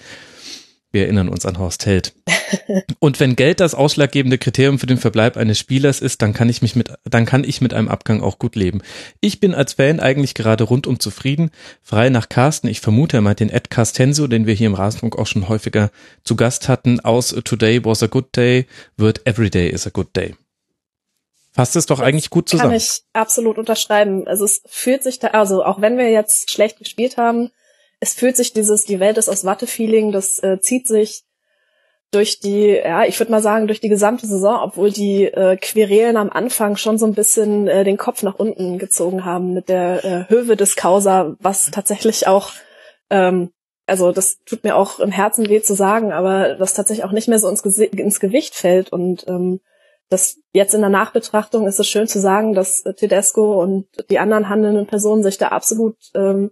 Wir 0.93 1.05
erinnern 1.05 1.29
uns 1.29 1.47
an 1.47 1.59
Horst 1.59 1.87
Held. 1.87 2.15
Und 2.99 3.21
wenn 3.21 3.37
Geld 3.37 3.61
das 3.61 3.75
ausschlaggebende 3.75 4.39
Kriterium 4.39 4.79
für 4.79 4.87
den 4.87 4.99
Verbleib 4.99 5.37
eines 5.37 5.59
Spielers 5.59 6.01
ist, 6.01 6.21
dann 6.21 6.33
kann 6.33 6.49
ich 6.49 6.63
mich 6.63 6.75
mit, 6.75 6.93
dann 7.05 7.27
kann 7.27 7.45
ich 7.45 7.61
mit 7.61 7.75
einem 7.75 7.89
Abgang 7.89 8.23
auch 8.23 8.39
gut 8.39 8.57
leben. 8.57 8.83
Ich 9.21 9.39
bin 9.39 9.55
als 9.55 9.75
Fan 9.75 10.01
eigentlich 10.01 10.35
gerade 10.35 10.65
rundum 10.65 10.99
zufrieden. 10.99 11.51
Frei 11.83 12.11
nach 12.11 12.29
Carsten, 12.29 12.67
ich 12.67 12.81
vermute, 12.81 13.19
er 13.19 13.21
meint 13.21 13.41
den 13.41 13.51
Ed 13.51 13.71
Castenzo, 13.71 14.27
den 14.27 14.47
wir 14.47 14.55
hier 14.55 14.67
im 14.67 14.75
Rasenfunk 14.75 15.17
auch 15.17 15.27
schon 15.27 15.49
häufiger 15.49 15.91
zu 16.25 16.35
Gast 16.35 16.69
hatten, 16.69 16.99
aus 17.01 17.29
Today 17.45 17.85
was 17.85 18.03
a 18.03 18.07
good 18.07 18.37
day, 18.37 18.67
wird 18.97 19.27
Every 19.27 19.51
day 19.51 19.69
is 19.69 19.87
a 19.87 19.91
good 19.91 20.09
day. 20.17 20.35
Fasst 21.53 21.77
es 21.77 21.87
doch 21.87 21.99
das 21.99 22.07
eigentlich 22.07 22.31
gut 22.31 22.49
zusammen. 22.49 22.71
Kann 22.71 22.77
ich 22.77 23.03
absolut 23.13 23.59
unterschreiben. 23.59 24.27
Also 24.27 24.45
es 24.45 24.63
fühlt 24.67 25.03
sich 25.03 25.19
da, 25.19 25.29
also 25.29 25.65
auch 25.65 25.81
wenn 25.81 25.99
wir 25.99 26.11
jetzt 26.11 26.51
schlecht 26.51 26.79
gespielt 26.79 27.17
haben, 27.17 27.51
es 28.01 28.15
fühlt 28.15 28.37
sich 28.37 28.53
dieses, 28.53 28.85
die 28.85 28.99
Welt 28.99 29.19
ist 29.19 29.29
aus 29.29 29.45
Watte-Feeling, 29.45 30.11
das 30.11 30.43
äh, 30.43 30.59
zieht 30.61 30.89
sich 30.89 31.25
durch 32.11 32.41
die, 32.41 32.71
ja, 32.71 33.05
ich 33.05 33.21
würde 33.21 33.31
mal 33.31 33.43
sagen, 33.43 33.69
durch 33.69 33.81
die 33.81 33.89
gesamte 33.89 34.27
Saison, 34.27 34.59
obwohl 34.63 34.91
die 34.91 35.27
äh, 35.27 35.57
Querelen 35.57 36.17
am 36.17 36.31
Anfang 36.31 36.77
schon 36.77 36.99
so 36.99 37.07
ein 37.07 37.15
bisschen 37.15 37.69
äh, 37.69 37.85
den 37.85 37.99
Kopf 37.99 38.23
nach 38.23 38.35
unten 38.35 38.79
gezogen 38.79 39.25
haben 39.25 39.55
mit 39.55 39.69
der 39.69 40.05
äh, 40.05 40.29
Höhe 40.29 40.57
des 40.57 40.75
Causa, 40.75 41.37
was 41.39 41.71
tatsächlich 41.71 42.27
auch, 42.27 42.51
ähm, 43.11 43.51
also 43.87 44.11
das 44.11 44.39
tut 44.45 44.65
mir 44.65 44.75
auch 44.75 44.99
im 44.99 45.13
Herzen 45.13 45.49
weh 45.49 45.61
zu 45.61 45.75
sagen, 45.75 46.11
aber 46.11 46.57
was 46.59 46.75
tatsächlich 46.75 47.05
auch 47.05 47.13
nicht 47.13 47.29
mehr 47.29 47.39
so 47.39 47.49
ins, 47.49 47.63
ins 47.63 48.19
Gewicht 48.19 48.57
fällt 48.57 48.93
und 48.93 49.29
ähm, 49.29 49.61
das 50.09 50.39
jetzt 50.53 50.75
in 50.75 50.81
der 50.81 50.91
Nachbetrachtung 50.91 51.69
ist 51.69 51.79
es 51.79 51.89
schön 51.89 52.09
zu 52.09 52.19
sagen, 52.21 52.55
dass 52.55 52.83
Tedesco 52.97 53.63
und 53.63 53.87
die 54.11 54.19
anderen 54.19 54.49
handelnden 54.49 54.89
Personen 54.89 55.23
sich 55.23 55.39
da 55.39 55.49
absolut 55.49 55.97
ähm, 56.17 56.51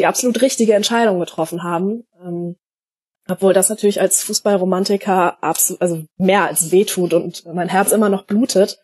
die 0.00 0.06
absolut 0.06 0.40
richtige 0.40 0.74
Entscheidung 0.74 1.20
getroffen 1.20 1.62
haben. 1.62 2.04
Ähm, 2.24 2.56
obwohl 3.28 3.52
das 3.52 3.68
natürlich 3.68 4.00
als 4.00 4.24
Fußballromantiker 4.24 5.42
absolut, 5.42 5.80
also 5.80 6.02
mehr 6.16 6.46
als 6.46 6.72
wehtut 6.72 7.12
und 7.12 7.44
mein 7.46 7.68
Herz 7.68 7.92
immer 7.92 8.08
noch 8.08 8.24
blutet. 8.24 8.78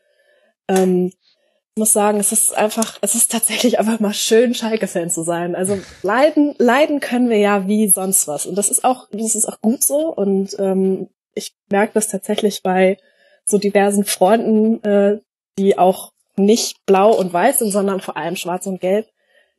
Ähm, 0.69 1.07
ich 1.09 1.81
muss 1.81 1.93
sagen, 1.93 2.21
es 2.21 2.33
ist 2.33 2.57
einfach, 2.57 2.99
es 3.01 3.15
ist 3.15 3.33
tatsächlich 3.33 3.79
einfach 3.79 3.99
mal 3.99 4.15
schön, 4.15 4.55
Schalke-Fan 4.55 5.11
zu 5.11 5.25
sein. 5.25 5.55
Also 5.55 5.79
leiden, 6.03 6.55
leiden 6.59 7.01
können 7.01 7.29
wir 7.29 7.39
ja 7.39 7.67
wie 7.67 7.89
sonst 7.89 8.29
was. 8.29 8.47
Und 8.47 8.57
das 8.57 8.71
ist 8.71 8.85
auch, 8.85 9.09
das 9.11 9.35
ist 9.35 9.47
auch 9.47 9.61
gut 9.61 9.83
so. 9.83 10.15
Und 10.15 10.57
ähm, 10.59 11.09
ich 11.35 11.55
merke 11.71 11.95
das 11.95 12.09
tatsächlich 12.09 12.63
bei 12.63 12.99
so 13.45 13.59
diversen 13.59 14.05
Freunden, 14.05 14.83
äh, 14.85 15.21
die 15.59 15.79
auch 15.79 16.13
nicht 16.37 16.85
blau 16.87 17.13
und 17.15 17.33
weiß 17.33 17.59
sind, 17.61 17.71
sondern 17.71 18.01
vor 18.01 18.17
allem 18.17 18.37
schwarz 18.37 18.67
und 18.67 18.81
gelb, 18.81 19.09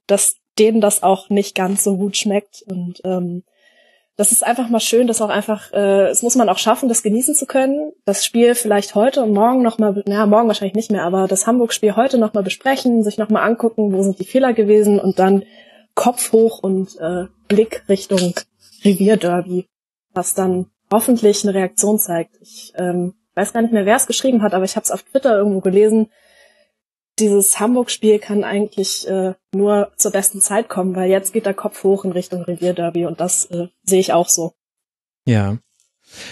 dass 0.07 0.37
denen 0.59 0.81
das 0.81 1.03
auch 1.03 1.29
nicht 1.29 1.55
ganz 1.55 1.83
so 1.83 1.97
gut 1.97 2.17
schmeckt. 2.17 2.63
Und 2.67 3.01
ähm, 3.03 3.43
das 4.15 4.31
ist 4.31 4.45
einfach 4.45 4.67
mal 4.69 4.79
schön, 4.79 5.07
dass 5.07 5.21
auch 5.21 5.29
einfach, 5.29 5.71
äh, 5.73 6.07
es 6.07 6.23
muss 6.23 6.35
man 6.35 6.49
auch 6.49 6.57
schaffen, 6.57 6.89
das 6.89 7.03
genießen 7.03 7.35
zu 7.35 7.45
können. 7.45 7.93
Das 8.05 8.25
Spiel 8.25 8.55
vielleicht 8.55 8.95
heute 8.95 9.23
und 9.23 9.33
morgen 9.33 9.61
nochmal, 9.61 10.03
naja, 10.07 10.25
morgen 10.25 10.47
wahrscheinlich 10.47 10.75
nicht 10.75 10.91
mehr, 10.91 11.03
aber 11.03 11.27
das 11.27 11.45
Hamburg-Spiel 11.45 11.95
heute 11.95 12.17
nochmal 12.17 12.43
besprechen, 12.43 13.03
sich 13.03 13.17
nochmal 13.17 13.47
angucken, 13.47 13.93
wo 13.93 14.01
sind 14.01 14.19
die 14.19 14.25
Fehler 14.25 14.53
gewesen 14.53 14.99
und 14.99 15.19
dann 15.19 15.43
Kopf 15.93 16.31
hoch 16.31 16.59
und 16.59 16.99
äh, 16.99 17.25
Blick 17.47 17.83
Richtung 17.87 18.33
Revierderby, 18.83 19.67
was 20.13 20.33
dann 20.33 20.67
hoffentlich 20.91 21.43
eine 21.43 21.53
Reaktion 21.53 21.99
zeigt. 21.99 22.37
Ich 22.41 22.73
ähm, 22.75 23.13
weiß 23.35 23.53
gar 23.53 23.61
nicht 23.61 23.73
mehr, 23.73 23.85
wer 23.85 23.95
es 23.95 24.07
geschrieben 24.07 24.41
hat, 24.41 24.53
aber 24.53 24.65
ich 24.65 24.75
habe 24.75 24.83
es 24.83 24.91
auf 24.91 25.03
Twitter 25.03 25.37
irgendwo 25.37 25.59
gelesen, 25.59 26.09
dieses 27.19 27.59
Hamburg-Spiel 27.59 28.19
kann 28.19 28.43
eigentlich 28.43 29.07
äh, 29.07 29.33
nur 29.53 29.91
zur 29.97 30.11
besten 30.11 30.41
Zeit 30.41 30.69
kommen, 30.69 30.95
weil 30.95 31.09
jetzt 31.09 31.33
geht 31.33 31.45
der 31.45 31.53
Kopf 31.53 31.83
hoch 31.83 32.05
in 32.05 32.11
Richtung 32.11 32.43
Revierderby 32.43 33.05
und 33.05 33.19
das 33.19 33.45
äh, 33.45 33.67
sehe 33.83 33.99
ich 33.99 34.13
auch 34.13 34.29
so. 34.29 34.53
Ja. 35.25 35.57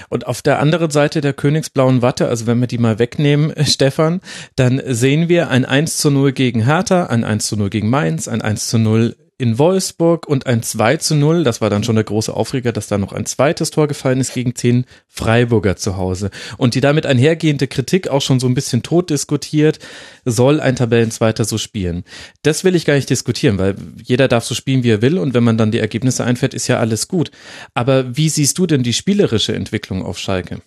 Und 0.10 0.26
auf 0.26 0.42
der 0.42 0.60
anderen 0.60 0.90
Seite 0.90 1.20
der 1.20 1.34
königsblauen 1.34 2.02
Watte, 2.02 2.30
also 2.30 2.48
wenn 2.48 2.60
wir 2.60 2.68
die 2.68 2.78
mal 2.78 2.98
wegnehmen, 2.98 3.54
Stefan, 3.66 4.22
dann 4.56 4.82
sehen 4.86 5.28
wir 5.28 5.50
ein 5.50 5.66
1 5.66 5.98
zu 5.98 6.12
0 6.12 6.32
gegen 6.32 6.64
Hertha, 6.64 7.08
ein 7.08 7.24
1 7.24 7.48
zu 7.48 7.58
0 7.58 7.70
gegen 7.70 7.90
Mainz, 7.90 8.28
ein 8.28 8.42
1 8.42 8.70
zu 8.70 8.78
0 8.78 9.16
in 9.38 9.58
Wolfsburg 9.58 10.28
und 10.28 10.46
ein 10.46 10.64
2 10.64 10.98
zu 10.98 11.16
0. 11.16 11.44
Das 11.44 11.60
war 11.60 11.70
dann 11.70 11.84
schon 11.84 11.96
der 11.96 12.06
große 12.06 12.34
Aufreger, 12.34 12.72
dass 12.72 12.88
da 12.88 12.98
noch 12.98 13.12
ein 13.12 13.26
zweites 13.26 13.70
Tor 13.70 13.88
gefallen 13.88 14.22
ist 14.22 14.34
gegen 14.34 14.56
zehn 14.56 14.86
Freiburger 15.08 15.76
zu 15.76 15.98
Hause. 15.98 16.32
Und 16.58 16.76
die 16.76 16.82
damit 16.82 17.06
einhergehende 17.06 17.68
Kritik 17.68 18.08
auch 18.08 18.22
schon 18.22 18.40
so 18.40 18.48
ein 18.48 18.54
bisschen 18.54 18.82
tot 18.82 19.10
diskutiert, 19.10 19.80
soll 20.24 20.60
ein 20.60 20.76
Tabellenzweiter 20.76 21.44
so 21.44 21.58
spielen. 21.58 22.06
Das 22.44 22.64
will 22.64 22.76
ich 22.76 22.86
gar 22.86 22.96
nicht 22.96 23.10
diskutieren, 23.10 23.58
weil 23.58 23.76
jeder 24.02 24.28
darf 24.28 24.46
so 24.46 24.56
spielen, 24.56 24.84
wie 24.84 24.92
er 24.92 25.02
will 25.02 25.18
und 25.18 25.34
wenn 25.34 25.44
man 25.44 25.58
dann 25.58 25.72
die 25.72 25.80
Ergebnisse 25.80 26.24
einfährt, 26.24 26.54
ist 26.54 26.68
ja 26.68 26.80
alles 26.80 27.08
gut. 27.08 27.32
Aber 27.74 28.16
wie 28.16 28.30
siehst 28.30 28.58
du 28.58 28.68
denn 28.68 28.84
die 28.84 28.94
spielerische 28.94 29.54
Entwicklung 29.54 30.06
auf 30.06 30.18
Schalke? 30.18 30.62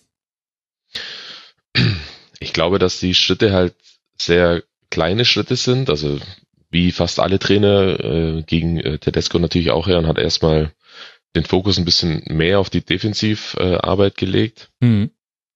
Ich 2.39 2.53
glaube, 2.53 2.79
dass 2.79 2.99
die 2.99 3.15
Schritte 3.15 3.51
halt 3.51 3.73
sehr 4.17 4.63
kleine 4.89 5.25
Schritte 5.25 5.55
sind. 5.55 5.89
Also 5.89 6.19
wie 6.69 6.91
fast 6.91 7.19
alle 7.19 7.39
Trainer 7.39 7.99
äh, 7.99 8.43
gegen 8.43 8.79
äh, 8.79 8.99
Tedesco 8.99 9.39
natürlich 9.39 9.71
auch 9.71 9.87
her 9.87 9.97
und 9.97 10.07
hat 10.07 10.17
erstmal 10.17 10.71
den 11.35 11.45
Fokus 11.45 11.77
ein 11.77 11.85
bisschen 11.85 12.23
mehr 12.27 12.59
auf 12.59 12.69
die 12.69 12.83
Defensivarbeit 12.83 14.13
äh, 14.13 14.19
gelegt. 14.19 14.69
Mhm. 14.79 15.11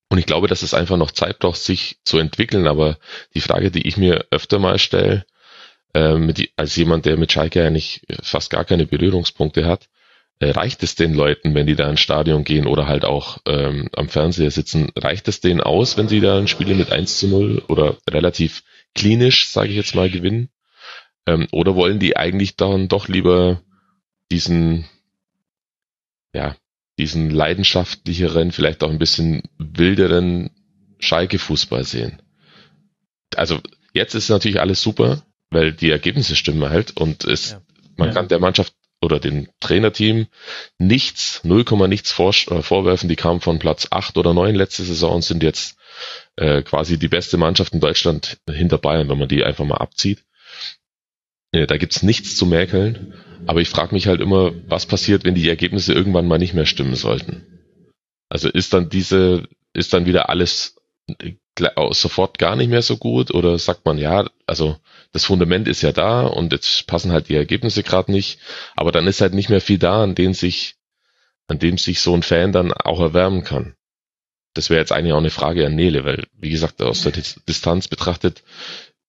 Und 0.09 0.17
ich 0.19 0.25
glaube, 0.25 0.47
dass 0.47 0.61
es 0.61 0.73
einfach 0.73 0.97
noch 0.97 1.11
Zeit 1.11 1.39
braucht, 1.39 1.59
sich 1.59 1.97
zu 2.03 2.19
entwickeln. 2.19 2.67
Aber 2.67 2.97
die 3.33 3.41
Frage, 3.41 3.71
die 3.71 3.87
ich 3.87 3.97
mir 3.97 4.25
öfter 4.29 4.59
mal 4.59 4.77
stelle, 4.77 5.25
äh, 5.93 6.15
mit, 6.15 6.51
als 6.55 6.75
jemand, 6.75 7.05
der 7.05 7.17
mit 7.17 7.31
Schalke 7.31 7.65
eigentlich 7.65 8.01
fast 8.21 8.51
gar 8.51 8.65
keine 8.65 8.85
Berührungspunkte 8.85 9.65
hat, 9.65 9.89
äh, 10.39 10.51
reicht 10.51 10.83
es 10.83 10.95
den 10.95 11.13
Leuten, 11.13 11.55
wenn 11.55 11.67
die 11.67 11.75
da 11.75 11.89
ins 11.89 12.01
Stadion 12.01 12.43
gehen 12.43 12.67
oder 12.67 12.87
halt 12.87 13.05
auch 13.05 13.37
ähm, 13.45 13.89
am 13.93 14.09
Fernseher 14.09 14.51
sitzen, 14.51 14.91
reicht 14.95 15.27
es 15.27 15.41
denen 15.41 15.61
aus, 15.61 15.97
wenn 15.97 16.07
sie 16.07 16.19
da 16.19 16.37
ein 16.37 16.47
Spiel 16.47 16.75
mit 16.75 16.91
1 16.91 17.19
zu 17.19 17.27
0 17.27 17.63
oder 17.67 17.97
relativ 18.09 18.63
klinisch, 18.95 19.47
sage 19.49 19.69
ich 19.69 19.75
jetzt 19.75 19.95
mal, 19.95 20.09
gewinnen? 20.09 20.49
Ähm, 21.25 21.47
oder 21.51 21.75
wollen 21.75 21.99
die 21.99 22.17
eigentlich 22.17 22.55
dann 22.55 22.87
doch 22.87 23.07
lieber 23.07 23.61
diesen, 24.31 24.85
ja, 26.33 26.55
diesen 26.99 27.29
leidenschaftlicheren, 27.29 28.51
vielleicht 28.51 28.83
auch 28.83 28.89
ein 28.89 28.99
bisschen 28.99 29.43
wilderen 29.57 30.51
Schalke-Fußball 30.99 31.83
sehen? 31.83 32.21
Also 33.35 33.61
jetzt 33.93 34.15
ist 34.15 34.29
natürlich 34.29 34.59
alles 34.59 34.81
super, 34.81 35.23
weil 35.49 35.71
die 35.71 35.89
Ergebnisse 35.89 36.35
stimmen 36.35 36.69
halt 36.69 36.97
und 36.97 37.23
es, 37.23 37.51
ja. 37.51 37.61
man 37.95 38.09
ja. 38.09 38.13
kann 38.13 38.27
der 38.27 38.39
Mannschaft 38.39 38.73
oder 39.03 39.19
dem 39.19 39.49
Trainerteam 39.59 40.27
nichts, 40.79 41.41
0, 41.43 41.65
nichts 41.87 42.11
vor, 42.11 42.29
äh, 42.29 42.61
vorwerfen. 42.61 43.09
Die 43.09 43.15
kamen 43.15 43.41
von 43.41 43.59
Platz 43.59 43.87
8 43.91 44.17
oder 44.17 44.33
9 44.33 44.55
letzte 44.55 44.83
Saison 44.83 45.15
und 45.15 45.23
sind 45.23 45.43
jetzt 45.43 45.77
äh, 46.37 46.63
quasi 46.63 46.97
die 46.97 47.09
beste 47.09 47.37
Mannschaft 47.37 47.73
in 47.73 47.81
Deutschland 47.81 48.37
hinter 48.49 48.77
Bayern, 48.77 49.09
wenn 49.09 49.19
man 49.19 49.27
die 49.27 49.43
einfach 49.43 49.65
mal 49.65 49.77
abzieht. 49.77 50.23
Äh, 51.53 51.67
da 51.67 51.77
gibt's 51.77 52.03
nichts 52.03 52.35
zu 52.35 52.45
mäkeln. 52.45 53.13
Aber 53.45 53.61
ich 53.61 53.69
frage 53.69 53.93
mich 53.93 54.07
halt 54.07 54.19
immer, 54.19 54.51
was 54.67 54.85
passiert, 54.85 55.23
wenn 55.23 55.35
die 55.35 55.47
Ergebnisse 55.47 55.93
irgendwann 55.93 56.27
mal 56.27 56.39
nicht 56.39 56.53
mehr 56.53 56.65
stimmen 56.65 56.95
sollten. 56.95 57.45
Also 58.29 58.49
ist 58.49 58.73
dann 58.73 58.89
diese, 58.89 59.47
ist 59.73 59.93
dann 59.93 60.05
wieder 60.05 60.29
alles 60.29 60.75
äh, 61.07 61.33
sofort 61.91 62.39
gar 62.39 62.55
nicht 62.55 62.69
mehr 62.69 62.81
so 62.81 62.97
gut 62.97 63.31
oder 63.31 63.59
sagt 63.59 63.85
man, 63.85 63.97
ja, 63.97 64.27
also 64.47 64.77
das 65.11 65.25
Fundament 65.25 65.67
ist 65.67 65.83
ja 65.83 65.91
da 65.91 66.21
und 66.21 66.51
jetzt 66.51 66.87
passen 66.87 67.11
halt 67.11 67.29
die 67.29 67.35
Ergebnisse 67.35 67.83
gerade 67.83 68.11
nicht, 68.11 68.39
aber 68.75 68.91
dann 68.91 69.05
ist 69.05 69.21
halt 69.21 69.33
nicht 69.33 69.49
mehr 69.49 69.61
viel 69.61 69.77
da, 69.77 70.01
an 70.01 70.15
dem 70.15 70.33
sich, 70.33 70.75
an 71.47 71.59
dem 71.59 71.77
sich 71.77 71.99
so 71.99 72.15
ein 72.15 72.23
Fan 72.23 72.53
dann 72.53 72.71
auch 72.71 72.99
erwärmen 72.99 73.43
kann. 73.43 73.75
Das 74.55 74.69
wäre 74.69 74.79
jetzt 74.79 74.91
eigentlich 74.91 75.13
auch 75.13 75.17
eine 75.17 75.29
Frage 75.29 75.65
an 75.65 75.75
Nele, 75.75 76.05
weil, 76.05 76.25
wie 76.33 76.49
gesagt, 76.49 76.81
aus 76.81 77.03
der 77.03 77.11
Distanz 77.11 77.87
betrachtet 77.87 78.43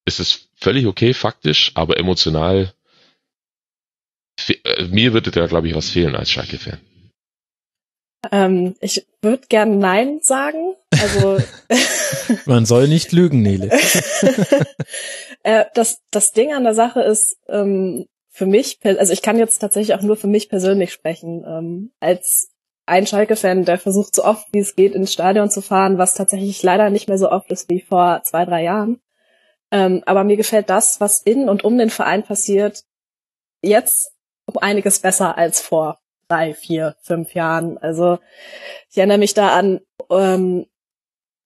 ist 0.05 0.21
es 0.21 0.49
völlig 0.57 0.87
okay, 0.87 1.15
faktisch, 1.15 1.73
aber 1.75 1.99
emotional, 1.99 2.73
äh, 4.49 4.85
mir 4.85 5.13
würde 5.13 5.31
da, 5.31 5.47
glaube 5.47 5.69
ich, 5.69 5.75
was 5.75 5.91
fehlen 5.91 6.17
als 6.17 6.31
Schalke-Fan. 6.31 6.81
Ähm, 8.33 8.75
ich 8.81 9.07
würde 9.23 9.47
gern 9.49 9.79
Nein 9.79 10.21
sagen. 10.23 10.75
Also 10.91 11.39
man 12.47 12.65
soll 12.65 12.89
nicht 12.89 13.13
lügen, 13.13 13.43
Nele. 13.43 13.71
äh, 15.43 15.65
das, 15.75 16.01
das 16.11 16.33
Ding 16.33 16.53
an 16.53 16.65
der 16.65 16.75
Sache 16.75 17.03
ist, 17.03 17.37
ähm, 17.49 18.07
für 18.31 18.47
mich, 18.47 18.79
also 18.83 19.13
ich 19.13 19.23
kann 19.23 19.39
jetzt 19.39 19.59
tatsächlich 19.59 19.95
auch 19.97 20.03
nur 20.03 20.17
für 20.17 20.27
mich 20.27 20.49
persönlich 20.49 20.93
sprechen, 20.93 21.45
ähm, 21.47 21.93
als 22.01 22.51
ein 22.87 23.07
Schalke-Fan, 23.07 23.65
der 23.65 23.79
versucht 23.79 24.15
so 24.15 24.25
oft 24.25 24.47
wie 24.53 24.59
es 24.59 24.75
geht 24.75 24.95
ins 24.95 25.13
Stadion 25.13 25.51
zu 25.51 25.63
fahren, 25.63 25.99
was 25.99 26.15
tatsächlich 26.15 26.63
leider 26.63 26.91
nicht 26.91 27.09
mehr 27.09 27.19
so 27.19 27.31
oft 27.31 27.51
ist 27.51 27.71
wie 27.71 27.81
vor 27.81 28.23
zwei, 28.25 28.45
drei 28.45 28.63
Jahren. 28.65 29.01
Ähm, 29.75 30.05
aber 30.07 30.23
mir 30.23 30.37
gefällt 30.37 30.71
das, 30.71 31.01
was 31.01 31.21
in 31.21 31.49
und 31.49 31.65
um 31.65 31.77
den 31.77 31.91
Verein 31.91 32.23
passiert, 32.23 32.85
jetzt 33.61 34.13
um 34.47 34.57
einiges 34.59 35.01
besser 35.01 35.37
als 35.37 35.61
vor 35.61 35.99
drei, 36.29 36.55
vier, 36.55 36.95
fünf 37.03 37.35
Jahren. 37.35 37.77
Also 37.79 38.21
ich 38.89 38.99
erinnere 38.99 39.19
mich 39.19 39.35
da 39.35 39.49
an 39.49 39.81
ähm, 40.11 40.67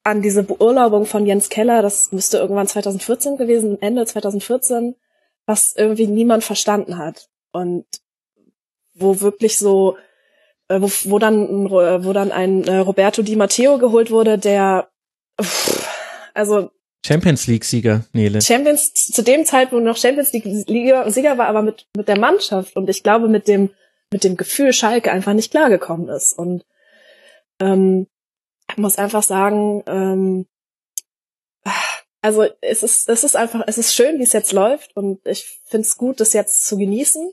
an 0.05 0.21
diese 0.21 0.43
Beurlaubung 0.43 1.07
von 1.07 1.25
Jens 1.25 1.49
Keller, 1.49 1.81
das 1.81 2.13
müsste 2.13 2.37
irgendwann 2.37 2.67
2014 2.67 3.39
gewesen, 3.39 3.81
Ende 3.81 4.05
2014, 4.05 4.95
was 5.47 5.75
irgendwie 5.75 6.07
niemand 6.07 6.45
verstanden 6.45 6.99
hat 6.99 7.31
und 7.53 7.87
wo 8.93 9.23
wirklich 9.23 9.57
so 9.57 9.97
äh, 10.69 10.83
wo, 10.83 10.91
wo 11.11 11.19
dann 11.19 11.71
wo 11.71 12.13
dann 12.13 12.31
ein 12.31 12.65
äh, 12.65 12.77
Roberto 12.77 13.23
Di 13.23 13.37
Matteo 13.37 13.79
geholt 13.79 14.11
wurde, 14.11 14.37
der 14.37 14.91
also 16.35 16.71
Champions 17.09 17.47
League 17.47 17.65
Sieger, 17.65 18.05
Nele. 18.13 18.43
Champions 18.43 18.93
zu 18.93 19.23
dem 19.23 19.45
Zeitpunkt 19.47 19.85
noch 19.85 19.97
Champions 19.97 20.33
League 20.33 20.45
Sieger 20.45 21.39
war, 21.39 21.47
aber 21.47 21.63
mit 21.63 21.87
mit 21.97 22.07
der 22.07 22.19
Mannschaft 22.19 22.77
und 22.77 22.89
ich 22.91 23.03
glaube 23.03 23.29
mit 23.29 23.49
dem 23.49 23.71
mit 24.11 24.25
dem 24.25 24.37
Gefühl 24.37 24.73
Schalke 24.73 25.11
einfach 25.11 25.33
nicht 25.33 25.51
klargekommen 25.51 26.09
ist. 26.09 26.39
Und 26.39 26.65
ähm, 27.61 28.07
ich 28.71 28.77
muss 28.77 28.99
einfach 28.99 29.23
sagen, 29.23 29.83
ähm, 29.87 30.47
also 32.21 32.47
es 32.61 32.83
ist, 32.83 33.09
es 33.09 33.25
ist 33.25 33.37
einfach, 33.37 33.63
es 33.67 33.79
ist 33.79 33.95
schön, 33.95 34.19
wie 34.19 34.25
es 34.25 34.33
jetzt 34.33 34.53
läuft 34.53 34.97
und 34.97 35.21
ich 35.27 35.61
finde 35.67 35.87
es 35.87 35.97
gut, 35.97 36.21
das 36.21 36.33
jetzt 36.33 36.67
zu 36.67 36.77
genießen. 36.77 37.33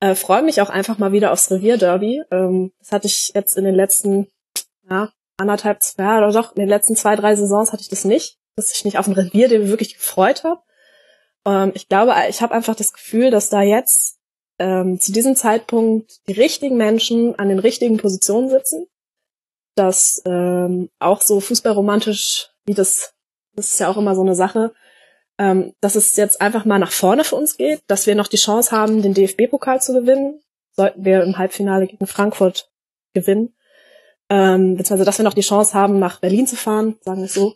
Äh, 0.00 0.14
Freue 0.14 0.42
mich 0.42 0.60
auch 0.60 0.70
einfach 0.70 0.98
mal 0.98 1.12
wieder 1.12 1.32
aufs 1.32 1.50
Revierderby. 1.50 2.22
Ähm, 2.30 2.72
das 2.78 2.92
hatte 2.92 3.06
ich 3.06 3.32
jetzt 3.34 3.56
in 3.56 3.64
den 3.64 3.74
letzten, 3.74 4.28
ja, 4.88 5.12
anderthalb, 5.36 5.82
zwei, 5.82 6.18
oder 6.18 6.32
doch, 6.32 6.56
in 6.56 6.60
den 6.60 6.68
letzten 6.68 6.96
zwei, 6.96 7.16
drei 7.16 7.36
Saisons 7.36 7.72
hatte 7.72 7.82
ich 7.82 7.88
das 7.88 8.04
nicht, 8.04 8.38
dass 8.60 8.76
ich 8.76 8.84
nicht 8.84 8.98
auf 8.98 9.06
ein 9.06 9.14
Revierderby 9.14 9.68
wirklich 9.68 9.94
gefreut 9.94 10.44
habe. 10.44 10.60
Ähm, 11.46 11.72
ich 11.74 11.88
glaube, 11.88 12.14
ich 12.28 12.42
habe 12.42 12.54
einfach 12.54 12.74
das 12.74 12.92
Gefühl, 12.92 13.30
dass 13.30 13.48
da 13.48 13.62
jetzt 13.62 14.18
ähm, 14.58 15.00
zu 15.00 15.12
diesem 15.12 15.36
Zeitpunkt 15.36 16.20
die 16.28 16.32
richtigen 16.32 16.76
Menschen 16.76 17.34
an 17.38 17.48
den 17.48 17.58
richtigen 17.58 17.96
Positionen 17.96 18.50
sitzen, 18.50 18.86
dass 19.74 20.22
ähm, 20.26 20.90
auch 20.98 21.22
so 21.22 21.40
fußballromantisch, 21.40 22.50
wie 22.66 22.74
das, 22.74 23.14
das 23.54 23.72
ist 23.72 23.80
ja 23.80 23.88
auch 23.88 23.96
immer 23.96 24.14
so 24.14 24.20
eine 24.20 24.34
Sache, 24.34 24.74
ähm, 25.38 25.72
dass 25.80 25.96
es 25.96 26.14
jetzt 26.16 26.42
einfach 26.42 26.66
mal 26.66 26.78
nach 26.78 26.92
vorne 26.92 27.24
für 27.24 27.36
uns 27.36 27.56
geht, 27.56 27.80
dass 27.86 28.06
wir 28.06 28.14
noch 28.14 28.26
die 28.26 28.36
Chance 28.36 28.72
haben, 28.72 29.00
den 29.00 29.14
DFB-Pokal 29.14 29.80
zu 29.80 29.94
gewinnen, 29.94 30.42
sollten 30.72 31.04
wir 31.04 31.22
im 31.22 31.38
Halbfinale 31.38 31.86
gegen 31.86 32.06
Frankfurt 32.06 32.70
gewinnen, 33.14 33.54
ähm, 34.28 34.76
beziehungsweise 34.76 35.06
dass 35.06 35.18
wir 35.18 35.24
noch 35.24 35.34
die 35.34 35.40
Chance 35.40 35.72
haben, 35.72 35.98
nach 35.98 36.20
Berlin 36.20 36.46
zu 36.46 36.56
fahren, 36.56 36.98
sagen 37.00 37.20
wir 37.20 37.24
es 37.24 37.34
so. 37.34 37.54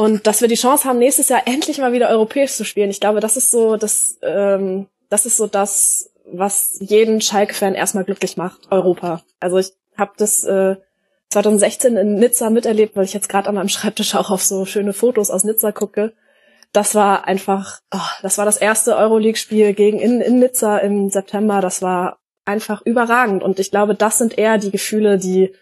Und 0.00 0.28
dass 0.28 0.40
wir 0.40 0.46
die 0.46 0.54
Chance 0.54 0.88
haben, 0.88 1.00
nächstes 1.00 1.28
Jahr 1.28 1.42
endlich 1.46 1.78
mal 1.78 1.92
wieder 1.92 2.08
europäisch 2.08 2.52
zu 2.52 2.64
spielen. 2.64 2.88
Ich 2.88 3.00
glaube, 3.00 3.18
das 3.18 3.36
ist 3.36 3.50
so 3.50 3.76
das, 3.76 4.16
ähm, 4.22 4.86
das 5.10 5.26
ist 5.26 5.36
so 5.36 5.48
das, 5.48 6.12
was 6.24 6.76
jeden 6.78 7.20
Schalke-Fan 7.20 7.74
erstmal 7.74 8.04
glücklich 8.04 8.36
macht, 8.36 8.70
Europa. 8.70 9.24
Also 9.40 9.58
ich 9.58 9.72
habe 9.96 10.12
das 10.16 10.44
äh, 10.44 10.76
2016 11.30 11.96
in 11.96 12.14
Nizza 12.14 12.48
miterlebt, 12.48 12.94
weil 12.94 13.06
ich 13.06 13.12
jetzt 13.12 13.28
gerade 13.28 13.48
an 13.48 13.56
meinem 13.56 13.68
Schreibtisch 13.68 14.14
auch 14.14 14.30
auf 14.30 14.40
so 14.40 14.64
schöne 14.66 14.92
Fotos 14.92 15.30
aus 15.30 15.42
Nizza 15.42 15.72
gucke. 15.72 16.12
Das 16.72 16.94
war 16.94 17.26
einfach, 17.26 17.80
oh, 17.92 17.98
das 18.22 18.38
war 18.38 18.44
das 18.44 18.56
erste 18.56 18.96
Euroleague-Spiel 18.96 19.74
gegen 19.74 19.98
in, 19.98 20.20
in 20.20 20.38
Nizza 20.38 20.78
im 20.78 21.10
September. 21.10 21.60
Das 21.60 21.82
war 21.82 22.20
einfach 22.44 22.82
überragend. 22.86 23.42
Und 23.42 23.58
ich 23.58 23.72
glaube, 23.72 23.96
das 23.96 24.18
sind 24.18 24.38
eher 24.38 24.58
die 24.58 24.70
Gefühle, 24.70 25.18
die, 25.18 25.52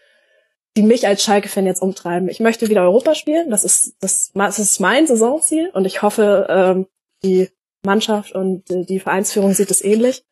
die 0.76 0.82
mich 0.82 1.06
als 1.06 1.22
Schalke-Fan 1.22 1.66
jetzt 1.66 1.80
umtreiben. 1.80 2.28
Ich 2.28 2.40
möchte 2.40 2.68
wieder 2.68 2.82
Europa 2.82 3.14
spielen. 3.14 3.50
Das 3.50 3.64
ist, 3.64 3.96
das, 4.00 4.30
das 4.34 4.58
ist 4.58 4.78
mein 4.78 5.06
Saisonziel. 5.06 5.70
Und 5.70 5.86
ich 5.86 6.02
hoffe, 6.02 6.46
ähm, 6.50 6.86
die 7.22 7.48
Mannschaft 7.82 8.32
und 8.32 8.64
die 8.68 9.00
Vereinsführung 9.00 9.54
sieht 9.54 9.70
es 9.70 9.82
ähnlich. 9.82 10.24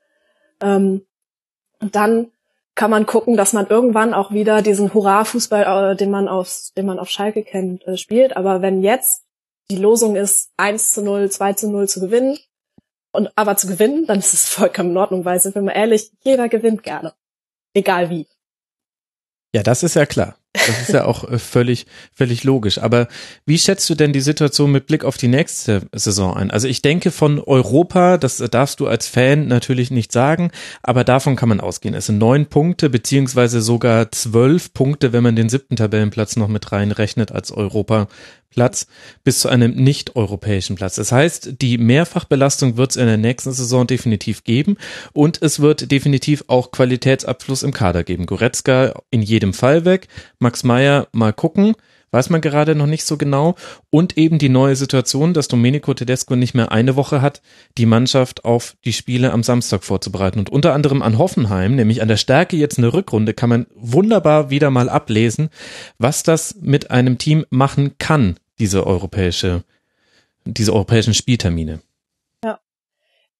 Ähm, 0.61 1.07
und 1.81 1.97
dann 1.97 2.31
kann 2.75 2.91
man 2.91 3.07
gucken, 3.07 3.37
dass 3.37 3.53
man 3.53 3.69
irgendwann 3.69 4.13
auch 4.13 4.33
wieder 4.33 4.61
diesen 4.61 4.93
Hurra-Fußball, 4.93 5.93
äh, 5.93 5.97
den 5.97 6.11
man 6.11 6.29
aus, 6.29 6.73
den 6.77 6.87
man 6.87 6.99
auf 6.99 7.09
Schalke 7.09 7.43
kennt, 7.43 7.87
äh, 7.87 7.97
spielt. 7.97 8.37
Aber 8.37 8.61
wenn 8.61 8.83
jetzt 8.83 9.25
die 9.71 9.77
Losung 9.77 10.15
ist, 10.15 10.51
1 10.59 10.91
zu 10.91 11.03
0, 11.03 11.31
2 11.31 11.53
zu 11.55 11.71
0 11.71 11.89
zu 11.89 12.01
gewinnen, 12.01 12.39
und 13.13 13.31
aber 13.37 13.57
zu 13.57 13.69
gewinnen, 13.69 14.07
dann 14.07 14.19
ist 14.19 14.35
es 14.35 14.49
vollkommen 14.49 14.91
in 14.91 14.97
Ordnung, 14.97 15.25
weil 15.25 15.39
sind 15.39 15.55
wir 15.55 15.63
mal 15.63 15.73
ehrlich, 15.73 16.11
jeder 16.25 16.49
gewinnt 16.49 16.83
gerne. 16.83 17.15
Egal 17.73 18.11
wie. 18.11 18.27
Ja, 19.55 19.63
das 19.63 19.85
ist 19.85 19.95
ja 19.95 20.05
klar. 20.05 20.35
Das 20.53 20.81
ist 20.81 20.93
ja 20.93 21.05
auch 21.05 21.31
äh, 21.31 21.39
völlig, 21.39 21.87
völlig 22.13 22.43
logisch. 22.43 22.79
Aber 22.79 23.07
wie 23.47 23.57
schätzt 23.57 23.89
du 23.89 23.95
denn 23.95 24.13
die 24.13 24.21
Situation 24.21 24.73
mit 24.73 24.87
Blick 24.87 25.05
auf 25.05 25.17
die 25.17 25.29
nächste 25.29 25.83
Saison 25.93 26.37
ein? 26.37 26.51
Also 26.51 26.67
ich 26.67 26.83
denke 26.83 27.13
von 27.13 27.39
Europa, 27.39 28.19
das 28.19 28.39
darfst 28.39 28.81
du 28.81 28.89
als 28.89 29.07
Fan 29.07 29.47
natürlich 29.47 29.93
nicht 29.93 30.11
sagen, 30.11 30.51
aber 30.83 31.05
davon 31.05 31.37
kann 31.37 31.49
man 31.49 31.61
ausgehen. 31.61 31.95
Es 31.95 32.07
sind 32.07 32.19
neun 32.19 32.47
Punkte, 32.47 32.91
beziehungsweise 32.91 33.61
sogar 33.63 34.11
zwölf 34.11 34.75
Punkte, 34.75 35.13
wenn 35.13 35.23
man 35.23 35.37
den 35.37 35.49
siebten 35.49 35.77
Tabellenplatz 35.77 36.35
noch 36.35 36.49
mit 36.49 36.73
reinrechnet 36.73 37.31
als 37.31 37.53
Europa 37.53 38.09
Platz 38.55 38.87
bis 39.25 39.41
zu 39.41 39.49
einem 39.49 39.75
nicht-europäischen 39.75 40.77
Platz. 40.77 40.95
Das 40.97 41.13
heißt, 41.13 41.61
die 41.61 41.79
Mehrfachbelastung 41.79 42.77
wird 42.77 42.93
es 42.93 42.97
in 42.97 43.07
der 43.07 43.17
nächsten 43.17 43.53
Saison 43.53 43.87
definitiv 43.87 44.45
geben 44.45 44.77
und 45.13 45.43
es 45.43 45.61
wird 45.61 45.91
definitiv 45.91 46.45
auch 46.47 46.71
Qualitätsabfluss 46.71 47.63
im 47.63 47.73
Kader 47.73 48.05
geben. 48.05 48.27
Goretzka 48.27 48.95
in 49.11 49.23
jedem 49.23 49.53
Fall 49.53 49.85
weg, 49.85 50.09
Max 50.39 50.65
Meyer 50.65 51.09
mal 51.13 51.33
gucken, 51.33 51.75
weiß 52.15 52.31
man 52.31 52.41
gerade 52.41 52.77
noch 52.77 52.87
nicht 52.87 53.05
so 53.05 53.17
genau. 53.17 53.57
Und 53.91 54.17
eben 54.17 54.39
die 54.39 54.49
neue 54.49 54.77
Situation, 54.77 55.35
dass 55.35 55.49
Domenico 55.49 55.93
Tedesco 55.95 56.37
nicht 56.37 56.55
mehr 56.55 56.71
eine 56.71 56.95
Woche 56.95 57.21
hat, 57.21 57.43
die 57.77 57.87
Mannschaft 57.87 58.45
auf 58.45 58.77
die 58.85 58.93
Spiele 58.93 59.33
am 59.33 59.43
Samstag 59.43 59.83
vorzubereiten. 59.83 60.39
Und 60.39 60.49
unter 60.49 60.75
anderem 60.75 61.03
an 61.03 61.19
Hoffenheim, 61.19 61.75
nämlich 61.75 62.03
an 62.03 62.09
der 62.09 62.17
Stärke 62.17 62.57
jetzt 62.57 62.79
eine 62.79 62.93
Rückrunde, 62.93 63.35
kann 63.35 63.49
man 63.49 63.67
wunderbar 63.75 64.49
wieder 64.49 64.71
mal 64.71 64.89
ablesen, 64.89 65.51
was 65.99 66.23
das 66.23 66.55
mit 66.61 66.93
einem 66.93 67.19
Team 67.19 67.47
machen 67.51 67.99
kann, 67.99 68.37
diese 68.59 68.87
europäische, 68.87 69.65
diese 70.45 70.73
europäischen 70.73 71.15
Spieltermine. 71.15 71.81
Ja. 72.45 72.61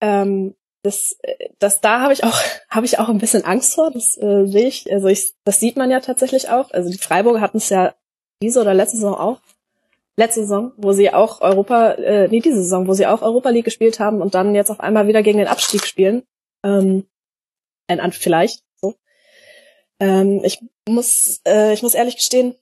Ähm, 0.01 0.55
das, 0.83 1.17
das 1.59 1.81
da 1.81 2.01
habe 2.01 2.13
ich 2.13 2.25
auch 2.25 2.39
habe 2.69 2.87
ich 2.87 2.99
auch 2.99 3.09
ein 3.09 3.19
bisschen 3.19 3.45
Angst 3.45 3.75
vor. 3.75 3.91
Das 3.91 4.17
äh, 4.19 4.47
sehe 4.47 4.69
ich, 4.69 4.93
also 4.93 5.09
ich, 5.09 5.35
das 5.45 5.59
sieht 5.59 5.77
man 5.77 5.91
ja 5.91 6.01
tatsächlich 6.01 6.51
auch. 6.51 6.71
Also 6.71 6.91
die 6.91 6.99
Freiburger 6.99 7.41
hatten 7.41 7.57
es 7.57 7.69
ja 7.71 7.95
diese 8.43 8.61
oder 8.61 8.75
letzte 8.75 8.99
Saison 8.99 9.15
auch, 9.15 9.41
letzte 10.17 10.41
Saison, 10.41 10.73
wo 10.77 10.93
sie 10.93 11.13
auch 11.13 11.41
Europa, 11.41 11.93
äh, 11.93 12.29
nee 12.29 12.41
diese 12.41 12.63
Saison, 12.63 12.87
wo 12.87 12.93
sie 12.93 13.07
auch 13.07 13.23
Europa 13.23 13.51
League 13.51 13.65
gespielt 13.65 13.99
haben 13.99 14.21
und 14.21 14.35
dann 14.35 14.55
jetzt 14.55 14.71
auf 14.71 14.81
einmal 14.81 15.07
wieder 15.09 15.23
gegen 15.23 15.39
den 15.39 15.49
Abstieg 15.49 15.87
spielen. 15.87 16.23
Ähm, 16.63 17.07
ein 17.87 18.13
vielleicht 18.13 18.63
so. 18.81 18.95
Ähm, 20.01 20.43
ich 20.45 20.61
muss 20.89 21.41
äh, 21.47 21.73
ich 21.73 21.83
muss 21.83 21.95
ehrlich 21.95 22.17
gestehen, 22.17 22.55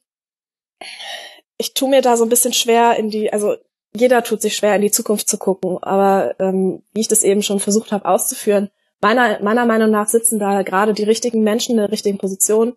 ich 1.62 1.74
tue 1.74 1.88
mir 1.88 2.02
da 2.02 2.16
so 2.16 2.24
ein 2.24 2.28
bisschen 2.28 2.52
schwer 2.52 2.96
in 2.96 3.08
die, 3.08 3.32
also 3.32 3.54
jeder 3.94 4.24
tut 4.24 4.42
sich 4.42 4.56
schwer, 4.56 4.74
in 4.74 4.82
die 4.82 4.90
Zukunft 4.90 5.28
zu 5.28 5.38
gucken. 5.38 5.78
Aber 5.80 6.34
ähm, 6.40 6.82
wie 6.92 7.00
ich 7.00 7.08
das 7.08 7.22
eben 7.22 7.42
schon 7.42 7.60
versucht 7.60 7.92
habe 7.92 8.04
auszuführen, 8.04 8.70
meiner, 9.00 9.40
meiner 9.42 9.64
Meinung 9.64 9.90
nach 9.90 10.08
sitzen 10.08 10.40
da 10.40 10.62
gerade 10.62 10.92
die 10.92 11.04
richtigen 11.04 11.44
Menschen 11.44 11.72
in 11.72 11.78
der 11.78 11.92
richtigen 11.92 12.18
Position. 12.18 12.74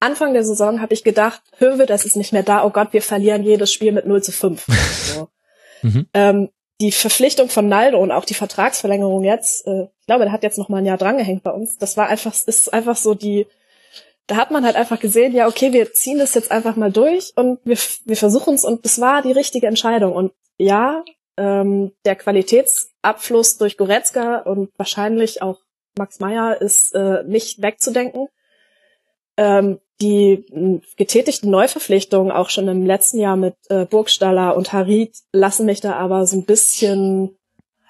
Anfang 0.00 0.32
der 0.32 0.44
Saison 0.44 0.80
habe 0.80 0.94
ich 0.94 1.04
gedacht, 1.04 1.42
Höwe, 1.58 1.84
das 1.84 2.06
ist 2.06 2.16
nicht 2.16 2.32
mehr 2.32 2.42
da, 2.42 2.64
oh 2.64 2.70
Gott, 2.70 2.92
wir 2.92 3.02
verlieren 3.02 3.42
jedes 3.42 3.70
Spiel 3.70 3.92
mit 3.92 4.06
0 4.06 4.22
zu 4.22 4.32
5. 4.32 4.66
So. 5.14 5.28
mhm. 5.82 6.06
ähm, 6.14 6.48
die 6.80 6.92
Verpflichtung 6.92 7.48
von 7.48 7.68
Naldo 7.68 7.98
und 7.98 8.10
auch 8.10 8.24
die 8.24 8.34
Vertragsverlängerung 8.34 9.24
jetzt, 9.24 9.66
äh, 9.66 9.84
ich 10.00 10.06
glaube, 10.06 10.24
der 10.24 10.32
hat 10.32 10.42
jetzt 10.42 10.58
noch 10.58 10.68
mal 10.68 10.78
ein 10.78 10.86
Jahr 10.86 10.98
drangehängt 10.98 11.42
bei 11.42 11.50
uns. 11.50 11.78
Das 11.78 11.96
war 11.96 12.08
einfach, 12.08 12.34
ist 12.46 12.72
einfach 12.72 12.96
so 12.96 13.14
die, 13.14 13.46
da 14.26 14.36
hat 14.36 14.50
man 14.50 14.64
halt 14.64 14.76
einfach 14.76 14.98
gesehen, 14.98 15.34
ja, 15.34 15.46
okay, 15.46 15.72
wir 15.72 15.92
ziehen 15.92 16.18
das 16.18 16.34
jetzt 16.34 16.50
einfach 16.50 16.76
mal 16.76 16.90
durch 16.90 17.32
und 17.36 17.60
wir, 17.64 17.78
wir 18.04 18.16
versuchen 18.16 18.54
es 18.54 18.64
und 18.64 18.84
das 18.84 19.00
war 19.00 19.22
die 19.22 19.32
richtige 19.32 19.66
Entscheidung. 19.66 20.12
Und 20.12 20.32
ja, 20.58 21.04
ähm, 21.36 21.92
der 22.04 22.16
Qualitätsabfluss 22.16 23.58
durch 23.58 23.76
Goretzka 23.76 24.38
und 24.38 24.70
wahrscheinlich 24.76 25.42
auch 25.42 25.60
Max 25.96 26.18
Meyer 26.20 26.60
ist 26.60 26.94
äh, 26.94 27.22
nicht 27.24 27.62
wegzudenken. 27.62 28.28
Ähm, 29.36 29.78
die 30.00 30.44
getätigten 30.96 31.50
Neuverpflichtungen 31.50 32.30
auch 32.30 32.50
schon 32.50 32.68
im 32.68 32.84
letzten 32.84 33.18
Jahr 33.18 33.36
mit 33.36 33.54
äh, 33.68 33.86
Burgstaller 33.86 34.56
und 34.56 34.72
Harid 34.72 35.16
lassen 35.32 35.66
mich 35.66 35.80
da 35.80 35.94
aber 35.94 36.26
so 36.26 36.36
ein 36.36 36.44
bisschen, 36.44 37.38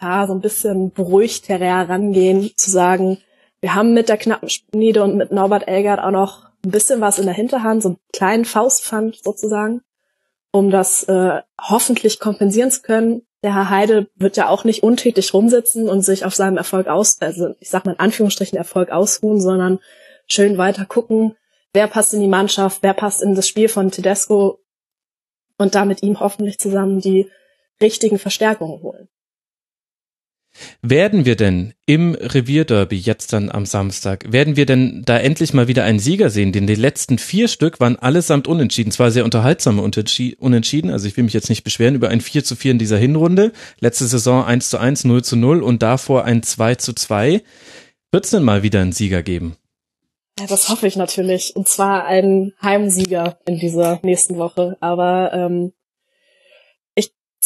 ja, 0.01 0.27
so 0.27 0.35
ein 0.35 0.41
bisschen 0.41 0.93
beruhigt 0.93 1.49
herangehen, 1.49 2.53
zu 2.57 2.71
sagen, 2.71 3.19
wir 3.61 3.75
haben 3.75 3.95
mit 3.95 4.09
der 4.09 4.19
knappen 4.19 4.49
Schmiede 4.49 5.03
und 5.03 5.17
mit 5.17 5.33
Norbert 5.33 5.69
Elgert 5.69 6.01
auch 6.01 6.11
noch 6.11 6.47
ein 6.65 6.71
bisschen 6.71 7.01
was 7.01 7.19
in 7.19 7.27
der 7.27 7.35
Hinterhand, 7.35 7.83
so 7.83 7.91
einen 7.91 7.99
kleinen 8.13 8.45
Faustpfand 8.45 9.17
sozusagen, 9.23 9.83
um 10.51 10.71
das 10.71 11.05
äh, 11.05 11.41
hoffentlich 11.61 12.21
kompensieren 12.21 12.71
zu 12.71 12.83
können. 12.83 13.23
Der 13.43 13.55
Herr 13.55 13.71
Heide 13.71 14.09
wird 14.17 14.37
ja 14.37 14.49
auch 14.49 14.65
nicht 14.65 14.83
untätig 14.83 15.33
rumsitzen 15.33 15.89
und 15.89 16.03
sich 16.03 16.25
auf 16.25 16.35
seinem 16.35 16.57
Erfolg 16.57 16.89
aus, 16.89 17.21
also 17.21 17.55
ich 17.61 17.71
sag 17.71 17.85
mal 17.85 17.93
in 17.93 18.01
Anführungsstrichen 18.01 18.59
Erfolg 18.59 18.91
ausruhen, 18.91 19.41
sondern 19.41 19.79
schön 20.27 20.59
weiter 20.59 20.85
gucken, 20.85 21.37
wer 21.73 21.87
passt 21.87 22.15
in 22.15 22.21
die 22.21 22.29
Mannschaft, 22.29 22.83
wer 22.83 22.95
passt 22.95 23.23
in 23.23 23.35
das 23.35 23.47
Spiel 23.47 23.69
von 23.69 23.91
Tedesco 23.91 24.61
und 25.59 25.75
da 25.75 25.85
mit 25.85 26.03
ihm 26.03 26.21
hoffentlich 26.21 26.59
zusammen 26.59 27.01
die 27.01 27.31
richtigen 27.81 28.19
Verstärkungen 28.19 28.83
holen. 28.83 29.09
Werden 30.83 31.25
wir 31.25 31.37
denn 31.37 31.75
im 31.87 32.15
Revierderby 32.15 32.97
jetzt 32.97 33.33
dann 33.33 33.51
am 33.51 33.67
Samstag, 33.67 34.33
werden 34.33 34.57
wir 34.57 34.67
denn 34.67 35.03
da 35.05 35.19
endlich 35.19 35.53
mal 35.53 35.69
wieder 35.69 35.85
einen 35.85 35.99
Sieger 35.99 36.31
sehen? 36.31 36.53
Denn 36.53 36.67
die 36.67 36.75
letzten 36.75 37.19
vier 37.19 37.49
Stück 37.49 37.81
waren 37.81 37.97
allesamt 37.97 38.49
unentschieden. 38.49 38.91
Zwar 38.91 39.11
sehr 39.11 39.25
unterhaltsame 39.25 39.83
Unentschieden, 39.83 40.91
also 40.91 41.07
ich 41.07 41.17
will 41.17 41.25
mich 41.25 41.35
jetzt 41.35 41.49
nicht 41.49 41.65
beschweren 41.65 41.95
über 41.95 42.09
ein 42.09 42.21
4 42.21 42.45
zu 42.45 42.57
4 42.57 42.73
in 42.73 42.79
dieser 42.79 42.99
Hinrunde. 42.99 43.53
Letzte 43.81 44.07
Saison 44.07 44.45
1 44.45 44.71
zu 44.71 44.79
1, 44.79 45.05
0 45.05 45.25
zu 45.25 45.37
0 45.37 45.63
und 45.63 45.83
davor 45.83 46.25
ein 46.25 46.43
2 46.43 46.77
zu 46.77 46.93
2. 46.93 47.43
Wird 48.13 48.25
es 48.25 48.31
denn 48.31 48.43
mal 48.43 48.63
wieder 48.63 48.81
einen 48.81 48.93
Sieger 48.93 49.23
geben? 49.23 49.57
Ja, 50.39 50.47
das 50.47 50.69
hoffe 50.69 50.87
ich 50.87 50.97
natürlich. 50.97 51.57
Und 51.57 51.67
zwar 51.67 52.05
einen 52.05 52.53
Heimsieger 52.63 53.39
in 53.47 53.59
dieser 53.59 54.01
nächsten 54.03 54.37
Woche. 54.37 54.77
Aber 54.81 55.33
ähm, 55.33 55.73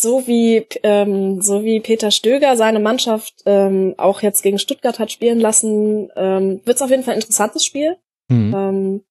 so 0.01 0.27
wie 0.27 0.67
ähm, 0.83 1.41
so 1.41 1.65
wie 1.65 1.81
Peter 1.81 2.11
Stöger 2.11 2.57
seine 2.57 2.81
Mannschaft 2.81 3.35
ähm, 3.47 3.95
auch 3.97 4.23
jetzt 4.23 4.43
gegen 4.43 4.59
Stuttgart 4.59 4.99
hat 4.99 5.13
spielen 5.13 5.41
lassen, 5.41 6.11
ähm, 6.17 6.61
wird 6.65 6.77
es 6.77 6.83
auf 6.83 6.91
jeden 6.91 7.03
Fall 7.03 7.15
ein 7.15 7.21
interessantes 7.21 7.65
Spiel. 7.65 7.97
Mhm. 8.29 8.55
Ähm, 8.55 9.05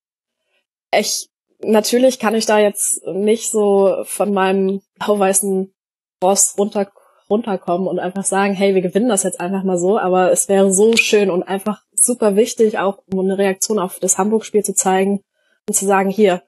ich 0.94 1.30
natürlich 1.62 2.20
kann 2.20 2.36
ich 2.36 2.46
da 2.46 2.60
jetzt 2.60 3.06
nicht 3.06 3.52
so 3.52 4.04
von 4.04 4.34
meinem 4.34 4.82
blau-weißen 5.00 5.74
Boss 6.20 6.56
runter 6.58 6.92
runterkommen 7.30 7.88
und 7.88 8.00
einfach 8.00 8.24
sagen, 8.24 8.54
hey, 8.54 8.74
wir 8.74 8.82
gewinnen 8.82 9.10
das 9.10 9.24
jetzt 9.24 9.40
einfach 9.40 9.64
mal 9.64 9.78
so, 9.78 10.00
aber 10.00 10.32
es 10.32 10.50
wäre 10.50 10.74
so 10.74 10.98
schön 10.98 11.30
und 11.30 11.44
einfach 11.44 11.84
super 11.94 12.36
wichtig, 12.36 12.80
auch 12.80 13.04
um 13.14 13.20
eine 13.20 13.38
Reaktion 13.38 13.78
auf 13.78 14.00
das 14.00 14.18
Hamburg-Spiel 14.18 14.64
zu 14.64 14.74
zeigen 14.74 15.22
und 15.68 15.76
zu 15.76 15.86
sagen, 15.86 16.10
hier, 16.10 16.42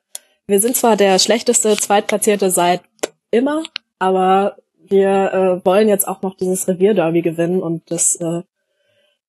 wir 0.48 0.60
sind 0.60 0.76
zwar 0.76 0.98
der 0.98 1.20
schlechteste 1.20 1.76
Zweitplatzierte 1.78 2.50
seit 2.50 2.82
immer, 3.30 3.62
aber 4.02 4.58
wir 4.80 5.62
äh, 5.62 5.66
wollen 5.66 5.88
jetzt 5.88 6.08
auch 6.08 6.24
noch 6.24 6.36
dieses 6.36 6.68
Revierderby 6.68 7.22
gewinnen 7.22 7.62
und 7.62 7.92
das, 7.92 8.16
äh, 8.16 8.42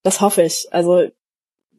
das 0.02 0.22
hoffe 0.22 0.42
ich. 0.42 0.68
Also 0.70 1.08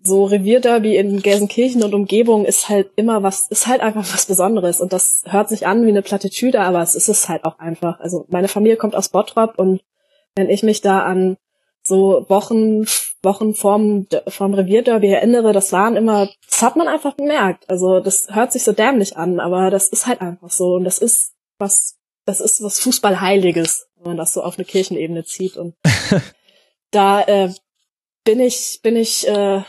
so 0.04 0.26
Revierderby 0.26 0.96
in 0.96 1.24
Gelsenkirchen 1.24 1.82
und 1.82 1.96
Umgebung 1.96 2.46
ist 2.46 2.70
halt 2.70 2.92
immer 2.96 3.24
was, 3.24 3.50
ist 3.50 3.66
halt 3.66 3.82
einfach 3.82 4.02
was 4.14 4.28
Besonderes 4.28 4.80
und 4.80 4.94
das 4.94 5.24
hört 5.26 5.50
sich 5.50 5.66
an 5.66 5.84
wie 5.86 5.90
eine 5.90 6.04
Plattitüde, 6.04 6.62
aber 6.62 6.84
es 6.84 6.94
ist 6.94 7.10
es 7.10 7.28
halt 7.30 7.46
auch 7.46 7.58
einfach. 7.58 8.00
Also 8.00 8.26
meine 8.30 8.48
Familie 8.48 8.78
kommt 8.78 8.96
aus 8.96 9.10
Bottrop 9.10 9.58
und 9.58 9.82
wenn 10.36 10.52
ich 10.52 10.62
mich 10.62 10.82
da 10.82 11.02
an 11.02 11.38
so 11.82 12.28
Wochen, 12.30 12.86
Wochen 13.24 13.56
vorm, 13.56 14.06
vorm 14.28 14.54
Revierderby 14.54 15.08
erinnere, 15.08 15.52
das 15.52 15.74
waren 15.74 15.96
immer, 15.96 16.30
das 16.48 16.62
hat 16.62 16.76
man 16.76 16.88
einfach 16.88 17.16
bemerkt. 17.16 17.68
Also 17.72 18.02
das 18.02 18.28
hört 18.30 18.54
sich 18.54 18.64
so 18.64 18.72
dämlich 18.72 19.18
an, 19.18 19.40
aber 19.40 19.72
das 19.72 19.88
ist 19.88 20.06
halt 20.06 20.22
einfach 20.22 20.52
so 20.52 20.76
und 20.76 20.84
das 20.84 21.00
ist 21.00 21.34
was 21.58 21.98
das 22.26 22.40
ist 22.40 22.64
was 22.64 22.80
Fußballheiliges, 22.80 23.88
wenn 23.98 24.12
man 24.12 24.18
das 24.18 24.34
so 24.34 24.44
auf 24.44 24.58
eine 24.58 24.66
Kirchenebene 24.66 25.24
zieht. 25.26 25.58
Und 25.58 25.76
da 26.92 27.22
äh, 27.22 27.54
bin 28.24 28.40
ich, 28.40 28.80
bin 28.82 28.96
ich, 28.96 29.28
äh, 29.28 29.62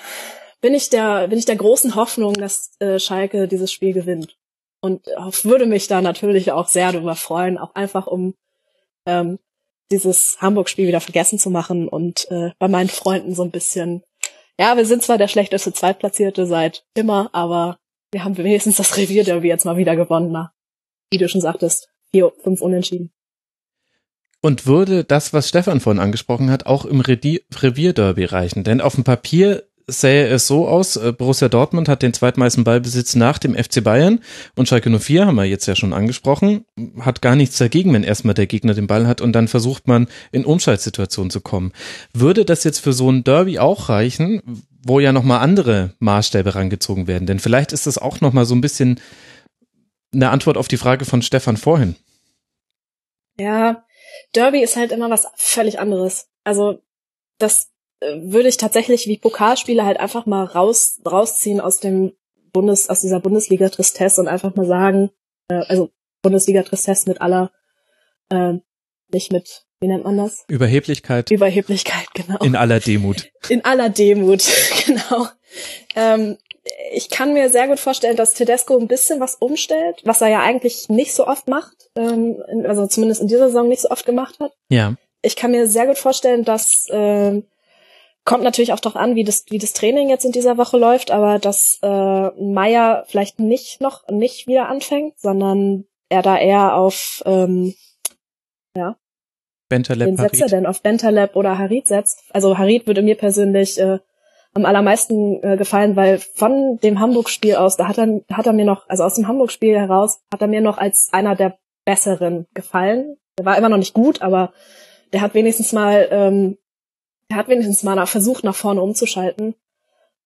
bin 0.60 0.74
ich 0.74 0.90
der, 0.90 1.28
bin 1.28 1.38
ich 1.38 1.44
der 1.44 1.56
großen 1.56 1.94
Hoffnung, 1.94 2.34
dass 2.34 2.72
äh, 2.80 2.98
Schalke 2.98 3.48
dieses 3.48 3.72
Spiel 3.72 3.92
gewinnt. 3.92 4.36
Und 4.80 5.06
würde 5.06 5.64
mich 5.64 5.86
da 5.86 6.02
natürlich 6.02 6.52
auch 6.52 6.68
sehr 6.68 6.92
darüber 6.92 7.16
freuen, 7.16 7.56
auch 7.56 7.74
einfach 7.74 8.06
um 8.06 8.34
ähm, 9.06 9.38
dieses 9.90 10.36
Hamburg-Spiel 10.40 10.86
wieder 10.86 11.00
vergessen 11.00 11.38
zu 11.38 11.48
machen 11.48 11.88
und 11.88 12.30
äh, 12.30 12.50
bei 12.58 12.68
meinen 12.68 12.90
Freunden 12.90 13.34
so 13.34 13.42
ein 13.42 13.50
bisschen, 13.50 14.02
ja, 14.58 14.76
wir 14.76 14.84
sind 14.84 15.02
zwar 15.02 15.16
der 15.16 15.28
schlechteste 15.28 15.72
Zweitplatzierte 15.72 16.46
seit 16.46 16.84
immer, 16.94 17.30
aber 17.32 17.78
wir 18.12 18.24
haben 18.24 18.36
wenigstens 18.36 18.76
das 18.76 18.96
Revier 18.98 19.24
der 19.24 19.42
wir 19.42 19.48
jetzt 19.48 19.64
mal 19.64 19.78
wieder 19.78 19.96
gewonnen, 19.96 20.48
wie 21.10 21.18
du 21.18 21.28
schon 21.28 21.40
sagtest 21.40 21.93
vier, 22.14 22.32
fünf 22.44 22.60
Unentschieden. 22.60 23.10
Und 24.40 24.66
würde 24.66 25.02
das, 25.02 25.32
was 25.32 25.48
Stefan 25.48 25.80
vorhin 25.80 26.00
angesprochen 26.00 26.48
hat, 26.48 26.64
auch 26.64 26.84
im 26.84 27.00
Revierderby 27.00 28.24
reichen? 28.24 28.62
Denn 28.62 28.80
auf 28.80 28.94
dem 28.94 29.02
Papier 29.02 29.64
sähe 29.88 30.28
es 30.28 30.46
so 30.46 30.68
aus, 30.68 30.94
äh, 30.94 31.12
Borussia 31.12 31.48
Dortmund 31.48 31.88
hat 31.88 32.02
den 32.02 32.14
zweitmeisten 32.14 32.62
Ballbesitz 32.62 33.16
nach 33.16 33.38
dem 33.38 33.56
FC 33.56 33.82
Bayern 33.82 34.20
und 34.54 34.68
Schalke 34.68 34.96
04 34.96 35.26
haben 35.26 35.34
wir 35.34 35.44
jetzt 35.44 35.66
ja 35.66 35.74
schon 35.74 35.92
angesprochen, 35.92 36.64
hat 37.00 37.20
gar 37.20 37.34
nichts 37.34 37.58
dagegen, 37.58 37.92
wenn 37.92 38.04
erstmal 38.04 38.34
der 38.34 38.46
Gegner 38.46 38.74
den 38.74 38.86
Ball 38.86 39.08
hat 39.08 39.20
und 39.20 39.32
dann 39.32 39.48
versucht 39.48 39.88
man 39.88 40.06
in 40.30 40.44
Umschaltsituationen 40.44 41.30
zu 41.30 41.40
kommen. 41.40 41.72
Würde 42.12 42.44
das 42.44 42.62
jetzt 42.62 42.78
für 42.78 42.92
so 42.92 43.10
ein 43.10 43.24
Derby 43.24 43.58
auch 43.58 43.88
reichen, 43.88 44.40
wo 44.86 45.00
ja 45.00 45.12
nochmal 45.12 45.40
andere 45.40 45.94
Maßstäbe 45.98 46.54
rangezogen 46.54 47.08
werden? 47.08 47.26
Denn 47.26 47.40
vielleicht 47.40 47.72
ist 47.72 47.86
das 47.86 47.98
auch 47.98 48.20
nochmal 48.20 48.44
so 48.46 48.54
ein 48.54 48.60
bisschen 48.60 49.00
eine 50.14 50.30
Antwort 50.30 50.56
auf 50.56 50.68
die 50.68 50.76
Frage 50.76 51.04
von 51.04 51.22
Stefan 51.22 51.56
vorhin. 51.56 51.96
Ja, 53.38 53.84
Derby 54.34 54.62
ist 54.62 54.76
halt 54.76 54.92
immer 54.92 55.10
was 55.10 55.26
völlig 55.34 55.78
anderes. 55.78 56.28
Also 56.44 56.80
das 57.38 57.70
äh, 58.00 58.20
würde 58.20 58.48
ich 58.48 58.56
tatsächlich 58.56 59.06
wie 59.06 59.18
Pokalspiele 59.18 59.84
halt 59.84 59.98
einfach 59.98 60.26
mal 60.26 60.44
raus 60.44 61.00
rausziehen 61.04 61.60
aus 61.60 61.80
dem 61.80 62.12
Bundes 62.52 62.88
aus 62.88 63.00
dieser 63.00 63.20
Bundesliga 63.20 63.68
Tristesse 63.68 64.20
und 64.20 64.28
einfach 64.28 64.54
mal 64.54 64.66
sagen, 64.66 65.10
äh, 65.48 65.54
also 65.66 65.90
Bundesliga 66.22 66.62
Tristesse 66.62 67.08
mit 67.08 67.20
aller 67.20 67.50
äh, 68.30 68.54
nicht 69.08 69.32
mit 69.32 69.64
wie 69.80 69.88
nennt 69.88 70.04
man 70.04 70.16
das? 70.16 70.44
Überheblichkeit. 70.48 71.30
Überheblichkeit, 71.30 72.06
genau. 72.14 72.38
In 72.38 72.56
aller 72.56 72.80
Demut. 72.80 73.28
In 73.50 73.64
aller 73.64 73.90
Demut, 73.90 74.42
genau. 74.86 75.28
Ähm, 75.94 76.38
ich 76.92 77.10
kann 77.10 77.34
mir 77.34 77.50
sehr 77.50 77.68
gut 77.68 77.78
vorstellen, 77.78 78.16
dass 78.16 78.34
Tedesco 78.34 78.78
ein 78.78 78.88
bisschen 78.88 79.20
was 79.20 79.34
umstellt, 79.36 80.00
was 80.04 80.20
er 80.20 80.28
ja 80.28 80.40
eigentlich 80.40 80.88
nicht 80.88 81.14
so 81.14 81.26
oft 81.26 81.48
macht, 81.48 81.90
ähm, 81.96 82.42
also 82.66 82.86
zumindest 82.86 83.20
in 83.20 83.28
dieser 83.28 83.48
Saison 83.48 83.68
nicht 83.68 83.82
so 83.82 83.90
oft 83.90 84.06
gemacht 84.06 84.40
hat. 84.40 84.52
Ja. 84.68 84.94
Ich 85.22 85.36
kann 85.36 85.50
mir 85.50 85.66
sehr 85.66 85.86
gut 85.86 85.98
vorstellen, 85.98 86.44
dass 86.44 86.88
äh, 86.90 87.42
kommt 88.24 88.42
natürlich 88.42 88.72
auch 88.72 88.80
darauf 88.80 88.96
an, 88.96 89.14
wie 89.14 89.24
das, 89.24 89.44
wie 89.50 89.58
das 89.58 89.74
Training 89.74 90.08
jetzt 90.08 90.24
in 90.24 90.32
dieser 90.32 90.56
Woche 90.56 90.78
läuft, 90.78 91.10
aber 91.10 91.38
dass 91.38 91.78
äh, 91.82 92.30
Meier 92.42 93.04
vielleicht 93.08 93.38
nicht 93.38 93.80
noch 93.80 94.06
nicht 94.08 94.46
wieder 94.46 94.68
anfängt, 94.68 95.18
sondern 95.18 95.84
er 96.08 96.22
da 96.22 96.38
eher 96.38 96.76
auf 96.76 97.22
ähm, 97.26 97.74
ja. 98.76 98.96
Bentaleb, 99.68 100.08
Wen 100.08 100.16
setzt 100.16 100.40
er 100.40 100.48
denn 100.48 100.66
auf 100.66 100.82
Bentaleb 100.82 101.36
oder 101.36 101.58
Harit 101.58 101.88
setzt? 101.88 102.22
Also 102.30 102.58
Harit 102.58 102.86
würde 102.86 103.02
mir 103.02 103.16
persönlich 103.16 103.78
äh, 103.78 103.98
am 104.54 104.64
allermeisten 104.64 105.42
äh, 105.42 105.56
gefallen, 105.56 105.96
weil 105.96 106.18
von 106.18 106.78
dem 106.78 107.00
Hamburg-Spiel 107.00 107.56
aus, 107.56 107.76
da 107.76 107.88
hat 107.88 107.98
er, 107.98 108.22
hat 108.32 108.46
er 108.46 108.52
mir 108.52 108.64
noch, 108.64 108.88
also 108.88 109.02
aus 109.02 109.14
dem 109.14 109.26
Hamburg-Spiel 109.26 109.76
heraus, 109.76 110.20
hat 110.32 110.40
er 110.40 110.46
mir 110.48 110.60
noch 110.60 110.78
als 110.78 111.08
einer 111.12 111.34
der 111.34 111.58
besseren 111.84 112.46
gefallen. 112.54 113.16
Der 113.36 113.44
war 113.44 113.58
immer 113.58 113.68
noch 113.68 113.78
nicht 113.78 113.94
gut, 113.94 114.22
aber 114.22 114.52
der 115.12 115.20
hat 115.20 115.34
wenigstens 115.34 115.72
mal, 115.72 116.08
ähm, 116.10 116.56
der 117.30 117.36
hat 117.38 117.48
wenigstens 117.48 117.82
mal 117.82 118.06
versucht, 118.06 118.44
nach 118.44 118.54
vorne 118.54 118.80
umzuschalten. 118.80 119.54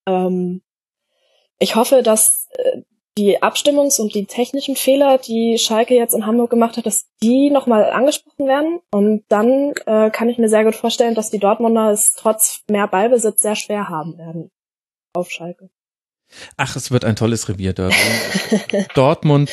Ähm, 0.05 0.61
ich 1.57 1.75
hoffe, 1.75 2.03
dass 2.03 2.47
äh, 2.51 2.81
die 3.19 3.43
Abstimmungs- 3.43 3.99
und 3.99 4.15
die 4.15 4.25
technischen 4.25 4.77
Fehler, 4.77 5.17
die 5.17 5.57
Schalke 5.57 5.93
jetzt 5.93 6.13
in 6.13 6.25
Hamburg 6.25 6.49
gemacht 6.49 6.77
hat, 6.77 6.85
dass 6.85 7.05
die 7.21 7.49
nochmal 7.49 7.91
angesprochen 7.91 8.47
werden. 8.47 8.79
Und 8.91 9.25
dann 9.27 9.73
äh, 9.85 10.09
kann 10.09 10.29
ich 10.29 10.37
mir 10.37 10.47
sehr 10.47 10.63
gut 10.63 10.75
vorstellen, 10.75 11.15
dass 11.15 11.29
die 11.29 11.39
Dortmunder 11.39 11.91
es 11.91 12.13
trotz 12.13 12.61
mehr 12.69 12.87
Ballbesitz 12.87 13.41
sehr 13.41 13.55
schwer 13.55 13.89
haben 13.89 14.17
werden 14.17 14.51
auf 15.13 15.29
Schalke. 15.29 15.69
Ach, 16.55 16.75
es 16.75 16.91
wird 16.91 17.03
ein 17.03 17.17
tolles 17.17 17.49
Revier 17.49 17.73
dort. 17.73 17.93
Dortmund 18.93 19.51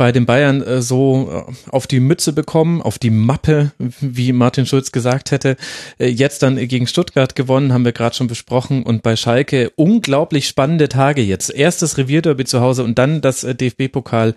bei 0.00 0.12
den 0.12 0.24
Bayern 0.24 0.62
äh, 0.62 0.80
so 0.80 1.46
äh, 1.46 1.52
auf 1.68 1.86
die 1.86 2.00
Mütze 2.00 2.32
bekommen, 2.32 2.80
auf 2.80 2.98
die 2.98 3.10
Mappe, 3.10 3.72
wie 3.78 4.32
Martin 4.32 4.64
Schulz 4.64 4.92
gesagt 4.92 5.30
hätte. 5.30 5.58
Äh, 5.98 6.06
jetzt 6.06 6.42
dann 6.42 6.56
gegen 6.56 6.86
Stuttgart 6.86 7.36
gewonnen, 7.36 7.74
haben 7.74 7.84
wir 7.84 7.92
gerade 7.92 8.16
schon 8.16 8.26
besprochen. 8.26 8.82
Und 8.82 9.02
bei 9.02 9.14
Schalke 9.14 9.70
unglaublich 9.76 10.48
spannende 10.48 10.88
Tage 10.88 11.20
jetzt. 11.20 11.50
Erstes 11.50 11.98
Revierderby 11.98 12.46
zu 12.46 12.62
Hause 12.62 12.82
und 12.82 12.98
dann 12.98 13.20
das 13.20 13.44
äh, 13.44 13.54
DFB-Pokal. 13.54 14.36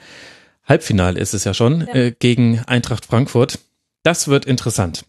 Halbfinale 0.65 1.18
ist 1.18 1.34
es 1.34 1.45
ja 1.45 1.53
schon, 1.53 1.88
ja. 1.94 2.10
Gegen 2.10 2.60
Eintracht 2.68 3.06
Frankfurt. 3.06 3.60
Das 4.03 4.27
wird 4.27 4.44
interessant. 4.44 5.06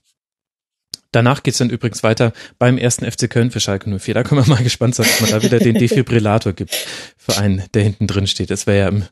Danach 1.11 1.43
geht's 1.43 1.59
dann 1.59 1.71
übrigens 1.71 2.05
weiter 2.05 2.33
beim 2.61 2.79
ersten 2.79 3.11
FC 3.11 3.29
Köln 3.29 3.51
für 3.51 3.59
Schalke 3.59 3.91
04. 3.91 4.15
Da 4.15 4.23
können 4.23 4.47
wir 4.47 4.55
mal 4.55 4.63
gespannt 4.63 4.95
sein, 4.95 5.07
ob 5.13 5.21
man 5.21 5.31
da 5.31 5.43
wieder 5.43 5.59
den 5.59 5.75
Defibrillator 5.79 6.53
gibt 6.53 6.77
für 7.17 7.39
einen, 7.39 7.65
der 7.75 7.83
hinten 7.83 8.07
drin 8.07 8.29
steht. 8.29 8.51
Das 8.51 8.69
wäre 8.69 8.79
ja 8.79 8.89
im 8.89 9.05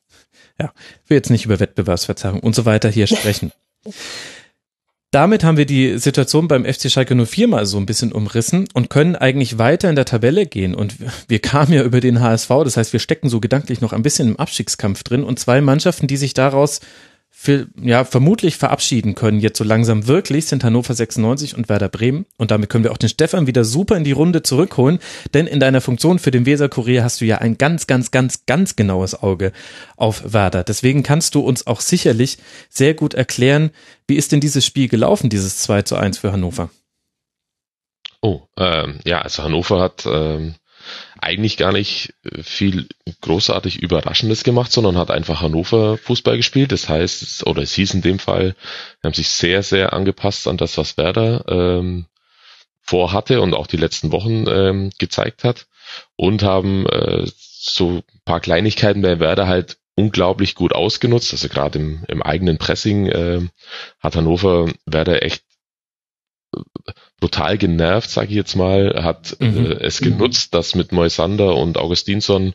ja, 0.61 0.73
will 1.09 1.17
jetzt 1.17 1.31
nicht 1.31 1.45
über 1.45 1.61
Wettbewerbsverzerrung 1.61 2.41
und 2.41 2.55
so 2.55 2.65
weiter 2.65 2.89
hier 2.89 3.07
sprechen. 3.07 3.53
Damit 5.13 5.45
haben 5.45 5.59
wir 5.59 5.67
die 5.67 5.99
Situation 5.99 6.49
beim 6.49 6.65
FC 6.65 6.91
Schalke 6.91 7.15
04 7.15 7.47
mal 7.47 7.67
so 7.67 7.77
ein 7.77 7.85
bisschen 7.85 8.13
umrissen 8.13 8.67
und 8.73 8.89
können 8.89 9.15
eigentlich 9.15 9.59
weiter 9.59 9.91
in 9.91 9.95
der 9.95 10.07
Tabelle 10.07 10.47
gehen. 10.47 10.75
Und 10.75 10.95
wir 11.29 11.39
kamen 11.39 11.75
ja 11.75 11.83
über 11.83 12.01
den 12.01 12.21
HSV, 12.21 12.49
das 12.65 12.79
heißt, 12.79 12.95
wir 12.95 13.01
stecken 13.01 13.29
so 13.29 13.39
gedanklich 13.39 13.83
noch 13.83 13.93
ein 13.93 14.03
bisschen 14.03 14.29
im 14.29 14.37
Abstiegskampf 14.39 15.03
drin 15.03 15.23
und 15.23 15.39
zwei 15.39 15.61
Mannschaften, 15.61 16.07
die 16.07 16.17
sich 16.17 16.33
daraus 16.33 16.81
für, 17.43 17.67
ja, 17.83 18.05
vermutlich 18.05 18.57
verabschieden 18.57 19.17
können 19.17 19.41
jetzt 19.41 19.59
so 19.59 19.65
langsam 19.65 20.07
wirklich, 20.07 20.47
sind 20.47 20.63
Hannover 20.63 20.95
96 20.95 21.57
und 21.57 21.69
Werder 21.69 21.89
Bremen. 21.89 22.25
Und 22.39 22.53
damit 22.53 22.71
können 22.71 22.85
wir 22.85 22.93
auch 22.93 22.99
den 22.99 23.09
Stefan 23.09 23.49
wieder 23.49 23.65
super 23.65 23.97
in 23.97 24.05
die 24.05 24.13
Runde 24.13 24.45
zurückholen, 24.45 25.01
denn 25.35 25.49
in 25.49 25.59
deiner 25.59 25.81
Funktion 25.81 26.21
für 26.21 26.31
den 26.31 26.47
Weser-Kurier 26.47 27.03
hast 27.03 27.21
du 27.21 27.25
ja 27.25 27.39
ein 27.39 27.59
ganz, 27.59 27.89
ganz, 27.89 28.13
ganz, 28.13 28.47
ganz 28.47 28.77
genaues 28.77 29.21
Auge 29.21 29.51
auf 29.97 30.33
Werder. 30.33 30.63
Deswegen 30.63 31.03
kannst 31.03 31.35
du 31.35 31.41
uns 31.41 31.67
auch 31.67 31.81
sicherlich 31.81 32.39
sehr 32.69 32.95
gut 32.95 33.13
erklären, 33.13 33.73
wie 34.07 34.15
ist 34.15 34.31
denn 34.31 34.39
dieses 34.39 34.65
Spiel 34.65 34.87
gelaufen, 34.87 35.29
dieses 35.29 35.59
2 35.59 35.83
zu 35.83 35.97
1 35.97 36.19
für 36.19 36.31
Hannover? 36.31 36.71
Oh, 38.21 38.43
ähm, 38.57 39.01
ja, 39.05 39.21
also 39.21 39.43
Hannover 39.43 39.81
hat 39.81 40.07
ähm, 40.07 40.55
eigentlich 41.23 41.57
gar 41.57 41.73
nicht 41.73 42.15
äh, 42.25 42.43
viel 42.43 42.89
großartig 43.21 43.83
Überraschendes 43.83 44.45
gemacht, 44.45 44.73
sondern 44.73 44.97
hat 44.97 45.11
einfach 45.11 45.41
Hannover 45.41 45.99
Fußball 45.99 46.37
gespielt. 46.37 46.73
Das 46.73 46.89
heißt, 46.89 47.47
oder 47.47 47.63
es 47.63 47.75
hieß 47.75 47.95
in 47.95 48.03
dem 48.03 48.19
Fall, 48.19 48.55
haben 49.03 49.15
sich 49.15 49.29
sehr, 49.29 49.63
sehr 49.63 49.93
angepasst 49.93 50.49
an 50.49 50.57
das, 50.57 50.77
was 50.79 50.97
Werder 50.97 51.45
ähm, 51.49 52.07
vorhatte 52.83 53.41
und 53.41 53.55
auch 53.55 53.67
die 53.67 53.77
letzten 53.77 54.13
Wochen 54.13 54.47
ähm, 54.49 54.91
gezeigt 54.99 55.45
hat 55.45 55.67
und 56.17 56.43
haben 56.43 56.87
äh, 56.87 57.25
so 57.27 58.03
paar 58.25 58.41
Kleinigkeiten 58.41 59.03
bei 59.03 59.21
Werder 59.21 59.47
halt 59.47 59.79
unglaublich 59.95 60.55
gut 60.55 60.75
ausgenutzt. 60.75 61.33
Also 61.33 61.49
gerade 61.49 61.79
im, 61.79 62.05
im 62.09 62.23
eigenen 62.23 62.59
Pressing 62.59 63.07
äh, 63.07 63.41
hat 64.01 64.17
Hannover 64.17 64.67
Werder 64.87 65.23
echt 65.23 65.45
brutal 67.21 67.57
genervt, 67.57 68.11
sage 68.11 68.31
ich 68.31 68.35
jetzt 68.35 68.57
mal, 68.57 69.05
hat 69.05 69.37
mhm. 69.41 69.67
äh, 69.67 69.75
es 69.75 70.01
genutzt, 70.01 70.55
dass 70.55 70.75
mit 70.75 70.93
Moisander 70.93 71.57
und 71.57 71.79
Augustinsson 71.79 72.55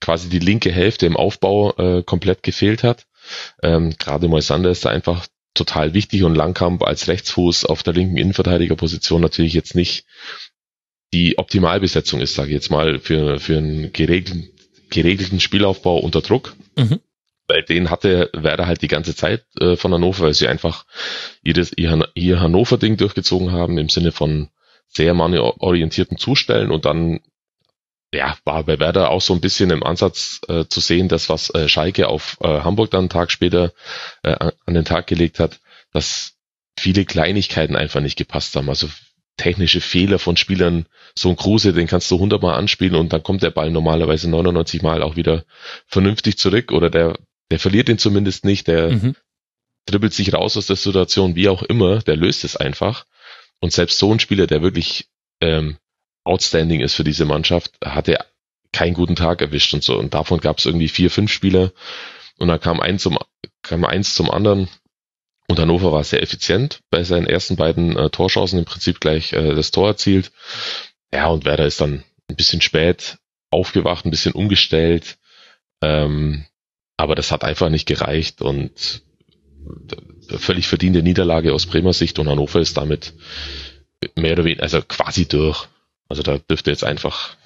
quasi 0.00 0.28
die 0.28 0.38
linke 0.38 0.72
Hälfte 0.72 1.06
im 1.06 1.16
Aufbau 1.16 1.74
äh, 1.76 2.02
komplett 2.02 2.42
gefehlt 2.42 2.82
hat. 2.82 3.06
Ähm, 3.62 3.94
Gerade 3.98 4.28
Moisander 4.28 4.70
ist 4.70 4.84
da 4.84 4.90
einfach 4.90 5.26
total 5.54 5.94
wichtig 5.94 6.22
und 6.22 6.34
Langkamp 6.34 6.82
als 6.82 7.08
Rechtsfuß 7.08 7.64
auf 7.66 7.82
der 7.82 7.94
linken 7.94 8.16
Innenverteidigerposition 8.16 9.20
natürlich 9.20 9.54
jetzt 9.54 9.74
nicht 9.74 10.06
die 11.12 11.38
Optimalbesetzung 11.38 12.20
ist, 12.20 12.34
sage 12.34 12.48
ich 12.48 12.54
jetzt 12.54 12.70
mal, 12.70 12.98
für, 12.98 13.38
für 13.38 13.58
einen 13.58 13.92
geregelten, 13.92 14.50
geregelten 14.90 15.40
Spielaufbau 15.40 15.98
unter 15.98 16.20
Druck. 16.20 16.54
Mhm 16.76 17.00
weil 17.48 17.62
den 17.62 17.90
hatte 17.90 18.30
Werder 18.32 18.66
halt 18.66 18.82
die 18.82 18.88
ganze 18.88 19.14
Zeit 19.14 19.44
äh, 19.60 19.76
von 19.76 19.92
Hannover, 19.92 20.24
weil 20.24 20.34
sie 20.34 20.48
einfach 20.48 20.84
ihr, 21.42 21.56
ihr, 21.76 22.08
ihr 22.14 22.40
Hannover-Ding 22.40 22.96
durchgezogen 22.96 23.52
haben 23.52 23.78
im 23.78 23.88
Sinne 23.88 24.12
von 24.12 24.48
sehr 24.88 25.14
mannorientierten 25.14 26.18
Zustellen 26.18 26.70
und 26.70 26.84
dann 26.84 27.20
ja, 28.12 28.36
war 28.44 28.64
bei 28.64 28.78
Werder 28.78 29.10
auch 29.10 29.20
so 29.20 29.34
ein 29.34 29.40
bisschen 29.40 29.70
im 29.70 29.82
Ansatz 29.82 30.40
äh, 30.48 30.64
zu 30.66 30.80
sehen, 30.80 31.08
das 31.08 31.28
was 31.28 31.50
äh, 31.50 31.68
Schalke 31.68 32.08
auf 32.08 32.38
äh, 32.40 32.60
Hamburg 32.60 32.90
dann 32.90 33.00
einen 33.00 33.08
Tag 33.08 33.30
später 33.30 33.72
äh, 34.22 34.36
an 34.64 34.74
den 34.74 34.84
Tag 34.84 35.06
gelegt 35.06 35.40
hat, 35.40 35.60
dass 35.92 36.34
viele 36.78 37.04
Kleinigkeiten 37.04 37.76
einfach 37.76 38.00
nicht 38.00 38.16
gepasst 38.16 38.54
haben. 38.56 38.68
Also 38.68 38.88
technische 39.36 39.80
Fehler 39.80 40.18
von 40.18 40.36
Spielern, 40.36 40.86
so 41.14 41.28
ein 41.28 41.36
Kruse, 41.36 41.72
den 41.72 41.86
kannst 41.86 42.10
du 42.10 42.18
hundertmal 42.18 42.54
anspielen 42.54 42.94
und 42.94 43.12
dann 43.12 43.22
kommt 43.22 43.42
der 43.42 43.50
Ball 43.50 43.70
normalerweise 43.70 44.30
99 44.30 44.82
Mal 44.82 45.02
auch 45.02 45.16
wieder 45.16 45.44
vernünftig 45.86 46.38
zurück 46.38 46.72
oder 46.72 46.90
der 46.90 47.18
der 47.50 47.58
verliert 47.58 47.88
ihn 47.88 47.98
zumindest 47.98 48.44
nicht, 48.44 48.66
der 48.68 48.90
mhm. 48.90 49.16
dribbelt 49.86 50.12
sich 50.12 50.32
raus 50.32 50.56
aus 50.56 50.66
der 50.66 50.76
Situation, 50.76 51.36
wie 51.36 51.48
auch 51.48 51.62
immer, 51.62 52.00
der 52.00 52.16
löst 52.16 52.44
es 52.44 52.56
einfach. 52.56 53.06
Und 53.60 53.72
selbst 53.72 53.98
so 53.98 54.12
ein 54.12 54.20
Spieler, 54.20 54.46
der 54.46 54.62
wirklich 54.62 55.08
ähm, 55.40 55.76
outstanding 56.24 56.80
ist 56.80 56.94
für 56.94 57.04
diese 57.04 57.24
Mannschaft, 57.24 57.72
hat 57.84 58.08
er 58.08 58.26
keinen 58.72 58.94
guten 58.94 59.16
Tag 59.16 59.40
erwischt 59.40 59.72
und 59.74 59.82
so. 59.82 59.98
Und 59.98 60.12
davon 60.12 60.40
gab 60.40 60.58
es 60.58 60.66
irgendwie 60.66 60.88
vier, 60.88 61.10
fünf 61.10 61.32
Spieler. 61.32 61.72
Und 62.38 62.48
dann 62.48 62.60
kam 62.60 62.80
eins 62.80 63.02
zum, 63.02 63.18
kam 63.62 63.84
eins 63.84 64.14
zum 64.14 64.30
anderen. 64.30 64.68
Und 65.48 65.58
Hannover 65.58 65.92
war 65.92 66.04
sehr 66.04 66.22
effizient 66.22 66.80
bei 66.90 67.04
seinen 67.04 67.26
ersten 67.26 67.56
beiden 67.56 67.96
äh, 67.96 68.10
Torschancen 68.10 68.58
im 68.58 68.64
Prinzip 68.64 69.00
gleich 69.00 69.32
äh, 69.32 69.54
das 69.54 69.70
Tor 69.70 69.88
erzielt. 69.88 70.32
Ja, 71.12 71.28
und 71.28 71.44
Werder 71.44 71.66
ist 71.66 71.80
dann 71.80 72.02
ein 72.28 72.36
bisschen 72.36 72.60
spät 72.60 73.18
aufgewacht, 73.50 74.04
ein 74.04 74.10
bisschen 74.10 74.32
umgestellt. 74.32 75.18
Ähm, 75.80 76.44
aber 76.96 77.14
das 77.14 77.32
hat 77.32 77.44
einfach 77.44 77.68
nicht 77.68 77.86
gereicht 77.86 78.42
und 78.42 79.02
völlig 80.28 80.66
verdiente 80.68 81.02
Niederlage 81.02 81.52
aus 81.52 81.66
Bremer 81.66 81.92
Sicht 81.92 82.18
und 82.18 82.28
Hannover 82.28 82.60
ist 82.60 82.76
damit 82.76 83.14
mehr 84.14 84.32
oder 84.32 84.44
weniger, 84.44 84.62
also 84.62 84.82
quasi 84.82 85.26
durch. 85.26 85.68
Also 86.08 86.22
da 86.22 86.38
dürfte 86.38 86.70
jetzt 86.70 86.84
einfach 86.84 87.36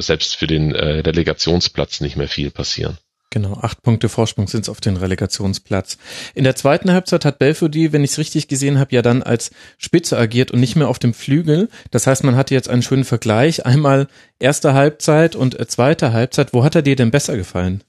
selbst 0.00 0.36
für 0.36 0.46
den 0.46 0.74
äh, 0.74 1.00
Relegationsplatz 1.00 2.00
nicht 2.00 2.16
mehr 2.16 2.28
viel 2.28 2.50
passieren. 2.50 2.98
Genau, 3.30 3.54
acht 3.54 3.82
Punkte 3.82 4.08
Vorsprung 4.08 4.46
sind 4.46 4.62
es 4.62 4.68
auf 4.68 4.80
den 4.80 4.96
Relegationsplatz. 4.96 5.98
In 6.34 6.44
der 6.44 6.54
zweiten 6.54 6.92
Halbzeit 6.92 7.24
hat 7.24 7.38
Belfodil, 7.38 7.92
wenn 7.92 8.04
ich 8.04 8.12
es 8.12 8.18
richtig 8.18 8.48
gesehen 8.48 8.78
habe, 8.78 8.94
ja 8.94 9.02
dann 9.02 9.22
als 9.22 9.50
Spitze 9.78 10.16
agiert 10.16 10.52
und 10.52 10.60
nicht 10.60 10.76
mehr 10.76 10.88
auf 10.88 10.98
dem 10.98 11.12
Flügel. 11.12 11.68
Das 11.90 12.06
heißt, 12.06 12.24
man 12.24 12.36
hatte 12.36 12.54
jetzt 12.54 12.70
einen 12.70 12.82
schönen 12.82 13.04
Vergleich. 13.04 13.66
Einmal 13.66 14.08
erste 14.38 14.74
Halbzeit 14.74 15.34
und 15.34 15.58
äh, 15.58 15.66
zweite 15.66 16.12
Halbzeit. 16.12 16.54
Wo 16.54 16.62
hat 16.64 16.76
er 16.76 16.82
dir 16.82 16.96
denn 16.96 17.10
besser 17.10 17.36
gefallen? 17.36 17.82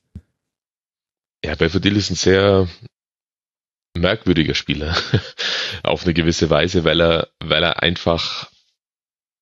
Ja, 1.47 1.55
Belfodil 1.55 1.95
ist 1.95 2.09
ein 2.09 2.15
sehr 2.15 2.67
merkwürdiger 3.97 4.53
Spieler 4.53 4.97
auf 5.83 6.03
eine 6.03 6.13
gewisse 6.13 6.49
Weise, 6.49 6.83
weil 6.83 7.01
er, 7.01 7.29
weil 7.39 7.63
er 7.63 7.81
einfach, 7.81 8.51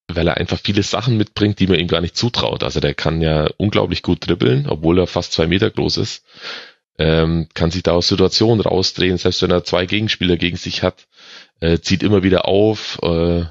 weil 0.07 0.27
er 0.27 0.38
einfach 0.38 0.60
viele 0.64 0.84
Sachen 0.84 1.18
mitbringt, 1.18 1.60
die 1.60 1.65
man 1.65 1.80
ihm 1.80 1.88
gar 1.88 2.02
nicht 2.02 2.15
zutraut. 2.15 2.61
Also 2.61 2.80
der 2.80 2.94
kann 2.94 3.22
ja 3.22 3.49
unglaublich 3.57 4.03
gut 4.03 4.27
dribbeln, 4.27 4.68
obwohl 4.69 4.99
er 4.99 5.07
fast 5.07 5.34
zwei 5.34 5.48
Meter 5.48 5.72
groß 5.72 5.98
ist, 5.98 6.23
ähm, 6.99 7.48
kann 7.56 7.72
sich 7.72 7.82
da 7.82 7.94
aus 7.94 8.07
Situationen 8.07 8.61
rausdrehen, 8.61 9.18
selbst 9.18 9.41
wenn 9.41 9.49
er 9.49 9.64
zwei 9.64 9.88
Gegenspieler 9.88 10.38
gegen 10.38 10.57
sich 10.57 10.84
hat, 10.84 11.07
äh, 11.60 11.80
zieht 11.80 12.03
immer 12.03 12.22
wieder 12.22 12.48
auf, 12.48 12.99
äh, 13.02 13.45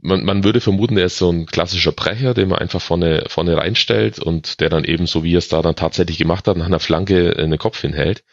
man, 0.00 0.24
man 0.24 0.44
würde 0.44 0.60
vermuten, 0.60 0.96
er 0.96 1.06
ist 1.06 1.18
so 1.18 1.30
ein 1.30 1.46
klassischer 1.46 1.92
Brecher, 1.92 2.34
den 2.34 2.48
man 2.48 2.58
einfach 2.58 2.80
vorne, 2.80 3.24
vorne 3.28 3.56
reinstellt 3.56 4.18
und 4.18 4.60
der 4.60 4.68
dann 4.68 4.84
eben, 4.84 5.06
so 5.06 5.22
wie 5.24 5.34
er 5.34 5.38
es 5.38 5.48
da 5.48 5.62
dann 5.62 5.76
tatsächlich 5.76 6.18
gemacht 6.18 6.48
hat, 6.48 6.56
nach 6.56 6.66
einer 6.66 6.80
Flanke 6.80 7.36
einen 7.36 7.58
Kopf 7.58 7.80
hinhält. 7.80 8.24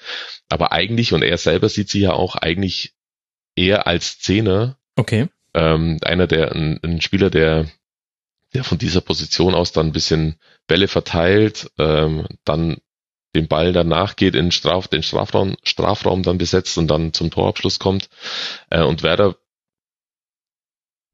Aber 0.50 0.72
eigentlich, 0.72 1.14
und 1.14 1.24
er 1.24 1.38
selber 1.38 1.70
sieht 1.70 1.90
sie 1.90 2.02
ja 2.02 2.14
auch 2.14 2.36
eigentlich 2.36 2.94
eher 3.56 3.88
als 3.88 4.20
Zehner. 4.20 4.78
Okay. 4.96 5.28
Ähm, 5.54 6.00
einer 6.04 6.28
der, 6.28 6.52
ein, 6.52 6.80
ein 6.84 7.02
Spieler, 7.02 7.30
der, 7.30 7.68
der 8.54 8.64
von 8.64 8.78
dieser 8.78 9.02
Position 9.02 9.56
aus 9.56 9.72
dann 9.72 9.88
ein 9.88 9.94
bisschen 9.94 10.36
Bälle 10.68 10.88
verteilt, 10.88 11.72
ähm, 11.78 12.28
dann 12.44 12.78
den 13.36 13.48
Ball 13.48 13.74
danach 13.74 14.16
geht, 14.16 14.34
in 14.34 14.52
Straf, 14.52 14.88
den 14.88 15.04
Strafraum, 15.04 15.58
Strafraum 15.64 16.24
dann 16.24 16.38
besetzt 16.38 16.78
und 16.78 16.88
dann 16.88 17.14
zum 17.14 17.32
Torabschluss 17.32 17.80
kommt. 17.80 18.10
Äh, 18.70 18.84
und 18.84 19.04
Werder, 19.04 19.36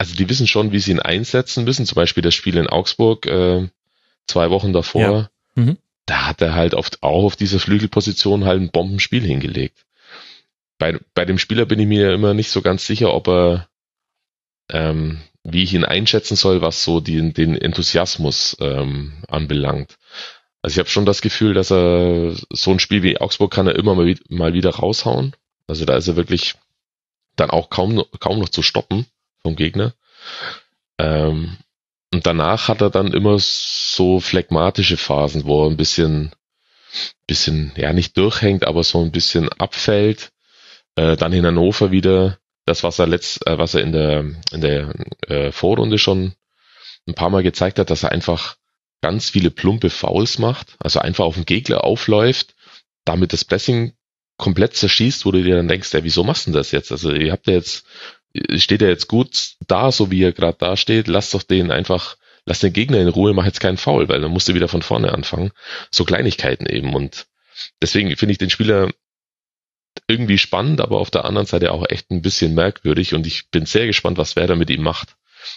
also 0.01 0.15
die 0.15 0.27
wissen 0.29 0.47
schon, 0.47 0.71
wie 0.71 0.79
sie 0.79 0.89
ihn 0.89 0.99
einsetzen 0.99 1.63
müssen. 1.63 1.85
Zum 1.85 1.93
Beispiel 1.93 2.23
das 2.23 2.33
Spiel 2.33 2.57
in 2.57 2.65
Augsburg 2.65 3.27
äh, 3.27 3.69
zwei 4.25 4.49
Wochen 4.49 4.73
davor. 4.73 4.99
Ja. 4.99 5.29
Mhm. 5.53 5.77
Da 6.07 6.25
hat 6.25 6.41
er 6.41 6.55
halt 6.55 6.73
oft 6.73 7.03
auch 7.03 7.23
auf 7.23 7.35
dieser 7.35 7.59
Flügelposition 7.59 8.45
halt 8.45 8.59
ein 8.59 8.71
Bombenspiel 8.71 9.21
hingelegt. 9.21 9.85
Bei, 10.79 10.97
bei 11.13 11.23
dem 11.25 11.37
Spieler 11.37 11.67
bin 11.67 11.79
ich 11.79 11.85
mir 11.85 12.13
immer 12.13 12.33
nicht 12.33 12.49
so 12.49 12.63
ganz 12.63 12.87
sicher, 12.87 13.13
ob 13.13 13.27
er, 13.27 13.69
ähm, 14.71 15.21
wie 15.43 15.61
ich 15.61 15.75
ihn 15.75 15.85
einschätzen 15.85 16.35
soll, 16.35 16.63
was 16.63 16.83
so 16.83 16.99
den, 16.99 17.35
den 17.35 17.55
Enthusiasmus 17.55 18.57
ähm, 18.59 19.13
anbelangt. 19.27 19.99
Also 20.63 20.73
ich 20.73 20.79
habe 20.79 20.89
schon 20.89 21.05
das 21.05 21.21
Gefühl, 21.21 21.53
dass 21.53 21.71
er 21.71 22.33
so 22.49 22.71
ein 22.71 22.79
Spiel 22.79 23.03
wie 23.03 23.21
Augsburg 23.21 23.51
kann 23.53 23.67
er 23.67 23.75
immer 23.75 23.93
mal, 23.93 24.15
mal 24.29 24.55
wieder 24.55 24.71
raushauen. 24.71 25.35
Also 25.67 25.85
da 25.85 25.95
ist 25.95 26.07
er 26.07 26.15
wirklich 26.15 26.55
dann 27.35 27.51
auch 27.51 27.69
kaum, 27.69 28.03
kaum 28.19 28.39
noch 28.39 28.49
zu 28.49 28.63
stoppen 28.63 29.05
vom 29.43 29.55
Gegner. 29.55 29.93
Ähm, 30.97 31.57
und 32.13 32.25
danach 32.25 32.67
hat 32.67 32.81
er 32.81 32.89
dann 32.89 33.13
immer 33.13 33.37
so 33.39 34.19
phlegmatische 34.19 34.97
Phasen, 34.97 35.45
wo 35.45 35.63
er 35.63 35.69
ein 35.69 35.77
bisschen, 35.77 36.31
bisschen, 37.25 37.71
ja 37.75 37.93
nicht 37.93 38.17
durchhängt, 38.17 38.65
aber 38.65 38.83
so 38.83 39.01
ein 39.01 39.11
bisschen 39.11 39.49
abfällt. 39.49 40.31
Äh, 40.95 41.15
dann 41.15 41.33
in 41.33 41.45
Hannover 41.45 41.91
wieder 41.91 42.37
das, 42.65 42.83
was 42.83 42.99
er 42.99 43.07
letzt, 43.07 43.47
äh, 43.47 43.57
was 43.57 43.75
er 43.75 43.81
in 43.81 43.91
der 43.93 44.19
in 44.51 44.61
der 44.61 44.93
äh, 45.27 45.51
Vorrunde 45.51 45.97
schon 45.97 46.33
ein 47.07 47.15
paar 47.15 47.29
Mal 47.29 47.43
gezeigt 47.43 47.79
hat, 47.79 47.89
dass 47.89 48.03
er 48.03 48.11
einfach 48.11 48.57
ganz 49.01 49.29
viele 49.29 49.49
plumpe 49.49 49.89
Fouls 49.89 50.37
macht, 50.37 50.75
also 50.79 50.99
einfach 50.99 51.25
auf 51.25 51.35
den 51.35 51.45
Gegner 51.45 51.83
aufläuft, 51.83 52.55
damit 53.05 53.33
das 53.33 53.45
Pressing 53.45 53.93
komplett 54.37 54.75
zerschießt, 54.75 55.25
wo 55.25 55.31
du 55.31 55.43
dir 55.43 55.55
dann 55.55 55.67
denkst, 55.67 55.93
ja, 55.93 56.03
wieso 56.03 56.23
machst 56.23 56.47
du 56.47 56.51
das 56.51 56.71
jetzt? 56.71 56.91
Also 56.91 57.11
ihr 57.11 57.31
habt 57.31 57.47
ja 57.47 57.53
jetzt, 57.53 57.85
steht 58.55 58.81
er 58.81 58.89
jetzt 58.89 59.07
gut 59.07 59.55
da, 59.67 59.91
so 59.91 60.11
wie 60.11 60.23
er 60.23 60.31
gerade 60.31 60.57
da 60.59 60.77
steht, 60.77 61.07
lass 61.07 61.31
doch 61.31 61.43
den 61.43 61.71
einfach, 61.71 62.17
lass 62.45 62.59
den 62.59 62.73
Gegner 62.73 62.99
in 62.99 63.07
Ruhe, 63.07 63.33
mach 63.33 63.45
jetzt 63.45 63.59
keinen 63.59 63.77
Foul, 63.77 64.09
weil 64.09 64.21
dann 64.21 64.31
musst 64.31 64.47
du 64.47 64.53
wieder 64.53 64.67
von 64.67 64.81
vorne 64.81 65.11
anfangen. 65.11 65.51
So 65.91 66.05
Kleinigkeiten 66.05 66.65
eben 66.65 66.93
und 66.93 67.27
deswegen 67.81 68.15
finde 68.15 68.31
ich 68.31 68.37
den 68.37 68.49
Spieler 68.49 68.89
irgendwie 70.07 70.37
spannend, 70.37 70.81
aber 70.81 70.99
auf 70.99 71.11
der 71.11 71.25
anderen 71.25 71.47
Seite 71.47 71.71
auch 71.71 71.85
echt 71.89 72.11
ein 72.11 72.21
bisschen 72.21 72.53
merkwürdig 72.53 73.13
und 73.13 73.27
ich 73.27 73.49
bin 73.49 73.65
sehr 73.65 73.87
gespannt, 73.87 74.17
was 74.17 74.35
Werder 74.35 74.55
mit 74.55 74.69
ihm 74.69 74.81
macht. 74.81 75.15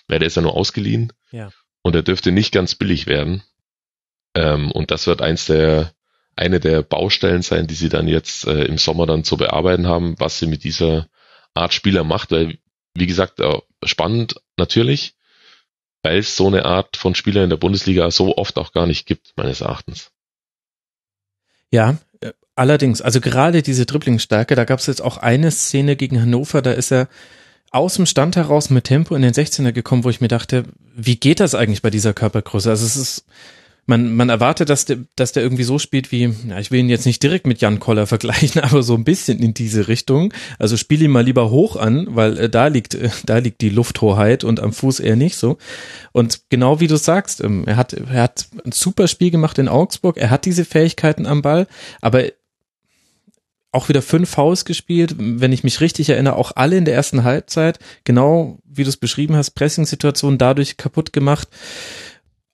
Werder 0.09 0.27
ist 0.27 0.37
ja 0.37 0.43
nur 0.43 0.57
ausgeliehen. 0.57 1.13
Ja 1.31 1.51
und 1.85 1.95
er 1.95 2.03
dürfte 2.03 2.33
nicht 2.33 2.51
ganz 2.51 2.75
billig 2.75 3.07
werden. 3.07 3.43
Ähm, 4.35 4.73
und 4.73 4.91
das 4.91 5.07
wird 5.07 5.23
eins 5.23 5.47
der, 5.47 5.93
eine 6.35 6.59
der 6.59 6.83
Baustellen 6.83 7.43
sein, 7.43 7.67
die 7.67 7.75
sie 7.75 7.91
dann 7.91 8.09
jetzt 8.09 8.47
äh, 8.47 8.65
im 8.65 8.79
Sommer 8.79 9.07
dann 9.07 9.23
zu 9.23 9.37
bearbeiten 9.37 9.87
haben, 9.87 10.19
was 10.19 10.39
sie 10.39 10.47
mit 10.47 10.65
dieser 10.65 11.07
Art 11.53 11.75
Spieler 11.75 12.03
macht, 12.03 12.33
weil, 12.33 12.59
wie 12.95 13.07
gesagt, 13.07 13.41
äh, 13.41 13.59
spannend 13.83 14.37
natürlich, 14.57 15.15
weil 16.03 16.19
es 16.19 16.37
so 16.37 16.47
eine 16.47 16.65
Art 16.65 16.97
von 16.97 17.15
Spieler 17.15 17.45
in 17.45 17.51
der 17.51 17.57
Bundesliga 17.57 18.11
so 18.11 18.37
oft 18.37 18.59
auch 18.59 18.73
gar 18.73 18.87
nicht 18.87 19.07
gibt, 19.07 19.33
meines 19.37 19.61
Erachtens. 19.61 20.11
Ja, 21.71 21.99
äh, 22.21 22.33
allerdings, 22.55 23.03
also 23.03 23.21
gerade 23.21 23.63
diese 23.63 23.87
Dribblingsstärke, 23.87 24.55
da 24.55 24.65
gab 24.65 24.79
es 24.79 24.87
jetzt 24.87 25.03
auch 25.03 25.17
eine 25.17 25.51
Szene 25.51 25.97
gegen 25.97 26.21
Hannover, 26.21 26.63
da 26.63 26.73
ist 26.73 26.93
er 26.93 27.09
aus 27.71 27.95
dem 27.95 28.07
Stand 28.07 28.37
heraus 28.37 28.71
mit 28.71 28.85
Tempo 28.85 29.17
in 29.17 29.23
den 29.23 29.35
16er 29.35 29.73
gekommen, 29.73 30.05
wo 30.05 30.11
ich 30.11 30.21
mir 30.21 30.29
dachte, 30.29 30.65
wie 30.95 31.17
geht 31.17 31.41
das 31.41 31.57
eigentlich 31.57 31.83
bei 31.83 31.91
dieser 31.91 32.15
Körpergröße? 32.15 32.71
Also 32.71 32.87
es 32.87 32.97
ist, 32.97 33.25
man, 33.87 34.15
man 34.15 34.29
erwartet, 34.29 34.71
dass 34.71 34.85
der, 34.85 34.99
dass 35.17 35.33
der 35.33 35.43
irgendwie 35.43 35.65
so 35.65 35.79
spielt 35.79 36.11
wie, 36.11 36.35
ja, 36.49 36.59
ich 36.59 36.71
will 36.71 36.81
ihn 36.81 36.89
jetzt 36.89 37.07
nicht 37.07 37.23
direkt 37.23 37.47
mit 37.47 37.61
Jan 37.61 37.81
Koller 37.81 38.07
vergleichen, 38.09 38.63
aber 38.63 38.83
so 38.83 38.95
ein 38.95 39.05
bisschen 39.05 39.41
in 39.41 39.55
diese 39.55 39.89
Richtung. 39.89 40.33
Also 40.59 40.77
spiel 40.77 41.03
ihn 41.03 41.11
mal 41.11 41.25
lieber 41.25 41.51
hoch 41.51 41.77
an, 41.77 42.07
weil 42.11 42.39
äh, 42.39 42.49
da 42.49 42.69
liegt, 42.69 42.95
äh, 42.95 43.11
da 43.27 43.39
liegt 43.39 43.61
die 43.61 43.71
Lufthoheit 43.71 44.45
und 44.45 44.61
am 44.61 44.73
Fuß 44.73 45.01
eher 45.01 45.17
nicht 45.17 45.37
so. 45.37 45.59
Und 46.13 46.43
genau 46.49 46.81
wie 46.81 46.87
du 46.87 46.97
sagst, 46.97 47.43
ähm, 47.43 47.65
er 47.67 47.77
hat, 47.77 47.93
er 47.93 48.23
hat 48.23 48.47
ein 48.65 48.73
super 48.73 49.09
Spiel 49.09 49.31
gemacht 49.31 49.59
in 49.59 49.69
Augsburg, 49.69 50.17
er 50.17 50.31
hat 50.31 50.45
diese 50.45 50.65
Fähigkeiten 50.65 51.27
am 51.27 51.43
Ball, 51.43 51.67
aber 52.01 52.25
auch 53.75 53.89
wieder 53.89 54.03
fünf 54.03 54.31
Fouls 54.31 54.65
gespielt, 54.65 55.17
wenn 55.19 55.53
ich 55.53 55.65
mich 55.65 55.81
richtig 55.81 56.09
erinnere, 56.09 56.37
auch 56.37 56.53
alle 56.55 56.77
in 56.77 56.85
der 56.85 56.95
ersten 56.95 57.25
Halbzeit, 57.25 57.81
genau 58.05 58.59
wie 58.65 58.85
du 58.85 58.89
es 58.89 58.97
beschrieben 58.97 59.35
hast, 59.35 59.51
Pressing-Situation 59.51 60.39
dadurch 60.39 60.77
kaputt 60.77 61.13
gemacht. 61.13 61.49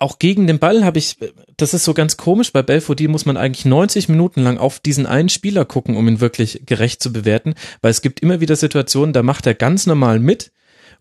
Auch 0.00 0.18
gegen 0.18 0.46
den 0.46 0.58
Ball 0.58 0.84
habe 0.84 0.98
ich, 0.98 1.18
das 1.56 1.74
ist 1.74 1.84
so 1.84 1.94
ganz 1.94 2.16
komisch, 2.16 2.52
bei 2.52 2.62
Belfodil 2.62 3.08
muss 3.08 3.26
man 3.26 3.36
eigentlich 3.36 3.66
90 3.66 4.08
Minuten 4.08 4.42
lang 4.42 4.58
auf 4.58 4.80
diesen 4.80 5.06
einen 5.06 5.28
Spieler 5.28 5.64
gucken, 5.64 5.96
um 5.96 6.08
ihn 6.08 6.20
wirklich 6.20 6.62
gerecht 6.66 7.02
zu 7.02 7.12
bewerten, 7.12 7.54
weil 7.82 7.90
es 7.90 8.02
gibt 8.02 8.20
immer 8.20 8.40
wieder 8.40 8.56
Situationen, 8.56 9.12
da 9.12 9.22
macht 9.22 9.46
er 9.46 9.54
ganz 9.54 9.86
normal 9.86 10.18
mit, 10.18 10.52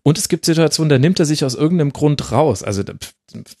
und 0.02 0.18
es 0.18 0.28
gibt 0.28 0.46
Situationen, 0.46 0.88
da 0.88 0.98
nimmt 0.98 1.18
er 1.18 1.26
sich 1.26 1.44
aus 1.44 1.54
irgendeinem 1.54 1.92
Grund 1.92 2.32
raus. 2.32 2.62
Also 2.62 2.82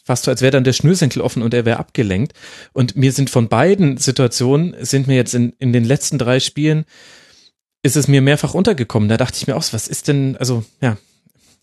fast 0.04 0.24
so, 0.24 0.30
als 0.30 0.40
wäre 0.40 0.52
dann 0.52 0.64
der 0.64 0.72
Schnürsenkel 0.72 1.20
offen 1.20 1.42
und 1.42 1.52
er 1.52 1.64
wäre 1.64 1.78
abgelenkt. 1.78 2.32
Und 2.72 2.96
mir 2.96 3.12
sind 3.12 3.28
von 3.28 3.48
beiden 3.48 3.98
Situationen, 3.98 4.74
sind 4.80 5.06
mir 5.06 5.16
jetzt 5.16 5.34
in, 5.34 5.52
in 5.58 5.72
den 5.72 5.84
letzten 5.84 6.18
drei 6.18 6.40
Spielen, 6.40 6.84
ist 7.82 7.96
es 7.96 8.08
mir 8.08 8.22
mehrfach 8.22 8.54
untergekommen. 8.54 9.08
Da 9.08 9.16
dachte 9.16 9.36
ich 9.36 9.46
mir 9.46 9.56
auch, 9.56 9.64
was 9.72 9.86
ist 9.86 10.08
denn, 10.08 10.36
also 10.38 10.64
ja, 10.80 10.96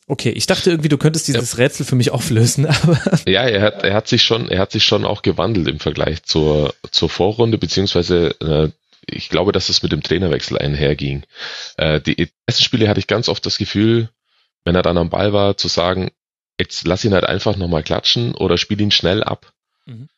Okay, 0.09 0.29
ich 0.29 0.45
dachte 0.45 0.69
irgendwie, 0.69 0.87
du 0.87 0.97
könntest 0.97 1.27
dieses 1.27 1.53
ja. 1.53 1.57
Rätsel 1.57 1.85
für 1.85 1.95
mich 1.95 2.11
auflösen, 2.11 2.65
aber. 2.83 2.99
Ja, 3.27 3.43
er 3.43 3.61
hat, 3.61 3.83
er 3.83 3.93
hat 3.93 4.07
sich 4.07 4.23
schon, 4.23 4.49
er 4.49 4.59
hat 4.59 4.71
sich 4.71 4.85
schon 4.85 5.03
auch 5.03 5.21
gewandelt 5.21 5.67
im 5.67 5.79
Vergleich 5.79 6.23
zur, 6.23 6.73
zur 6.91 7.09
Vorrunde, 7.09 7.57
beziehungsweise 7.57 8.35
äh, 8.39 8.69
ich 9.09 9.29
glaube, 9.29 9.51
dass 9.51 9.69
es 9.69 9.83
mit 9.83 9.91
dem 9.91 10.03
Trainerwechsel 10.03 10.57
einherging. 10.57 11.23
Äh, 11.77 11.99
die 12.01 12.29
ersten 12.45 12.63
Spiele 12.63 12.87
hatte 12.87 12.99
ich 12.99 13.07
ganz 13.07 13.29
oft 13.29 13.45
das 13.45 13.57
Gefühl, 13.57 14.09
wenn 14.63 14.75
er 14.75 14.81
dann 14.81 14.97
am 14.97 15.09
Ball 15.09 15.33
war, 15.33 15.57
zu 15.57 15.67
sagen, 15.67 16.11
jetzt 16.59 16.87
lass 16.87 17.05
ihn 17.05 17.13
halt 17.13 17.25
einfach 17.25 17.57
nochmal 17.57 17.83
klatschen 17.83 18.33
oder 18.33 18.57
spiel 18.57 18.79
ihn 18.81 18.91
schnell 18.91 19.23
ab. 19.23 19.53
Mhm. 19.85 20.09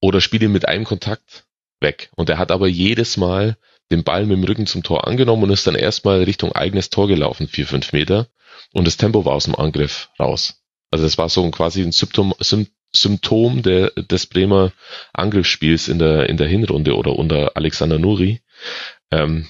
Oder 0.00 0.20
spiel 0.20 0.42
ihn 0.42 0.52
mit 0.52 0.66
einem 0.66 0.84
Kontakt 0.84 1.44
weg. 1.80 2.10
Und 2.16 2.30
er 2.30 2.38
hat 2.38 2.50
aber 2.50 2.68
jedes 2.68 3.16
Mal 3.16 3.56
den 3.90 4.04
Ball 4.04 4.26
mit 4.26 4.36
dem 4.36 4.44
Rücken 4.44 4.66
zum 4.66 4.82
Tor 4.82 5.06
angenommen 5.06 5.44
und 5.44 5.50
ist 5.50 5.66
dann 5.66 5.74
erstmal 5.74 6.22
Richtung 6.22 6.52
eigenes 6.52 6.90
Tor 6.90 7.08
gelaufen, 7.08 7.48
vier, 7.48 7.66
fünf 7.66 7.92
Meter. 7.92 8.28
Und 8.72 8.86
das 8.86 8.96
Tempo 8.96 9.24
war 9.24 9.32
aus 9.32 9.44
dem 9.44 9.56
Angriff 9.56 10.10
raus. 10.18 10.62
Also 10.90 11.04
das 11.04 11.18
war 11.18 11.28
so 11.28 11.48
quasi 11.50 11.82
ein 11.82 11.92
Symptom, 11.92 12.34
Symptom 12.92 13.62
der, 13.62 13.90
des 13.90 14.26
Bremer 14.26 14.72
Angriffsspiels 15.12 15.88
in 15.88 15.98
der, 15.98 16.28
in 16.28 16.36
der 16.36 16.48
Hinrunde 16.48 16.96
oder 16.96 17.16
unter 17.16 17.56
Alexander 17.56 17.98
Nuri. 17.98 18.40
Ähm, 19.10 19.48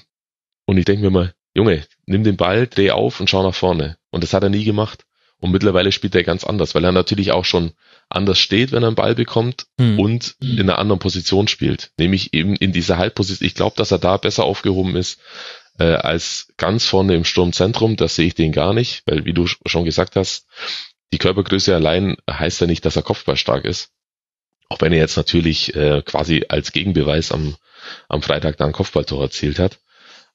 und 0.65 0.77
ich 0.77 0.85
denke 0.85 1.03
mir 1.03 1.11
mal, 1.11 1.33
Junge, 1.53 1.85
nimm 2.05 2.23
den 2.23 2.37
Ball, 2.37 2.67
dreh 2.67 2.91
auf 2.91 3.19
und 3.19 3.29
schau 3.29 3.43
nach 3.43 3.55
vorne. 3.55 3.97
Und 4.09 4.23
das 4.23 4.33
hat 4.33 4.43
er 4.43 4.49
nie 4.49 4.63
gemacht. 4.63 5.05
Und 5.41 5.51
mittlerweile 5.51 5.91
spielt 5.91 6.13
er 6.13 6.23
ganz 6.23 6.43
anders, 6.43 6.75
weil 6.75 6.85
er 6.85 6.91
natürlich 6.91 7.31
auch 7.31 7.45
schon 7.45 7.71
anders 8.09 8.37
steht, 8.37 8.71
wenn 8.71 8.83
er 8.83 8.87
einen 8.87 8.95
Ball 8.95 9.15
bekommt 9.15 9.65
hm. 9.79 9.99
und 9.99 10.35
in 10.39 10.61
einer 10.61 10.77
anderen 10.77 10.99
Position 10.99 11.47
spielt. 11.47 11.91
Nämlich 11.97 12.33
eben 12.33 12.55
in 12.55 12.71
dieser 12.71 12.97
Halbposition. 12.97 13.47
Ich 13.47 13.55
glaube, 13.55 13.75
dass 13.75 13.91
er 13.91 13.97
da 13.97 14.17
besser 14.17 14.43
aufgehoben 14.43 14.95
ist 14.95 15.19
äh, 15.79 15.93
als 15.95 16.53
ganz 16.57 16.85
vorne 16.85 17.15
im 17.15 17.25
Sturmzentrum. 17.25 17.95
Das 17.95 18.15
sehe 18.15 18.27
ich 18.27 18.35
den 18.35 18.51
gar 18.51 18.73
nicht, 18.73 19.01
weil 19.07 19.25
wie 19.25 19.33
du 19.33 19.47
schon 19.47 19.83
gesagt 19.83 20.15
hast, 20.15 20.45
die 21.11 21.17
Körpergröße 21.17 21.73
allein 21.73 22.17
heißt 22.29 22.61
ja 22.61 22.67
nicht, 22.67 22.85
dass 22.85 22.95
er 22.95 23.01
kopfballstark 23.01 23.65
ist. 23.65 23.89
Auch 24.69 24.79
wenn 24.79 24.93
er 24.93 24.99
jetzt 24.99 25.17
natürlich 25.17 25.75
äh, 25.75 26.03
quasi 26.05 26.45
als 26.49 26.71
Gegenbeweis 26.71 27.31
am, 27.31 27.55
am 28.09 28.21
Freitag 28.21 28.57
da 28.57 28.65
ein 28.65 28.73
Kopfballtor 28.73 29.23
erzielt 29.23 29.57
hat. 29.57 29.79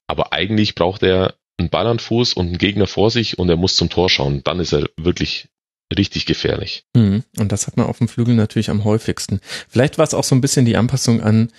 Aber 0.08 0.32
eigentlich 0.32 0.74
braucht 0.74 1.04
er 1.04 1.36
einen 1.58 1.70
Ball 1.70 1.86
an 1.86 1.98
Fuß 1.98 2.34
und 2.34 2.46
einen 2.46 2.58
Gegner 2.58 2.86
vor 2.86 3.10
sich 3.10 3.38
und 3.38 3.48
er 3.48 3.56
muss 3.56 3.76
zum 3.76 3.88
Tor 3.88 4.10
schauen. 4.10 4.42
Dann 4.44 4.60
ist 4.60 4.72
er 4.72 4.88
wirklich 4.96 5.48
richtig 5.96 6.26
gefährlich. 6.26 6.84
Mhm. 6.94 7.22
Und 7.38 7.52
das 7.52 7.66
hat 7.66 7.76
man 7.76 7.86
auf 7.86 7.98
dem 7.98 8.08
Flügel 8.08 8.34
natürlich 8.34 8.70
am 8.70 8.84
häufigsten. 8.84 9.40
Vielleicht 9.68 9.98
war 9.98 10.04
es 10.04 10.14
auch 10.14 10.24
so 10.24 10.34
ein 10.34 10.40
bisschen 10.40 10.66
die 10.66 10.76
Anpassung 10.76 11.22
an 11.22 11.50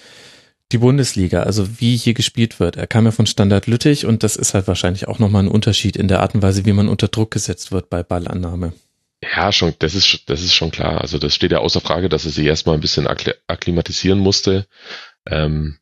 die 0.74 0.80
Bundesliga, 0.80 1.44
also 1.44 1.80
wie 1.80 1.96
hier 1.96 2.14
gespielt 2.14 2.60
wird. 2.60 2.76
Er 2.76 2.88
kam 2.88 3.06
ja 3.06 3.12
von 3.12 3.26
Standard 3.26 3.68
Lüttich 3.68 4.06
und 4.06 4.24
das 4.24 4.36
ist 4.36 4.54
halt 4.54 4.68
wahrscheinlich 4.68 5.08
auch 5.08 5.18
nochmal 5.18 5.44
ein 5.44 5.48
Unterschied 5.48 5.96
in 5.96 6.10
der 6.10 6.20
Art 6.20 6.36
und 6.36 6.42
Weise, 6.42 6.66
wie 6.66 6.74
man 6.74 6.90
unter 6.90 7.08
Druck 7.08 7.32
gesetzt 7.32 7.72
wird 7.72 7.90
bei 7.90 8.04
Ballannahme. 8.04 8.74
Ja, 9.24 9.52
schon, 9.52 9.74
das 9.80 9.96
ist, 9.96 10.24
das 10.28 10.42
ist 10.42 10.54
schon 10.54 10.72
klar. 10.72 11.02
Also 11.02 11.18
das 11.20 11.34
steht 11.34 11.52
ja 11.52 11.60
außer 11.60 11.80
Frage, 11.82 12.10
dass 12.10 12.26
er 12.26 12.32
sich 12.32 12.46
erstmal 12.46 12.76
ein 12.76 12.82
bisschen 12.82 13.08
akklimatisieren 13.08 14.20
musste. 14.20 14.68
Ähm, 15.26 15.80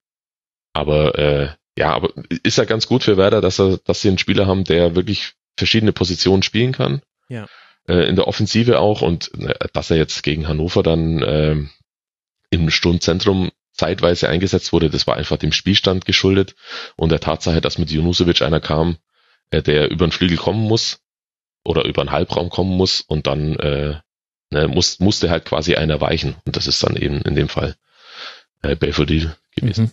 aber 0.73 1.17
äh, 1.17 1.49
ja, 1.77 1.93
aber 1.93 2.11
ist 2.43 2.57
ja 2.57 2.65
ganz 2.65 2.87
gut 2.87 3.03
für 3.03 3.17
Werder, 3.17 3.41
dass 3.41 3.59
er, 3.59 3.77
dass 3.77 4.01
sie 4.01 4.07
einen 4.07 4.17
Spieler 4.17 4.47
haben, 4.47 4.63
der 4.63 4.95
wirklich 4.95 5.33
verschiedene 5.57 5.93
Positionen 5.93 6.43
spielen 6.43 6.71
kann. 6.71 7.01
Ja. 7.27 7.47
äh, 7.87 8.07
in 8.07 8.15
der 8.15 8.27
Offensive 8.27 8.79
auch 8.79 9.01
und 9.01 9.31
äh, 9.39 9.67
dass 9.73 9.91
er 9.91 9.97
jetzt 9.97 10.23
gegen 10.23 10.47
Hannover 10.47 10.83
dann 10.83 11.21
äh, 11.21 11.55
im 12.49 12.69
Sturmzentrum 12.69 13.51
zeitweise 13.73 14.29
eingesetzt 14.29 14.71
wurde, 14.71 14.89
das 14.89 15.07
war 15.07 15.17
einfach 15.17 15.37
dem 15.37 15.51
Spielstand 15.51 16.05
geschuldet 16.05 16.55
und 16.95 17.11
der 17.11 17.19
Tatsache, 17.19 17.61
dass 17.61 17.77
mit 17.77 17.91
Junusovic 17.91 18.41
einer 18.41 18.61
kam, 18.61 18.97
äh, 19.51 19.61
der 19.61 19.91
über 19.91 20.07
den 20.07 20.11
Flügel 20.11 20.37
kommen 20.37 20.67
muss 20.67 20.99
oder 21.63 21.85
über 21.85 22.03
den 22.03 22.11
Halbraum 22.11 22.49
kommen 22.49 22.75
muss 22.77 23.01
und 23.01 23.27
dann 23.27 23.55
äh, 23.57 23.95
ne, 24.51 24.67
muss, 24.67 24.99
musste 24.99 25.29
halt 25.29 25.45
quasi 25.45 25.75
einer 25.75 25.99
weichen 25.99 26.35
und 26.45 26.55
das 26.55 26.67
ist 26.67 26.81
dann 26.83 26.95
eben 26.95 27.21
in 27.21 27.35
dem 27.35 27.49
Fall 27.49 27.75
äh, 28.61 28.75
Belfodil 28.75 29.35
gewesen. 29.55 29.85
Mhm. 29.85 29.91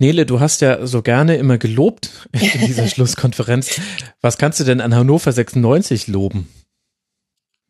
Nele, 0.00 0.24
du 0.24 0.40
hast 0.40 0.62
ja 0.62 0.86
so 0.86 1.02
gerne 1.02 1.36
immer 1.36 1.58
gelobt 1.58 2.26
in 2.32 2.40
dieser 2.66 2.88
Schlusskonferenz. 2.88 3.80
Was 4.22 4.38
kannst 4.38 4.58
du 4.58 4.64
denn 4.64 4.80
an 4.80 4.94
Hannover 4.94 5.30
96 5.30 6.08
loben? 6.08 6.48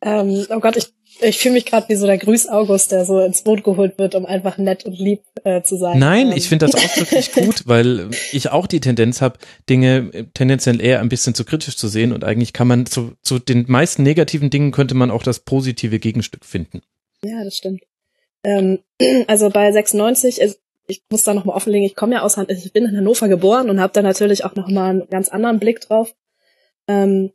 Ähm, 0.01 0.47
oh 0.49 0.59
Gott, 0.61 0.77
ich, 0.77 0.93
ich 1.19 1.37
fühle 1.39 1.55
mich 1.55 1.65
gerade 1.65 1.89
wie 1.89 1.95
so 1.95 2.07
der 2.07 2.17
Grüß 2.17 2.47
August, 2.47 2.93
der 2.93 3.05
so 3.05 3.19
ins 3.19 3.43
Boot 3.43 3.65
geholt 3.65 3.99
wird, 3.99 4.15
um 4.15 4.25
einfach 4.25 4.57
nett 4.57 4.85
und 4.85 4.97
lieb 4.97 5.21
äh, 5.43 5.61
zu 5.61 5.75
sein. 5.75 5.99
Nein, 5.99 6.31
ähm. 6.31 6.37
ich 6.37 6.47
finde 6.47 6.67
das 6.67 6.75
ausdrücklich 6.75 7.31
gut, 7.33 7.67
weil 7.67 8.09
ich 8.31 8.49
auch 8.49 8.65
die 8.65 8.79
Tendenz 8.79 9.21
habe, 9.21 9.37
Dinge 9.69 10.29
tendenziell 10.33 10.81
eher 10.81 11.01
ein 11.01 11.09
bisschen 11.09 11.35
zu 11.35 11.43
kritisch 11.43 11.75
zu 11.75 11.89
sehen 11.89 12.13
und 12.13 12.23
eigentlich 12.23 12.53
kann 12.53 12.67
man 12.67 12.85
zu, 12.85 13.11
zu 13.21 13.39
den 13.39 13.65
meisten 13.67 14.03
negativen 14.03 14.49
Dingen 14.49 14.71
könnte 14.71 14.95
man 14.95 15.11
auch 15.11 15.23
das 15.23 15.41
positive 15.41 15.99
Gegenstück 15.99 16.45
finden. 16.45 16.81
Ja, 17.25 17.43
das 17.43 17.57
stimmt. 17.57 17.81
Ähm, 18.45 18.79
also 19.27 19.49
bei 19.49 19.69
96, 19.71 20.39
ich 20.87 21.03
muss 21.09 21.23
da 21.23 21.33
nochmal 21.33 21.55
offenlegen, 21.55 21.85
ich 21.85 21.95
komme 21.95 22.15
ja 22.15 22.21
aus, 22.21 22.37
ich 22.37 22.73
bin 22.73 22.85
in 22.85 22.97
Hannover 22.97 23.27
geboren 23.27 23.69
und 23.69 23.79
habe 23.79 23.93
da 23.93 24.01
natürlich 24.01 24.43
auch 24.43 24.55
nochmal 24.55 24.89
einen 24.89 25.07
ganz 25.09 25.29
anderen 25.29 25.59
Blick 25.59 25.81
drauf. 25.81 26.13
Ähm, 26.87 27.31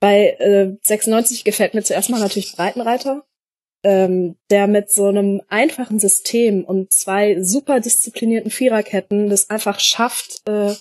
bei 0.00 0.36
äh, 0.38 0.76
96 0.82 1.44
gefällt 1.44 1.74
mir 1.74 1.82
zuerst 1.82 2.10
mal 2.10 2.20
natürlich 2.20 2.54
Breitenreiter, 2.54 3.24
ähm, 3.82 4.36
der 4.50 4.66
mit 4.66 4.90
so 4.90 5.06
einem 5.06 5.42
einfachen 5.48 5.98
System 5.98 6.64
und 6.64 6.92
zwei 6.92 7.42
super 7.42 7.80
disziplinierten 7.80 8.50
Viererketten 8.50 9.30
das 9.30 9.48
einfach 9.48 9.80
schafft, 9.80 10.42
äh, 10.48 10.74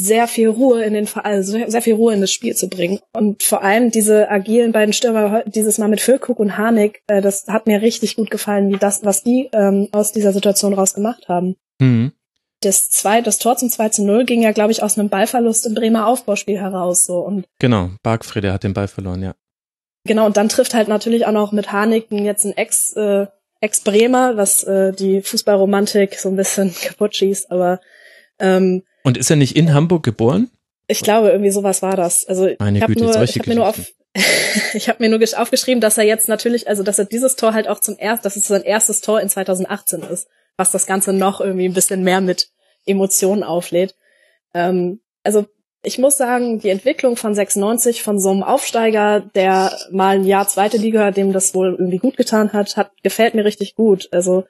sehr 0.00 0.26
viel 0.26 0.48
Ruhe 0.48 0.82
in 0.82 0.94
den 0.94 1.08
also 1.14 1.58
sehr 1.66 1.82
viel 1.82 1.94
Ruhe 1.94 2.14
in 2.14 2.20
das 2.20 2.32
Spiel 2.32 2.54
zu 2.54 2.68
bringen. 2.68 2.98
Und 3.12 3.42
vor 3.42 3.62
allem 3.62 3.90
diese 3.90 4.30
agilen 4.30 4.72
beiden 4.72 4.92
Stürmer 4.92 5.42
dieses 5.46 5.78
Mal 5.78 5.88
mit 5.88 6.00
Füllkrug 6.00 6.38
und 6.38 6.58
Harnik 6.58 7.02
äh, 7.06 7.22
das 7.22 7.46
hat 7.48 7.66
mir 7.66 7.82
richtig 7.82 8.16
gut 8.16 8.30
gefallen 8.30 8.68
wie 8.70 8.78
das 8.78 9.04
was 9.04 9.22
die 9.22 9.48
ähm, 9.52 9.88
aus 9.92 10.12
dieser 10.12 10.32
Situation 10.32 10.74
raus 10.74 10.94
gemacht 10.94 11.28
haben. 11.28 11.56
Mhm. 11.80 12.12
das 12.60 12.88
zwei 12.88 13.20
das 13.20 13.38
Tor 13.38 13.56
zum 13.56 13.68
2 13.68 13.88
zu 13.90 14.04
0 14.04 14.24
ging 14.24 14.42
ja 14.42 14.52
glaube 14.52 14.72
ich 14.72 14.82
aus 14.82 14.98
einem 14.98 15.08
Ballverlust 15.08 15.66
im 15.66 15.74
Bremer 15.74 16.06
Aufbauspiel 16.06 16.58
heraus 16.58 17.04
so. 17.04 17.18
Und 17.18 17.46
genau 17.58 17.90
Bargfrede 18.02 18.52
hat 18.52 18.64
den 18.64 18.74
Ball 18.74 18.88
verloren 18.88 19.22
ja. 19.22 19.34
Genau 20.06 20.26
und 20.26 20.36
dann 20.36 20.48
trifft 20.48 20.74
halt 20.74 20.88
natürlich 20.88 21.26
auch 21.26 21.32
noch 21.32 21.52
mit 21.52 21.72
Harnik 21.72 22.06
jetzt 22.10 22.44
ein 22.44 22.56
Ex 22.56 22.92
äh, 22.94 23.26
Ex 23.60 23.80
Bremer 23.80 24.36
was 24.36 24.62
äh, 24.64 24.92
die 24.92 25.22
Fußballromantik 25.22 26.16
so 26.16 26.28
ein 26.28 26.36
bisschen 26.36 26.74
kaputt 26.82 27.16
schießt 27.16 27.50
aber 27.50 27.80
ähm, 28.38 28.82
und 29.04 29.16
ist 29.16 29.30
er 29.30 29.36
nicht 29.36 29.54
in 29.54 29.72
Hamburg 29.72 30.02
geboren? 30.02 30.50
Ich 30.86 31.00
glaube, 31.00 31.30
irgendwie 31.30 31.50
sowas 31.50 31.82
war 31.82 31.96
das. 31.96 32.26
Also 32.26 32.48
Meine 32.58 32.78
ich 32.78 32.82
habe 32.82 32.98
nur, 32.98 33.22
ich 33.22 33.38
hab 33.38 33.46
mir 33.46 33.54
nur 33.54 33.68
auf, 33.68 33.92
ich 34.74 34.88
habe 34.88 35.02
mir 35.02 35.08
nur 35.08 35.20
aufgeschrieben, 35.38 35.80
dass 35.80 35.98
er 35.98 36.04
jetzt 36.04 36.28
natürlich, 36.28 36.68
also 36.68 36.82
dass 36.82 36.98
er 36.98 37.04
dieses 37.04 37.36
Tor 37.36 37.54
halt 37.54 37.68
auch 37.68 37.80
zum 37.80 37.96
erst, 37.98 38.24
dass 38.24 38.36
es 38.36 38.46
sein 38.46 38.62
erstes 38.62 39.00
Tor 39.00 39.20
in 39.20 39.28
2018 39.28 40.02
ist, 40.02 40.28
was 40.56 40.72
das 40.72 40.86
Ganze 40.86 41.12
noch 41.12 41.40
irgendwie 41.40 41.68
ein 41.68 41.74
bisschen 41.74 42.02
mehr 42.02 42.20
mit 42.20 42.48
Emotionen 42.86 43.44
auflädt. 43.44 43.94
Ähm, 44.52 45.00
also 45.22 45.46
ich 45.82 45.98
muss 45.98 46.16
sagen, 46.16 46.60
die 46.60 46.70
Entwicklung 46.70 47.16
von 47.16 47.34
96 47.34 48.02
von 48.02 48.18
so 48.18 48.30
einem 48.30 48.42
Aufsteiger, 48.42 49.20
der 49.34 49.76
mal 49.90 50.16
ein 50.16 50.24
Jahr 50.24 50.48
zweite 50.48 50.78
Liga, 50.78 51.10
dem 51.10 51.32
das 51.32 51.54
wohl 51.54 51.76
irgendwie 51.78 51.98
gut 51.98 52.16
getan 52.16 52.52
hat, 52.52 52.76
hat 52.76 52.90
gefällt 53.02 53.34
mir 53.34 53.44
richtig 53.44 53.74
gut. 53.74 54.08
Also 54.12 54.44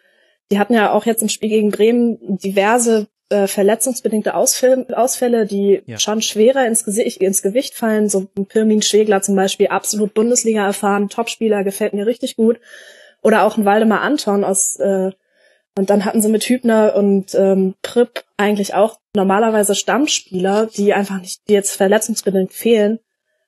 die 0.51 0.59
hatten 0.59 0.75
ja 0.75 0.93
auch 0.93 1.07
jetzt 1.07 1.23
im 1.23 1.29
Spiel 1.29 1.49
gegen 1.49 1.71
Bremen 1.71 2.19
diverse 2.39 3.09
äh, 3.31 3.47
verletzungsbedingte 3.47 4.35
Ausfälle, 4.35 4.87
Ausfälle 4.97 5.47
die 5.47 5.83
ja. 5.87 5.99
schon 5.99 6.23
schwerer 6.23 6.67
ins, 6.67 6.85
Gesicht, 6.85 7.21
ins 7.21 7.43
Gewicht 7.43 7.75
fallen. 7.75 8.09
So 8.09 8.27
ein 8.37 8.47
Pirmin 8.47 8.83
Schwegler 8.83 9.23
zum 9.23 9.37
Beispiel, 9.37 9.69
absolut 9.69 10.15
Bundesliga 10.15 10.65
erfahren, 10.65 11.09
Topspieler, 11.09 11.65
gefällt 11.65 11.95
mir 11.95 12.07
richtig 12.07 12.37
gut. 12.37 12.61
Oder 13.23 13.45
auch 13.45 13.57
ein 13.57 13.65
Waldemar 13.65 14.03
Anton 14.03 14.45
aus 14.45 14.79
äh, 14.79 15.11
und 15.77 15.91
dann 15.91 16.05
hatten 16.05 16.23
sie 16.23 16.29
mit 16.29 16.45
Hübner 16.45 16.95
und 16.95 17.35
ähm, 17.35 17.75
Pripp 17.83 18.25
eigentlich 18.37 18.75
auch 18.75 18.99
normalerweise 19.15 19.75
Stammspieler, 19.75 20.67
die 20.67 20.95
einfach 20.95 21.21
nicht, 21.21 21.49
die 21.49 21.53
jetzt 21.53 21.77
verletzungsbedingt 21.77 22.53
fehlen. 22.53 23.01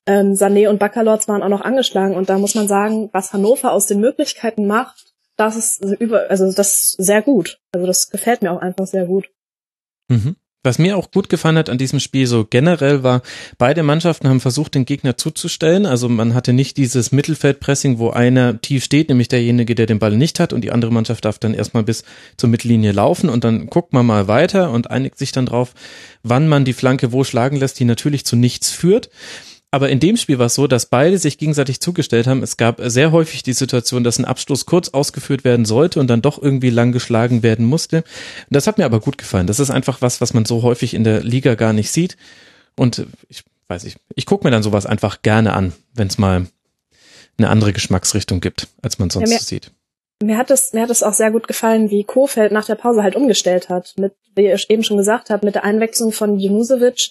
Ähm, 0.07 0.33
Sané 0.33 0.69
und 0.69 0.79
Baccalords 0.79 1.29
waren 1.29 1.43
auch 1.43 1.49
noch 1.49 1.61
angeschlagen 1.61 2.17
und 2.17 2.29
da 2.29 2.39
muss 2.39 2.55
man 2.55 2.67
sagen, 2.67 3.11
was 3.13 3.33
Hannover 3.33 3.73
aus 3.73 3.87
den 3.87 4.01
Möglichkeiten 4.01 4.67
macht, 4.67 5.15
das 5.37 5.57
ist 5.57 5.83
über, 6.01 6.31
also 6.31 6.51
das 6.53 6.75
ist 6.75 6.91
sehr 6.99 7.23
gut. 7.23 7.61
Also 7.73 7.87
das 7.87 8.11
gefällt 8.11 8.43
mir 8.43 8.53
auch 8.53 8.61
einfach 8.61 8.87
sehr 8.87 9.05
gut. 9.05 9.29
Mhm. 10.09 10.37
Was 10.67 10.81
mir 10.81 10.97
auch 10.97 11.13
gut 11.13 11.29
gefallen 11.29 11.59
hat 11.59 11.71
an 11.71 11.79
diesem 11.79 12.01
Spiel 12.01 12.27
so 12.27 12.45
generell 12.45 13.05
war, 13.05 13.23
beide 13.57 13.85
Mannschaften 13.85 14.29
haben 14.29 14.41
versucht, 14.41 14.75
den 14.75 14.85
Gegner 14.85 15.17
zuzustellen. 15.17 15.87
Also 15.87 16.09
man 16.09 16.35
hatte 16.35 16.53
nicht 16.53 16.77
dieses 16.77 17.13
Mittelfeldpressing, 17.13 18.01
wo 18.01 18.11
einer 18.11 18.61
tief 18.61 18.83
steht, 18.83 19.09
nämlich 19.09 19.29
derjenige, 19.29 19.77
der 19.77 19.87
den 19.87 20.01
Ball 20.01 20.17
nicht 20.17 20.41
hat 20.41 20.53
und 20.53 20.63
die 20.63 20.73
andere 20.73 20.93
Mannschaft 20.93 21.25
darf 21.25 21.39
dann 21.39 21.55
erstmal 21.55 21.85
bis 21.85 22.03
zur 22.37 22.51
Mittellinie 22.51 22.91
laufen 22.91 23.31
und 23.31 23.45
dann 23.45 23.69
guckt 23.69 23.93
man 23.93 24.07
mal 24.07 24.27
weiter 24.27 24.73
und 24.73 24.91
einigt 24.91 25.19
sich 25.19 25.31
dann 25.31 25.47
drauf, 25.47 25.73
wann 26.25 26.49
man 26.49 26.65
die 26.65 26.73
Flanke 26.73 27.13
wo 27.13 27.23
schlagen 27.23 27.59
lässt, 27.59 27.79
die 27.79 27.85
natürlich 27.85 28.27
zu 28.27 28.35
nichts 28.35 28.73
führt. 28.73 29.09
Aber 29.77 29.91
in 29.91 30.01
dem 30.01 30.17
Spiel 30.17 30.39
war 30.39 30.47
es 30.47 30.55
so, 30.55 30.67
dass 30.67 30.87
beide 30.87 31.19
sich 31.19 31.37
gegenseitig 31.37 31.81
zugestellt 31.81 32.27
haben. 32.27 32.43
Es 32.43 32.57
gab 32.57 32.81
sehr 32.83 33.13
häufig 33.13 33.43
die 33.43 33.53
Situation, 33.53 34.05
dass 34.05 34.19
ein 34.19 34.25
Abstoß 34.25 34.65
kurz 34.65 34.89
ausgeführt 34.89 35.45
werden 35.45 35.67
sollte 35.67 36.01
und 36.01 36.07
dann 36.07 36.23
doch 36.23 36.43
irgendwie 36.43 36.71
lang 36.71 36.93
geschlagen 36.93 37.43
werden 37.43 37.67
musste. 37.67 38.03
Das 38.49 38.67
hat 38.67 38.79
mir 38.79 38.87
aber 38.87 39.01
gut 39.01 39.19
gefallen. 39.19 39.47
Das 39.47 39.61
ist 39.61 39.69
einfach 39.69 40.01
was, 40.01 40.23
was 40.23 40.33
man 40.33 40.47
so 40.47 40.63
häufig 40.63 40.95
in 40.95 41.05
der 41.05 41.23
Liga 41.23 41.57
gar 41.57 41.75
nicht 41.75 41.91
sieht. 41.91 42.17
Und 42.75 43.07
ich 43.29 43.45
weiß 43.69 43.85
ich, 43.85 43.97
ich 44.15 44.25
gucke 44.25 44.47
mir 44.47 44.51
dann 44.51 44.63
sowas 44.63 44.87
einfach 44.87 45.21
gerne 45.21 45.53
an, 45.53 45.75
wenn 45.93 46.09
es 46.09 46.17
mal 46.17 46.47
eine 47.37 47.51
andere 47.51 47.75
Geschmacksrichtung 47.75 48.41
gibt, 48.41 48.69
als 48.81 48.99
man 48.99 49.11
sonst 49.11 49.29
ja, 49.29 49.37
mir, 49.37 49.43
sieht. 49.43 49.73
Mir 50.23 50.39
hat 50.39 50.51
es 50.51 50.73
mir 50.73 50.81
hat 50.81 50.91
es 50.91 51.03
auch 51.03 51.13
sehr 51.13 51.31
gut 51.31 51.49
gefallen, 51.49 51.91
wie 51.91 52.03
Kofeld 52.03 52.51
nach 52.51 52.65
der 52.65 52.77
Pause 52.77 53.03
halt 53.03 53.15
umgestellt 53.15 53.69
hat, 53.69 53.93
mit 53.99 54.15
wie 54.35 54.47
ihr 54.47 54.59
eben 54.71 54.85
schon 54.85 54.97
gesagt 54.97 55.29
habt, 55.29 55.45
mit 55.45 55.55
der 55.55 55.65
Einwechslung 55.65 56.13
von 56.13 56.39
Junusovic 56.39 57.11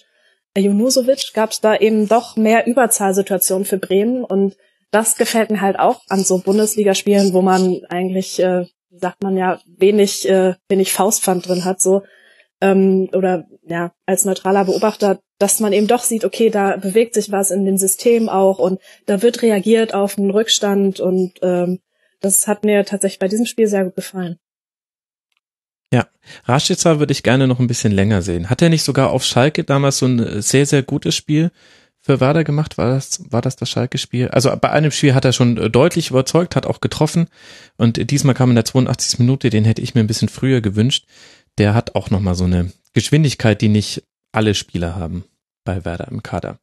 Junusovic 0.60 1.32
gab 1.34 1.50
es 1.50 1.60
da 1.60 1.76
eben 1.76 2.08
doch 2.08 2.36
mehr 2.36 2.66
Überzahlsituationen 2.66 3.64
für 3.64 3.78
Bremen 3.78 4.24
und 4.24 4.56
das 4.90 5.16
gefällt 5.16 5.50
mir 5.50 5.60
halt 5.60 5.78
auch 5.78 6.00
an 6.08 6.20
so 6.20 6.38
Bundesligaspielen, 6.38 7.32
wo 7.32 7.42
man 7.42 7.82
eigentlich, 7.88 8.38
äh, 8.40 8.66
sagt 8.90 9.22
man 9.22 9.36
ja, 9.36 9.60
wenig, 9.66 10.28
äh, 10.28 10.54
wenig 10.68 10.92
Faustpfand 10.92 11.48
drin 11.48 11.64
hat, 11.64 11.80
so 11.80 12.02
ähm, 12.60 13.08
oder 13.12 13.46
ja 13.66 13.92
als 14.06 14.24
neutraler 14.24 14.64
Beobachter, 14.64 15.20
dass 15.38 15.60
man 15.60 15.72
eben 15.72 15.86
doch 15.86 16.02
sieht, 16.02 16.24
okay, 16.24 16.50
da 16.50 16.76
bewegt 16.76 17.14
sich 17.14 17.30
was 17.30 17.50
in 17.50 17.64
dem 17.64 17.76
System 17.76 18.28
auch 18.28 18.58
und 18.58 18.80
da 19.06 19.22
wird 19.22 19.42
reagiert 19.42 19.94
auf 19.94 20.16
einen 20.16 20.30
Rückstand 20.30 21.00
und 21.00 21.34
ähm, 21.42 21.80
das 22.20 22.46
hat 22.46 22.64
mir 22.64 22.84
tatsächlich 22.84 23.18
bei 23.18 23.28
diesem 23.28 23.46
Spiel 23.46 23.66
sehr 23.66 23.84
gut 23.84 23.96
gefallen. 23.96 24.38
Ja, 25.92 26.08
Rashica 26.44 26.98
würde 26.98 27.12
ich 27.12 27.22
gerne 27.22 27.46
noch 27.46 27.60
ein 27.60 27.68
bisschen 27.68 27.92
länger 27.92 28.22
sehen. 28.22 28.50
Hat 28.50 28.62
er 28.62 28.68
nicht 28.68 28.82
sogar 28.82 29.10
auf 29.10 29.24
Schalke 29.24 29.64
damals 29.64 29.98
so 29.98 30.06
ein 30.06 30.42
sehr, 30.42 30.66
sehr 30.66 30.82
gutes 30.82 31.14
Spiel 31.14 31.52
für 32.00 32.20
Werder 32.20 32.44
gemacht? 32.44 32.78
War 32.78 32.94
das, 32.94 33.22
war 33.30 33.40
das 33.40 33.56
das 33.56 33.70
Schalke-Spiel? 33.70 34.28
Also 34.28 34.54
bei 34.56 34.70
einem 34.70 34.90
Spiel 34.90 35.14
hat 35.14 35.24
er 35.24 35.32
schon 35.32 35.56
äh, 35.56 35.70
deutlich 35.70 36.10
überzeugt, 36.10 36.56
hat 36.56 36.66
auch 36.66 36.80
getroffen 36.80 37.28
und 37.76 38.10
diesmal 38.10 38.34
kam 38.34 38.50
in 38.50 38.56
der 38.56 38.64
82. 38.64 39.20
Minute, 39.20 39.50
den 39.50 39.64
hätte 39.64 39.82
ich 39.82 39.94
mir 39.94 40.00
ein 40.00 40.06
bisschen 40.08 40.28
früher 40.28 40.60
gewünscht. 40.60 41.06
Der 41.58 41.74
hat 41.74 41.94
auch 41.94 42.10
nochmal 42.10 42.34
so 42.34 42.44
eine 42.44 42.72
Geschwindigkeit, 42.92 43.60
die 43.60 43.68
nicht 43.68 44.02
alle 44.32 44.54
Spieler 44.54 44.96
haben 44.96 45.24
bei 45.64 45.84
Werder 45.84 46.08
im 46.08 46.22
Kader. 46.22 46.58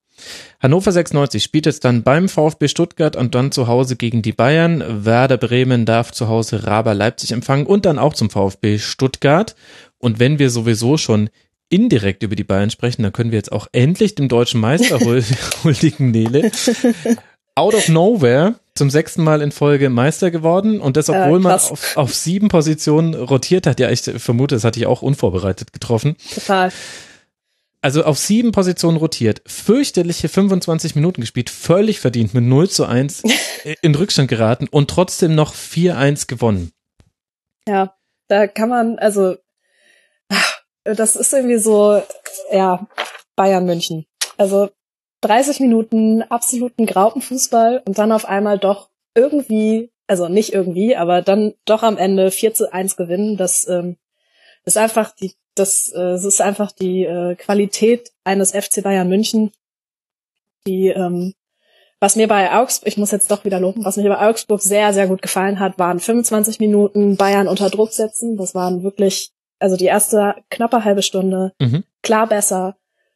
Hannover 0.60 0.92
96 0.92 1.44
spielt 1.44 1.66
jetzt 1.66 1.84
dann 1.84 2.04
beim 2.04 2.30
VfB 2.30 2.68
Stuttgart 2.68 3.16
und 3.16 3.36
dann 3.36 3.52
zu 3.52 3.68
Hause 3.68 3.96
gegen 3.96 4.22
die 4.22 4.32
Bayern. 4.32 5.06
Werder 5.06 5.38
Bremen 5.38 5.86
darf 5.86 6.12
zu 6.12 6.28
Hause 6.28 6.66
Raber 6.66 6.94
Leipzig 6.94 7.32
empfangen 7.32 7.66
und 7.66 7.86
dann 7.86 8.00
auch 8.00 8.14
zum 8.14 8.30
VfB 8.30 8.80
Stuttgart. 8.80 9.56
Und 9.98 10.20
wenn 10.20 10.40
wir 10.40 10.50
sowieso 10.50 10.98
schon 10.98 11.30
indirekt 11.70 12.24
über 12.24 12.36
die 12.36 12.44
Bayern 12.44 12.70
sprechen, 12.70 13.04
dann 13.04 13.14
können 13.14 13.32
wir 13.32 13.38
jetzt 13.38 13.52
auch 13.52 13.68
endlich 13.72 14.16
dem 14.16 14.30
deutschen 14.30 14.62
Meister 14.62 15.00
huldigen, 15.64 16.12
Nele. 16.12 16.52
Out 17.56 17.76
of 17.76 17.90
nowhere 17.90 18.56
zum 18.76 18.90
sechsten 18.90 19.24
Mal 19.24 19.42
in 19.42 19.52
Folge 19.52 19.90
Meister 19.90 20.32
geworden 20.32 20.80
und 20.80 20.98
das, 20.98 21.10
obwohl 21.10 21.40
äh, 21.40 21.44
man 21.44 21.54
auf, 21.54 21.98
auf 21.98 22.14
sieben 22.14 22.48
Positionen 22.48 23.14
rotiert 23.14 23.68
hat. 23.68 23.80
Ja, 23.80 23.92
ich 23.92 24.02
vermute, 24.02 24.56
das 24.56 24.64
hatte 24.64 24.80
ich 24.80 24.88
auch 24.88 25.02
unvorbereitet 25.02 25.74
getroffen. 25.74 26.16
Total 26.34 26.72
also 27.84 28.04
auf 28.06 28.18
sieben 28.18 28.54
Positionen 28.54 28.98
rotiert, 28.98 29.42
fürchterliche 29.46 30.30
25 30.30 30.96
Minuten 30.96 31.22
gespielt, 31.22 31.50
völlig 31.50 32.00
verdient 32.00 32.34
mit 32.34 32.46
0 32.46 32.70
zu 32.70 32.86
1 32.86 33.24
in 33.82 33.94
Rückstand 33.94 34.30
geraten 34.30 34.68
und 34.72 34.90
trotzdem 34.90 35.36
noch 35.36 35.54
4-1 35.54 36.28
gewonnen. 36.28 36.72
Ja, 37.68 37.94
da 38.30 38.48
kann 38.48 38.70
man, 38.70 39.00
also, 39.00 39.36
das 40.86 41.18
ist 41.18 41.34
irgendwie 41.34 41.58
so, 41.58 42.02
ja, 42.52 42.88
Bayern 43.36 43.66
München. 43.66 44.06
Also, 44.38 44.70
30 45.22 45.60
Minuten 45.60 46.22
absoluten 46.22 46.86
Graupenfußball 46.86 47.84
und 47.86 47.98
dann 47.98 48.12
auf 48.12 48.26
einmal 48.26 48.60
doch 48.60 48.90
irgendwie, 49.14 49.92
also 50.08 50.30
nicht 50.30 50.54
irgendwie, 50.54 50.96
aber 50.96 51.22
dann 51.22 51.54
doch 51.66 51.84
am 51.84 51.98
Ende 51.98 52.32
4 52.32 52.54
zu 52.54 52.72
1 52.72 52.96
gewinnen. 52.96 53.38
Das 53.38 53.68
ähm, 53.68 53.98
ist 54.66 54.78
einfach 54.78 55.12
die, 55.16 55.34
das, 55.56 55.90
äh, 55.90 56.00
das 56.00 56.26
ist 56.26 56.42
einfach 56.42 56.72
die 56.72 57.06
äh, 57.06 57.36
Qualität 57.36 58.12
eines 58.24 58.52
FC 58.52 58.84
Bayern 58.84 59.10
München, 59.10 59.52
die 60.66 60.88
ähm, 60.88 61.34
was 62.04 62.18
mir 62.18 62.28
bei 62.28 62.52
Augsburg, 62.52 62.90
ich 62.90 62.98
muss 62.98 63.12
jetzt 63.12 63.32
doch 63.32 63.46
wieder 63.46 63.62
loben, 63.62 63.86
was 63.86 63.96
mir 63.96 64.10
bei 64.10 64.28
Augsburg 64.28 64.62
sehr, 64.62 64.94
sehr 64.94 65.08
gut 65.08 65.22
gefallen 65.22 65.62
hat, 65.62 65.80
waren 65.80 66.02
25 66.02 66.60
Minuten 66.60 67.16
Bayern 67.16 67.48
unter 67.48 67.70
Druck 67.70 67.94
setzen. 67.94 68.36
Das 68.36 68.54
waren 68.54 68.84
wirklich, 68.84 69.32
also 69.58 69.78
die 69.78 69.86
erste 69.86 70.36
knappe 70.50 70.84
halbe 70.84 71.02
Stunde, 71.02 71.54
mhm. 71.62 71.86
klar 72.02 72.28
besser. 72.28 72.76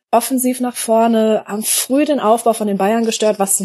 Offensiv 0.10 0.62
nach 0.62 0.78
vorne, 0.78 1.44
haben 1.46 1.64
früh 1.64 2.06
den 2.06 2.22
Aufbau 2.22 2.54
von 2.54 2.68
den 2.68 2.78
Bayern 2.78 3.04
gestört, 3.04 3.40
was 3.40 3.62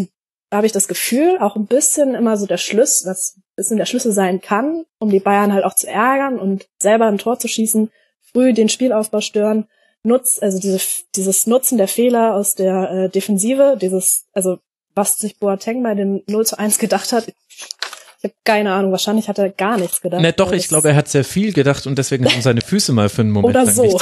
da 0.51 0.57
habe 0.57 0.67
ich 0.67 0.73
das 0.73 0.89
Gefühl, 0.89 1.39
auch 1.39 1.55
ein 1.55 1.67
bisschen 1.67 2.17
immer 2.17 2.37
so 2.37 2.47
der 2.47 2.59
Schlüssel, 2.59 3.09
was 3.09 3.37
ein 3.37 3.43
bisschen 3.55 3.77
der 3.79 3.87
Schlüssel 3.87 4.11
sein 4.11 4.41
kann, 4.41 4.85
um 4.99 5.09
die 5.09 5.21
Bayern 5.21 5.53
halt 5.53 5.65
auch 5.65 5.77
zu 5.77 5.87
ärgern 5.87 6.41
und 6.41 6.67
selber 6.81 7.07
ein 7.07 7.19
Tor 7.19 7.39
zu 7.39 7.47
schießen, 7.47 7.93
früh 8.33 8.53
den 8.53 8.69
Spielaufbau 8.69 9.21
stören, 9.21 9.67
nutz, 10.03 10.39
also 10.41 10.59
diese, 10.59 10.81
dieses 11.15 11.47
Nutzen 11.47 11.79
der 11.79 11.89
Fehler 11.89 12.35
aus 12.35 12.55
der 12.55 12.91
äh, 12.91 13.09
Defensive, 13.09 13.77
dieses, 13.81 14.27
also 14.33 14.59
was 14.95 15.17
sich 15.17 15.39
Boateng 15.39 15.83
bei 15.83 15.95
dem 15.95 16.23
0 16.27 16.47
zu 16.47 16.59
1 16.59 16.79
gedacht 16.79 17.13
hat. 17.13 17.29
Ich 17.29 18.25
habe 18.25 18.35
keine 18.45 18.73
Ahnung, 18.73 18.93
wahrscheinlich 18.93 19.29
hat 19.29 19.39
er 19.39 19.51
gar 19.51 19.79
nichts 19.79 20.01
gedacht. 20.01 20.21
Ne, 20.21 20.33
doch, 20.33 20.53
ich 20.53 20.69
glaube, 20.69 20.91
er 20.91 20.97
hat 20.97 21.09
sehr 21.09 21.25
viel 21.25 21.53
gedacht 21.53 21.87
und 21.87 21.97
deswegen 21.97 22.25
haben 22.31 22.43
seine 22.43 22.61
Füße 22.61 22.93
mal 22.93 23.09
für 23.09 23.23
einen 23.23 23.31
Moment 23.33 23.57
oder 23.57 23.67
so. 23.67 23.99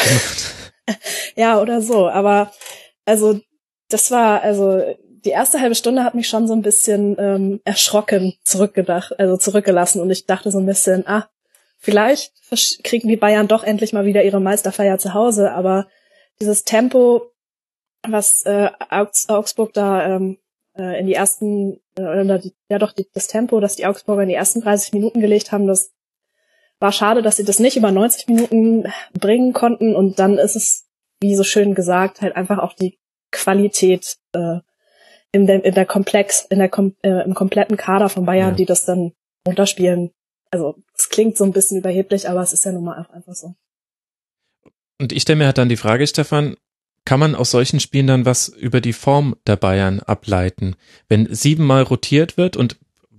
ja, 1.36 1.60
oder 1.60 1.80
so. 1.80 2.08
Aber 2.08 2.52
also 3.04 3.40
das 3.88 4.10
war, 4.10 4.42
also 4.42 4.82
die 5.24 5.30
erste 5.30 5.60
halbe 5.60 5.74
Stunde 5.74 6.04
hat 6.04 6.14
mich 6.14 6.28
schon 6.28 6.46
so 6.46 6.54
ein 6.54 6.62
bisschen 6.62 7.16
ähm, 7.18 7.60
erschrocken 7.64 8.34
zurückgedacht, 8.44 9.18
also 9.18 9.36
zurückgelassen 9.36 10.00
und 10.00 10.10
ich 10.10 10.26
dachte 10.26 10.50
so 10.50 10.58
ein 10.58 10.66
bisschen, 10.66 11.06
ah, 11.06 11.28
vielleicht 11.80 12.32
kriegen 12.84 13.08
die 13.08 13.16
Bayern 13.16 13.48
doch 13.48 13.64
endlich 13.64 13.92
mal 13.92 14.04
wieder 14.04 14.22
ihre 14.22 14.40
Meisterfeier 14.40 14.98
zu 14.98 15.14
Hause, 15.14 15.52
aber 15.52 15.88
dieses 16.40 16.64
Tempo, 16.64 17.32
was 18.06 18.42
äh, 18.44 18.70
Augsburg 18.88 19.72
da 19.72 20.06
ähm, 20.06 20.38
äh, 20.76 21.00
in 21.00 21.06
die 21.06 21.14
ersten, 21.14 21.80
äh, 21.96 22.02
oder 22.02 22.38
die, 22.38 22.54
ja 22.68 22.78
doch, 22.78 22.92
die, 22.92 23.06
das 23.12 23.26
Tempo, 23.26 23.60
das 23.60 23.76
die 23.76 23.86
Augsburger 23.86 24.22
in 24.22 24.28
die 24.28 24.34
ersten 24.34 24.60
30 24.60 24.92
Minuten 24.92 25.20
gelegt 25.20 25.52
haben, 25.52 25.66
das 25.66 25.92
war 26.78 26.92
schade, 26.92 27.22
dass 27.22 27.36
sie 27.36 27.44
das 27.44 27.58
nicht 27.58 27.76
über 27.76 27.90
90 27.90 28.28
Minuten 28.28 28.84
bringen 29.18 29.52
konnten 29.52 29.96
und 29.96 30.18
dann 30.18 30.38
ist 30.38 30.56
es, 30.56 30.86
wie 31.20 31.34
so 31.34 31.44
schön 31.44 31.74
gesagt, 31.74 32.20
halt 32.20 32.36
einfach 32.36 32.58
auch 32.58 32.74
die 32.74 32.98
Qualität 33.30 34.16
äh, 34.32 34.60
in 35.32 35.46
der, 35.46 35.64
in 35.64 35.74
der 35.74 35.86
Komplex, 35.86 36.46
in 36.48 36.58
der 36.58 36.70
äh, 37.02 37.24
im 37.24 37.34
kompletten 37.34 37.76
Kader 37.76 38.08
von 38.08 38.24
Bayern, 38.24 38.50
ja. 38.50 38.54
die 38.56 38.64
das 38.64 38.84
dann 38.84 39.12
runterspielen. 39.46 40.12
Also 40.50 40.76
es 40.96 41.08
klingt 41.08 41.36
so 41.36 41.44
ein 41.44 41.52
bisschen 41.52 41.78
überheblich, 41.78 42.28
aber 42.28 42.40
es 42.40 42.52
ist 42.52 42.64
ja 42.64 42.72
nun 42.72 42.84
mal 42.84 43.06
einfach 43.12 43.34
so. 43.34 43.54
Und 44.98 45.12
ich 45.12 45.22
stelle 45.22 45.38
mir 45.38 45.46
halt 45.46 45.58
dann 45.58 45.68
die 45.68 45.76
Frage, 45.76 46.06
Stefan, 46.06 46.56
kann 47.04 47.20
man 47.20 47.34
aus 47.34 47.50
solchen 47.50 47.80
Spielen 47.80 48.06
dann 48.06 48.26
was 48.26 48.48
über 48.48 48.80
die 48.80 48.92
Form 48.92 49.36
der 49.46 49.56
Bayern 49.56 50.00
ableiten? 50.00 50.76
Wenn 51.08 51.32
siebenmal 51.34 51.82
rotiert 51.82 52.36
wird 52.36 52.56
und 52.56 52.76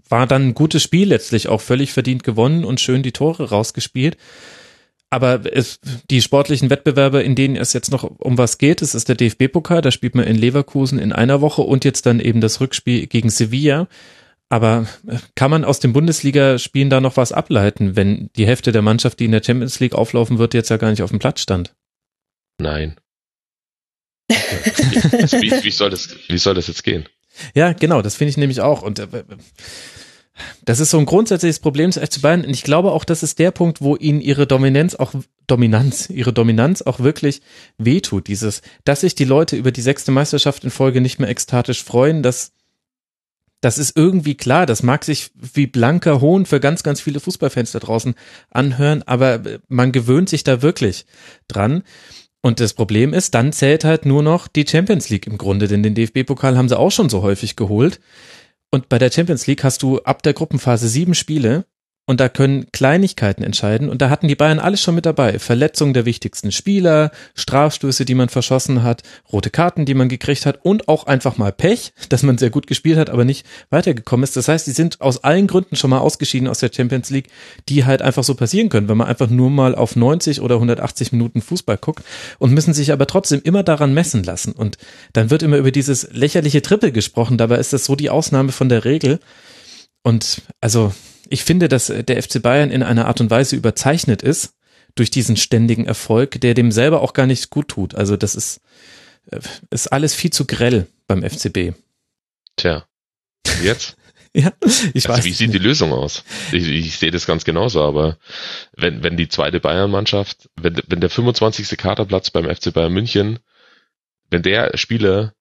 war 0.07 0.27
dann 0.27 0.49
ein 0.49 0.53
gutes 0.53 0.83
Spiel 0.83 1.07
letztlich 1.07 1.47
auch 1.47 1.61
völlig 1.61 1.93
verdient 1.93 2.23
gewonnen 2.23 2.65
und 2.65 2.79
schön 2.79 3.01
die 3.01 3.13
Tore 3.13 3.49
rausgespielt. 3.49 4.17
Aber 5.09 5.41
es, 5.51 5.79
die 6.09 6.21
sportlichen 6.21 6.69
Wettbewerbe, 6.69 7.21
in 7.21 7.35
denen 7.35 7.55
es 7.55 7.73
jetzt 7.73 7.91
noch 7.91 8.03
um 8.03 8.37
was 8.37 8.57
geht, 8.57 8.81
es 8.81 8.95
ist 8.95 9.09
der 9.09 9.15
DFB-Pokal, 9.15 9.81
da 9.81 9.91
spielt 9.91 10.15
man 10.15 10.25
in 10.25 10.37
Leverkusen 10.37 10.99
in 10.99 11.11
einer 11.11 11.41
Woche 11.41 11.63
und 11.63 11.83
jetzt 11.83 12.05
dann 12.05 12.19
eben 12.19 12.39
das 12.39 12.61
Rückspiel 12.61 13.07
gegen 13.07 13.29
Sevilla. 13.29 13.87
Aber 14.51 14.85
äh, 15.07 15.17
kann 15.35 15.49
man 15.49 15.63
aus 15.63 15.79
den 15.79 15.93
Bundesligaspielen 15.93 16.89
da 16.89 16.99
noch 16.99 17.15
was 17.15 17.31
ableiten, 17.31 17.95
wenn 17.95 18.29
die 18.35 18.45
Hälfte 18.45 18.73
der 18.73 18.81
Mannschaft, 18.81 19.21
die 19.21 19.25
in 19.25 19.31
der 19.31 19.41
Champions 19.41 19.79
League 19.79 19.95
auflaufen 19.95 20.39
wird, 20.39 20.53
jetzt 20.53 20.69
ja 20.69 20.75
gar 20.75 20.91
nicht 20.91 21.01
auf 21.01 21.09
dem 21.09 21.19
Platz 21.19 21.39
stand? 21.39 21.73
Nein. 22.59 22.97
wie, 24.29 25.63
wie, 25.63 25.71
soll 25.71 25.89
das, 25.89 26.17
wie 26.27 26.37
soll 26.37 26.53
das 26.53 26.67
jetzt 26.67 26.83
gehen? 26.83 27.07
Ja, 27.55 27.71
genau, 27.71 28.01
das 28.01 28.17
finde 28.17 28.31
ich 28.31 28.37
nämlich 28.37 28.59
auch. 28.59 28.81
Und 28.81 28.99
äh, 28.99 29.07
das 30.65 30.81
ist 30.81 30.89
so 30.89 30.99
ein 30.99 31.05
grundsätzliches 31.05 31.59
Problem 31.59 31.93
zu 31.93 32.01
FC 32.01 32.21
Bayern. 32.21 32.43
Und 32.43 32.49
ich 32.49 32.63
glaube 32.63 32.91
auch, 32.91 33.05
das 33.05 33.23
ist 33.23 33.39
der 33.39 33.51
Punkt, 33.51 33.79
wo 33.79 33.95
ihnen 33.95 34.19
ihre 34.19 34.47
Dominanz 34.47 34.95
auch, 34.95 35.13
Dominanz, 35.47 36.09
ihre 36.09 36.33
Dominanz 36.33 36.81
auch 36.81 36.99
wirklich 36.99 37.41
wehtut. 37.77 38.27
Dieses, 38.27 38.61
dass 38.83 38.99
sich 38.99 39.15
die 39.15 39.23
Leute 39.23 39.55
über 39.55 39.71
die 39.71 39.81
sechste 39.81 40.11
Meisterschaft 40.11 40.65
in 40.65 40.71
Folge 40.71 40.99
nicht 40.99 41.19
mehr 41.19 41.29
ekstatisch 41.29 41.85
freuen, 41.85 42.21
das, 42.21 42.51
das 43.61 43.77
ist 43.77 43.95
irgendwie 43.95 44.35
klar. 44.35 44.65
Das 44.65 44.83
mag 44.83 45.05
sich 45.05 45.31
wie 45.35 45.67
blanker 45.67 46.19
Hohn 46.19 46.45
für 46.45 46.59
ganz, 46.59 46.83
ganz 46.83 46.99
viele 46.99 47.19
Fußballfans 47.19 47.71
da 47.71 47.79
draußen 47.79 48.15
anhören, 48.49 49.03
aber 49.03 49.41
man 49.67 49.91
gewöhnt 49.91 50.29
sich 50.29 50.43
da 50.43 50.61
wirklich 50.61 51.05
dran. 51.47 51.83
Und 52.41 52.59
das 52.59 52.73
Problem 52.73 53.13
ist, 53.13 53.35
dann 53.35 53.53
zählt 53.53 53.83
halt 53.83 54.05
nur 54.05 54.23
noch 54.23 54.47
die 54.47 54.65
Champions 54.67 55.09
League 55.09 55.27
im 55.27 55.37
Grunde, 55.37 55.67
denn 55.67 55.83
den 55.83 55.93
DFB-Pokal 55.93 56.57
haben 56.57 56.69
sie 56.69 56.77
auch 56.77 56.91
schon 56.91 57.09
so 57.09 57.21
häufig 57.21 57.55
geholt. 57.55 57.99
Und 58.71 58.89
bei 58.89 58.97
der 58.97 59.11
Champions 59.11 59.45
League 59.45 59.63
hast 59.63 59.83
du 59.83 59.99
ab 59.99 60.23
der 60.23 60.33
Gruppenphase 60.33 60.87
sieben 60.87 61.13
Spiele 61.13 61.65
und 62.11 62.19
da 62.19 62.27
können 62.27 62.69
Kleinigkeiten 62.73 63.41
entscheiden. 63.41 63.87
Und 63.87 64.01
da 64.01 64.09
hatten 64.09 64.27
die 64.27 64.35
Bayern 64.35 64.59
alles 64.59 64.81
schon 64.81 64.95
mit 64.95 65.05
dabei. 65.05 65.39
Verletzungen 65.39 65.93
der 65.93 66.05
wichtigsten 66.05 66.51
Spieler, 66.51 67.09
Strafstöße, 67.35 68.03
die 68.03 68.15
man 68.15 68.27
verschossen 68.27 68.83
hat, 68.83 69.03
rote 69.31 69.49
Karten, 69.49 69.85
die 69.85 69.93
man 69.93 70.09
gekriegt 70.09 70.45
hat 70.45 70.59
und 70.63 70.89
auch 70.89 71.05
einfach 71.07 71.37
mal 71.37 71.53
Pech, 71.53 71.93
dass 72.09 72.21
man 72.21 72.37
sehr 72.37 72.49
gut 72.49 72.67
gespielt 72.67 72.97
hat, 72.97 73.09
aber 73.09 73.23
nicht 73.23 73.45
weitergekommen 73.69 74.25
ist. 74.25 74.35
Das 74.35 74.49
heißt, 74.49 74.67
die 74.67 74.71
sind 74.71 74.99
aus 74.99 75.23
allen 75.23 75.47
Gründen 75.47 75.77
schon 75.77 75.89
mal 75.89 75.99
ausgeschieden 75.99 76.49
aus 76.49 76.59
der 76.59 76.69
Champions 76.75 77.11
League, 77.11 77.29
die 77.69 77.85
halt 77.85 78.01
einfach 78.01 78.25
so 78.25 78.35
passieren 78.35 78.67
können, 78.67 78.89
wenn 78.89 78.97
man 78.97 79.07
einfach 79.07 79.29
nur 79.29 79.49
mal 79.49 79.73
auf 79.73 79.95
90 79.95 80.41
oder 80.41 80.55
180 80.55 81.13
Minuten 81.13 81.41
Fußball 81.41 81.77
guckt 81.77 82.03
und 82.39 82.51
müssen 82.51 82.73
sich 82.73 82.91
aber 82.91 83.07
trotzdem 83.07 83.39
immer 83.45 83.63
daran 83.63 83.93
messen 83.93 84.23
lassen. 84.23 84.51
Und 84.51 84.77
dann 85.13 85.29
wird 85.29 85.43
immer 85.43 85.55
über 85.55 85.71
dieses 85.71 86.11
lächerliche 86.11 86.61
Triple 86.61 86.91
gesprochen. 86.91 87.37
Dabei 87.37 87.55
ist 87.55 87.71
das 87.71 87.85
so 87.85 87.95
die 87.95 88.09
Ausnahme 88.09 88.51
von 88.51 88.67
der 88.67 88.83
Regel. 88.83 89.21
Und 90.03 90.41
also 90.59 90.91
ich 91.31 91.43
finde, 91.43 91.67
dass 91.67 91.87
der 91.87 92.21
FC 92.21 92.41
Bayern 92.41 92.71
in 92.71 92.83
einer 92.83 93.07
Art 93.07 93.21
und 93.21 93.31
Weise 93.31 93.55
überzeichnet 93.55 94.21
ist 94.21 94.53
durch 94.95 95.09
diesen 95.09 95.37
ständigen 95.37 95.85
Erfolg, 95.85 96.41
der 96.41 96.53
dem 96.53 96.71
selber 96.71 97.01
auch 97.01 97.13
gar 97.13 97.25
nicht 97.25 97.49
gut 97.49 97.69
tut. 97.69 97.95
Also 97.95 98.17
das 98.17 98.35
ist, 98.35 98.61
äh, 99.31 99.39
ist 99.69 99.87
alles 99.87 100.13
viel 100.13 100.31
zu 100.31 100.45
grell 100.45 100.87
beim 101.07 101.23
FCB. 101.23 101.73
Tja. 102.57 102.85
Jetzt? 103.63 103.95
ja, 104.33 104.51
ich 104.93 105.09
also 105.09 105.09
weiß. 105.09 105.25
Wie 105.25 105.31
sieht 105.31 105.53
die 105.53 105.57
Lösung 105.57 105.93
aus? 105.93 106.23
Ich, 106.51 106.67
ich 106.67 106.97
sehe 106.97 107.11
das 107.11 107.25
ganz 107.25 107.45
genauso, 107.45 107.81
aber 107.81 108.17
wenn, 108.75 109.01
wenn 109.01 109.15
die 109.15 109.29
zweite 109.29 109.61
Bayern-Mannschaft, 109.61 110.49
wenn, 110.55 110.81
wenn 110.87 110.99
der 110.99 111.09
25. 111.09 111.77
Kaderplatz 111.77 112.29
beim 112.29 112.53
FC 112.53 112.73
Bayern 112.73 112.93
München, 112.93 113.39
wenn 114.29 114.41
der 114.41 114.77
Spieler 114.77 115.33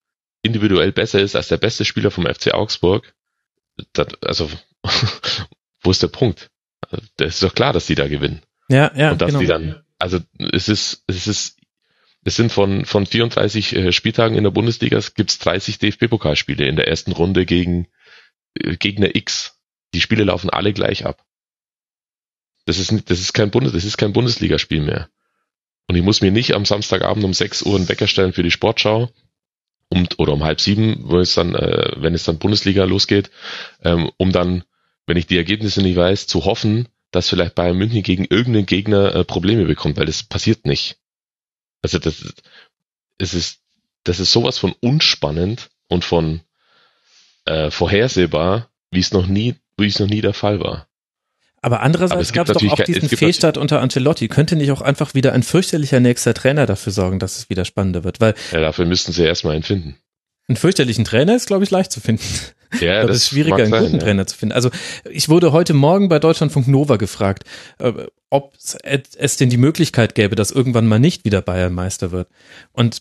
individuell 0.43 0.93
besser 0.93 1.21
ist 1.21 1.37
als 1.37 1.49
der 1.49 1.59
beste 1.59 1.85
Spieler 1.85 2.11
vom 2.11 2.27
FC 2.27 2.55
Augsburg, 2.55 3.12
das, 3.93 4.09
also 4.23 4.49
wo 5.82 5.90
ist 5.90 6.02
der 6.02 6.09
Punkt? 6.09 6.51
Das 7.16 7.35
ist 7.35 7.43
doch 7.43 7.55
klar, 7.55 7.73
dass 7.73 7.86
die 7.86 7.94
da 7.94 8.09
gewinnen. 8.09 8.43
Ja, 8.69 8.93
ja. 8.97 9.12
Und 9.12 9.20
dass 9.20 9.28
genau. 9.28 9.40
die 9.40 9.47
dann, 9.47 9.82
also 9.98 10.19
es 10.52 10.69
ist, 10.69 11.05
es 11.07 11.27
ist, 11.27 11.59
es 12.24 12.36
sind 12.36 12.52
von, 12.52 12.85
von 12.85 13.07
34 13.07 13.77
äh, 13.77 13.93
Spieltagen 13.93 14.36
in 14.36 14.44
der 14.44 14.51
Bundesliga, 14.51 15.01
gibt 15.15 15.31
es 15.31 15.39
30 15.39 15.78
DFB-Pokalspiele 15.78 16.66
in 16.66 16.77
der 16.77 16.89
ersten 16.89 17.12
Runde 17.12 17.47
gegen 17.47 17.89
äh, 18.55 18.77
Gegner 18.77 19.15
X. 19.15 19.59
Die 19.94 20.01
Spiele 20.01 20.24
laufen 20.24 20.51
alle 20.51 20.73
gleich 20.73 21.07
ab. 21.07 21.24
Das 22.66 22.78
ist, 22.78 23.11
das 23.11 23.20
ist 23.20 23.32
kein 23.32 23.51
Bundes, 23.51 23.73
das 23.73 23.85
ist 23.85 23.97
kein 23.97 24.12
Bundesligaspiel 24.12 24.81
mehr. 24.81 25.09
Und 25.89 25.97
ich 25.97 26.02
muss 26.02 26.20
mir 26.20 26.31
nicht 26.31 26.55
am 26.55 26.65
Samstagabend 26.65 27.24
um 27.24 27.35
6 27.35 27.62
Uhr 27.62 27.77
einen 27.77 27.89
Wecker 27.89 28.07
stellen 28.07 28.32
für 28.32 28.44
die 28.44 28.52
Sportschau, 28.52 29.11
um, 29.89 30.07
oder 30.19 30.35
um 30.35 30.44
halb 30.44 30.61
sieben, 30.61 31.01
wo 31.02 31.19
es 31.19 31.35
dann, 31.35 31.55
äh, 31.55 31.93
wenn 31.97 32.15
es 32.15 32.24
dann 32.24 32.39
Bundesliga 32.39 32.85
losgeht, 32.85 33.31
ähm, 33.82 34.11
um 34.16 34.31
dann 34.31 34.62
wenn 35.06 35.16
ich 35.16 35.27
die 35.27 35.36
Ergebnisse 35.36 35.82
nicht 35.82 35.97
weiß, 35.97 36.27
zu 36.27 36.44
hoffen, 36.44 36.89
dass 37.10 37.28
vielleicht 37.28 37.55
Bayern 37.55 37.77
München 37.77 38.02
gegen 38.02 38.24
irgendeinen 38.24 38.66
Gegner 38.66 39.14
äh, 39.14 39.24
Probleme 39.24 39.64
bekommt, 39.64 39.97
weil 39.97 40.06
das 40.06 40.22
passiert 40.22 40.66
nicht. 40.66 40.98
Also 41.82 41.98
das, 41.98 42.35
es 43.18 43.35
ist, 43.35 43.60
das 44.05 44.20
ist 44.20 44.32
sowas 44.32 44.59
von 44.59 44.74
unspannend 44.81 45.70
und 45.89 46.05
von 46.05 46.40
äh, 47.47 47.70
vorhersehbar, 47.70 48.68
wie 48.90 49.01
es 49.01 49.12
noch 49.12 49.27
nie, 49.27 49.56
wie 49.77 49.86
es 49.86 49.98
noch 49.98 50.09
nie 50.09 50.20
der 50.20 50.35
Fall 50.35 50.60
war. 50.60 50.86
Aber 51.62 51.81
andererseits 51.81 52.32
gab 52.32 52.48
es 52.48 52.56
doch 52.56 52.72
auch 52.72 52.85
diesen 52.85 53.09
Fehlstart 53.09 53.59
unter 53.59 53.81
Ancelotti. 53.81 54.28
Könnte 54.28 54.56
nicht 54.56 54.70
auch 54.70 54.81
einfach 54.81 55.12
wieder 55.14 55.35
ein 55.35 55.43
fürchterlicher 55.43 56.01
nächster 56.01 56.32
Trainer 56.32 56.64
dafür 56.64 56.93
sorgen, 56.93 57.18
dass 57.18 57.36
es 57.36 57.51
wieder 57.51 57.66
spannender 57.66 58.02
wird? 58.02 58.20
Weil 58.20 58.35
ja, 58.52 58.60
dafür 58.60 58.86
müssten 58.86 59.12
sie 59.12 59.24
erstmal 59.24 59.55
einen 59.55 59.62
finden. 59.62 59.97
Einen 60.51 60.56
fürchterlichen 60.56 61.05
Trainer 61.05 61.36
ist, 61.36 61.47
glaube 61.47 61.62
ich, 61.62 61.70
leicht 61.70 61.93
zu 61.93 62.01
finden. 62.01 62.24
Ja, 62.81 63.06
das 63.06 63.18
ist 63.18 63.28
schwieriger, 63.28 63.62
einen 63.62 63.70
guten 63.70 63.98
ja. 63.98 63.98
Trainer 63.98 64.27
zu 64.27 64.36
finden. 64.36 64.52
Also 64.52 64.70
ich 65.09 65.28
wurde 65.28 65.52
heute 65.52 65.74
Morgen 65.74 66.09
bei 66.09 66.18
Deutschlandfunk 66.18 66.66
Nova 66.66 66.97
gefragt, 66.97 67.44
äh, 67.78 67.93
ob 68.31 68.55
es 68.56 69.36
denn 69.36 69.48
die 69.48 69.56
Möglichkeit 69.56 70.16
gäbe, 70.16 70.35
dass 70.35 70.51
irgendwann 70.51 70.89
mal 70.89 70.98
nicht 70.98 71.24
wieder 71.24 71.40
Bayern 71.40 71.72
Meister 71.72 72.10
wird. 72.10 72.27
Und 72.72 73.01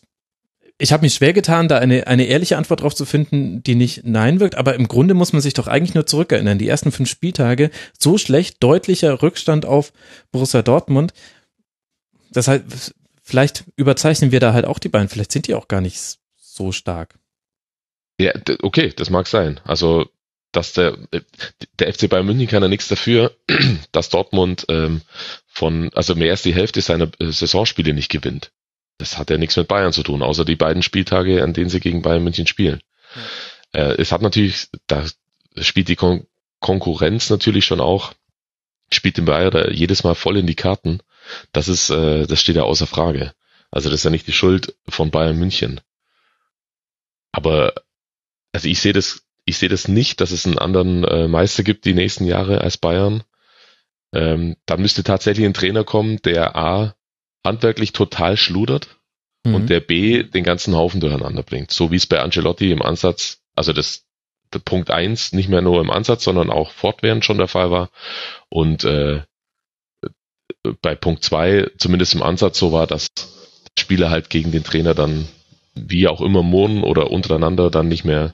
ich 0.77 0.93
habe 0.93 1.01
mich 1.01 1.15
schwer 1.15 1.33
getan, 1.33 1.67
da 1.67 1.79
eine, 1.79 2.05
eine 2.05 2.25
ehrliche 2.25 2.55
Antwort 2.55 2.81
drauf 2.81 2.93
zu 2.93 3.05
finden, 3.05 3.63
die 3.63 3.73
nicht 3.73 4.05
Nein 4.05 4.39
wirkt, 4.39 4.53
aber 4.53 4.75
im 4.75 4.87
Grunde 4.87 5.15
muss 5.15 5.33
man 5.33 5.41
sich 5.41 5.55
doch 5.55 5.65
eigentlich 5.65 5.95
nur 5.95 6.05
zurückerinnern. 6.05 6.59
Die 6.59 6.67
ersten 6.67 6.91
fünf 6.91 7.09
Spieltage, 7.09 7.71
so 7.97 8.19
schlecht, 8.19 8.57
deutlicher 8.59 9.23
Rückstand 9.23 9.65
auf 9.65 9.91
Borussia 10.31 10.61
Dortmund. 10.61 11.13
Das 12.31 12.47
heißt, 12.47 12.93
vielleicht 13.23 13.63
überzeichnen 13.75 14.31
wir 14.31 14.39
da 14.39 14.53
halt 14.53 14.65
auch 14.65 14.77
die 14.77 14.89
beiden, 14.89 15.09
vielleicht 15.09 15.31
sind 15.31 15.47
die 15.47 15.55
auch 15.55 15.67
gar 15.67 15.81
nicht 15.81 16.19
so 16.37 16.71
stark. 16.71 17.18
Ja, 18.19 18.33
okay, 18.61 18.91
das 18.95 19.09
mag 19.09 19.27
sein. 19.27 19.59
Also, 19.63 20.09
dass 20.51 20.73
der, 20.73 20.97
der 21.79 21.93
FC 21.93 22.09
Bayern 22.09 22.25
München 22.25 22.47
kann 22.47 22.63
ja 22.63 22.69
nichts 22.69 22.87
dafür, 22.87 23.35
dass 23.91 24.09
Dortmund 24.09 24.65
ähm, 24.69 25.01
von, 25.47 25.91
also 25.93 26.15
mehr 26.15 26.31
als 26.31 26.41
die 26.41 26.53
Hälfte 26.53 26.81
seiner 26.81 27.09
äh, 27.19 27.31
Saisonspiele 27.31 27.93
nicht 27.93 28.11
gewinnt 28.11 28.51
das 28.99 29.17
hat 29.17 29.29
ja 29.29 29.37
nichts 29.37 29.55
mit 29.55 29.67
Bayern 29.67 29.93
zu 29.93 30.03
tun, 30.03 30.21
außer 30.21 30.45
die 30.45 30.57
beiden 30.57 30.83
Spieltage, 30.83 31.41
an 31.41 31.53
denen 31.53 31.69
sie 31.69 31.79
gegen 31.79 32.03
Bayern 32.03 32.23
München 32.23 32.45
spielen. 32.45 32.81
Ja. 33.73 33.81
Äh, 33.81 34.01
es 34.01 34.11
hat 34.11 34.21
natürlich, 34.21 34.67
da 34.85 35.05
spielt 35.57 35.87
die 35.87 35.95
Kon 35.95 36.27
Konkurrenz 36.59 37.29
natürlich 37.29 37.63
schon 37.63 37.79
auch, 37.79 38.13
spielt 38.91 39.15
den 39.15 39.23
Bayern 39.23 39.73
jedes 39.73 40.03
Mal 40.03 40.13
voll 40.13 40.35
in 40.37 40.45
die 40.45 40.55
Karten. 40.55 40.99
Das 41.53 41.69
ist, 41.69 41.89
äh, 41.89 42.27
das 42.27 42.41
steht 42.41 42.57
ja 42.57 42.63
außer 42.63 42.85
Frage. 42.85 43.33
Also 43.71 43.89
das 43.89 44.01
ist 44.01 44.03
ja 44.03 44.09
nicht 44.09 44.27
die 44.27 44.33
Schuld 44.33 44.75
von 44.89 45.09
Bayern 45.09 45.39
München. 45.39 45.79
Aber 47.31 47.73
also 48.51 48.67
ich 48.67 48.79
sehe 48.79 48.93
das, 48.93 49.23
ich 49.45 49.57
sehe 49.57 49.69
das 49.69 49.87
nicht, 49.87 50.21
dass 50.21 50.31
es 50.31 50.45
einen 50.45 50.57
anderen 50.57 51.03
äh, 51.03 51.27
Meister 51.27 51.63
gibt 51.63 51.85
die 51.85 51.93
nächsten 51.93 52.25
Jahre 52.25 52.61
als 52.61 52.77
Bayern. 52.77 53.23
Ähm, 54.13 54.55
dann 54.65 54.81
müsste 54.81 55.03
tatsächlich 55.03 55.45
ein 55.45 55.53
Trainer 55.53 55.83
kommen, 55.83 56.17
der 56.23 56.55
A 56.55 56.95
handwerklich 57.45 57.93
total 57.93 58.37
schludert 58.37 58.87
mhm. 59.45 59.55
und 59.55 59.69
der 59.69 59.79
B 59.79 60.23
den 60.23 60.43
ganzen 60.43 60.75
Haufen 60.75 60.99
durcheinander 60.99 61.43
bringt. 61.43 61.71
So 61.71 61.91
wie 61.91 61.95
es 61.95 62.07
bei 62.07 62.19
Ancelotti 62.19 62.71
im 62.71 62.81
Ansatz, 62.81 63.41
also 63.55 63.73
das 63.73 64.05
Punkt 64.65 64.89
eins 64.89 65.31
nicht 65.31 65.49
mehr 65.49 65.61
nur 65.61 65.79
im 65.79 65.91
Ansatz, 65.91 66.23
sondern 66.23 66.49
auch 66.49 66.71
fortwährend 66.71 67.23
schon 67.23 67.37
der 67.37 67.47
Fall 67.47 67.69
war. 67.69 67.89
Und 68.49 68.83
äh, 68.83 69.21
bei 70.81 70.95
Punkt 70.95 71.23
zwei 71.23 71.69
zumindest 71.77 72.15
im 72.15 72.23
Ansatz 72.23 72.57
so 72.57 72.71
war, 72.71 72.87
dass 72.87 73.07
Spieler 73.77 74.09
halt 74.09 74.29
gegen 74.29 74.51
den 74.51 74.63
Trainer 74.63 74.95
dann 74.95 75.27
wie 75.75 76.07
auch 76.07 76.21
immer 76.21 76.43
murren 76.43 76.83
oder 76.83 77.11
untereinander 77.11 77.69
dann 77.69 77.87
nicht 77.87 78.05
mehr 78.05 78.33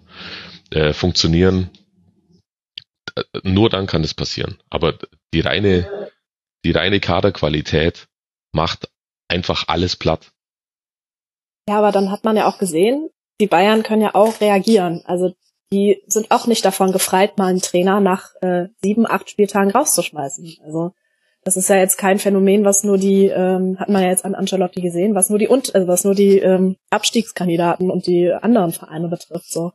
äh, 0.71 0.93
funktionieren. 0.93 1.69
Nur 3.43 3.69
dann 3.69 3.87
kann 3.87 4.01
das 4.01 4.13
passieren. 4.13 4.57
Aber 4.69 4.97
die 5.33 5.39
reine, 5.39 6.09
die 6.63 6.71
reine 6.71 6.99
Kaderqualität 6.99 8.07
macht 8.51 8.89
einfach 9.27 9.67
alles 9.67 9.95
platt. 9.95 10.31
Ja, 11.67 11.77
aber 11.77 11.91
dann 11.91 12.11
hat 12.11 12.23
man 12.23 12.37
ja 12.37 12.47
auch 12.47 12.57
gesehen, 12.57 13.09
die 13.39 13.47
Bayern 13.47 13.83
können 13.83 14.01
ja 14.01 14.15
auch 14.15 14.39
reagieren. 14.41 15.01
Also 15.05 15.33
die 15.71 16.01
sind 16.07 16.31
auch 16.31 16.47
nicht 16.47 16.63
davon 16.63 16.91
gefreit, 16.91 17.37
mal 17.37 17.47
einen 17.47 17.61
Trainer 17.61 17.99
nach 17.99 18.29
äh, 18.41 18.67
sieben, 18.81 19.07
acht 19.07 19.29
Spieltagen 19.29 19.71
rauszuschmeißen. 19.71 20.57
Also 20.63 20.93
das 21.45 21.57
ist 21.57 21.69
ja 21.69 21.77
jetzt 21.77 21.97
kein 21.97 22.17
Phänomen, 22.17 22.65
was 22.65 22.83
nur 22.83 22.97
die, 22.97 23.27
ähm, 23.27 23.77
hat 23.79 23.87
man 23.87 24.01
ja 24.01 24.09
jetzt 24.09 24.25
an 24.25 24.33
Ancelotti 24.33 24.81
gesehen, 24.81 25.13
was 25.13 25.29
nur 25.29 25.37
die 25.37 25.47
und 25.47 25.75
also 25.75 25.87
was 25.87 26.03
nur 26.03 26.15
die 26.15 26.39
ähm, 26.39 26.75
Abstiegskandidaten 26.89 27.91
und 27.91 28.07
die 28.07 28.31
anderen 28.31 28.71
Vereine 28.71 29.07
betrifft. 29.09 29.51
So. 29.51 29.71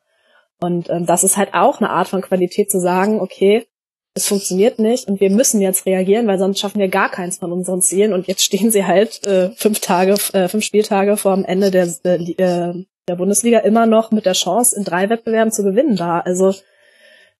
Und 0.60 0.90
ähm, 0.90 1.06
das 1.06 1.22
ist 1.22 1.36
halt 1.36 1.54
auch 1.54 1.78
eine 1.78 1.90
Art 1.90 2.08
von 2.08 2.22
Qualität 2.22 2.72
zu 2.72 2.80
sagen, 2.80 3.20
okay, 3.20 3.68
es 4.14 4.26
funktioniert 4.26 4.80
nicht 4.80 5.06
und 5.06 5.20
wir 5.20 5.30
müssen 5.30 5.60
jetzt 5.60 5.86
reagieren, 5.86 6.26
weil 6.26 6.40
sonst 6.40 6.58
schaffen 6.58 6.80
wir 6.80 6.88
gar 6.88 7.08
keins 7.08 7.38
von 7.38 7.52
unseren 7.52 7.82
Zielen 7.82 8.12
und 8.12 8.26
jetzt 8.26 8.42
stehen 8.44 8.72
sie 8.72 8.84
halt 8.84 9.24
äh, 9.24 9.50
fünf 9.50 9.78
Tage, 9.78 10.16
äh, 10.32 10.48
fünf 10.48 10.64
Spieltage 10.64 11.16
vor 11.16 11.36
dem 11.36 11.44
Ende 11.44 11.70
der, 11.70 11.86
äh, 12.02 12.84
der 13.06 13.16
Bundesliga 13.16 13.60
immer 13.60 13.86
noch 13.86 14.10
mit 14.10 14.26
der 14.26 14.32
Chance, 14.32 14.74
in 14.76 14.82
drei 14.82 15.08
Wettbewerben 15.08 15.52
zu 15.52 15.62
gewinnen 15.62 15.94
da. 15.94 16.18
Also 16.18 16.52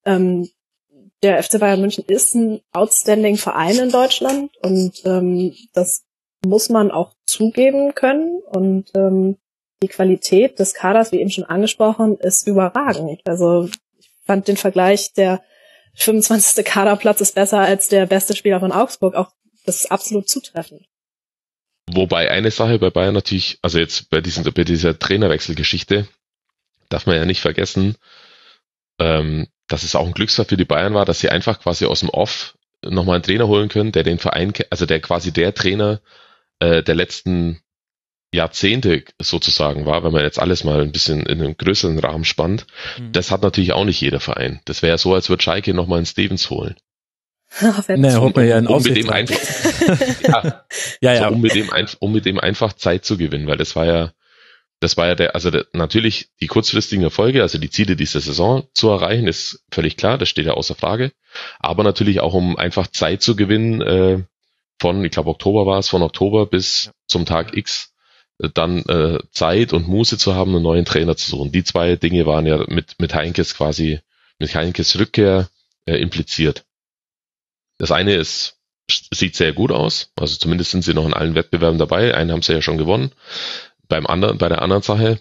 ähm, 0.04 0.48
der 1.22 1.42
FC 1.42 1.58
Bayern 1.60 1.80
München 1.80 2.04
ist 2.06 2.34
ein 2.34 2.60
outstanding 2.72 3.36
Verein 3.36 3.78
in 3.78 3.90
Deutschland 3.90 4.50
und 4.62 5.04
ähm, 5.04 5.54
das 5.72 6.04
muss 6.44 6.68
man 6.70 6.90
auch 6.90 7.14
zugeben 7.26 7.94
können 7.94 8.40
und 8.50 8.90
ähm, 8.94 9.36
die 9.82 9.88
Qualität 9.88 10.58
des 10.58 10.74
Kaders, 10.74 11.12
wie 11.12 11.20
eben 11.20 11.30
schon 11.30 11.44
angesprochen, 11.44 12.18
ist 12.18 12.46
überragend. 12.46 13.20
Also 13.26 13.68
ich 13.98 14.10
fand 14.24 14.48
den 14.48 14.56
Vergleich 14.56 15.12
der 15.14 15.42
25. 15.94 16.64
Kaderplatz 16.64 17.20
ist 17.20 17.34
besser 17.34 17.58
als 17.58 17.88
der 17.88 18.06
beste 18.06 18.36
Spieler 18.36 18.60
von 18.60 18.72
Augsburg. 18.72 19.14
Auch 19.14 19.32
das 19.64 19.76
ist 19.82 19.90
absolut 19.90 20.28
zutreffend. 20.28 20.86
Wobei 21.92 22.30
eine 22.30 22.50
Sache 22.50 22.78
bei 22.78 22.90
Bayern 22.90 23.14
natürlich, 23.14 23.58
also 23.62 23.78
jetzt 23.78 24.10
bei, 24.10 24.20
diesen, 24.20 24.44
bei 24.52 24.64
dieser 24.64 24.98
Trainerwechselgeschichte, 24.98 26.08
darf 26.88 27.06
man 27.06 27.16
ja 27.16 27.24
nicht 27.24 27.40
vergessen, 27.40 27.96
ähm, 28.98 29.48
dass 29.70 29.84
es 29.84 29.94
auch 29.94 30.06
ein 30.06 30.12
Glücksfall 30.12 30.44
für 30.44 30.56
die 30.56 30.64
Bayern 30.64 30.94
war, 30.94 31.04
dass 31.04 31.20
sie 31.20 31.30
einfach 31.30 31.60
quasi 31.60 31.86
aus 31.86 32.00
dem 32.00 32.10
Off 32.10 32.56
nochmal 32.82 33.16
einen 33.16 33.22
Trainer 33.22 33.46
holen 33.46 33.68
können, 33.68 33.92
der 33.92 34.02
den 34.02 34.18
Verein, 34.18 34.52
also 34.70 34.86
der 34.86 35.00
quasi 35.00 35.32
der 35.32 35.54
Trainer 35.54 36.00
äh, 36.58 36.82
der 36.82 36.94
letzten 36.94 37.60
Jahrzehnte 38.32 39.04
sozusagen 39.20 39.86
war, 39.86 40.04
wenn 40.04 40.12
man 40.12 40.22
jetzt 40.22 40.38
alles 40.38 40.64
mal 40.64 40.80
ein 40.80 40.92
bisschen 40.92 41.26
in 41.26 41.40
einem 41.40 41.56
größeren 41.56 41.98
Rahmen 41.98 42.24
spannt, 42.24 42.66
mhm. 42.98 43.12
das 43.12 43.30
hat 43.30 43.42
natürlich 43.42 43.72
auch 43.72 43.84
nicht 43.84 44.00
jeder 44.00 44.20
Verein. 44.20 44.60
Das 44.64 44.82
wäre 44.82 44.98
so, 44.98 45.14
als 45.14 45.28
würde 45.28 45.42
Schalke 45.42 45.74
nochmal 45.74 45.98
einen 45.98 46.06
Stevens 46.06 46.48
holen. 46.50 46.76
nee, 47.88 48.14
holt 48.14 48.36
man 48.36 48.46
ja 48.46 48.56
einen 48.56 48.68
um 48.68 48.80
mit 48.80 48.96
dem 48.96 49.10
einfach, 49.10 49.36
ja, 50.22 50.64
ja, 51.00 51.12
ja. 51.14 51.28
So, 51.28 51.34
um, 51.34 51.40
mit 51.40 51.54
dem 51.54 51.68
um 51.98 52.12
mit 52.12 52.24
dem 52.24 52.38
einfach 52.38 52.72
Zeit 52.74 53.04
zu 53.04 53.18
gewinnen, 53.18 53.48
weil 53.48 53.56
das 53.56 53.74
war 53.74 53.86
ja, 53.86 54.12
das 54.80 54.96
war 54.96 55.06
ja 55.06 55.14
der, 55.14 55.34
also 55.34 55.50
der, 55.50 55.66
natürlich 55.72 56.30
die 56.40 56.46
kurzfristigen 56.46 57.04
Erfolge, 57.04 57.42
also 57.42 57.58
die 57.58 57.70
Ziele 57.70 57.96
dieser 57.96 58.20
Saison 58.20 58.66
zu 58.74 58.88
erreichen, 58.88 59.28
ist 59.28 59.62
völlig 59.70 59.96
klar, 59.96 60.18
das 60.18 60.28
steht 60.28 60.46
ja 60.46 60.54
außer 60.54 60.74
Frage. 60.74 61.12
Aber 61.58 61.84
natürlich 61.84 62.20
auch, 62.20 62.34
um 62.34 62.56
einfach 62.56 62.86
Zeit 62.86 63.22
zu 63.22 63.36
gewinnen, 63.36 63.82
äh, 63.82 64.22
von, 64.78 65.04
ich 65.04 65.12
glaube 65.12 65.30
Oktober 65.30 65.66
war 65.66 65.78
es, 65.78 65.88
von 65.88 66.02
Oktober 66.02 66.46
bis 66.46 66.90
zum 67.06 67.26
Tag 67.26 67.56
X 67.56 67.92
dann 68.54 68.82
äh, 68.86 69.18
Zeit 69.30 69.72
und 69.72 69.86
Muße 69.86 70.16
zu 70.16 70.34
haben, 70.34 70.54
einen 70.54 70.62
neuen 70.62 70.84
Trainer 70.84 71.16
zu 71.16 71.30
suchen. 71.30 71.52
Die 71.52 71.64
zwei 71.64 71.96
Dinge 71.96 72.26
waren 72.26 72.46
ja 72.46 72.64
mit, 72.68 72.98
mit 72.98 73.14
Heinkes 73.14 73.54
quasi, 73.54 74.00
mit 74.38 74.54
Heinkes 74.54 74.98
Rückkehr 74.98 75.50
äh, 75.84 75.96
impliziert. 75.96 76.64
Das 77.76 77.90
eine 77.90 78.14
ist, 78.14 78.56
sieht 79.12 79.36
sehr 79.36 79.52
gut 79.52 79.70
aus, 79.70 80.12
also 80.16 80.36
zumindest 80.36 80.70
sind 80.70 80.82
sie 80.82 80.94
noch 80.94 81.06
in 81.06 81.14
allen 81.14 81.34
Wettbewerben 81.34 81.78
dabei, 81.78 82.14
einen 82.14 82.32
haben 82.32 82.42
sie 82.42 82.52
ja 82.54 82.62
schon 82.62 82.78
gewonnen. 82.78 83.12
Beim 83.90 84.06
anderen, 84.06 84.38
bei 84.38 84.48
der 84.48 84.62
anderen 84.62 84.82
Sache 84.82 85.20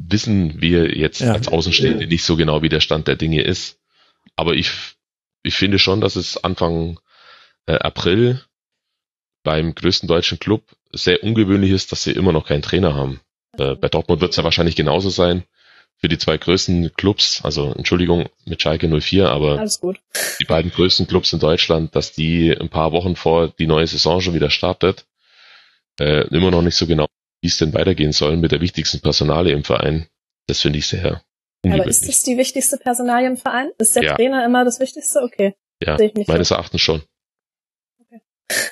wissen 0.00 0.60
wir 0.60 0.96
jetzt 0.96 1.20
ja. 1.20 1.32
als 1.32 1.48
Außenstehende 1.48 2.06
nicht 2.06 2.24
so 2.24 2.36
genau, 2.36 2.62
wie 2.62 2.70
der 2.70 2.80
Stand 2.80 3.06
der 3.06 3.16
Dinge 3.16 3.42
ist. 3.42 3.78
Aber 4.36 4.54
ich, 4.54 4.72
ich 5.42 5.54
finde 5.54 5.78
schon, 5.78 6.00
dass 6.00 6.16
es 6.16 6.42
Anfang 6.42 6.98
äh, 7.66 7.74
April 7.74 8.42
beim 9.44 9.74
größten 9.74 10.08
deutschen 10.08 10.38
Club 10.38 10.64
sehr 10.92 11.22
ungewöhnlich 11.22 11.72
ist, 11.72 11.92
dass 11.92 12.02
sie 12.02 12.12
immer 12.12 12.32
noch 12.32 12.46
keinen 12.46 12.62
Trainer 12.62 12.94
haben. 12.94 13.20
Äh, 13.58 13.74
bei 13.74 13.88
Dortmund 13.88 14.22
wird 14.22 14.30
es 14.30 14.36
ja 14.36 14.44
wahrscheinlich 14.44 14.76
genauso 14.76 15.10
sein. 15.10 15.44
Für 15.98 16.08
die 16.08 16.18
zwei 16.18 16.38
größten 16.38 16.94
Clubs, 16.94 17.44
also 17.44 17.72
Entschuldigung 17.74 18.28
mit 18.46 18.60
Schalke 18.60 18.88
04, 18.88 19.28
aber 19.28 19.64
die 20.40 20.44
beiden 20.44 20.72
größten 20.72 21.06
Clubs 21.06 21.32
in 21.32 21.38
Deutschland, 21.38 21.94
dass 21.94 22.12
die 22.12 22.50
ein 22.50 22.70
paar 22.70 22.92
Wochen 22.92 23.14
vor 23.14 23.48
die 23.48 23.68
neue 23.68 23.86
Saison 23.86 24.20
schon 24.20 24.34
wieder 24.34 24.50
startet, 24.50 25.04
äh, 26.00 26.26
immer 26.28 26.50
noch 26.50 26.62
nicht 26.62 26.76
so 26.76 26.88
genau, 26.88 27.06
es 27.48 27.58
denn 27.58 27.74
weitergehen 27.74 28.12
soll 28.12 28.36
mit 28.36 28.52
der 28.52 28.60
wichtigsten 28.60 29.00
Personale 29.00 29.50
im 29.50 29.64
Verein. 29.64 30.06
Das 30.46 30.60
finde 30.60 30.78
ich 30.78 30.86
sehr 30.86 31.22
aber 31.64 31.86
ist 31.86 32.08
das 32.08 32.22
die 32.22 32.36
wichtigste 32.36 32.76
Personalie 32.76 33.28
im 33.28 33.36
Verein? 33.36 33.70
Ist 33.78 33.94
der 33.94 34.02
ja. 34.02 34.16
Trainer 34.16 34.44
immer 34.44 34.64
das 34.64 34.80
Wichtigste? 34.80 35.20
Okay. 35.22 35.54
Ja, 35.80 35.96
meines 36.26 36.48
so. 36.48 36.54
Erachtens 36.54 36.80
schon. 36.80 37.02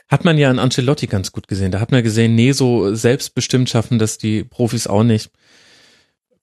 Hat 0.09 0.25
man 0.25 0.37
ja 0.37 0.51
an 0.51 0.59
Ancelotti 0.59 1.07
ganz 1.07 1.33
gut 1.33 1.49
gesehen. 1.49 1.71
Da 1.71 1.81
hat 1.81 1.93
man 1.93 2.03
gesehen, 2.03 2.35
nee, 2.35 2.53
so 2.53 2.95
selbstbestimmt 2.95 3.71
schaffen 3.71 3.99
das 3.99 4.19
die 4.19 4.45
Profis 4.45 4.87
auch 4.87 5.05
nicht. 5.05 5.31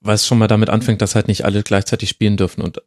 Weil 0.08 0.16
es 0.16 0.26
schon 0.26 0.38
mal 0.38 0.48
damit 0.48 0.70
anfängt, 0.70 1.02
dass 1.02 1.16
halt 1.16 1.28
nicht 1.28 1.44
alle 1.44 1.64
gleichzeitig 1.64 2.10
spielen 2.10 2.38
dürfen 2.38 2.62
und 2.62 2.82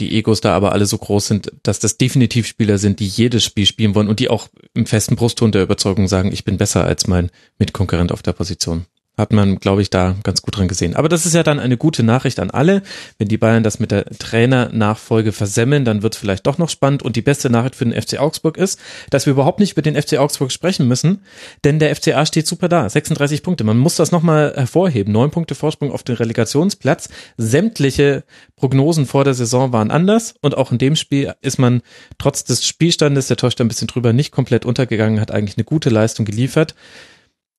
die 0.00 0.18
Egos 0.18 0.40
da 0.40 0.54
aber 0.54 0.72
alle 0.72 0.84
so 0.84 0.98
groß 0.98 1.26
sind, 1.28 1.52
dass 1.62 1.78
das 1.78 1.96
definitiv 1.96 2.46
Spieler 2.46 2.78
sind, 2.78 2.98
die 2.98 3.06
jedes 3.06 3.44
Spiel 3.44 3.66
spielen 3.66 3.94
wollen 3.94 4.08
und 4.08 4.18
die 4.18 4.28
auch 4.28 4.48
im 4.74 4.84
festen 4.84 5.14
Brustton 5.14 5.52
der 5.52 5.62
Überzeugung 5.62 6.08
sagen, 6.08 6.32
ich 6.32 6.44
bin 6.44 6.56
besser 6.56 6.84
als 6.84 7.06
mein 7.06 7.30
Mitkonkurrent 7.58 8.10
auf 8.10 8.22
der 8.22 8.32
Position 8.32 8.84
hat 9.16 9.32
man, 9.32 9.58
glaube 9.58 9.80
ich, 9.80 9.88
da 9.88 10.14
ganz 10.24 10.42
gut 10.42 10.56
drin 10.56 10.68
gesehen. 10.68 10.94
Aber 10.94 11.08
das 11.08 11.24
ist 11.24 11.34
ja 11.34 11.42
dann 11.42 11.58
eine 11.58 11.78
gute 11.78 12.02
Nachricht 12.02 12.38
an 12.38 12.50
alle. 12.50 12.82
Wenn 13.16 13.28
die 13.28 13.38
Bayern 13.38 13.62
das 13.62 13.78
mit 13.78 13.90
der 13.90 14.04
Trainernachfolge 14.04 15.32
versemmeln, 15.32 15.86
dann 15.86 16.02
wird 16.02 16.14
es 16.14 16.20
vielleicht 16.20 16.46
doch 16.46 16.58
noch 16.58 16.68
spannend. 16.68 17.02
Und 17.02 17.16
die 17.16 17.22
beste 17.22 17.48
Nachricht 17.48 17.76
für 17.76 17.86
den 17.86 18.00
FC 18.00 18.18
Augsburg 18.18 18.58
ist, 18.58 18.78
dass 19.08 19.24
wir 19.24 19.32
überhaupt 19.32 19.58
nicht 19.58 19.72
über 19.72 19.82
den 19.82 20.00
FC 20.00 20.18
Augsburg 20.18 20.52
sprechen 20.52 20.86
müssen, 20.86 21.22
denn 21.64 21.78
der 21.78 21.94
FCA 21.96 22.26
steht 22.26 22.46
super 22.46 22.68
da. 22.68 22.88
36 22.88 23.42
Punkte. 23.42 23.64
Man 23.64 23.78
muss 23.78 23.96
das 23.96 24.12
nochmal 24.12 24.52
hervorheben. 24.54 25.12
Neun 25.12 25.30
Punkte 25.30 25.54
Vorsprung 25.54 25.92
auf 25.92 26.02
den 26.02 26.16
Relegationsplatz. 26.16 27.08
Sämtliche 27.38 28.24
Prognosen 28.56 29.06
vor 29.06 29.24
der 29.24 29.34
Saison 29.34 29.72
waren 29.72 29.90
anders. 29.90 30.34
Und 30.42 30.58
auch 30.58 30.72
in 30.72 30.78
dem 30.78 30.94
Spiel 30.94 31.32
ist 31.40 31.58
man 31.58 31.80
trotz 32.18 32.44
des 32.44 32.66
Spielstandes, 32.66 33.28
der 33.28 33.38
täuscht 33.38 33.60
ein 33.62 33.68
bisschen 33.68 33.88
drüber, 33.88 34.12
nicht 34.12 34.30
komplett 34.30 34.66
untergegangen, 34.66 35.20
hat 35.20 35.30
eigentlich 35.30 35.56
eine 35.56 35.64
gute 35.64 35.88
Leistung 35.88 36.26
geliefert. 36.26 36.74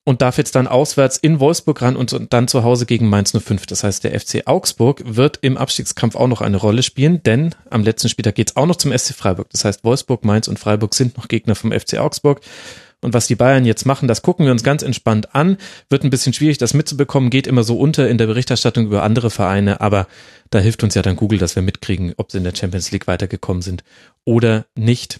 Und 0.07 0.21
darf 0.21 0.37
jetzt 0.37 0.55
dann 0.55 0.67
auswärts 0.67 1.17
in 1.17 1.41
Wolfsburg 1.41 1.81
ran 1.81 1.97
und 1.97 2.17
dann 2.29 2.47
zu 2.47 2.63
Hause 2.63 2.85
gegen 2.85 3.09
Mainz 3.09 3.33
05. 3.37 3.65
Das 3.65 3.83
heißt, 3.83 4.05
der 4.05 4.17
FC 4.17 4.43
Augsburg 4.45 5.03
wird 5.05 5.39
im 5.41 5.57
Abstiegskampf 5.57 6.15
auch 6.15 6.29
noch 6.29 6.39
eine 6.39 6.55
Rolle 6.55 6.81
spielen, 6.81 7.21
denn 7.23 7.53
am 7.69 7.83
letzten 7.83 8.07
Spieltag 8.07 8.35
geht's 8.35 8.55
auch 8.55 8.67
noch 8.67 8.77
zum 8.77 8.97
SC 8.97 9.13
Freiburg. 9.13 9.49
Das 9.49 9.65
heißt, 9.65 9.83
Wolfsburg, 9.83 10.23
Mainz 10.23 10.47
und 10.47 10.59
Freiburg 10.59 10.95
sind 10.95 11.17
noch 11.17 11.27
Gegner 11.27 11.55
vom 11.55 11.73
FC 11.73 11.97
Augsburg. 11.97 12.39
Und 13.01 13.13
was 13.13 13.27
die 13.27 13.35
Bayern 13.35 13.65
jetzt 13.65 13.85
machen, 13.85 14.07
das 14.07 14.21
gucken 14.21 14.45
wir 14.45 14.53
uns 14.53 14.63
ganz 14.63 14.81
entspannt 14.81 15.35
an. 15.35 15.57
Wird 15.89 16.05
ein 16.05 16.09
bisschen 16.09 16.31
schwierig, 16.31 16.57
das 16.57 16.73
mitzubekommen, 16.73 17.29
geht 17.29 17.45
immer 17.45 17.63
so 17.63 17.77
unter 17.77 18.07
in 18.07 18.17
der 18.17 18.27
Berichterstattung 18.27 18.85
über 18.85 19.03
andere 19.03 19.29
Vereine, 19.29 19.81
aber 19.81 20.07
da 20.51 20.59
hilft 20.59 20.83
uns 20.83 20.95
ja 20.95 21.01
dann 21.01 21.17
Google, 21.17 21.37
dass 21.37 21.57
wir 21.57 21.63
mitkriegen, 21.63 22.13
ob 22.15 22.31
sie 22.31 22.37
in 22.37 22.45
der 22.45 22.55
Champions 22.55 22.91
League 22.91 23.07
weitergekommen 23.07 23.61
sind 23.61 23.83
oder 24.23 24.67
nicht. 24.73 25.19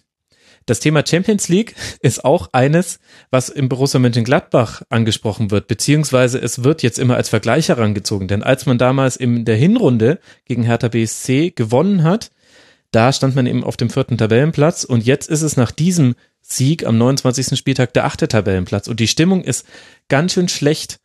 Das 0.68 0.82
Thema 0.82 1.04
Champions 1.08 1.48
League 1.48 1.74
ist 2.02 2.24
auch 2.24 2.50
eines, 2.52 3.00
was 3.32 3.50
im 3.50 3.70
Borussia 3.70 4.00
Mönchengladbach 4.00 4.84
angesprochen 4.90 5.50
wird, 5.50 5.68
beziehungsweise 5.68 6.40
es 6.40 6.64
wird 6.64 6.84
jetzt 6.84 7.00
immer 7.00 7.16
als 7.16 7.30
Vergleich 7.30 7.70
herangezogen, 7.70 8.28
denn 8.28 8.44
als 8.44 8.68
man 8.68 8.78
damals 8.78 9.16
in 9.16 9.46
der 9.46 9.56
Hinrunde 9.56 10.20
gegen 10.46 10.64
Hertha 10.64 10.90
BSC 10.90 11.52
gewonnen 11.56 12.04
hat, 12.04 12.30
da 12.92 13.12
stand 13.12 13.36
man 13.36 13.48
eben 13.48 13.64
auf 13.64 13.78
dem 13.78 13.90
vierten 13.90 14.18
Tabellenplatz 14.18 14.84
und 14.84 15.06
jetzt 15.06 15.30
ist 15.30 15.42
es 15.42 15.58
nach 15.58 15.72
diesem 15.72 16.16
Sieg 16.42 16.86
am 16.86 16.98
29. 16.98 17.58
Spieltag 17.58 17.94
der 17.94 18.06
achte 18.06 18.28
Tabellenplatz 18.28 18.88
und 18.88 19.00
die 19.00 19.08
Stimmung 19.08 19.44
ist 19.44 19.66
ganz 20.08 20.34
schön 20.34 20.48
schlecht. 20.48 21.00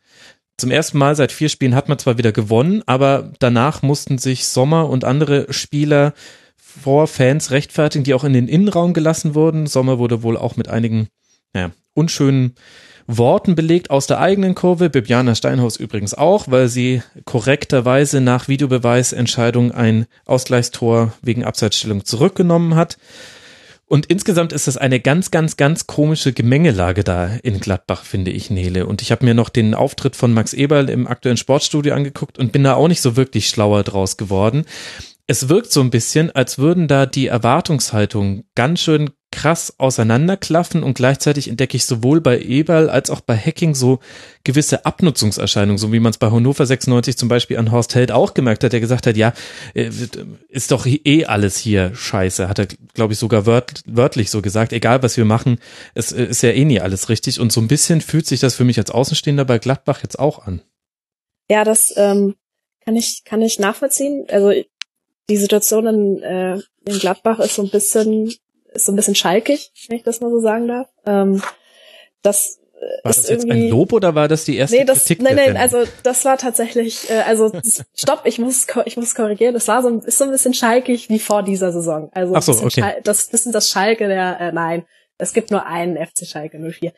Zum 0.57 0.71
ersten 0.71 0.97
Mal 0.97 1.15
seit 1.15 1.31
vier 1.31 1.49
Spielen 1.49 1.75
hat 1.75 1.89
man 1.89 1.99
zwar 1.99 2.17
wieder 2.17 2.31
gewonnen, 2.31 2.83
aber 2.85 3.33
danach 3.39 3.81
mussten 3.81 4.17
sich 4.17 4.45
Sommer 4.45 4.89
und 4.89 5.03
andere 5.03 5.51
Spieler 5.51 6.13
vor 6.81 7.07
Fans 7.07 7.51
rechtfertigen, 7.51 8.03
die 8.03 8.13
auch 8.13 8.23
in 8.23 8.33
den 8.33 8.47
Innenraum 8.47 8.93
gelassen 8.93 9.35
wurden. 9.35 9.67
Sommer 9.67 9.99
wurde 9.99 10.23
wohl 10.23 10.37
auch 10.37 10.55
mit 10.55 10.67
einigen 10.67 11.07
naja, 11.53 11.71
unschönen 11.93 12.55
Worten 13.05 13.55
belegt 13.55 13.89
aus 13.89 14.07
der 14.07 14.19
eigenen 14.19 14.55
Kurve. 14.55 14.89
Bibiana 14.89 15.35
Steinhaus 15.35 15.77
übrigens 15.77 16.13
auch, 16.13 16.45
weil 16.49 16.69
sie 16.69 17.01
korrekterweise 17.25 18.21
nach 18.21 18.47
Videobeweisentscheidung 18.47 19.71
ein 19.71 20.05
Ausgleichstor 20.25 21.13
wegen 21.21 21.43
Abseitsstellung 21.43 22.05
zurückgenommen 22.05 22.75
hat. 22.75 22.97
Und 23.85 24.07
insgesamt 24.07 24.53
ist 24.53 24.67
das 24.67 24.77
eine 24.77 24.99
ganz, 24.99 25.29
ganz, 25.29 25.57
ganz 25.57 25.85
komische 25.85 26.33
Gemengelage 26.33 27.03
da 27.03 27.27
in 27.43 27.59
Gladbach, 27.59 28.05
finde 28.05 28.31
ich, 28.31 28.49
Nele. 28.49 28.87
Und 28.87 29.01
ich 29.01 29.11
habe 29.11 29.25
mir 29.25 29.33
noch 29.33 29.49
den 29.49 29.75
Auftritt 29.75 30.15
von 30.15 30.33
Max 30.33 30.53
Eberl 30.53 30.89
im 30.89 31.05
aktuellen 31.05 31.37
Sportstudio 31.37 31.93
angeguckt 31.93 32.39
und 32.39 32.51
bin 32.53 32.63
da 32.63 32.75
auch 32.75 32.87
nicht 32.87 33.01
so 33.01 33.15
wirklich 33.17 33.49
schlauer 33.49 33.83
draus 33.83 34.17
geworden 34.17 34.65
es 35.25 35.47
wirkt 35.47 35.71
so 35.71 35.81
ein 35.81 35.89
bisschen, 35.89 36.31
als 36.31 36.57
würden 36.57 36.87
da 36.87 37.05
die 37.05 37.27
Erwartungshaltungen 37.27 38.43
ganz 38.55 38.81
schön 38.81 39.11
krass 39.31 39.79
auseinanderklaffen 39.79 40.83
und 40.83 40.93
gleichzeitig 40.93 41.47
entdecke 41.47 41.75
ich 41.75 41.85
sowohl 41.85 42.21
bei 42.21 42.39
Eberl 42.39 42.89
als 42.89 43.09
auch 43.09 43.21
bei 43.21 43.35
Hacking 43.35 43.73
so 43.73 43.99
gewisse 44.43 44.85
Abnutzungserscheinungen, 44.85 45.79
so 45.79 45.91
wie 45.91 45.99
man 45.99 46.11
es 46.11 46.19
bei 46.19 46.29
Hannover 46.29 46.65
96 46.65 47.17
zum 47.17 47.29
Beispiel 47.29 47.57
an 47.57 47.71
Horst 47.71 47.95
Held 47.95 48.11
auch 48.11 48.35
gemerkt 48.35 48.63
hat, 48.63 48.73
der 48.73 48.79
gesagt 48.79 49.07
hat, 49.07 49.17
ja, 49.17 49.33
äh, 49.73 49.89
ist 50.49 50.71
doch 50.71 50.85
eh 50.85 51.25
alles 51.25 51.57
hier 51.57 51.95
scheiße, 51.95 52.47
hat 52.47 52.59
er, 52.59 52.67
glaube 52.93 53.13
ich, 53.13 53.19
sogar 53.19 53.47
wört, 53.47 53.81
wörtlich 53.87 54.29
so 54.29 54.43
gesagt, 54.43 54.71
egal 54.71 55.01
was 55.01 55.17
wir 55.17 55.25
machen, 55.25 55.57
es 55.95 56.11
äh, 56.11 56.25
ist 56.25 56.43
ja 56.43 56.51
eh 56.51 56.65
nie 56.65 56.79
alles 56.79 57.09
richtig 57.09 57.39
und 57.39 57.51
so 57.51 57.59
ein 57.59 57.67
bisschen 57.67 58.01
fühlt 58.01 58.27
sich 58.27 58.39
das 58.39 58.53
für 58.53 58.65
mich 58.65 58.77
als 58.77 58.91
Außenstehender 58.91 59.45
bei 59.45 59.57
Gladbach 59.57 60.03
jetzt 60.03 60.19
auch 60.19 60.45
an. 60.45 60.61
Ja, 61.49 61.63
das 61.63 61.91
ähm, 61.97 62.35
kann 62.85 62.95
ich 62.95 63.23
kann 63.25 63.41
ich 63.41 63.59
nachvollziehen. 63.59 64.25
Also 64.29 64.53
die 65.29 65.37
Situation 65.37 65.87
in, 65.87 66.23
äh, 66.23 66.53
in 66.85 66.99
Gladbach 66.99 67.39
ist 67.39 67.55
so 67.55 67.63
ein 67.63 67.69
bisschen, 67.69 68.33
ist 68.73 68.85
so 68.85 68.91
ein 68.91 68.95
bisschen 68.95 69.15
schalkig, 69.15 69.71
wenn 69.87 69.97
ich 69.97 70.03
das 70.03 70.21
mal 70.21 70.29
so 70.29 70.39
sagen 70.39 70.67
darf. 70.67 70.87
Ähm, 71.05 71.41
das 72.21 72.59
war 73.03 73.11
ist 73.11 73.19
das 73.19 73.29
jetzt 73.29 73.49
ein 73.49 73.69
Lob 73.69 73.93
oder 73.93 74.15
war 74.15 74.27
das 74.27 74.45
die 74.45 74.57
erste 74.57 74.77
nee, 74.77 74.85
das, 74.85 75.05
Kritik? 75.05 75.21
Nein, 75.21 75.35
nein, 75.35 75.57
also 75.57 75.83
das 76.03 76.25
war 76.25 76.37
tatsächlich, 76.37 77.09
äh, 77.09 77.21
also 77.21 77.51
stopp, 77.95 78.21
ich 78.25 78.39
muss, 78.39 78.67
ich 78.85 78.97
muss 78.97 79.15
korrigieren. 79.15 79.53
Das 79.53 79.67
war 79.67 79.81
so, 79.81 79.89
ist 79.89 80.17
so 80.17 80.25
ein 80.25 80.31
bisschen 80.31 80.53
schalkig 80.53 81.09
wie 81.09 81.19
vor 81.19 81.43
dieser 81.43 81.71
Saison. 81.71 82.09
Also 82.13 82.39
so, 82.39 82.65
okay. 82.65 82.95
Das 83.03 83.27
bisschen 83.27 83.51
das 83.51 83.69
Schalke 83.69 84.07
der, 84.07 84.39
äh, 84.39 84.51
nein, 84.51 84.85
es 85.17 85.33
gibt 85.33 85.51
nur 85.51 85.65
einen 85.65 85.97
FC 85.97 86.25
Schalke 86.25 86.59
04. 86.59 86.93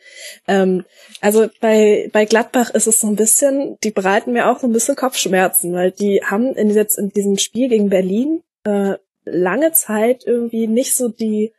Ähm, 0.48 0.86
also 1.22 1.48
bei, 1.62 2.10
bei 2.12 2.26
Gladbach 2.26 2.70
ist 2.72 2.88
es 2.88 3.00
so 3.00 3.08
ein 3.08 3.16
bisschen, 3.16 3.78
die 3.84 3.92
bereiten 3.92 4.34
mir 4.34 4.50
auch 4.50 4.60
so 4.60 4.68
ein 4.68 4.74
bisschen 4.74 4.96
Kopfschmerzen, 4.96 5.74
weil 5.74 5.92
die 5.92 6.22
haben 6.24 6.56
in, 6.56 6.70
jetzt 6.70 6.98
in 6.98 7.10
diesem 7.10 7.38
Spiel 7.38 7.70
gegen 7.70 7.90
Berlin 7.90 8.42
äh, 8.64 8.96
lange 9.26 9.74
Zeit 9.74 10.24
irgendwie 10.26 10.68
nicht 10.68 10.96
so 10.96 11.10
die, 11.10 11.54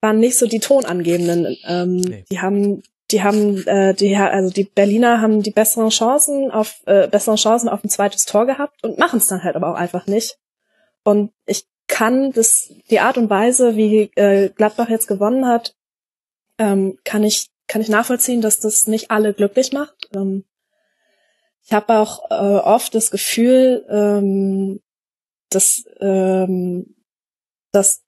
waren 0.00 0.18
nicht 0.18 0.38
so 0.38 0.46
die 0.46 0.60
Tonangebenden. 0.60 1.56
Ähm, 1.66 1.96
nee. 1.96 2.24
Die 2.30 2.40
haben 2.40 2.82
die 3.12 3.22
haben 3.22 3.64
äh, 3.68 3.94
die 3.94 4.16
also 4.16 4.52
die 4.52 4.64
Berliner 4.64 5.20
haben 5.20 5.40
die 5.42 5.52
besseren 5.52 5.90
Chancen 5.90 6.50
auf 6.50 6.82
äh, 6.86 7.06
bessere 7.06 7.36
Chancen 7.36 7.68
auf 7.68 7.84
ein 7.84 7.88
zweites 7.88 8.24
Tor 8.24 8.46
gehabt 8.46 8.82
und 8.82 8.98
machen 8.98 9.18
es 9.18 9.28
dann 9.28 9.44
halt 9.44 9.54
aber 9.54 9.70
auch 9.70 9.76
einfach 9.76 10.06
nicht. 10.06 10.38
Und 11.04 11.30
ich 11.46 11.66
kann 11.86 12.32
das 12.32 12.72
die 12.90 12.98
Art 12.98 13.16
und 13.16 13.30
Weise, 13.30 13.76
wie 13.76 14.10
äh, 14.16 14.48
Gladbach 14.48 14.88
jetzt 14.88 15.06
gewonnen 15.06 15.46
hat, 15.46 15.76
ähm, 16.58 16.98
kann 17.04 17.22
ich 17.22 17.50
kann 17.68 17.82
ich 17.82 17.88
nachvollziehen, 17.88 18.40
dass 18.40 18.60
das 18.60 18.86
nicht 18.86 19.10
alle 19.10 19.34
glücklich 19.34 19.72
macht. 19.72 20.08
Ähm, 20.14 20.44
ich 21.64 21.72
habe 21.72 21.98
auch 21.98 22.30
äh, 22.30 22.34
oft 22.34 22.94
das 22.94 23.10
Gefühl, 23.10 23.84
ähm, 23.90 24.80
dass 25.50 25.84
ähm, 26.00 26.94
dass 27.72 28.04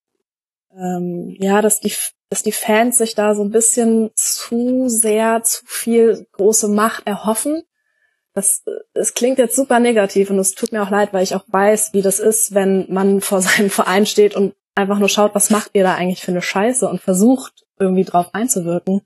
ähm, 0.73 1.35
ja, 1.39 1.61
dass 1.61 1.81
die 1.81 1.93
dass 2.31 2.43
die 2.43 2.53
Fans 2.53 2.99
sich 2.99 3.15
da 3.15 3.35
so 3.35 3.43
ein 3.43 3.51
bisschen 3.51 4.11
zu 4.15 4.89
sehr 4.89 5.43
zu 5.43 5.65
viel 5.67 6.27
große 6.33 6.69
Macht 6.69 7.07
erhoffen. 7.07 7.63
Das, 8.35 8.63
es 8.93 9.15
klingt 9.15 9.39
jetzt 9.39 9.57
super 9.57 9.81
negativ 9.81 10.31
und 10.31 10.39
es 10.39 10.53
tut 10.53 10.71
mir 10.71 10.83
auch 10.83 10.91
leid, 10.91 11.13
weil 11.13 11.25
ich 11.25 11.35
auch 11.35 11.45
weiß, 11.49 11.95
wie 11.95 12.03
das 12.03 12.21
ist, 12.21 12.55
wenn 12.55 12.87
man 12.93 13.21
vor 13.21 13.41
seinem 13.43 13.71
Verein 13.71 14.07
steht 14.07 14.37
und 14.37 14.55
einfach 14.75 14.99
nur 14.99 15.09
schaut, 15.09 15.35
was 15.35 15.51
macht 15.51 15.71
ihr 15.73 15.83
da 15.83 15.95
eigentlich 15.95 16.23
für 16.23 16.31
eine 16.31 16.43
Scheiße 16.43 16.89
und 16.89 17.01
versucht 17.01 17.67
irgendwie 17.79 18.05
drauf 18.05 18.35
einzuwirken. 18.35 19.03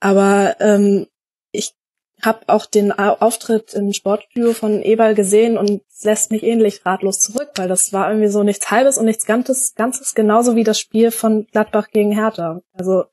Aber 0.00 0.56
ähm, 0.60 1.06
ich 1.50 1.74
habe 2.22 2.40
auch 2.46 2.66
den 2.66 2.92
Auftritt 2.92 3.74
im 3.74 3.92
Sportstudio 3.92 4.52
von 4.52 4.82
Eberl 4.82 5.14
gesehen 5.14 5.58
und 5.58 5.82
lässt 6.02 6.30
mich 6.30 6.42
ähnlich 6.42 6.84
ratlos 6.86 7.20
zurück, 7.20 7.50
weil 7.56 7.68
das 7.68 7.92
war 7.92 8.08
irgendwie 8.08 8.28
so 8.28 8.42
nichts 8.42 8.70
Halbes 8.70 8.96
und 8.96 9.04
nichts 9.04 9.26
Ganzes, 9.26 9.74
Ganzes 9.74 10.14
genauso 10.14 10.56
wie 10.56 10.64
das 10.64 10.78
Spiel 10.80 11.10
von 11.10 11.46
Gladbach 11.46 11.88
gegen 11.90 12.12
Hertha. 12.12 12.60
Also 12.72 13.04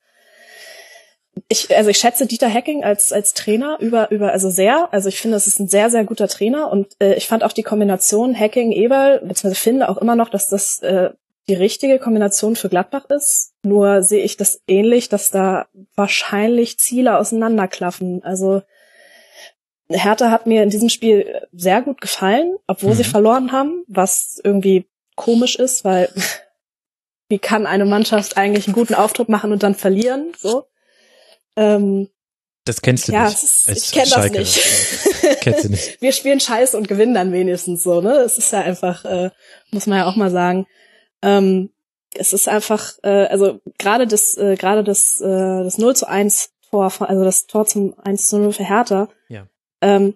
ich, 1.50 1.76
also 1.76 1.90
ich 1.90 1.98
schätze 1.98 2.28
Dieter 2.28 2.48
Hecking 2.48 2.84
als 2.84 3.12
als 3.12 3.34
Trainer 3.34 3.78
über 3.80 4.12
über 4.12 4.32
also 4.32 4.50
sehr. 4.50 4.90
Also 4.92 5.10
ich 5.10 5.20
finde, 5.20 5.36
es 5.36 5.48
ist 5.48 5.60
ein 5.60 5.68
sehr 5.68 5.90
sehr 5.90 6.06
guter 6.06 6.28
Trainer 6.28 6.72
und 6.72 6.94
äh, 7.02 7.16
ich 7.16 7.28
fand 7.28 7.44
auch 7.44 7.54
die 7.54 7.64
Kombination 7.64 8.40
Hacking 8.40 8.72
Eberl 8.72 9.20
beziehungsweise 9.20 9.56
finde 9.56 9.90
auch 9.90 9.98
immer 9.98 10.16
noch, 10.16 10.30
dass 10.30 10.48
das 10.48 10.80
äh, 10.80 11.10
die 11.48 11.54
richtige 11.54 12.00
Kombination 12.00 12.56
für 12.56 12.70
Gladbach 12.70 13.06
ist. 13.10 13.54
Nur 13.64 14.04
sehe 14.04 14.24
ich 14.24 14.38
das 14.38 14.62
ähnlich, 14.68 15.10
dass 15.10 15.30
da 15.30 15.68
wahrscheinlich 15.96 16.78
Ziele 16.80 17.18
auseinanderklaffen. 17.18 18.24
Also 18.24 18.62
Hertha 19.90 20.32
hat 20.32 20.48
mir 20.48 20.64
in 20.64 20.70
diesem 20.70 20.90
Spiel 20.90 21.42
sehr 21.52 21.82
gut 21.82 22.02
gefallen, 22.02 22.56
obwohl 22.68 22.92
mhm. 22.92 22.98
sie 22.98 23.04
verloren 23.04 23.52
haben, 23.52 23.84
was 23.88 24.40
irgendwie 24.44 24.88
komisch 25.16 25.56
ist, 25.56 25.84
weil 25.84 26.10
wie 27.30 27.40
kann 27.40 27.66
eine 27.66 27.86
Mannschaft 27.86 28.38
eigentlich 28.38 28.68
einen 28.68 28.76
guten 28.76 28.96
Auftritt 28.96 29.30
machen 29.30 29.52
und 29.52 29.64
dann 29.64 29.76
verlieren? 29.76 30.32
So. 30.40 30.66
Ähm, 31.56 32.10
das 32.66 32.82
kennst 32.82 33.08
du 33.10 33.12
ja, 33.12 33.26
nicht. 33.26 33.44
Ist, 33.44 33.70
ich 33.70 33.92
kenne 33.92 34.10
das 34.10 34.32
nicht. 34.32 35.40
Kennst 35.42 35.66
du 35.66 35.70
nicht. 35.70 36.02
Wir 36.02 36.14
spielen 36.14 36.40
Scheiße 36.40 36.78
und 36.78 36.88
gewinnen 36.88 37.14
dann 37.14 37.34
wenigstens 37.34 37.84
so, 37.84 38.00
ne? 38.00 38.14
Es 38.20 38.38
ist 38.38 38.54
ja 38.54 38.62
einfach, 38.62 39.04
äh, 39.04 39.32
muss 39.72 39.88
man 39.88 39.98
ja 39.98 40.06
auch 40.06 40.16
mal 40.16 40.32
sagen. 40.32 40.66
Ähm, 41.24 41.72
es 42.14 42.34
ist 42.34 42.48
einfach, 42.48 42.92
äh, 43.02 43.26
also 43.26 43.60
gerade 43.80 44.06
das, 44.06 44.38
äh, 44.38 44.56
gerade 44.56 44.84
das, 44.84 45.20
äh, 45.20 45.64
das 45.64 45.80
0 45.80 45.96
zu 45.96 46.08
1 46.08 46.52
Tor, 46.70 46.92
also 47.00 47.24
das 47.24 47.48
Tor 47.48 47.66
zum 47.66 47.96
1 48.00 48.28
zu 48.28 48.38
0 48.38 48.54
für 48.54 48.64
Hertha, 48.64 49.08
ja. 49.30 49.48
ähm, 49.82 50.16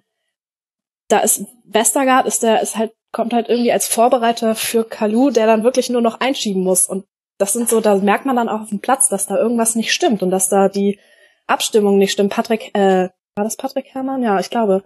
da 1.07 1.19
ist 1.19 1.45
Westergaard 1.63 2.27
ist 2.27 2.43
der, 2.43 2.61
ist 2.61 2.77
halt, 2.77 2.93
kommt 3.11 3.33
halt 3.33 3.49
irgendwie 3.49 3.71
als 3.71 3.87
Vorbereiter 3.87 4.55
für 4.55 4.83
Kalu, 4.83 5.31
der 5.31 5.47
dann 5.47 5.63
wirklich 5.63 5.89
nur 5.89 6.01
noch 6.01 6.19
einschieben 6.19 6.63
muss. 6.63 6.87
Und 6.87 7.05
das 7.37 7.53
sind 7.53 7.69
so, 7.69 7.79
da 7.79 7.95
merkt 7.95 8.25
man 8.25 8.35
dann 8.35 8.49
auch 8.49 8.61
auf 8.61 8.69
dem 8.69 8.79
Platz, 8.79 9.09
dass 9.09 9.27
da 9.27 9.37
irgendwas 9.37 9.75
nicht 9.75 9.93
stimmt 9.93 10.21
und 10.21 10.29
dass 10.29 10.49
da 10.49 10.69
die 10.69 10.99
Abstimmung 11.45 11.97
nicht 11.97 12.11
stimmt. 12.11 12.33
Patrick, 12.33 12.75
äh, 12.75 13.09
war 13.35 13.43
das 13.43 13.55
Patrick 13.55 13.93
Herrmann? 13.93 14.23
Ja, 14.23 14.39
ich 14.39 14.49
glaube. 14.49 14.83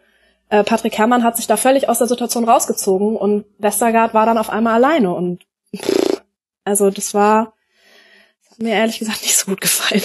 Äh, 0.50 0.64
Patrick 0.64 0.98
Herrmann 0.98 1.24
hat 1.24 1.38
sich 1.38 1.48
da 1.48 1.56
völlig 1.56 1.88
aus 1.88 2.00
der 2.00 2.08
Situation 2.08 2.48
rausgezogen 2.48 3.16
und 3.16 3.46
Westergaard 3.58 4.14
war 4.14 4.26
dann 4.26 4.38
auf 4.38 4.50
einmal 4.50 4.74
alleine 4.74 5.14
und 5.14 5.46
also 6.64 6.90
das 6.90 7.14
war, 7.14 7.54
das 8.50 8.58
mir 8.60 8.74
ehrlich 8.74 9.00
gesagt 9.00 9.22
nicht 9.22 9.38
so 9.38 9.46
gut 9.46 9.62
gefallen. 9.62 10.04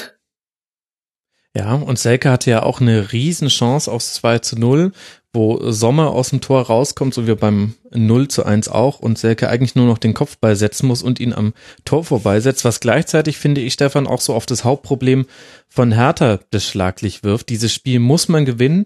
Ja, 1.57 1.73
und 1.73 1.99
Selke 1.99 2.31
hatte 2.31 2.51
ja 2.51 2.63
auch 2.65 2.83
eine 2.83 3.13
Riesenchance 3.13 3.91
aufs 3.91 4.13
2 4.15 4.41
zu 4.41 4.59
0, 4.59 4.93
wo 5.33 5.71
Sommer 5.71 6.11
aus 6.11 6.29
dem 6.29 6.43
Tor 6.43 6.67
rauskommt, 6.67 7.15
so 7.15 7.27
wie 7.27 7.35
beim 7.35 7.75
0 7.95 8.29
zu 8.29 8.45
1 8.45 8.69
auch, 8.69 8.99
und 8.99 9.19
Selke 9.19 9.49
eigentlich 9.49 9.75
nur 9.75 9.87
noch 9.87 9.97
den 9.97 10.13
Kopfball 10.13 10.55
setzen 10.55 10.87
muss 10.87 11.03
und 11.03 11.19
ihn 11.19 11.33
am 11.33 11.55
Tor 11.87 12.05
vorbeisetzt, 12.05 12.67
was 12.67 12.81
gleichzeitig, 12.81 13.39
finde 13.39 13.63
ich, 13.63 13.73
Stefan, 13.73 14.07
auch 14.07 14.21
so 14.21 14.35
auf 14.35 14.45
das 14.45 14.65
Hauptproblem 14.65 15.25
von 15.67 15.93
Hertha 15.93 16.41
das 16.51 16.67
Schlaglicht 16.67 17.25
wirft. 17.25 17.49
Dieses 17.49 17.73
Spiel 17.73 18.01
muss 18.01 18.29
man 18.29 18.45
gewinnen 18.45 18.85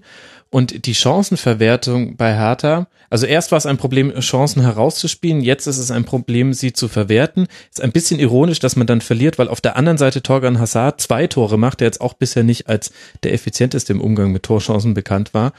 und 0.50 0.86
die 0.86 0.94
Chancenverwertung 0.94 2.16
bei 2.16 2.34
Hertha, 2.34 2.88
also 3.08 3.26
erst 3.26 3.50
war 3.50 3.58
es 3.58 3.66
ein 3.66 3.76
Problem, 3.76 4.12
Chancen 4.20 4.62
herauszuspielen, 4.62 5.40
jetzt 5.40 5.66
ist 5.66 5.78
es 5.78 5.90
ein 5.90 6.04
Problem, 6.04 6.52
sie 6.52 6.72
zu 6.72 6.86
verwerten. 6.86 7.48
Ist 7.68 7.80
ein 7.80 7.90
bisschen 7.90 8.20
ironisch, 8.20 8.60
dass 8.60 8.76
man 8.76 8.86
dann 8.86 9.00
verliert, 9.00 9.36
weil 9.36 9.48
auf 9.48 9.60
der 9.60 9.76
anderen 9.76 9.98
Seite 9.98 10.22
Torgan 10.22 10.60
Hazard 10.60 11.00
zwei 11.00 11.26
Tore 11.26 11.58
macht, 11.58 11.80
der 11.80 11.86
jetzt 11.86 12.00
auch 12.00 12.14
bisher 12.14 12.44
nicht 12.44 12.68
als 12.68 12.92
der 13.24 13.32
effizienteste 13.32 13.92
im 13.92 14.00
Umgang 14.00 14.30
mit 14.30 14.44
Torchancen 14.44 14.94
bekannt 14.94 15.34
war. 15.34 15.52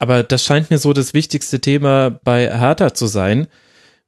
Aber 0.00 0.24
das 0.24 0.44
scheint 0.44 0.70
mir 0.70 0.78
so 0.78 0.92
das 0.92 1.14
wichtigste 1.14 1.60
Thema 1.60 2.10
bei 2.10 2.48
Hertha 2.58 2.94
zu 2.94 3.06
sein. 3.06 3.46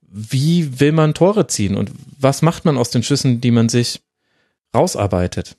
Wie 0.03 0.81
will 0.81 0.91
man 0.91 1.15
Tore 1.15 1.47
ziehen 1.47 1.77
und 1.77 1.93
was 2.19 2.43
macht 2.43 2.65
man 2.65 2.77
aus 2.77 2.91
den 2.91 3.05
Schüssen, 3.05 3.41
die 3.41 3.53
man 3.53 3.69
sich 3.69 4.01
rausarbeitet? 4.75 5.57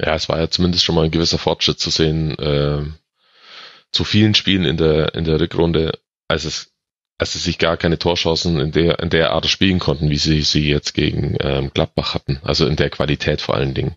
Ja, 0.00 0.14
es 0.14 0.28
war 0.28 0.38
ja 0.38 0.48
zumindest 0.48 0.84
schon 0.84 0.94
mal 0.94 1.04
ein 1.04 1.10
gewisser 1.10 1.38
Fortschritt 1.38 1.80
zu 1.80 1.90
sehen. 1.90 2.38
Äh 2.38 2.84
zu 3.92 4.04
vielen 4.04 4.34
Spielen 4.34 4.64
in 4.64 4.76
der, 4.76 5.14
in 5.14 5.24
der 5.24 5.40
Rückrunde, 5.40 5.98
als 6.28 6.44
es, 6.44 6.72
als 7.18 7.32
sie 7.32 7.38
sich 7.38 7.58
gar 7.58 7.76
keine 7.76 7.98
Torchancen 7.98 8.58
in 8.60 8.72
der, 8.72 9.00
in 9.00 9.10
der 9.10 9.32
Art 9.32 9.46
spielen 9.46 9.78
konnten, 9.78 10.10
wie 10.10 10.18
sie 10.18 10.42
sie 10.42 10.68
jetzt 10.68 10.94
gegen 10.94 11.36
ähm, 11.40 11.70
Gladbach 11.74 12.14
hatten. 12.14 12.40
Also 12.42 12.66
in 12.66 12.76
der 12.76 12.90
Qualität 12.90 13.40
vor 13.40 13.56
allen 13.56 13.74
Dingen. 13.74 13.96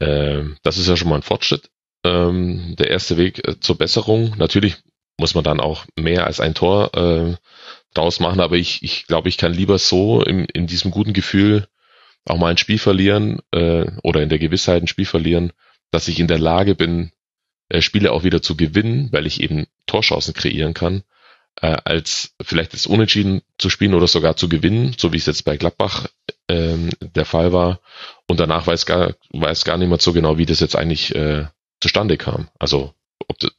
Ähm, 0.00 0.56
das 0.62 0.78
ist 0.78 0.88
ja 0.88 0.96
schon 0.96 1.08
mal 1.08 1.16
ein 1.16 1.22
Fortschritt. 1.22 1.70
Ähm, 2.04 2.74
der 2.78 2.90
erste 2.90 3.16
Weg 3.16 3.46
äh, 3.46 3.60
zur 3.60 3.78
Besserung. 3.78 4.34
Natürlich 4.38 4.76
muss 5.18 5.34
man 5.34 5.44
dann 5.44 5.60
auch 5.60 5.86
mehr 5.98 6.26
als 6.26 6.40
ein 6.40 6.54
Tor 6.54 6.94
äh, 6.94 7.36
draus 7.94 8.20
machen, 8.20 8.40
aber 8.40 8.56
ich, 8.56 8.82
ich 8.82 9.06
glaube, 9.06 9.28
ich 9.28 9.38
kann 9.38 9.54
lieber 9.54 9.78
so 9.78 10.22
im, 10.22 10.46
in 10.52 10.66
diesem 10.66 10.90
guten 10.90 11.12
Gefühl 11.12 11.66
auch 12.26 12.36
mal 12.36 12.50
ein 12.50 12.58
Spiel 12.58 12.78
verlieren 12.78 13.40
äh, 13.52 13.86
oder 14.02 14.22
in 14.22 14.28
der 14.28 14.38
Gewissheit 14.38 14.82
ein 14.82 14.88
Spiel 14.88 15.06
verlieren, 15.06 15.52
dass 15.90 16.08
ich 16.08 16.20
in 16.20 16.26
der 16.26 16.38
Lage 16.38 16.74
bin, 16.74 17.12
Spiele 17.80 18.12
auch 18.12 18.24
wieder 18.24 18.42
zu 18.42 18.56
gewinnen, 18.56 19.08
weil 19.12 19.26
ich 19.26 19.40
eben 19.40 19.66
Torchancen 19.86 20.34
kreieren 20.34 20.74
kann, 20.74 21.02
äh, 21.60 21.76
als 21.84 22.34
vielleicht 22.40 22.72
das 22.72 22.86
Unentschieden 22.86 23.42
zu 23.58 23.70
spielen 23.70 23.94
oder 23.94 24.06
sogar 24.06 24.36
zu 24.36 24.48
gewinnen, 24.48 24.94
so 24.96 25.12
wie 25.12 25.16
es 25.16 25.26
jetzt 25.26 25.44
bei 25.44 25.56
Gladbach 25.56 26.08
ähm, 26.48 26.90
der 27.00 27.24
Fall 27.24 27.52
war. 27.52 27.80
Und 28.26 28.40
danach 28.40 28.66
weiß 28.66 28.86
gar, 28.86 29.14
weiß 29.30 29.64
gar 29.64 29.78
niemand 29.78 30.02
so 30.02 30.12
genau, 30.12 30.38
wie 30.38 30.46
das 30.46 30.60
jetzt 30.60 30.76
eigentlich 30.76 31.14
äh, 31.14 31.46
zustande 31.80 32.16
kam. 32.16 32.48
Also 32.58 32.94
ob 33.28 33.38
das, 33.38 33.50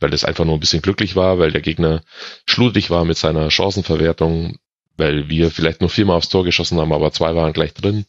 weil 0.00 0.10
das 0.10 0.24
einfach 0.24 0.44
nur 0.44 0.56
ein 0.56 0.60
bisschen 0.60 0.82
glücklich 0.82 1.16
war, 1.16 1.38
weil 1.38 1.50
der 1.50 1.62
Gegner 1.62 2.02
schludrig 2.46 2.90
war 2.90 3.04
mit 3.04 3.16
seiner 3.16 3.50
Chancenverwertung, 3.50 4.58
weil 4.96 5.28
wir 5.28 5.50
vielleicht 5.50 5.80
nur 5.80 5.90
viermal 5.90 6.16
aufs 6.16 6.28
Tor 6.28 6.44
geschossen 6.44 6.78
haben, 6.78 6.92
aber 6.92 7.12
zwei 7.12 7.34
waren 7.34 7.52
gleich 7.52 7.74
drin. 7.74 8.04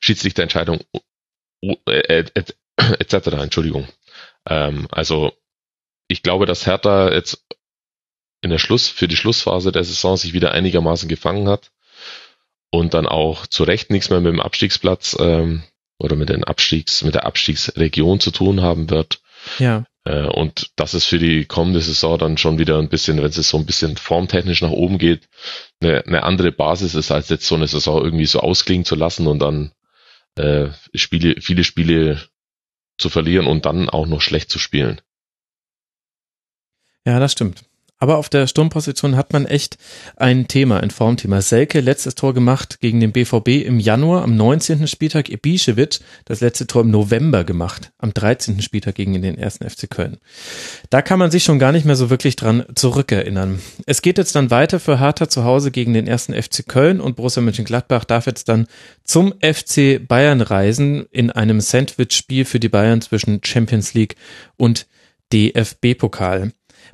Schiedsrichterentscheidung 0.00 0.80
äh, 1.86 2.24
etc. 2.76 3.14
Entschuldigung. 3.38 3.86
Ähm, 4.48 4.88
also 4.90 5.32
ich 6.08 6.22
glaube, 6.22 6.46
dass 6.46 6.66
Hertha 6.66 7.12
jetzt 7.12 7.44
in 8.42 8.50
der 8.50 8.58
Schluss, 8.58 8.88
für 8.88 9.08
die 9.08 9.16
Schlussphase 9.16 9.72
der 9.72 9.84
Saison 9.84 10.16
sich 10.16 10.32
wieder 10.32 10.52
einigermaßen 10.52 11.08
gefangen 11.08 11.48
hat 11.48 11.70
und 12.70 12.94
dann 12.94 13.06
auch 13.06 13.46
zu 13.46 13.64
Recht 13.64 13.90
nichts 13.90 14.10
mehr 14.10 14.20
mit 14.20 14.32
dem 14.32 14.40
Abstiegsplatz 14.40 15.16
ähm, 15.20 15.62
oder 15.98 16.16
mit 16.16 16.28
den 16.28 16.44
Abstiegs, 16.44 17.02
mit 17.02 17.14
der 17.14 17.24
Abstiegsregion 17.24 18.18
zu 18.18 18.32
tun 18.32 18.60
haben 18.60 18.90
wird. 18.90 19.20
Ja. 19.58 19.84
Äh, 20.04 20.26
und 20.26 20.70
dass 20.76 20.94
es 20.94 21.04
für 21.04 21.18
die 21.18 21.44
kommende 21.44 21.80
Saison 21.80 22.18
dann 22.18 22.38
schon 22.38 22.58
wieder 22.58 22.78
ein 22.78 22.88
bisschen, 22.88 23.18
wenn 23.18 23.26
es 23.26 23.36
so 23.48 23.56
ein 23.56 23.66
bisschen 23.66 23.96
formtechnisch 23.96 24.62
nach 24.62 24.70
oben 24.70 24.98
geht, 24.98 25.28
eine, 25.80 26.04
eine 26.04 26.22
andere 26.24 26.50
Basis 26.50 26.94
ist, 26.94 27.12
als 27.12 27.28
jetzt 27.28 27.46
so 27.46 27.54
eine 27.54 27.68
Saison 27.68 28.02
irgendwie 28.02 28.26
so 28.26 28.40
ausklingen 28.40 28.84
zu 28.84 28.96
lassen 28.96 29.28
und 29.28 29.38
dann 29.38 29.72
äh, 30.36 30.70
Spiele, 30.94 31.40
viele 31.40 31.62
Spiele 31.62 32.20
zu 33.02 33.10
verlieren 33.10 33.46
und 33.46 33.66
dann 33.66 33.90
auch 33.90 34.06
noch 34.06 34.22
schlecht 34.22 34.50
zu 34.50 34.58
spielen. 34.58 35.00
Ja, 37.04 37.18
das 37.18 37.32
stimmt. 37.32 37.64
Aber 38.02 38.18
auf 38.18 38.28
der 38.28 38.48
Sturmposition 38.48 39.14
hat 39.14 39.32
man 39.32 39.46
echt 39.46 39.78
ein 40.16 40.48
Thema, 40.48 40.80
ein 40.80 40.90
Formthema. 40.90 41.40
Selke, 41.40 41.78
letztes 41.78 42.16
Tor 42.16 42.34
gemacht 42.34 42.80
gegen 42.80 42.98
den 42.98 43.12
BVB 43.12 43.64
im 43.64 43.78
Januar, 43.78 44.24
am 44.24 44.34
19. 44.34 44.88
Spieltag 44.88 45.28
Ibišević, 45.28 46.00
das 46.24 46.40
letzte 46.40 46.66
Tor 46.66 46.82
im 46.82 46.90
November 46.90 47.44
gemacht, 47.44 47.92
am 47.98 48.12
13. 48.12 48.60
Spieltag 48.60 48.96
gegen 48.96 49.22
den 49.22 49.38
ersten 49.38 49.70
FC 49.70 49.88
Köln. 49.88 50.18
Da 50.90 51.00
kann 51.00 51.20
man 51.20 51.30
sich 51.30 51.44
schon 51.44 51.60
gar 51.60 51.70
nicht 51.70 51.86
mehr 51.86 51.94
so 51.94 52.10
wirklich 52.10 52.34
dran 52.34 52.64
zurückerinnern. 52.74 53.60
Es 53.86 54.02
geht 54.02 54.18
jetzt 54.18 54.34
dann 54.34 54.50
weiter 54.50 54.80
für 54.80 54.98
Hertha 54.98 55.28
zu 55.28 55.44
Hause 55.44 55.70
gegen 55.70 55.94
den 55.94 56.08
ersten 56.08 56.34
FC 56.34 56.66
Köln 56.66 57.00
und 57.00 57.14
Borussia 57.14 57.40
Mönchengladbach 57.40 58.04
darf 58.04 58.26
jetzt 58.26 58.48
dann 58.48 58.66
zum 59.04 59.32
FC 59.40 60.04
Bayern 60.04 60.40
reisen 60.40 61.06
in 61.12 61.30
einem 61.30 61.60
Sandwich-Spiel 61.60 62.46
für 62.46 62.58
die 62.58 62.68
Bayern 62.68 63.00
zwischen 63.00 63.44
Champions 63.44 63.94
League 63.94 64.16
und 64.56 64.88
DFB-Pokal. 65.32 66.52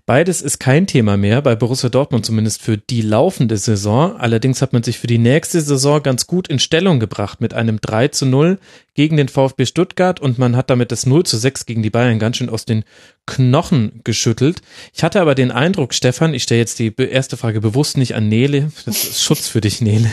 Beides 0.08 0.40
ist 0.40 0.58
kein 0.58 0.86
Thema 0.86 1.18
mehr, 1.18 1.42
bei 1.42 1.54
Borussia 1.54 1.90
Dortmund 1.90 2.24
zumindest 2.24 2.62
für 2.62 2.78
die 2.78 3.02
laufende 3.02 3.58
Saison. 3.58 4.16
Allerdings 4.16 4.62
hat 4.62 4.72
man 4.72 4.82
sich 4.82 4.98
für 4.98 5.06
die 5.06 5.18
nächste 5.18 5.60
Saison 5.60 6.02
ganz 6.02 6.26
gut 6.26 6.48
in 6.48 6.58
Stellung 6.58 6.98
gebracht 6.98 7.42
mit 7.42 7.52
einem 7.52 7.78
3 7.78 8.08
zu 8.08 8.24
0 8.24 8.58
gegen 8.94 9.18
den 9.18 9.28
VfB 9.28 9.66
Stuttgart 9.66 10.18
und 10.18 10.38
man 10.38 10.56
hat 10.56 10.70
damit 10.70 10.92
das 10.92 11.04
0 11.04 11.24
zu 11.24 11.36
6 11.36 11.66
gegen 11.66 11.82
die 11.82 11.90
Bayern 11.90 12.18
ganz 12.18 12.38
schön 12.38 12.48
aus 12.48 12.64
den 12.64 12.84
Knochen 13.26 14.00
geschüttelt. 14.02 14.62
Ich 14.94 15.04
hatte 15.04 15.20
aber 15.20 15.34
den 15.34 15.50
Eindruck, 15.50 15.92
Stefan, 15.92 16.32
ich 16.32 16.44
stelle 16.44 16.60
jetzt 16.60 16.78
die 16.78 16.94
erste 16.96 17.36
Frage 17.36 17.60
bewusst 17.60 17.98
nicht 17.98 18.14
an 18.14 18.30
Nele, 18.30 18.72
das 18.86 19.04
ist 19.04 19.22
Schutz 19.22 19.46
für 19.46 19.60
dich, 19.60 19.82
Nele. 19.82 20.10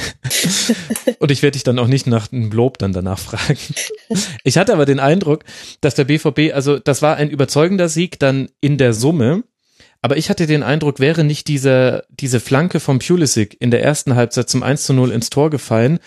Und 1.19 1.31
ich 1.31 1.41
werde 1.41 1.53
dich 1.53 1.63
dann 1.63 1.79
auch 1.79 1.87
nicht 1.87 2.05
nach 2.05 2.33
einem 2.33 2.51
Lob 2.51 2.79
dann 2.79 2.91
danach 2.91 3.19
fragen. 3.19 3.57
Ich 4.43 4.57
hatte 4.57 4.73
aber 4.73 4.85
den 4.85 4.99
Eindruck, 4.99 5.45
dass 5.79 5.95
der 5.95 6.03
BVB, 6.03 6.53
also 6.53 6.79
das 6.79 7.01
war 7.01 7.15
ein 7.15 7.29
überzeugender 7.29 7.87
Sieg 7.87 8.19
dann 8.19 8.49
in 8.59 8.77
der 8.77 8.91
Summe, 8.91 9.43
aber 10.05 10.17
ich 10.17 10.29
hatte 10.29 10.45
den 10.45 10.61
Eindruck, 10.61 10.99
wäre 10.99 11.23
nicht 11.23 11.47
diese, 11.47 12.05
diese 12.11 12.39
Flanke 12.39 12.79
vom 12.79 12.99
Pulisic 12.99 13.59
in 13.59 13.71
der 13.71 13.81
ersten 13.81 14.13
Halbzeit 14.13 14.47
zum 14.47 14.61
1 14.61 14.85
zu 14.85 14.93
0 14.93 15.09
ins 15.09 15.31
Tor 15.31 15.49
gefallen, 15.49 15.97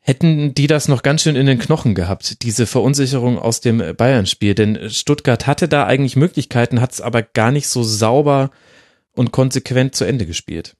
hätten 0.00 0.52
die 0.52 0.66
das 0.66 0.88
noch 0.88 1.04
ganz 1.04 1.22
schön 1.22 1.36
in 1.36 1.46
den 1.46 1.60
Knochen 1.60 1.94
gehabt, 1.94 2.42
diese 2.42 2.66
Verunsicherung 2.66 3.38
aus 3.38 3.60
dem 3.60 3.94
Bayern-Spiel. 3.96 4.56
Denn 4.56 4.90
Stuttgart 4.90 5.46
hatte 5.46 5.68
da 5.68 5.86
eigentlich 5.86 6.16
Möglichkeiten, 6.16 6.80
hat 6.80 6.90
es 6.90 7.00
aber 7.00 7.22
gar 7.22 7.52
nicht 7.52 7.68
so 7.68 7.84
sauber 7.84 8.50
und 9.12 9.30
konsequent 9.30 9.94
zu 9.94 10.04
Ende 10.04 10.26
gespielt. 10.26 10.74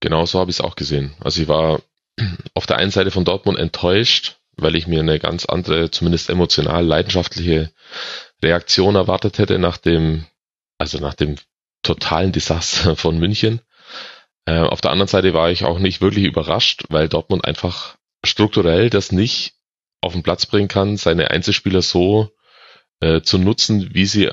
Genau 0.00 0.24
so 0.24 0.40
habe 0.40 0.50
ich 0.50 0.56
es 0.56 0.62
auch 0.62 0.76
gesehen. 0.76 1.12
Also 1.20 1.42
ich 1.42 1.48
war 1.48 1.82
auf 2.54 2.64
der 2.64 2.78
einen 2.78 2.92
Seite 2.92 3.10
von 3.10 3.26
Dortmund 3.26 3.58
enttäuscht, 3.58 4.38
weil 4.56 4.74
ich 4.74 4.86
mir 4.86 5.00
eine 5.00 5.18
ganz 5.18 5.44
andere, 5.44 5.90
zumindest 5.90 6.30
emotional 6.30 6.82
leidenschaftliche 6.82 7.72
Reaktion 8.42 8.94
erwartet 8.94 9.36
hätte 9.36 9.58
nach 9.58 9.76
dem 9.76 10.24
also 10.78 10.98
nach 10.98 11.14
dem 11.14 11.36
totalen 11.82 12.32
Desaster 12.32 12.96
von 12.96 13.18
München. 13.18 13.60
Äh, 14.44 14.60
auf 14.60 14.80
der 14.80 14.92
anderen 14.92 15.08
Seite 15.08 15.34
war 15.34 15.50
ich 15.50 15.64
auch 15.64 15.78
nicht 15.78 16.00
wirklich 16.00 16.24
überrascht, 16.24 16.84
weil 16.88 17.08
Dortmund 17.08 17.44
einfach 17.44 17.96
strukturell 18.24 18.90
das 18.90 19.12
nicht 19.12 19.54
auf 20.00 20.12
den 20.12 20.22
Platz 20.22 20.46
bringen 20.46 20.68
kann, 20.68 20.96
seine 20.96 21.30
Einzelspieler 21.30 21.82
so 21.82 22.30
äh, 23.00 23.22
zu 23.22 23.38
nutzen, 23.38 23.94
wie 23.94 24.06
sie, 24.06 24.30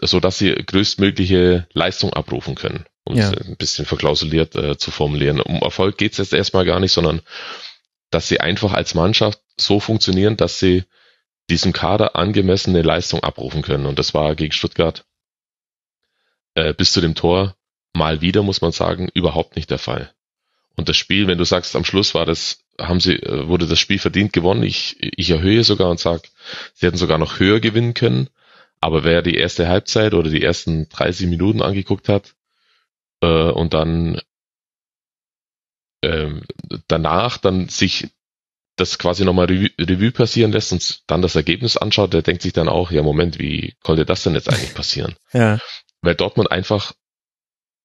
so 0.00 0.20
dass 0.20 0.38
sie 0.38 0.54
größtmögliche 0.54 1.66
Leistung 1.72 2.12
abrufen 2.12 2.54
können, 2.54 2.86
um 3.04 3.16
ja. 3.16 3.30
es 3.30 3.36
ein 3.36 3.56
bisschen 3.56 3.84
verklausuliert 3.84 4.54
äh, 4.56 4.78
zu 4.78 4.90
formulieren. 4.90 5.40
Um 5.40 5.56
Erfolg 5.56 5.98
geht 5.98 6.12
es 6.12 6.18
jetzt 6.18 6.32
erstmal 6.32 6.64
gar 6.64 6.80
nicht, 6.80 6.92
sondern 6.92 7.20
dass 8.10 8.28
sie 8.28 8.40
einfach 8.40 8.72
als 8.72 8.94
Mannschaft 8.94 9.40
so 9.56 9.78
funktionieren, 9.78 10.36
dass 10.36 10.58
sie 10.58 10.84
diesem 11.48 11.72
Kader 11.72 12.16
angemessene 12.16 12.82
Leistung 12.82 13.22
abrufen 13.22 13.62
können. 13.62 13.86
Und 13.86 13.98
das 13.98 14.14
war 14.14 14.34
gegen 14.34 14.52
Stuttgart 14.52 15.04
bis 16.76 16.92
zu 16.92 17.00
dem 17.00 17.14
Tor 17.14 17.54
mal 17.92 18.20
wieder, 18.20 18.42
muss 18.42 18.60
man 18.60 18.72
sagen, 18.72 19.08
überhaupt 19.14 19.56
nicht 19.56 19.70
der 19.70 19.78
Fall. 19.78 20.12
Und 20.76 20.88
das 20.88 20.96
Spiel, 20.96 21.26
wenn 21.26 21.38
du 21.38 21.44
sagst, 21.44 21.76
am 21.76 21.84
Schluss 21.84 22.14
war 22.14 22.24
das, 22.24 22.64
haben 22.78 23.00
sie, 23.00 23.16
äh, 23.16 23.48
wurde 23.48 23.66
das 23.66 23.78
Spiel 23.78 23.98
verdient 23.98 24.32
gewonnen. 24.32 24.62
Ich, 24.62 24.96
ich 25.00 25.30
erhöhe 25.30 25.64
sogar 25.64 25.90
und 25.90 26.00
sage, 26.00 26.22
sie 26.74 26.86
hätten 26.86 26.96
sogar 26.96 27.18
noch 27.18 27.38
höher 27.38 27.60
gewinnen 27.60 27.94
können. 27.94 28.28
Aber 28.80 29.04
wer 29.04 29.20
die 29.20 29.34
erste 29.34 29.68
Halbzeit 29.68 30.14
oder 30.14 30.30
die 30.30 30.42
ersten 30.42 30.88
30 30.88 31.26
Minuten 31.26 31.60
angeguckt 31.60 32.08
hat 32.08 32.34
äh, 33.20 33.26
und 33.26 33.74
dann 33.74 34.22
äh, 36.00 36.30
danach 36.88 37.36
dann 37.36 37.68
sich 37.68 38.08
das 38.76 38.98
quasi 38.98 39.26
nochmal 39.26 39.46
Revue 39.46 40.12
passieren 40.12 40.52
lässt 40.52 40.72
und 40.72 41.02
dann 41.06 41.20
das 41.20 41.36
Ergebnis 41.36 41.76
anschaut, 41.76 42.14
der 42.14 42.22
denkt 42.22 42.40
sich 42.40 42.54
dann 42.54 42.70
auch, 42.70 42.90
ja 42.90 43.02
Moment, 43.02 43.38
wie 43.38 43.74
konnte 43.82 44.06
das 44.06 44.22
denn 44.22 44.32
jetzt 44.32 44.48
eigentlich 44.48 44.72
passieren? 44.72 45.14
ja 45.34 45.58
weil 46.02 46.14
Dortmund 46.14 46.50
einfach 46.50 46.92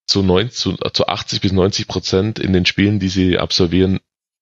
zu, 0.07 0.21
90, 0.21 0.57
zu, 0.57 0.75
zu 0.75 1.07
80 1.07 1.41
bis 1.41 1.51
90 1.51 1.87
Prozent 1.87 2.39
in 2.39 2.53
den 2.53 2.65
Spielen, 2.65 2.99
die 2.99 3.09
sie 3.09 3.37
absolvieren, 3.37 3.99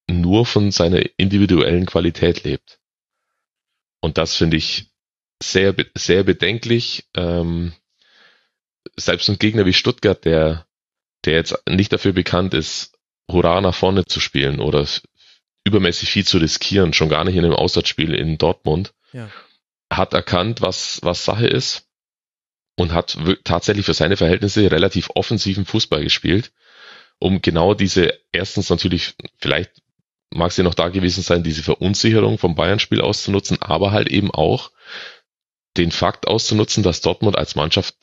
nur 0.08 0.46
von 0.46 0.72
seiner 0.72 1.02
individuellen 1.18 1.86
Qualität 1.86 2.44
lebt. 2.44 2.80
Und 4.02 4.18
das 4.18 4.36
finde 4.36 4.58
ich 4.58 4.92
sehr, 5.42 5.74
sehr 5.96 6.24
bedenklich. 6.24 7.06
Ähm, 7.16 7.74
selbst 8.98 9.30
ein 9.30 9.40
Gegner 9.40 9.66
wie 9.66 9.74
Stuttgart, 9.74 10.24
der, 10.26 10.68
der 11.26 11.36
jetzt 11.36 11.56
nicht 11.70 11.94
dafür 11.94 12.12
bekannt 12.12 12.54
ist, 12.54 12.98
Hurra 13.32 13.62
nach 13.62 13.74
vorne 13.74 14.06
zu 14.06 14.20
spielen 14.20 14.60
oder 14.60 14.86
übermäßig 15.64 16.12
viel 16.12 16.26
zu 16.26 16.38
riskieren, 16.40 16.92
schon 16.92 17.08
gar 17.08 17.24
nicht 17.24 17.36
in 17.36 17.46
einem 17.46 17.56
Auswärtsspiel 17.56 18.14
in 18.14 18.38
Dortmund, 18.38 18.94
ja. 19.14 19.30
hat 19.90 20.14
erkannt, 20.14 20.62
was, 20.62 21.00
was 21.02 21.24
Sache 21.24 21.48
ist 21.48 21.88
und 22.76 22.92
hat 22.92 23.18
tatsächlich 23.44 23.86
für 23.86 23.94
seine 23.94 24.18
Verhältnisse 24.18 24.72
relativ 24.72 25.10
offensiven 25.16 25.66
Fußball 25.66 26.04
gespielt, 26.04 26.52
um 27.20 27.42
genau 27.42 27.74
diese, 27.74 28.20
erstens 28.32 28.70
natürlich, 28.70 29.16
vielleicht 29.38 29.72
mag 30.32 30.52
sie 30.52 30.64
noch 30.64 30.74
da 30.74 30.90
gewesen 30.90 31.22
sein, 31.22 31.44
diese 31.44 31.64
Verunsicherung 31.64 32.38
vom 32.38 32.56
Bayern-Spiel 32.56 33.02
auszunutzen, 33.02 33.62
aber 33.62 33.92
halt 33.92 34.10
eben 34.10 34.32
auch 34.32 34.72
den 35.78 35.92
Fakt 35.92 36.28
auszunutzen, 36.28 36.84
dass 36.84 37.02
Dortmund 37.02 37.38
als 37.38 37.56
Mannschaft 37.56 37.96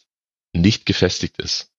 nicht 0.52 0.86
gefestigt 0.86 1.38
ist. 1.38 1.70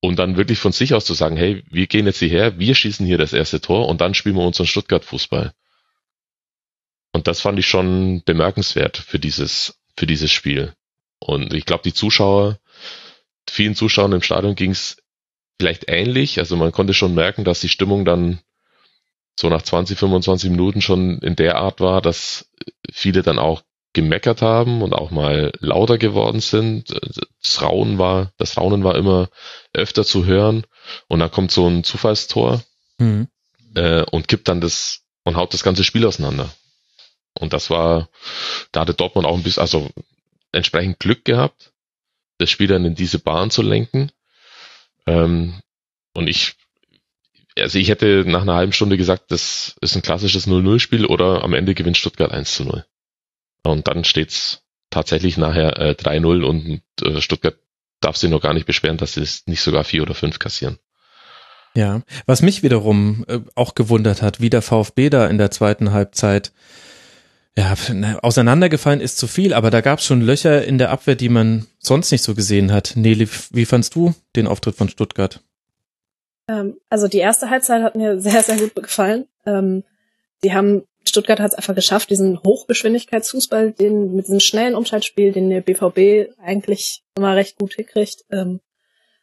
Und 0.00 0.18
dann 0.18 0.36
wirklich 0.36 0.58
von 0.58 0.72
sich 0.72 0.94
aus 0.94 1.04
zu 1.04 1.14
sagen, 1.14 1.36
hey, 1.36 1.64
wir 1.70 1.86
gehen 1.86 2.06
jetzt 2.06 2.18
hierher, 2.18 2.58
wir 2.58 2.74
schießen 2.74 3.06
hier 3.06 3.18
das 3.18 3.32
erste 3.32 3.60
Tor 3.60 3.88
und 3.88 4.00
dann 4.00 4.14
spielen 4.14 4.36
wir 4.36 4.46
unseren 4.46 4.66
Stuttgart-Fußball. 4.66 5.52
Und 7.12 7.26
das 7.26 7.40
fand 7.40 7.58
ich 7.58 7.66
schon 7.66 8.22
bemerkenswert 8.24 8.98
für 8.98 9.18
dieses, 9.18 9.80
für 9.96 10.06
dieses 10.06 10.30
Spiel. 10.30 10.74
Und 11.18 11.54
ich 11.54 11.64
glaube, 11.64 11.82
die 11.82 11.94
Zuschauer, 11.94 12.58
vielen 13.48 13.74
Zuschauern 13.74 14.12
im 14.12 14.22
Stadion 14.22 14.54
ging 14.54 14.70
es 14.70 14.98
vielleicht 15.58 15.84
ähnlich. 15.88 16.38
Also 16.38 16.56
man 16.56 16.72
konnte 16.72 16.94
schon 16.94 17.14
merken, 17.14 17.44
dass 17.44 17.60
die 17.60 17.68
Stimmung 17.68 18.04
dann 18.04 18.40
so 19.38 19.48
nach 19.48 19.62
20, 19.62 19.98
25 19.98 20.50
Minuten 20.50 20.80
schon 20.80 21.18
in 21.18 21.36
der 21.36 21.56
Art 21.56 21.80
war, 21.80 22.00
dass 22.00 22.50
viele 22.90 23.22
dann 23.22 23.38
auch 23.38 23.62
gemeckert 23.92 24.42
haben 24.42 24.82
und 24.82 24.92
auch 24.92 25.10
mal 25.10 25.52
lauter 25.58 25.98
geworden 25.98 26.40
sind. 26.40 26.94
Das 27.42 27.62
Raunen 27.62 27.98
war, 27.98 28.32
das 28.36 28.56
Raunen 28.58 28.84
war 28.84 28.94
immer 28.94 29.30
öfter 29.72 30.04
zu 30.04 30.26
hören 30.26 30.66
und 31.08 31.20
dann 31.20 31.30
kommt 31.30 31.50
so 31.50 31.66
ein 31.66 31.82
Zufallstor 31.84 32.62
mhm. 32.98 33.28
äh, 33.74 34.02
und 34.02 34.28
kippt 34.28 34.48
dann 34.48 34.60
das 34.60 35.02
und 35.24 35.36
haut 35.36 35.54
das 35.54 35.62
ganze 35.62 35.82
Spiel 35.82 36.06
auseinander. 36.06 36.50
Und 37.38 37.52
das 37.52 37.70
war, 37.70 38.08
da 38.72 38.80
hatte 38.80 38.94
Dortmund 38.94 39.26
auch 39.26 39.36
ein 39.36 39.42
bisschen, 39.42 39.62
also 39.62 39.90
entsprechend 40.52 40.98
Glück 40.98 41.24
gehabt, 41.24 41.72
das 42.38 42.50
Spiel 42.50 42.68
dann 42.68 42.84
in 42.84 42.94
diese 42.94 43.18
Bahn 43.18 43.50
zu 43.50 43.62
lenken. 43.62 44.10
Ähm, 45.06 45.60
und 46.14 46.28
ich, 46.28 46.54
also 47.58 47.78
ich 47.78 47.88
hätte 47.88 48.24
nach 48.26 48.42
einer 48.42 48.54
halben 48.54 48.72
Stunde 48.72 48.96
gesagt, 48.96 49.30
das 49.30 49.76
ist 49.80 49.96
ein 49.96 50.02
klassisches 50.02 50.46
0-0-Spiel 50.46 51.06
oder 51.06 51.44
am 51.44 51.54
Ende 51.54 51.74
gewinnt 51.74 51.96
Stuttgart 51.96 52.32
1 52.32 52.54
zu 52.54 52.64
0. 52.64 52.84
Und 53.62 53.88
dann 53.88 54.04
steht's 54.04 54.62
tatsächlich 54.90 55.36
nachher 55.36 55.78
äh, 55.78 55.90
3-0 55.92 56.42
und 56.42 56.82
äh, 57.02 57.20
Stuttgart 57.20 57.56
darf 58.00 58.16
sich 58.16 58.30
noch 58.30 58.40
gar 58.40 58.54
nicht 58.54 58.66
beschweren, 58.66 58.98
dass 58.98 59.14
sie 59.14 59.22
es 59.22 59.46
nicht 59.46 59.62
sogar 59.62 59.84
vier 59.84 60.02
oder 60.02 60.14
fünf 60.14 60.38
kassieren. 60.38 60.78
Ja, 61.74 62.02
was 62.24 62.40
mich 62.40 62.62
wiederum 62.62 63.24
äh, 63.28 63.40
auch 63.54 63.74
gewundert 63.74 64.22
hat, 64.22 64.40
wie 64.40 64.48
der 64.48 64.62
VfB 64.62 65.10
da 65.10 65.26
in 65.26 65.36
der 65.36 65.50
zweiten 65.50 65.92
Halbzeit 65.92 66.52
ja, 67.58 67.74
auseinandergefallen 68.22 69.00
ist 69.00 69.18
zu 69.18 69.26
viel, 69.26 69.54
aber 69.54 69.70
da 69.70 69.80
gab 69.80 70.00
es 70.00 70.04
schon 70.04 70.20
Löcher 70.20 70.64
in 70.64 70.76
der 70.78 70.90
Abwehr, 70.90 71.14
die 71.14 71.30
man 71.30 71.66
sonst 71.78 72.12
nicht 72.12 72.22
so 72.22 72.34
gesehen 72.34 72.70
hat. 72.70 72.92
Nele, 72.96 73.28
wie 73.50 73.64
fandst 73.64 73.94
du 73.94 74.14
den 74.36 74.46
Auftritt 74.46 74.76
von 74.76 74.90
Stuttgart? 74.90 75.40
Ähm, 76.48 76.76
also 76.90 77.08
die 77.08 77.18
erste 77.18 77.48
Halbzeit 77.48 77.82
hat 77.82 77.96
mir 77.96 78.20
sehr, 78.20 78.42
sehr 78.42 78.56
gut 78.56 78.74
gefallen. 78.74 79.26
Ähm, 79.46 79.84
die 80.44 80.52
haben 80.52 80.84
Stuttgart 81.08 81.40
hat 81.40 81.52
es 81.52 81.56
einfach 81.56 81.74
geschafft, 81.74 82.10
diesen 82.10 82.42
Hochgeschwindigkeitsfußball, 82.42 83.72
den 83.72 84.14
mit 84.14 84.26
diesem 84.26 84.40
schnellen 84.40 84.74
Umschaltspiel, 84.74 85.32
den 85.32 85.50
der 85.50 85.60
BVB 85.60 86.36
eigentlich 86.42 87.04
immer 87.16 87.36
recht 87.36 87.58
gut 87.58 87.74
hinkriegt, 87.74 88.24
ähm, 88.30 88.60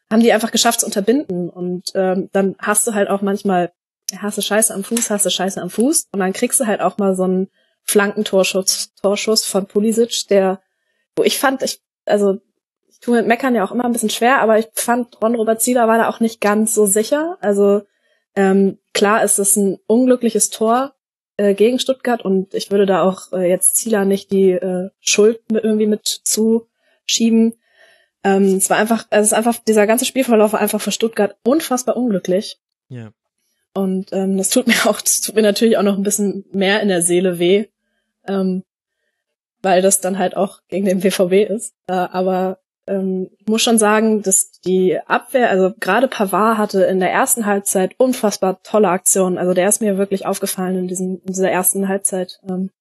haben 0.09 0.21
die 0.21 0.31
einfach 0.31 0.51
geschafft 0.51 0.79
zu 0.79 0.85
unterbinden. 0.85 1.49
Und 1.49 1.91
ähm, 1.93 2.29
dann 2.31 2.55
hast 2.59 2.87
du 2.87 2.93
halt 2.93 3.09
auch 3.09 3.21
manchmal, 3.21 3.73
hast 4.17 4.37
du 4.37 4.41
Scheiße 4.41 4.73
am 4.73 4.83
Fuß, 4.83 5.09
hast 5.09 5.25
du 5.25 5.29
Scheiße 5.29 5.61
am 5.61 5.69
Fuß 5.69 6.07
und 6.11 6.19
dann 6.19 6.33
kriegst 6.33 6.59
du 6.59 6.65
halt 6.65 6.81
auch 6.81 6.97
mal 6.97 7.15
so 7.15 7.23
einen 7.23 7.49
Flankentorschuss 7.83 8.93
Torschuss 9.01 9.45
von 9.45 9.67
Pulisic, 9.67 10.27
der, 10.29 10.61
wo 11.15 11.23
ich 11.23 11.37
fand, 11.37 11.61
ich, 11.63 11.81
also 12.05 12.39
ich 12.87 12.99
tue 12.99 13.17
mit 13.17 13.27
Meckern 13.27 13.55
ja 13.55 13.63
auch 13.63 13.71
immer 13.71 13.85
ein 13.85 13.93
bisschen 13.93 14.09
schwer, 14.09 14.39
aber 14.39 14.59
ich 14.59 14.67
fand, 14.73 15.21
Ron 15.21 15.35
Robert 15.35 15.61
Zieler 15.61 15.87
war 15.87 15.97
da 15.97 16.09
auch 16.09 16.19
nicht 16.19 16.41
ganz 16.41 16.73
so 16.73 16.85
sicher. 16.85 17.37
Also 17.41 17.81
ähm, 18.35 18.79
klar 18.93 19.23
ist 19.23 19.39
es 19.39 19.55
ein 19.55 19.77
unglückliches 19.87 20.49
Tor, 20.49 20.95
äh, 21.37 21.55
gegen 21.55 21.79
Stuttgart 21.79 22.23
und 22.23 22.53
ich 22.53 22.71
würde 22.71 22.85
da 22.85 23.03
auch 23.03 23.31
äh, 23.33 23.49
jetzt 23.49 23.77
Zieler 23.77 24.05
nicht 24.05 24.31
die 24.31 24.51
äh, 24.51 24.89
Schuld 24.99 25.41
mit, 25.51 25.63
irgendwie 25.63 25.87
mit 25.87 26.05
zuschieben. 26.05 27.53
Ähm, 28.23 28.55
es 28.55 28.69
war 28.69 28.77
einfach, 28.77 29.07
es 29.09 29.27
ist 29.27 29.33
einfach, 29.33 29.57
dieser 29.67 29.87
ganze 29.87 30.05
Spielverlauf 30.05 30.53
war 30.53 30.59
einfach 30.59 30.81
für 30.81 30.91
Stuttgart 30.91 31.35
unfassbar 31.43 31.97
unglücklich. 31.97 32.59
Ja. 32.87 33.11
Und 33.73 34.13
ähm, 34.13 34.37
das 34.37 34.49
tut 34.49 34.67
mir 34.67 34.75
auch, 34.85 35.01
das 35.01 35.21
tut 35.21 35.35
mir 35.35 35.41
natürlich 35.41 35.77
auch 35.77 35.83
noch 35.83 35.97
ein 35.97 36.03
bisschen 36.03 36.45
mehr 36.51 36.81
in 36.81 36.89
der 36.89 37.01
Seele 37.01 37.39
weh, 37.39 37.65
ähm, 38.27 38.63
weil 39.61 39.81
das 39.81 40.01
dann 40.01 40.19
halt 40.19 40.35
auch 40.35 40.59
gegen 40.67 40.85
den 40.85 40.99
BVB 40.99 41.49
ist. 41.49 41.73
Äh, 41.87 41.93
aber 41.93 42.59
ähm, 42.85 43.29
muss 43.45 43.61
schon 43.61 43.77
sagen, 43.77 44.21
dass 44.21 44.51
die 44.65 44.99
Abwehr, 45.07 45.49
also 45.49 45.73
gerade 45.79 46.07
Pavard 46.07 46.57
hatte 46.57 46.83
in 46.83 46.99
der 46.99 47.11
ersten 47.11 47.45
Halbzeit 47.45 47.95
unfassbar 47.97 48.61
tolle 48.63 48.89
Aktionen. 48.89 49.37
Also 49.37 49.53
der 49.53 49.69
ist 49.69 49.81
mir 49.81 49.97
wirklich 49.97 50.25
aufgefallen 50.25 50.77
in, 50.77 50.87
diesem, 50.87 51.21
in 51.25 51.33
dieser 51.33 51.49
ersten 51.49 51.87
Halbzeit. 51.87 52.39
Ähm, 52.47 52.71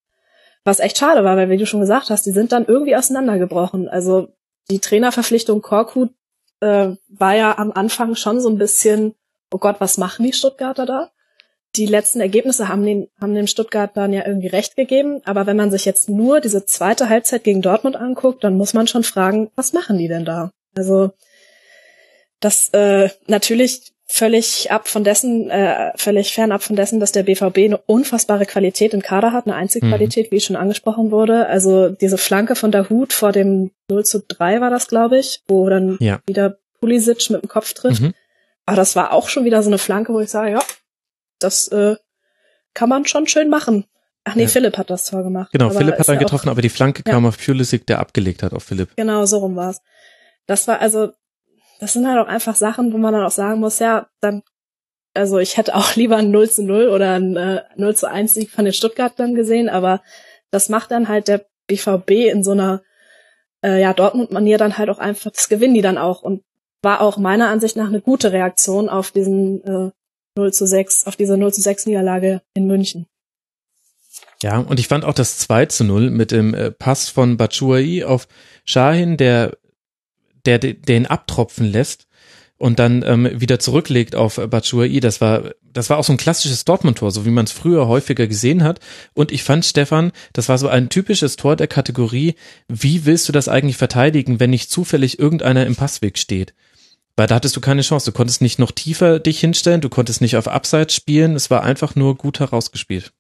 was 0.64 0.80
echt 0.80 0.98
schade 0.98 1.24
war, 1.24 1.36
weil 1.36 1.50
wie 1.50 1.56
du 1.56 1.66
schon 1.66 1.80
gesagt 1.80 2.10
hast, 2.10 2.26
die 2.26 2.32
sind 2.32 2.52
dann 2.52 2.66
irgendwie 2.66 2.96
auseinandergebrochen. 2.96 3.88
Also 3.88 4.28
die 4.70 4.80
Trainerverpflichtung 4.80 5.62
Korkut 5.62 6.10
äh, 6.60 6.94
war 7.08 7.34
ja 7.34 7.58
am 7.58 7.72
Anfang 7.72 8.14
schon 8.16 8.40
so 8.40 8.48
ein 8.48 8.58
bisschen, 8.58 9.14
oh 9.52 9.58
Gott, 9.58 9.76
was 9.80 9.98
machen 9.98 10.24
die 10.24 10.32
Stuttgarter 10.32 10.86
da? 10.86 11.11
Die 11.76 11.86
letzten 11.86 12.20
Ergebnisse 12.20 12.68
haben 12.68 12.84
den, 12.84 13.08
haben 13.20 13.34
dem 13.34 13.46
Stuttgart 13.46 13.90
dann 13.94 14.12
ja 14.12 14.26
irgendwie 14.26 14.48
recht 14.48 14.76
gegeben. 14.76 15.20
Aber 15.24 15.46
wenn 15.46 15.56
man 15.56 15.70
sich 15.70 15.84
jetzt 15.84 16.08
nur 16.08 16.40
diese 16.40 16.66
zweite 16.66 17.08
Halbzeit 17.08 17.44
gegen 17.44 17.62
Dortmund 17.62 17.96
anguckt, 17.96 18.44
dann 18.44 18.56
muss 18.56 18.74
man 18.74 18.86
schon 18.86 19.04
fragen, 19.04 19.50
was 19.56 19.72
machen 19.72 19.98
die 19.98 20.08
denn 20.08 20.24
da? 20.24 20.50
Also 20.76 21.10
das 22.40 22.68
äh, 22.70 23.08
natürlich 23.26 23.92
völlig 24.04 24.70
ab 24.70 24.88
von 24.88 25.04
dessen, 25.04 25.48
äh, 25.48 25.92
völlig 25.96 26.34
fernab 26.34 26.62
von 26.62 26.76
dessen, 26.76 27.00
dass 27.00 27.12
der 27.12 27.22
BVB 27.22 27.58
eine 27.58 27.78
unfassbare 27.78 28.44
Qualität 28.44 28.92
im 28.92 29.00
Kader 29.00 29.32
hat, 29.32 29.46
eine 29.46 29.54
Einzelqualität, 29.54 30.30
mhm. 30.30 30.36
wie 30.36 30.40
schon 30.40 30.56
angesprochen 30.56 31.10
wurde. 31.10 31.46
Also 31.46 31.88
diese 31.88 32.18
Flanke 32.18 32.54
von 32.54 32.72
der 32.72 32.90
Hut 32.90 33.14
vor 33.14 33.32
dem 33.32 33.70
0 33.88 34.04
zu 34.04 34.20
3 34.20 34.60
war 34.60 34.68
das, 34.68 34.88
glaube 34.88 35.18
ich, 35.18 35.40
wo 35.48 35.68
dann 35.70 35.96
ja. 36.00 36.20
wieder 36.26 36.58
Pulisic 36.80 37.30
mit 37.30 37.42
dem 37.42 37.48
Kopf 37.48 37.72
trifft. 37.72 38.02
Mhm. 38.02 38.12
Aber 38.66 38.76
das 38.76 38.94
war 38.96 39.12
auch 39.12 39.30
schon 39.30 39.46
wieder 39.46 39.62
so 39.62 39.70
eine 39.70 39.78
Flanke, 39.78 40.12
wo 40.12 40.20
ich 40.20 40.28
sage, 40.28 40.52
ja, 40.52 40.62
das 41.42 41.68
äh, 41.68 41.96
kann 42.74 42.88
man 42.88 43.06
schon 43.06 43.26
schön 43.26 43.48
machen. 43.48 43.84
Ach 44.24 44.34
nee, 44.34 44.42
ja. 44.42 44.48
Philipp 44.48 44.78
hat 44.78 44.90
das 44.90 45.04
Tor 45.06 45.22
gemacht. 45.22 45.50
Genau, 45.52 45.70
Philipp 45.70 45.98
hat 45.98 46.08
dann 46.08 46.18
getroffen, 46.18 46.48
auch, 46.48 46.52
aber 46.52 46.62
die 46.62 46.68
Flanke 46.68 47.02
ja. 47.04 47.12
kam 47.12 47.26
auf 47.26 47.38
Pulisic, 47.38 47.86
der 47.86 47.98
abgelegt 47.98 48.42
hat 48.42 48.52
auf 48.52 48.62
Philipp. 48.62 48.94
Genau, 48.96 49.24
so 49.26 49.38
rum 49.38 49.56
war's. 49.56 49.80
Das 50.46 50.68
war 50.68 50.80
also, 50.80 51.12
das 51.80 51.92
sind 51.92 52.06
halt 52.06 52.18
auch 52.18 52.28
einfach 52.28 52.54
Sachen, 52.54 52.92
wo 52.92 52.98
man 52.98 53.12
dann 53.12 53.24
auch 53.24 53.32
sagen 53.32 53.60
muss, 53.60 53.80
ja, 53.80 54.08
dann, 54.20 54.42
also 55.14 55.38
ich 55.38 55.56
hätte 55.56 55.74
auch 55.74 55.94
lieber 55.96 56.16
ein 56.16 56.30
0 56.30 56.50
zu 56.50 56.62
0 56.62 56.88
oder 56.88 57.14
ein 57.14 57.36
äh, 57.36 57.62
0 57.76 57.96
zu 57.96 58.08
1 58.08 58.34
Sieg 58.34 58.50
von 58.50 58.64
den 58.64 58.74
Stuttgartern 58.74 59.34
gesehen, 59.34 59.68
aber 59.68 60.02
das 60.50 60.68
macht 60.68 60.90
dann 60.92 61.08
halt 61.08 61.28
der 61.28 61.44
BVB 61.66 62.10
in 62.30 62.44
so 62.44 62.52
einer 62.52 62.82
äh, 63.64 63.80
ja, 63.80 63.92
Dortmund-Manier 63.92 64.58
dann 64.58 64.78
halt 64.78 64.90
auch 64.90 64.98
einfach, 64.98 65.30
das 65.30 65.48
gewinnen 65.48 65.74
die 65.74 65.82
dann 65.82 65.98
auch 65.98 66.22
und 66.22 66.42
war 66.82 67.00
auch 67.00 67.16
meiner 67.16 67.48
Ansicht 67.48 67.76
nach 67.76 67.86
eine 67.86 68.00
gute 68.00 68.32
Reaktion 68.32 68.88
auf 68.88 69.10
diesen 69.12 69.64
äh, 69.64 69.90
0 70.36 70.52
zu 70.52 70.66
6, 70.66 71.06
auf 71.06 71.16
diese 71.16 71.36
0 71.36 71.52
zu 71.52 71.60
6 71.60 71.86
Niederlage 71.86 72.42
in 72.54 72.66
München. 72.66 73.06
Ja, 74.42 74.58
und 74.58 74.80
ich 74.80 74.88
fand 74.88 75.04
auch 75.04 75.14
das 75.14 75.38
2 75.38 75.66
zu 75.66 75.84
0 75.84 76.10
mit 76.10 76.32
dem 76.32 76.54
äh, 76.54 76.70
Pass 76.70 77.08
von 77.08 77.36
Batshuayi 77.36 78.04
auf 78.04 78.26
Shahin, 78.64 79.16
der, 79.16 79.56
der 80.44 80.58
den 80.58 81.06
abtropfen 81.06 81.66
lässt 81.66 82.06
und 82.58 82.78
dann 82.78 83.04
ähm, 83.06 83.28
wieder 83.40 83.58
zurücklegt 83.58 84.14
auf 84.16 84.36
Batshuayi. 84.36 85.00
Das 85.00 85.20
war, 85.20 85.52
das 85.62 85.90
war 85.90 85.98
auch 85.98 86.04
so 86.04 86.12
ein 86.12 86.16
klassisches 86.16 86.64
Dortmund-Tor, 86.64 87.10
so 87.10 87.24
wie 87.24 87.30
man 87.30 87.44
es 87.44 87.52
früher 87.52 87.86
häufiger 87.88 88.26
gesehen 88.26 88.64
hat. 88.64 88.80
Und 89.14 89.32
ich 89.32 89.44
fand, 89.44 89.64
Stefan, 89.64 90.12
das 90.32 90.48
war 90.48 90.58
so 90.58 90.68
ein 90.68 90.88
typisches 90.88 91.36
Tor 91.36 91.56
der 91.56 91.68
Kategorie, 91.68 92.34
wie 92.68 93.04
willst 93.04 93.28
du 93.28 93.32
das 93.32 93.48
eigentlich 93.48 93.76
verteidigen, 93.76 94.40
wenn 94.40 94.50
nicht 94.50 94.70
zufällig 94.70 95.18
irgendeiner 95.18 95.66
im 95.66 95.76
Passweg 95.76 96.18
steht? 96.18 96.54
Weil 97.16 97.26
da 97.26 97.34
hattest 97.34 97.56
du 97.56 97.60
keine 97.60 97.82
Chance. 97.82 98.10
Du 98.10 98.16
konntest 98.16 98.40
nicht 98.40 98.58
noch 98.58 98.70
tiefer 98.70 99.18
dich 99.18 99.40
hinstellen, 99.40 99.80
du 99.80 99.88
konntest 99.88 100.20
nicht 100.20 100.36
auf 100.36 100.48
Abseits 100.48 100.94
spielen. 100.94 101.34
Es 101.34 101.50
war 101.50 101.62
einfach 101.62 101.94
nur 101.94 102.16
gut 102.16 102.40
herausgespielt. 102.40 103.12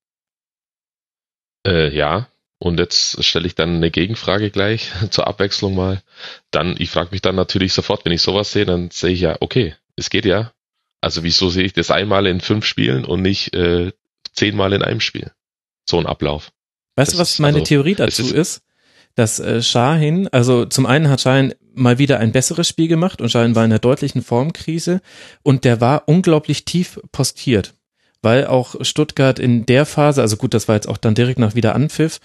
Äh, 1.66 1.94
ja, 1.94 2.28
und 2.58 2.78
jetzt 2.78 3.22
stelle 3.24 3.46
ich 3.46 3.54
dann 3.54 3.76
eine 3.76 3.90
Gegenfrage 3.90 4.50
gleich 4.50 4.92
zur 5.10 5.26
Abwechslung 5.26 5.74
mal. 5.74 6.02
Dann, 6.50 6.76
ich 6.78 6.90
frage 6.90 7.10
mich 7.12 7.20
dann 7.20 7.34
natürlich 7.34 7.72
sofort, 7.72 8.04
wenn 8.04 8.12
ich 8.12 8.22
sowas 8.22 8.52
sehe, 8.52 8.64
dann 8.64 8.90
sehe 8.90 9.10
ich 9.10 9.20
ja, 9.20 9.36
okay, 9.40 9.74
es 9.96 10.10
geht 10.10 10.24
ja. 10.24 10.52
Also 11.00 11.24
wieso 11.24 11.50
sehe 11.50 11.64
ich 11.64 11.72
das 11.72 11.90
einmal 11.90 12.26
in 12.26 12.40
fünf 12.40 12.64
Spielen 12.64 13.04
und 13.04 13.22
nicht 13.22 13.52
äh, 13.54 13.92
zehnmal 14.32 14.72
in 14.72 14.82
einem 14.82 15.00
Spiel? 15.00 15.32
So 15.88 15.98
ein 15.98 16.06
Ablauf. 16.06 16.52
Weißt 16.94 17.14
du, 17.14 17.18
was 17.18 17.38
meine 17.40 17.58
also, 17.58 17.66
Theorie 17.66 17.96
dazu 17.96 18.22
ist, 18.22 18.32
ist? 18.32 18.62
Dass 19.14 19.40
äh, 19.40 19.62
Shahin, 19.62 20.28
also 20.28 20.64
zum 20.64 20.86
einen 20.86 21.08
hat 21.08 21.20
Shahin 21.20 21.54
mal 21.74 21.98
wieder 21.98 22.18
ein 22.18 22.32
besseres 22.32 22.68
Spiel 22.68 22.88
gemacht 22.88 23.20
und 23.20 23.30
Shahin 23.30 23.54
war 23.54 23.64
in 23.64 23.72
einer 23.72 23.78
deutlichen 23.78 24.22
Formkrise 24.22 25.00
und 25.42 25.64
der 25.64 25.80
war 25.80 26.04
unglaublich 26.06 26.64
tief 26.64 27.00
postiert, 27.12 27.74
weil 28.20 28.46
auch 28.46 28.76
Stuttgart 28.82 29.38
in 29.38 29.66
der 29.66 29.86
Phase, 29.86 30.20
also 30.20 30.36
gut, 30.36 30.54
das 30.54 30.68
war 30.68 30.74
jetzt 30.74 30.88
auch 30.88 30.98
dann 30.98 31.14
direkt 31.14 31.38
nach 31.38 31.54
wieder 31.54 31.74
Anpfiff, 31.74 32.20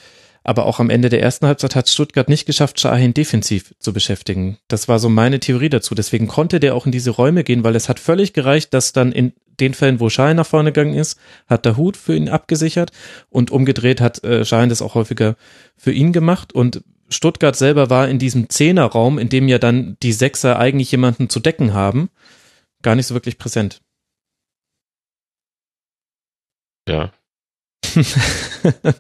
aber 0.47 0.65
auch 0.65 0.80
am 0.80 0.89
Ende 0.89 1.09
der 1.09 1.22
ersten 1.22 1.45
Halbzeit 1.45 1.76
hat 1.76 1.89
Stuttgart 1.89 2.30
nicht 2.30 2.45
geschafft, 2.45 2.80
Shahin 2.80 3.14
defensiv 3.14 3.76
zu 3.80 3.91
beschäftigen. 3.91 4.57
Das 4.69 4.88
war 4.88 4.97
so 4.97 5.09
meine 5.09 5.41
Theorie 5.41 5.68
dazu. 5.68 5.93
Deswegen 5.93 6.27
konnte 6.27 6.61
der 6.61 6.73
auch 6.73 6.85
in 6.85 6.93
diese 6.93 7.11
Räume 7.11 7.43
gehen, 7.43 7.65
weil 7.65 7.76
es 7.76 7.89
hat 7.89 7.99
völlig 7.99 8.31
gereicht, 8.31 8.73
dass 8.73 8.93
dann 8.93 9.11
in 9.11 9.34
den 9.59 9.73
Fällen, 9.73 9.99
wo 9.99 10.09
Shahin 10.09 10.38
nach 10.38 10.45
vorne 10.45 10.71
gegangen 10.71 10.93
ist, 10.93 11.19
hat 11.47 11.65
der 11.65 11.77
Hut 11.77 11.97
für 11.97 12.15
ihn 12.15 12.29
abgesichert 12.29 12.91
und 13.29 13.51
umgedreht 13.51 14.01
hat 14.01 14.23
äh, 14.23 14.45
Shahin 14.45 14.69
das 14.69 14.81
auch 14.81 14.95
häufiger 14.95 15.35
für 15.75 15.91
ihn 15.91 16.13
gemacht 16.13 16.53
und 16.53 16.84
Stuttgart 17.09 17.55
selber 17.55 17.89
war 17.89 18.07
in 18.09 18.19
diesem 18.19 18.49
Zehnerraum, 18.49 19.17
in 19.17 19.29
dem 19.29 19.47
ja 19.47 19.59
dann 19.59 19.97
die 20.03 20.11
Sechser 20.11 20.59
eigentlich 20.59 20.91
jemanden 20.91 21.29
zu 21.29 21.39
decken 21.39 21.73
haben, 21.73 22.09
gar 22.81 22.95
nicht 22.95 23.07
so 23.07 23.13
wirklich 23.13 23.38
präsent. 23.38 23.81
Ja. 26.88 27.11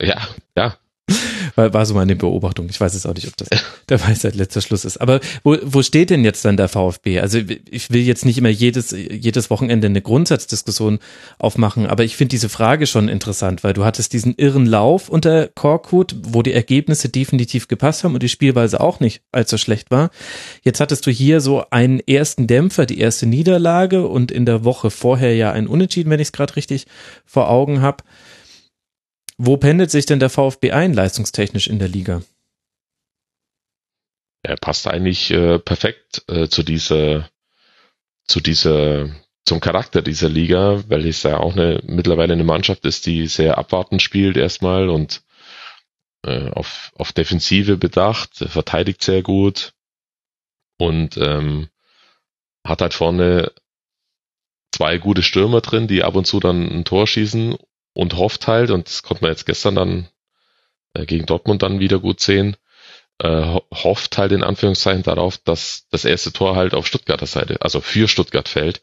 ja, 0.01 0.27
ja. 0.55 0.77
War, 1.55 1.73
war 1.73 1.85
so 1.85 1.95
meine 1.95 2.15
Beobachtung. 2.15 2.67
Ich 2.69 2.79
weiß 2.79 2.93
es 2.93 3.05
auch 3.05 3.15
nicht, 3.15 3.27
ob 3.27 3.35
das 3.37 3.47
der 3.89 4.01
Weisheit 4.01 4.35
letzter 4.35 4.61
Schluss 4.61 4.85
ist. 4.85 4.97
Aber 4.97 5.19
wo, 5.43 5.57
wo 5.63 5.81
steht 5.81 6.09
denn 6.09 6.23
jetzt 6.23 6.45
dann 6.45 6.57
der 6.57 6.67
VfB? 6.67 7.19
Also 7.19 7.39
ich 7.69 7.89
will 7.89 8.01
jetzt 8.01 8.25
nicht 8.25 8.37
immer 8.37 8.49
jedes, 8.49 8.91
jedes 8.91 9.49
Wochenende 9.49 9.87
eine 9.87 10.01
Grundsatzdiskussion 10.01 10.99
aufmachen, 11.39 11.87
aber 11.87 12.03
ich 12.03 12.15
finde 12.15 12.31
diese 12.31 12.49
Frage 12.49 12.85
schon 12.85 13.07
interessant, 13.09 13.63
weil 13.63 13.73
du 13.73 13.85
hattest 13.85 14.13
diesen 14.13 14.35
irren 14.35 14.65
Lauf 14.65 15.09
unter 15.09 15.47
Korkut, 15.47 16.15
wo 16.21 16.43
die 16.43 16.53
Ergebnisse 16.53 17.09
definitiv 17.09 17.67
gepasst 17.67 18.03
haben 18.03 18.13
und 18.13 18.23
die 18.23 18.29
Spielweise 18.29 18.79
auch 18.81 18.99
nicht 18.99 19.21
allzu 19.31 19.57
schlecht 19.57 19.89
war. 19.89 20.11
Jetzt 20.63 20.79
hattest 20.79 21.07
du 21.07 21.11
hier 21.11 21.41
so 21.41 21.63
einen 21.71 22.01
ersten 22.01 22.47
Dämpfer, 22.47 22.85
die 22.85 22.99
erste 22.99 23.25
Niederlage 23.25 24.05
und 24.07 24.31
in 24.31 24.45
der 24.45 24.63
Woche 24.63 24.91
vorher 24.91 25.35
ja 25.35 25.51
ein 25.53 25.67
Unentschieden, 25.67 26.09
wenn 26.09 26.19
ich 26.19 26.27
es 26.27 26.33
gerade 26.33 26.55
richtig 26.55 26.85
vor 27.25 27.49
Augen 27.49 27.81
habe. 27.81 28.03
Wo 29.37 29.57
pendelt 29.57 29.91
sich 29.91 30.05
denn 30.05 30.19
der 30.19 30.31
VfB 30.31 30.71
ein, 30.71 30.93
leistungstechnisch 30.93 31.67
in 31.67 31.79
der 31.79 31.87
Liga? 31.87 32.23
Er 34.43 34.57
passt 34.57 34.87
eigentlich 34.87 35.29
äh, 35.31 35.59
perfekt 35.59 36.23
äh, 36.27 36.47
zu 36.47 36.63
dieser, 36.63 37.29
zu 38.25 38.39
dieser, 38.39 39.09
zum 39.45 39.59
Charakter 39.59 40.01
dieser 40.01 40.29
Liga, 40.29 40.83
weil 40.87 41.05
es 41.07 41.23
ja 41.23 41.37
auch 41.37 41.53
eine, 41.53 41.81
mittlerweile 41.85 42.33
eine 42.33 42.43
Mannschaft 42.43 42.85
ist, 42.85 43.05
die 43.05 43.27
sehr 43.27 43.57
abwartend 43.57 44.01
spielt 44.01 44.37
erstmal 44.37 44.89
und 44.89 45.23
äh, 46.23 46.49
auf, 46.49 46.91
auf 46.95 47.11
Defensive 47.11 47.77
bedacht, 47.77 48.37
verteidigt 48.37 49.03
sehr 49.03 49.21
gut 49.21 49.73
und 50.79 51.17
ähm, 51.17 51.69
hat 52.65 52.81
halt 52.81 52.93
vorne 52.93 53.51
zwei 54.71 54.97
gute 54.97 55.21
Stürmer 55.21 55.61
drin, 55.61 55.87
die 55.87 56.03
ab 56.03 56.15
und 56.15 56.25
zu 56.25 56.39
dann 56.39 56.67
ein 56.67 56.85
Tor 56.85 57.05
schießen 57.05 57.57
und 57.97 58.15
hofft 58.15 58.45
halt, 58.45 58.69
und 58.69 58.85
das 58.85 59.01
konnte 59.01 59.23
man 59.23 59.31
jetzt 59.31 59.47
gestern 59.47 59.73
dann 59.73 60.07
äh, 60.93 61.07
gegen 61.07 61.25
Dortmund 61.25 61.63
dann 61.63 61.79
wieder 61.79 61.97
gut 61.97 62.19
sehen, 62.19 62.55
äh, 63.17 63.57
hofft 63.73 64.19
halt 64.19 64.31
in 64.31 64.43
Anführungszeichen 64.43 65.01
darauf, 65.01 65.39
dass 65.39 65.87
das 65.89 66.05
erste 66.05 66.31
Tor 66.31 66.55
halt 66.55 66.75
auf 66.75 66.85
Stuttgarter 66.85 67.25
Seite, 67.25 67.59
also 67.61 67.81
für 67.81 68.07
Stuttgart 68.07 68.47
fällt, 68.47 68.81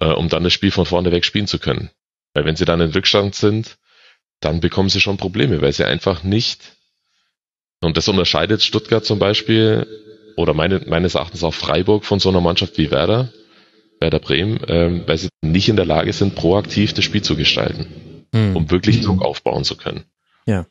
äh, 0.00 0.06
um 0.06 0.30
dann 0.30 0.42
das 0.42 0.54
Spiel 0.54 0.70
von 0.70 0.86
vorne 0.86 1.12
weg 1.12 1.26
spielen 1.26 1.46
zu 1.46 1.58
können. 1.58 1.90
Weil 2.32 2.46
wenn 2.46 2.56
sie 2.56 2.64
dann 2.64 2.80
in 2.80 2.92
Rückstand 2.92 3.34
sind, 3.34 3.76
dann 4.40 4.60
bekommen 4.60 4.88
sie 4.88 5.02
schon 5.02 5.18
Probleme, 5.18 5.60
weil 5.60 5.74
sie 5.74 5.84
einfach 5.84 6.22
nicht, 6.22 6.62
und 7.82 7.98
das 7.98 8.08
unterscheidet 8.08 8.62
Stuttgart 8.62 9.04
zum 9.04 9.18
Beispiel, 9.18 9.86
oder 10.38 10.54
meine, 10.54 10.80
meines 10.86 11.14
Erachtens 11.14 11.44
auch 11.44 11.52
Freiburg 11.52 12.06
von 12.06 12.20
so 12.20 12.30
einer 12.30 12.40
Mannschaft 12.40 12.78
wie 12.78 12.90
Werder, 12.90 13.34
Werder 14.00 14.18
Bremen, 14.20 14.64
äh, 14.64 15.06
weil 15.06 15.18
sie 15.18 15.28
nicht 15.42 15.68
in 15.68 15.76
der 15.76 15.84
Lage 15.84 16.14
sind, 16.14 16.36
proaktiv 16.36 16.94
das 16.94 17.04
Spiel 17.04 17.20
zu 17.20 17.36
gestalten 17.36 18.05
hm. 18.32 18.56
um 18.56 18.70
wirklich 18.70 19.02
Druck 19.02 19.22
aufbauen 19.22 19.64
zu 19.64 19.76
können. 19.76 20.04
Ja. 20.46 20.66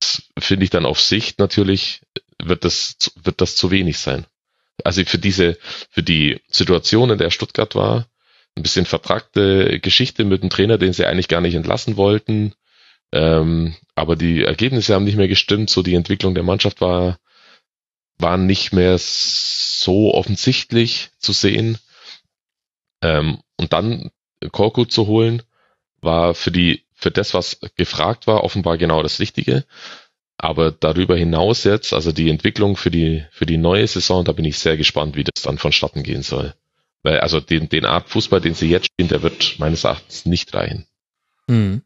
Das 0.00 0.22
finde 0.38 0.64
ich 0.64 0.70
dann 0.70 0.86
auf 0.86 1.00
Sicht 1.00 1.38
natürlich, 1.38 2.02
wird 2.42 2.64
das, 2.64 2.96
wird 3.22 3.40
das 3.40 3.56
zu 3.56 3.70
wenig 3.70 3.98
sein. 3.98 4.26
Also 4.82 5.04
für 5.04 5.18
diese, 5.18 5.56
für 5.90 6.02
die 6.02 6.40
Situation, 6.48 7.10
in 7.10 7.18
der 7.18 7.30
Stuttgart 7.30 7.74
war, 7.74 8.06
ein 8.56 8.62
bisschen 8.62 8.86
vertragte 8.86 9.80
Geschichte 9.80 10.24
mit 10.24 10.42
dem 10.42 10.50
Trainer, 10.50 10.78
den 10.78 10.92
sie 10.92 11.06
eigentlich 11.06 11.28
gar 11.28 11.40
nicht 11.40 11.54
entlassen 11.54 11.96
wollten. 11.96 12.54
Ähm, 13.12 13.74
aber 13.94 14.16
die 14.16 14.42
Ergebnisse 14.42 14.94
haben 14.94 15.04
nicht 15.04 15.16
mehr 15.16 15.28
gestimmt, 15.28 15.70
so 15.70 15.82
die 15.82 15.94
Entwicklung 15.94 16.34
der 16.34 16.44
Mannschaft 16.44 16.80
war, 16.80 17.18
war 18.18 18.36
nicht 18.36 18.72
mehr 18.72 18.96
so 18.98 20.14
offensichtlich 20.14 21.10
zu 21.18 21.32
sehen. 21.32 21.78
Ähm, 23.02 23.40
und 23.56 23.72
dann 23.72 24.10
Korkut 24.52 24.92
zu 24.92 25.06
holen, 25.06 25.42
war 26.04 26.34
für 26.34 26.50
die, 26.50 26.84
für 26.94 27.10
das, 27.10 27.34
was 27.34 27.58
gefragt 27.76 28.26
war, 28.26 28.44
offenbar 28.44 28.78
genau 28.78 29.02
das 29.02 29.20
Richtige. 29.20 29.64
Aber 30.36 30.72
darüber 30.72 31.16
hinaus 31.16 31.64
jetzt, 31.64 31.92
also 31.92 32.12
die 32.12 32.28
Entwicklung 32.28 32.76
für 32.76 32.90
die, 32.90 33.24
für 33.30 33.46
die 33.46 33.56
neue 33.56 33.86
Saison, 33.86 34.24
da 34.24 34.32
bin 34.32 34.44
ich 34.44 34.58
sehr 34.58 34.76
gespannt, 34.76 35.16
wie 35.16 35.24
das 35.24 35.42
dann 35.42 35.58
vonstatten 35.58 36.02
gehen 36.02 36.22
soll. 36.22 36.54
Weil, 37.02 37.20
also 37.20 37.40
den, 37.40 37.68
den 37.68 37.84
Art 37.84 38.08
Fußball, 38.08 38.40
den 38.40 38.54
sie 38.54 38.68
jetzt 38.68 38.86
spielen, 38.86 39.08
der 39.08 39.22
wird 39.22 39.56
meines 39.58 39.84
Erachtens 39.84 40.26
nicht 40.26 40.52
reichen. 40.54 40.86
Mhm. 41.46 41.82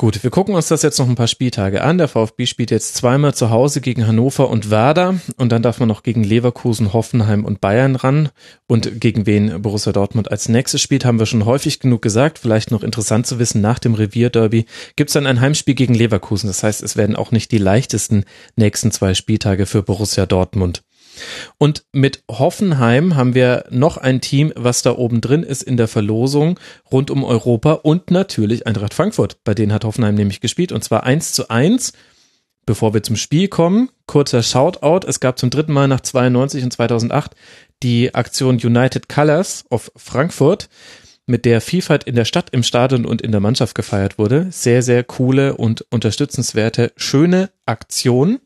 Gut, 0.00 0.22
wir 0.22 0.30
gucken 0.30 0.54
uns 0.54 0.68
das 0.68 0.82
jetzt 0.82 1.00
noch 1.00 1.08
ein 1.08 1.16
paar 1.16 1.26
Spieltage 1.26 1.82
an. 1.82 1.98
Der 1.98 2.06
VfB 2.06 2.46
spielt 2.46 2.70
jetzt 2.70 2.94
zweimal 2.94 3.34
zu 3.34 3.50
Hause 3.50 3.80
gegen 3.80 4.06
Hannover 4.06 4.48
und 4.48 4.70
Werder 4.70 5.16
und 5.38 5.50
dann 5.50 5.60
darf 5.60 5.80
man 5.80 5.88
noch 5.88 6.04
gegen 6.04 6.22
Leverkusen, 6.22 6.92
Hoffenheim 6.92 7.44
und 7.44 7.60
Bayern 7.60 7.96
ran. 7.96 8.28
Und 8.68 9.00
gegen 9.00 9.26
wen 9.26 9.60
Borussia 9.60 9.90
Dortmund 9.90 10.30
als 10.30 10.48
nächstes 10.48 10.82
spielt, 10.82 11.04
haben 11.04 11.18
wir 11.18 11.26
schon 11.26 11.44
häufig 11.44 11.80
genug 11.80 12.00
gesagt. 12.00 12.38
Vielleicht 12.38 12.70
noch 12.70 12.84
interessant 12.84 13.26
zu 13.26 13.40
wissen, 13.40 13.60
nach 13.60 13.80
dem 13.80 13.94
Revierderby 13.94 14.66
gibt 14.94 15.10
es 15.10 15.14
dann 15.14 15.26
ein 15.26 15.40
Heimspiel 15.40 15.74
gegen 15.74 15.94
Leverkusen. 15.94 16.46
Das 16.46 16.62
heißt, 16.62 16.80
es 16.80 16.96
werden 16.96 17.16
auch 17.16 17.32
nicht 17.32 17.50
die 17.50 17.58
leichtesten 17.58 18.24
nächsten 18.54 18.92
zwei 18.92 19.14
Spieltage 19.14 19.66
für 19.66 19.82
Borussia 19.82 20.26
Dortmund. 20.26 20.84
Und 21.58 21.84
mit 21.92 22.22
Hoffenheim 22.30 23.16
haben 23.16 23.34
wir 23.34 23.64
noch 23.70 23.96
ein 23.96 24.20
Team, 24.20 24.52
was 24.56 24.82
da 24.82 24.92
oben 24.92 25.20
drin 25.20 25.42
ist 25.42 25.62
in 25.62 25.76
der 25.76 25.88
Verlosung 25.88 26.58
rund 26.90 27.10
um 27.10 27.24
Europa 27.24 27.72
und 27.72 28.10
natürlich 28.10 28.66
Eintracht 28.66 28.94
Frankfurt. 28.94 29.38
Bei 29.44 29.54
denen 29.54 29.72
hat 29.72 29.84
Hoffenheim 29.84 30.14
nämlich 30.14 30.40
gespielt 30.40 30.72
und 30.72 30.84
zwar 30.84 31.04
eins 31.04 31.32
zu 31.32 31.48
eins. 31.48 31.92
Bevor 32.66 32.92
wir 32.92 33.02
zum 33.02 33.16
Spiel 33.16 33.48
kommen, 33.48 33.88
kurzer 34.06 34.42
Shoutout. 34.42 35.06
Es 35.06 35.20
gab 35.20 35.38
zum 35.38 35.48
dritten 35.48 35.72
Mal 35.72 35.88
nach 35.88 36.02
92 36.02 36.64
und 36.64 36.70
2008 36.70 37.34
die 37.82 38.14
Aktion 38.14 38.56
United 38.56 39.08
Colors 39.08 39.64
of 39.70 39.90
Frankfurt, 39.96 40.68
mit 41.28 41.44
der 41.44 41.60
Vielfalt 41.60 42.04
in 42.04 42.14
der 42.14 42.24
Stadt, 42.24 42.50
im 42.50 42.62
Stadion 42.62 43.04
und 43.04 43.22
in 43.22 43.30
der 43.30 43.40
Mannschaft 43.40 43.74
gefeiert 43.74 44.18
wurde. 44.18 44.48
Sehr, 44.50 44.82
sehr 44.82 45.04
coole 45.04 45.56
und 45.56 45.84
unterstützenswerte, 45.90 46.92
schöne 46.96 47.50
Aktion. 47.66 48.40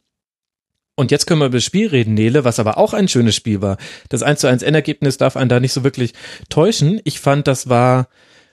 Und 0.95 1.11
jetzt 1.11 1.27
können 1.27 1.41
wir 1.41 1.47
über 1.47 1.57
das 1.57 1.65
Spiel 1.65 1.89
reden, 1.89 2.15
Nele, 2.15 2.45
was 2.45 2.59
aber 2.59 2.77
auch 2.77 2.93
ein 2.93 3.09
schönes 3.09 3.35
Spiel 3.35 3.63
war. 3.63 3.79
Das 4.11 4.23
1 4.23 4.41
zu 4.41 4.47
1 4.47 4.63
Endergebnis 4.63 5.17
darf 5.17 5.37
einen 5.37 5.49
da 5.49 5.59
nicht 5.59 5.73
so 5.73 5.85
wirklich 5.85 6.13
täuschen. 6.51 7.01
Ich 7.05 7.19
fand, 7.19 7.49
das 7.49 7.69
war 7.69 8.09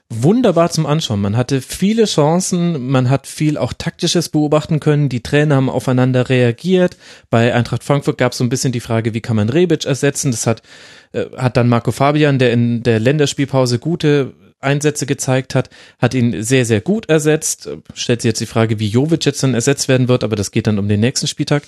wunderbar 0.09 0.71
zum 0.71 0.85
Anschauen. 0.85 1.21
Man 1.21 1.37
hatte 1.37 1.61
viele 1.61 2.05
Chancen, 2.05 2.87
man 2.87 3.09
hat 3.09 3.27
viel 3.27 3.57
auch 3.57 3.73
taktisches 3.73 4.29
beobachten 4.29 4.79
können. 4.79 5.09
Die 5.09 5.21
Trainer 5.21 5.55
haben 5.55 5.69
aufeinander 5.69 6.29
reagiert. 6.29 6.97
Bei 7.29 7.53
Eintracht 7.53 7.83
Frankfurt 7.83 8.17
gab 8.17 8.31
es 8.31 8.39
so 8.39 8.43
ein 8.43 8.49
bisschen 8.49 8.71
die 8.71 8.79
Frage, 8.79 9.13
wie 9.13 9.21
kann 9.21 9.35
man 9.35 9.49
Rebic 9.49 9.85
ersetzen? 9.85 10.31
Das 10.31 10.47
hat, 10.47 10.63
äh, 11.11 11.25
hat 11.37 11.57
dann 11.57 11.69
Marco 11.69 11.91
Fabian, 11.91 12.39
der 12.39 12.51
in 12.53 12.83
der 12.83 12.99
Länderspielpause 12.99 13.79
gute 13.79 14.33
Einsätze 14.61 15.05
gezeigt 15.05 15.55
hat, 15.55 15.69
hat 15.99 16.13
ihn 16.13 16.43
sehr, 16.43 16.65
sehr 16.65 16.81
gut 16.81 17.07
ersetzt. 17.07 17.69
Stellt 17.93 18.21
sich 18.21 18.29
jetzt 18.29 18.41
die 18.41 18.45
Frage, 18.45 18.79
wie 18.79 18.87
Jovic 18.87 19.25
jetzt 19.25 19.41
dann 19.43 19.53
ersetzt 19.53 19.87
werden 19.87 20.07
wird, 20.07 20.23
aber 20.23 20.35
das 20.35 20.51
geht 20.51 20.67
dann 20.67 20.79
um 20.79 20.89
den 20.89 20.99
nächsten 20.99 21.27
Spieltag. 21.27 21.63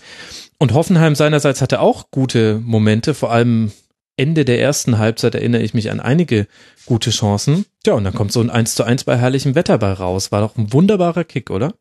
Und 0.62 0.76
Hoffenheim 0.76 1.16
seinerseits 1.16 1.60
hatte 1.60 1.80
auch 1.80 2.12
gute 2.12 2.62
Momente, 2.64 3.16
vor 3.16 3.32
allem 3.32 3.72
Ende 4.16 4.46
der 4.46 4.62
ersten 4.62 5.00
Halbzeit 5.00 5.34
erinnere 5.34 5.64
ich 5.64 5.74
mich 5.74 5.90
an 5.90 6.00
einige 6.00 6.46
gute 6.86 7.10
Chancen. 7.10 7.66
Ja, 7.84 7.94
und 7.94 8.04
dann 8.04 8.14
kommt 8.14 8.32
so 8.32 8.42
ein 8.42 8.52
1 8.52 8.76
zu 8.76 8.84
1 8.84 9.06
bei 9.06 9.18
herrlichem 9.18 9.56
Wetter 9.56 9.80
bei 9.80 9.92
raus. 9.92 10.32
War 10.32 10.42
doch 10.42 10.56
ein 10.58 10.72
wunderbarer 10.72 11.24
Kick, 11.24 11.50
oder? 11.50 11.74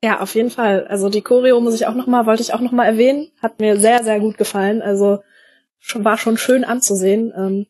Ja, 0.00 0.20
auf 0.20 0.36
jeden 0.36 0.50
Fall. 0.50 0.86
Also 0.86 1.08
die 1.08 1.22
Choreo 1.22 1.60
muss 1.60 1.74
ich 1.74 1.88
auch 1.88 1.96
nochmal, 1.96 2.24
wollte 2.24 2.42
ich 2.42 2.54
auch 2.54 2.60
nochmal 2.60 2.86
erwähnen. 2.86 3.32
Hat 3.42 3.58
mir 3.58 3.76
sehr, 3.80 4.04
sehr 4.04 4.20
gut 4.20 4.38
gefallen. 4.38 4.80
Also 4.80 5.24
war 5.94 6.16
schon 6.16 6.36
schön 6.36 6.62
anzusehen. 6.62 7.32
Ähm, 7.36 7.66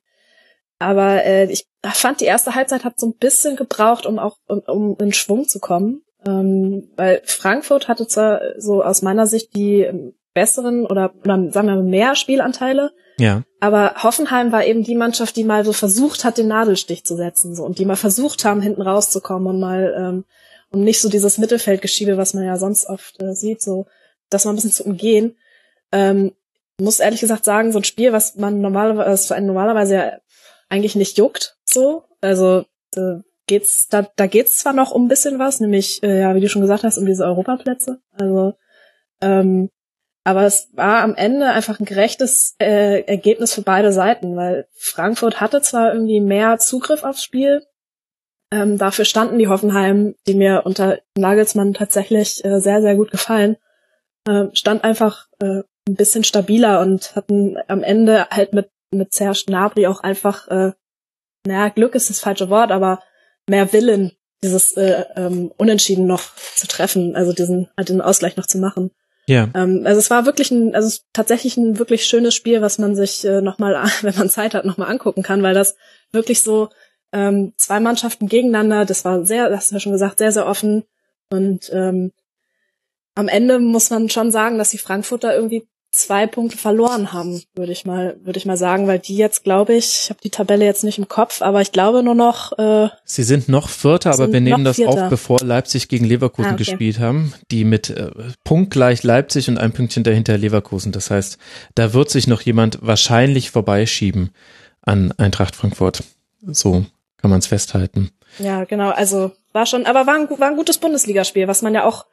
aber 0.79 1.25
äh, 1.25 1.51
ich 1.51 1.69
fand, 1.83 2.21
die 2.21 2.27
erste 2.27 2.55
Halbzeit 2.55 2.85
hat 2.85 3.01
so 3.01 3.07
ein 3.07 3.17
bisschen 3.17 3.57
gebraucht, 3.57 4.05
um 4.05 4.19
auch 4.19 4.37
um, 4.47 4.95
in 5.01 5.15
Schwung 5.15 5.49
zu 5.49 5.59
kommen. 5.59 6.03
Ähm, 6.27 6.91
weil 6.97 7.23
Frankfurt 7.25 7.89
hatte 7.89 8.07
zwar 8.07 8.43
so 8.59 8.85
aus 8.85 9.01
meiner 9.01 9.27
Sicht 9.27 9.57
die 9.57 9.89
besseren 10.35 10.87
oder, 10.87 11.13
oder 11.25 11.51
sagen 11.51 11.69
wir 11.69 11.77
mal 11.77 11.83
mehr 11.83 12.15
Spielanteile. 12.15 12.93
Ja. 13.19 13.43
Aber 13.61 13.95
Hoffenheim 14.03 14.53
war 14.53 14.65
eben 14.65 14.83
die 14.83 14.95
Mannschaft, 14.95 15.37
die 15.37 15.45
mal 15.45 15.65
so 15.65 15.73
versucht 15.73 16.25
hat, 16.25 16.39
den 16.39 16.49
Nadelstich 16.49 17.05
zu 17.05 17.17
setzen 17.17 17.55
so 17.55 17.65
und 17.65 17.79
die 17.79 17.85
mal 17.85 17.97
versucht 17.97 18.45
haben, 18.45 18.63
hinten 18.63 18.83
rauszukommen 18.83 19.49
und 19.49 19.61
mal 19.61 19.95
ähm, 19.97 20.25
und 20.71 20.85
nicht 20.85 21.01
so 21.01 21.09
dieses 21.09 21.39
Mittelfeldgeschiebe, 21.39 22.17
was 22.17 22.33
man 22.33 22.45
ja 22.45 22.57
sonst 22.57 22.87
oft 22.87 23.21
äh, 23.21 23.35
sieht, 23.35 23.61
so 23.61 23.87
das 24.31 24.45
mal 24.45 24.53
ein 24.53 24.57
bisschen 24.57 24.73
zu 24.73 24.85
umgehen. 24.85 25.37
Ähm, 25.93 26.33
muss 26.79 27.01
ehrlich 27.01 27.21
gesagt 27.21 27.45
sagen, 27.45 27.73
so 27.73 27.79
ein 27.81 27.85
Spiel, 27.85 28.13
was 28.13 28.37
man 28.37 28.61
normalerweise, 28.61 29.11
was 29.11 29.33
einen 29.33 29.47
normalerweise 29.47 29.95
ja 29.95 30.13
eigentlich 30.69 30.97
nicht 30.97 31.19
juckt, 31.19 31.57
so. 31.65 32.05
Also 32.21 32.65
da 32.93 33.21
geht's, 33.47 33.89
da, 33.89 34.09
da 34.17 34.27
geht's 34.27 34.59
zwar 34.59 34.73
noch 34.73 34.93
um 34.93 35.05
ein 35.05 35.09
bisschen 35.09 35.39
was, 35.39 35.61
nämlich, 35.61 36.03
äh, 36.03 36.21
ja, 36.21 36.35
wie 36.35 36.41
du 36.41 36.49
schon 36.49 36.63
gesagt 36.63 36.85
hast, 36.85 36.99
um 36.99 37.07
diese 37.07 37.25
Europaplätze. 37.25 38.01
Also, 38.13 38.55
ähm, 39.21 39.71
aber 40.25 40.45
es 40.45 40.69
war 40.73 41.03
am 41.03 41.15
Ende 41.15 41.47
einfach 41.47 41.81
ein 41.81 41.87
gerechtes 41.87 42.55
äh, 42.61 43.03
Ergebnis 43.03 43.55
für 43.55 43.63
beide 43.63 43.93
Seiten, 43.93 44.37
weil 44.37 44.67
Frankfurt 44.73 45.41
hatte 45.41 45.63
zwar 45.63 45.93
irgendwie 45.93 46.21
mehr 46.21 46.59
Zugriff 46.59 47.05
aufs 47.05 47.25
Spiel, 47.25 47.63
ähm, 48.53 48.79
dafür 48.79 49.05
standen 49.05 49.39
die 49.39 49.49
Hoffenheim, 49.49 50.15
die 50.27 50.35
mir 50.35 50.63
unter 50.65 50.99
Nagelsmann 51.17 51.73
tatsächlich 51.73 52.45
äh, 52.45 52.61
sehr, 52.61 52.83
sehr 52.83 52.97
gut 52.97 53.11
gefallen, 53.11 53.57
äh, 54.27 54.47
stand 54.53 54.83
einfach 54.83 55.29
äh, 55.41 55.63
ein 55.89 55.95
bisschen 55.95 56.25
stabiler 56.25 56.81
und 56.81 57.15
hatten 57.15 57.57
am 57.69 57.83
Ende 57.83 58.27
halt 58.31 58.53
mit, 58.53 58.71
mit 58.91 59.15
Serge 59.15 59.45
Gnabry 59.47 59.87
auch 59.87 60.01
einfach, 60.01 60.49
äh, 60.49 60.73
naja, 61.47 61.69
Glück 61.69 61.95
ist 61.95 62.11
das 62.11 62.21
falsche 62.21 62.51
Wort, 62.51 62.73
aber 62.73 63.01
mehr 63.49 63.73
Willen, 63.73 64.13
dieses 64.43 64.73
äh, 64.77 65.05
ähm, 65.17 65.53
Unentschieden 65.57 66.07
noch 66.07 66.35
zu 66.57 66.67
treffen, 66.67 67.15
also 67.15 67.33
diesen, 67.33 67.71
halt 67.77 67.89
den 67.89 68.01
Ausgleich 68.01 68.37
noch 68.37 68.47
zu 68.47 68.59
machen. 68.59 68.91
Ja. 69.31 69.49
Ähm, 69.55 69.83
also 69.85 70.01
es 70.01 70.11
war 70.11 70.27
wirklich 70.27 70.51
ein, 70.51 70.75
also 70.75 71.01
tatsächlich 71.13 71.57
ein 71.57 71.79
wirklich 71.79 72.05
schönes 72.05 72.35
Spiel, 72.35 72.63
was 72.63 72.79
man 72.79 72.97
sich 72.97 73.25
äh, 73.25 73.41
nochmal, 73.41 73.81
wenn 74.03 74.17
man 74.17 74.29
Zeit 74.29 74.55
hat, 74.55 74.65
nochmal 74.65 74.91
angucken 74.91 75.23
kann, 75.23 75.43
weil 75.45 75.55
das 75.55 75.77
wirklich 76.11 76.43
so 76.43 76.69
ähm, 77.13 77.53
zwei 77.57 77.79
Mannschaften 77.79 78.27
gegeneinander, 78.27 78.85
das 78.85 79.05
war 79.05 79.25
sehr, 79.25 79.49
das 79.49 79.59
hast 79.59 79.71
du 79.71 79.75
ja 79.77 79.81
schon 79.81 79.93
gesagt, 79.93 80.19
sehr, 80.19 80.33
sehr 80.33 80.47
offen. 80.47 80.83
Und 81.31 81.71
ähm, 81.73 82.11
am 83.15 83.29
Ende 83.29 83.61
muss 83.61 83.91
man 83.91 84.09
schon 84.09 84.33
sagen, 84.33 84.59
dass 84.59 84.71
die 84.71 84.79
Frankfurter 84.79 85.33
irgendwie 85.33 85.65
zwei 85.91 86.27
Punkte 86.27 86.57
verloren 86.57 87.13
haben, 87.13 87.43
würde 87.55 87.73
ich 87.73 87.85
mal, 87.85 88.17
würde 88.23 88.39
ich 88.39 88.47
mal 88.47 88.57
sagen, 88.57 88.87
weil 88.87 88.99
die 89.01 89.17
jetzt, 89.17 89.43
glaube 89.43 89.75
ich, 89.75 90.03
ich 90.05 90.11
habe 90.11 90.21
die 90.23 90.31
Tabelle 90.31 90.65
jetzt 90.65 90.85
nicht 90.85 90.99
im 90.99 91.09
Kopf, 91.09 91.43
aber 91.43 91.61
ich 91.61 91.73
glaube 91.73 92.03
nur 92.03 92.15
noch. 92.15 92.57
Äh, 92.59 92.89
Sie 93.05 93.25
sind 93.25 93.49
noch 93.49 93.69
Vierter, 93.69 94.13
aber 94.13 94.33
wir 94.33 94.41
nehmen 94.41 94.65
das 94.65 94.77
Vierter. 94.77 95.05
auf, 95.05 95.11
bevor 95.11 95.39
Leipzig 95.43 95.89
gegen 95.89 96.05
Leverkusen 96.05 96.51
ah, 96.51 96.55
okay. 96.55 96.65
gespielt 96.65 97.01
haben, 97.01 97.35
die 97.51 97.65
mit 97.65 97.91
äh, 97.91 98.11
punktgleich 98.45 99.03
Leipzig 99.03 99.49
und 99.49 99.59
ein 99.59 99.73
Pünktchen 99.73 100.05
dahinter 100.05 100.39
Leverkusen. 100.39 100.93
Das 100.93 101.11
heißt, 101.11 101.39
da 101.75 101.93
wird 101.93 102.11
sich 102.11 102.27
noch 102.27 102.43
jemand 102.43 102.79
wahrscheinlich 102.83 103.51
vorbeischieben 103.51 104.31
an 104.83 105.13
Eintracht 105.19 105.57
Frankfurt. 105.57 106.05
So 106.47 106.87
kann 107.19 107.31
man 107.31 107.41
es 107.41 107.47
festhalten. 107.47 108.11
Ja, 108.39 108.65
genau. 108.65 108.91
Also 108.91 109.33
war 109.53 109.67
schon, 109.67 109.87
aber 109.87 110.07
war 110.07 110.15
ein, 110.15 110.31
war 110.39 110.49
ein 110.49 110.57
gutes 110.57 110.79
Bundesligaspiel, 110.79 111.49
was 111.49 111.63
man 111.63 111.75
ja 111.75 111.85
auch 111.85 112.07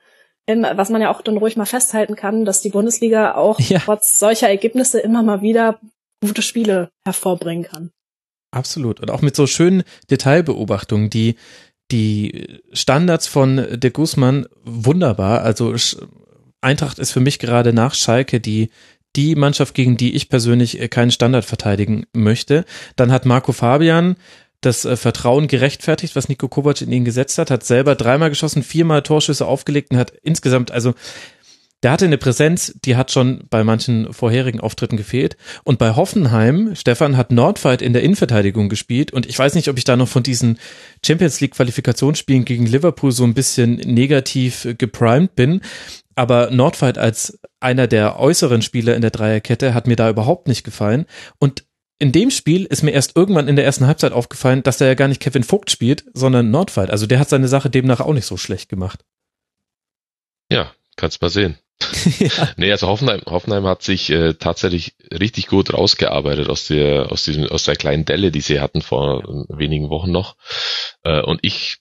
was 0.47 0.89
man 0.89 1.01
ja 1.01 1.11
auch 1.11 1.21
dann 1.21 1.37
ruhig 1.37 1.57
mal 1.57 1.65
festhalten 1.65 2.15
kann, 2.15 2.45
dass 2.45 2.61
die 2.61 2.69
Bundesliga 2.69 3.35
auch 3.35 3.59
ja. 3.59 3.79
trotz 3.79 4.17
solcher 4.17 4.47
Ergebnisse 4.47 4.99
immer 4.99 5.21
mal 5.21 5.41
wieder 5.41 5.79
gute 6.21 6.41
Spiele 6.41 6.89
hervorbringen 7.05 7.65
kann. 7.65 7.91
Absolut. 8.51 9.01
Und 9.01 9.11
auch 9.11 9.21
mit 9.21 9.35
so 9.35 9.45
schönen 9.45 9.83
Detailbeobachtungen, 10.09 11.09
die 11.09 11.35
die 11.91 12.59
Standards 12.71 13.27
von 13.27 13.57
de 13.57 13.91
Guzman 13.91 14.47
wunderbar. 14.63 15.41
Also 15.41 15.75
Eintracht 16.61 16.99
ist 16.99 17.11
für 17.11 17.19
mich 17.19 17.39
gerade 17.39 17.73
nach 17.73 17.93
Schalke 17.93 18.39
die 18.39 18.69
die 19.15 19.35
Mannschaft, 19.35 19.73
gegen 19.73 19.97
die 19.97 20.15
ich 20.15 20.29
persönlich 20.29 20.89
keinen 20.91 21.11
Standard 21.11 21.43
verteidigen 21.43 22.05
möchte. 22.13 22.65
Dann 22.95 23.11
hat 23.11 23.25
Marco 23.25 23.51
Fabian 23.51 24.15
das 24.67 24.85
äh, 24.85 24.95
Vertrauen 24.95 25.47
gerechtfertigt, 25.47 26.15
was 26.15 26.29
Nico 26.29 26.47
Kovac 26.47 26.81
in 26.81 26.91
ihn 26.91 27.05
gesetzt 27.05 27.37
hat, 27.37 27.49
hat 27.49 27.63
selber 27.63 27.95
dreimal 27.95 28.29
geschossen, 28.29 28.63
viermal 28.63 29.01
Torschüsse 29.01 29.47
aufgelegt 29.47 29.91
und 29.91 29.97
hat 29.97 30.11
insgesamt, 30.21 30.71
also 30.71 30.93
der 31.83 31.91
hatte 31.91 32.05
eine 32.05 32.17
Präsenz, 32.17 32.73
die 32.83 32.95
hat 32.95 33.11
schon 33.11 33.43
bei 33.51 33.63
manchen 33.63 34.11
vorherigen 34.11 34.59
Auftritten 34.59 34.97
gefehlt. 34.97 35.37
Und 35.63 35.77
bei 35.77 35.95
Hoffenheim, 35.95 36.75
Stefan 36.75 37.17
hat 37.17 37.31
Nordfight 37.31 37.83
in 37.83 37.93
der 37.93 38.01
Innenverteidigung 38.01 38.67
gespielt. 38.67 39.13
Und 39.13 39.27
ich 39.27 39.37
weiß 39.37 39.53
nicht, 39.53 39.69
ob 39.69 39.77
ich 39.77 39.83
da 39.83 39.95
noch 39.95 40.07
von 40.07 40.23
diesen 40.23 40.57
Champions 41.05 41.39
League 41.39 41.53
Qualifikationsspielen 41.53 42.45
gegen 42.45 42.65
Liverpool 42.65 43.11
so 43.11 43.23
ein 43.25 43.35
bisschen 43.35 43.75
negativ 43.75 44.67
geprimed 44.79 45.35
bin. 45.35 45.61
Aber 46.15 46.49
Nordfight 46.49 46.97
als 46.97 47.39
einer 47.59 47.85
der 47.85 48.19
äußeren 48.19 48.63
Spieler 48.63 48.95
in 48.95 49.03
der 49.03 49.11
Dreierkette 49.11 49.75
hat 49.75 49.85
mir 49.85 49.95
da 49.95 50.09
überhaupt 50.09 50.47
nicht 50.47 50.63
gefallen. 50.63 51.05
Und 51.37 51.66
in 51.99 52.11
dem 52.11 52.29
Spiel 52.29 52.65
ist 52.65 52.83
mir 52.83 52.91
erst 52.91 53.15
irgendwann 53.15 53.47
in 53.47 53.55
der 53.55 53.65
ersten 53.65 53.87
Halbzeit 53.87 54.11
aufgefallen, 54.11 54.63
dass 54.63 54.77
der 54.77 54.87
ja 54.87 54.93
gar 54.93 55.07
nicht 55.07 55.21
Kevin 55.21 55.43
Vogt 55.43 55.71
spielt, 55.71 56.05
sondern 56.13 56.51
Nordfight. 56.51 56.91
Also 56.91 57.07
der 57.07 57.19
hat 57.19 57.29
seine 57.29 57.47
Sache 57.47 57.69
demnach 57.69 58.01
auch 58.01 58.13
nicht 58.13 58.25
so 58.25 58.37
schlecht 58.37 58.69
gemacht. 58.69 59.03
Ja, 60.49 60.71
kannst 60.95 61.21
mal 61.21 61.29
sehen. 61.29 61.57
ja. 62.19 62.49
Nee, 62.57 62.71
also 62.71 62.87
Hoffenheim, 62.87 63.21
Hoffenheim 63.25 63.65
hat 63.65 63.81
sich 63.81 64.09
äh, 64.09 64.33
tatsächlich 64.33 64.95
richtig 65.11 65.47
gut 65.47 65.73
rausgearbeitet 65.73 66.49
aus 66.49 66.67
der, 66.67 67.11
aus 67.11 67.23
diesem, 67.23 67.45
aus 67.45 67.65
der 67.65 67.75
kleinen 67.75 68.05
Delle, 68.05 68.31
die 68.31 68.41
sie 68.41 68.59
hatten 68.59 68.81
vor 68.81 69.23
wenigen 69.49 69.89
Wochen 69.89 70.11
noch. 70.11 70.35
Äh, 71.03 71.21
und 71.21 71.39
ich, 71.41 71.77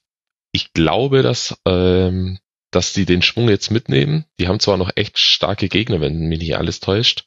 ich 0.52 0.72
glaube, 0.72 1.22
dass, 1.22 1.59
ähm, 1.66 2.38
dass 2.70 2.94
die 2.94 3.05
den 3.05 3.22
Schwung 3.22 3.48
jetzt 3.48 3.70
mitnehmen. 3.70 4.24
Die 4.38 4.48
haben 4.48 4.60
zwar 4.60 4.78
noch 4.78 4.90
echt 4.97 5.18
starke 5.18 5.68
Gegner, 5.68 6.01
wenn 6.01 6.28
mich 6.28 6.40
nicht 6.40 6.56
alles 6.56 6.80
täuscht. 6.80 7.26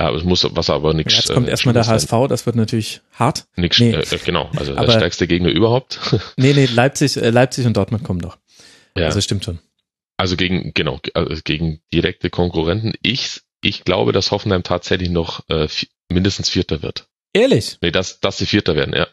Ja, 0.00 0.14
es 0.14 0.24
muss, 0.24 0.46
was 0.50 0.70
aber 0.70 0.94
nichts. 0.94 1.14
Jetzt 1.14 1.34
kommt 1.34 1.46
äh, 1.46 1.50
erstmal 1.50 1.74
der 1.74 1.86
HSV, 1.86 2.10
das 2.26 2.46
wird 2.46 2.56
natürlich 2.56 3.02
hart. 3.12 3.44
Nix, 3.56 3.78
nee. 3.78 3.92
äh, 3.92 4.18
genau, 4.24 4.48
also 4.56 4.72
aber, 4.72 4.86
der 4.86 4.92
stärkste 4.92 5.26
Gegner 5.26 5.50
überhaupt. 5.50 6.00
nee, 6.38 6.54
nee, 6.54 6.64
Leipzig, 6.64 7.18
äh, 7.18 7.28
Leipzig 7.28 7.66
und 7.66 7.76
Dortmund 7.76 8.02
kommen 8.02 8.20
doch. 8.20 8.38
Ja. 8.96 9.04
Also 9.04 9.20
stimmt 9.20 9.44
schon. 9.44 9.58
Also 10.16 10.36
gegen, 10.36 10.72
genau, 10.72 11.00
also 11.12 11.42
gegen 11.44 11.82
direkte 11.92 12.30
Konkurrenten. 12.30 12.94
Ich, 13.02 13.42
ich 13.60 13.84
glaube, 13.84 14.12
dass 14.12 14.30
Hoffenheim 14.30 14.62
tatsächlich 14.62 15.10
noch 15.10 15.46
äh, 15.50 15.68
mindestens 16.08 16.48
Vierter 16.48 16.80
wird. 16.80 17.06
Ehrlich? 17.34 17.76
Nee, 17.82 17.90
dass, 17.90 18.20
dass 18.20 18.38
sie 18.38 18.46
Vierter 18.46 18.76
werden, 18.76 18.94
ja. 18.94 19.06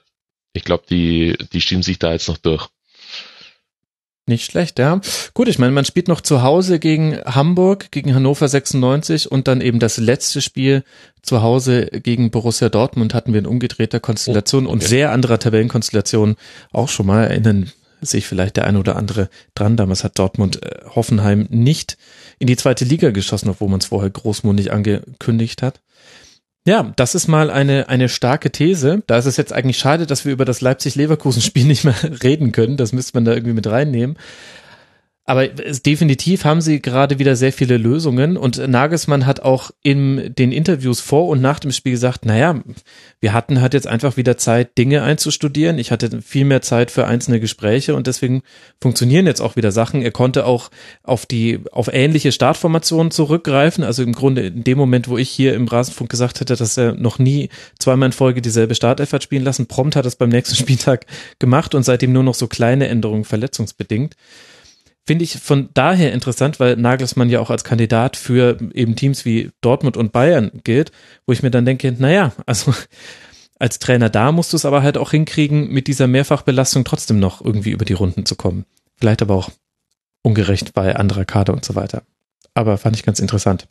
Ich 0.54 0.64
glaube, 0.64 0.86
die, 0.90 1.36
die 1.52 1.60
schieben 1.60 1.84
sich 1.84 2.00
da 2.00 2.14
jetzt 2.14 2.30
noch 2.30 2.38
durch. 2.38 2.70
Nicht 4.30 4.52
schlecht, 4.52 4.78
ja. 4.78 5.00
Gut, 5.34 5.48
ich 5.48 5.58
meine, 5.58 5.72
man 5.72 5.86
spielt 5.86 6.10
noch 6.10 6.20
zu 6.20 6.44
Hause 6.44 6.80
gegen 6.80 7.18
Hamburg, 7.26 7.92
gegen 7.92 8.14
Hannover 8.14 8.50
96 8.50 9.32
und 9.32 9.48
dann 9.48 9.62
eben 9.62 9.80
das 9.80 9.98
letzte 9.98 10.42
Spiel 10.42 10.84
zu 11.22 11.42
Hause 11.42 11.86
gegen 11.86 12.30
Borussia 12.30 12.68
Dortmund 12.68 13.14
hatten 13.14 13.32
wir 13.32 13.40
in 13.40 13.48
umgedrehter 13.48 14.02
Konstellation 14.02 14.66
oh, 14.66 14.70
okay. 14.70 14.74
und 14.74 14.84
sehr 14.84 15.14
anderer 15.14 15.40
Tabellenkonstellation 15.40 16.36
auch 16.74 16.90
schon 16.90 17.06
mal 17.06 17.24
erinnern 17.24 17.72
sich 18.02 18.28
vielleicht 18.28 18.58
der 18.58 18.68
eine 18.68 18.80
oder 18.80 18.98
andere 18.98 19.30
dran. 19.56 19.78
Damals 19.78 20.04
hat 20.04 20.20
Dortmund 20.20 20.62
äh, 20.62 20.82
Hoffenheim 20.94 21.48
nicht 21.50 21.98
in 22.38 22.48
die 22.48 22.58
zweite 22.58 22.84
Liga 22.86 23.12
geschossen, 23.12 23.50
obwohl 23.50 23.70
man 23.70 23.80
es 23.80 23.88
vorher 23.88 24.10
großmundig 24.10 24.74
angekündigt 24.74 25.62
hat. 25.62 25.80
Ja, 26.68 26.92
das 26.98 27.16
ist 27.16 27.30
mal 27.30 27.50
eine, 27.50 27.88
eine 27.88 28.10
starke 28.10 28.52
These. 28.52 29.02
Da 29.08 29.18
ist 29.18 29.26
es 29.26 29.38
jetzt 29.38 29.54
eigentlich 29.54 29.78
schade, 29.78 30.06
dass 30.06 30.26
wir 30.26 30.34
über 30.34 30.44
das 30.44 30.60
Leipzig-Leverkusen-Spiel 30.60 31.64
nicht 31.66 31.86
mehr 31.86 31.96
reden 32.22 32.52
können. 32.52 32.76
Das 32.76 32.92
müsste 32.92 33.16
man 33.16 33.24
da 33.24 33.32
irgendwie 33.32 33.54
mit 33.54 33.68
reinnehmen. 33.68 34.18
Aber 35.30 35.46
definitiv 35.50 36.46
haben 36.46 36.62
sie 36.62 36.82
gerade 36.82 37.20
wieder 37.20 37.36
sehr 37.36 37.52
viele 37.52 37.76
Lösungen 37.76 38.38
und 38.38 38.66
Nagelsmann 38.66 39.26
hat 39.26 39.42
auch 39.42 39.72
in 39.84 40.34
den 40.34 40.54
Interviews 40.54 41.02
vor 41.02 41.28
und 41.28 41.42
nach 41.42 41.60
dem 41.60 41.74
Spiel 41.74 41.92
gesagt, 41.92 42.26
naja, 42.26 42.62
wir 43.20 43.34
hatten 43.34 43.60
halt 43.60 43.74
jetzt 43.74 43.88
einfach 43.88 44.16
wieder 44.16 44.38
Zeit, 44.38 44.78
Dinge 44.78 45.04
einzustudieren. 45.04 45.80
Ich 45.80 45.92
hatte 45.92 46.22
viel 46.22 46.46
mehr 46.46 46.62
Zeit 46.62 46.92
für 46.92 47.08
einzelne 47.08 47.42
Gespräche 47.42 47.94
und 47.94 48.08
deswegen 48.08 48.42
funktionieren 48.80 49.26
jetzt 49.26 49.42
auch 49.42 49.58
wieder 49.58 49.74
Sachen. 49.74 50.02
Er 50.02 50.12
konnte 50.12 50.46
auch 50.46 50.70
auf 51.04 51.26
die, 51.26 51.60
auf 51.74 51.90
ähnliche 51.92 52.32
Startformationen 52.32 53.12
zurückgreifen. 53.12 53.84
Also 53.84 54.04
im 54.04 54.14
Grunde 54.14 54.48
in 54.48 54.64
dem 54.64 54.78
Moment, 54.78 55.10
wo 55.10 55.18
ich 55.18 55.30
hier 55.30 55.56
im 55.56 55.68
Rasenfunk 55.68 56.10
gesagt 56.10 56.40
hätte, 56.40 56.56
dass 56.56 56.78
er 56.78 56.94
noch 56.94 57.20
nie 57.20 57.50
zweimal 57.80 58.08
in 58.08 58.14
Folge 58.14 58.42
dieselbe 58.42 58.76
Startelf 58.76 59.12
hat 59.12 59.24
spielen 59.24 59.44
lassen, 59.44 59.68
prompt 59.68 59.98
hat 59.98 60.06
er 60.06 60.08
es 60.08 60.16
beim 60.16 60.30
nächsten 60.30 60.56
Spieltag 60.64 61.06
gemacht 61.38 61.76
und 61.76 61.84
seitdem 61.84 62.14
nur 62.14 62.24
noch 62.24 62.36
so 62.36 62.48
kleine 62.48 62.88
Änderungen 62.88 63.26
verletzungsbedingt. 63.26 64.16
Finde 65.08 65.24
ich 65.24 65.40
von 65.40 65.70
daher 65.74 66.12
interessant, 66.12 66.60
weil 66.60 66.76
Nagelsmann 66.76 67.30
ja 67.30 67.40
auch 67.40 67.50
als 67.50 67.64
Kandidat 67.64 68.18
für 68.18 68.58
eben 68.74 68.98
Teams 68.98 69.24
wie 69.24 69.52
Dortmund 69.62 69.96
und 69.96 70.12
Bayern 70.12 70.52
gilt, 70.66 70.92
wo 71.26 71.32
ich 71.32 71.42
mir 71.42 71.50
dann 71.50 71.64
denke, 71.64 71.96
naja, 71.98 72.34
also 72.46 72.74
als 73.60 73.80
Trainer 73.80 74.10
da 74.10 74.34
musst 74.34 74.52
du 74.52 74.58
es 74.58 74.66
aber 74.66 74.84
halt 74.84 74.98
auch 74.98 75.12
hinkriegen, 75.12 75.70
mit 75.70 75.88
dieser 75.88 76.08
Mehrfachbelastung 76.08 76.84
trotzdem 76.84 77.20
noch 77.20 77.44
irgendwie 77.44 77.72
über 77.72 77.86
die 77.86 77.94
Runden 77.94 78.26
zu 78.26 78.36
kommen. 78.36 78.66
Vielleicht 78.98 79.22
aber 79.22 79.36
auch 79.36 79.50
ungerecht 80.24 80.74
bei 80.74 80.94
anderer 80.98 81.24
Kader 81.24 81.54
und 81.54 81.64
so 81.64 81.76
weiter. 81.76 82.04
Aber 82.54 82.78
fand 82.78 82.98
ich 82.98 83.04
ganz 83.04 83.20
interessant. 83.22 83.70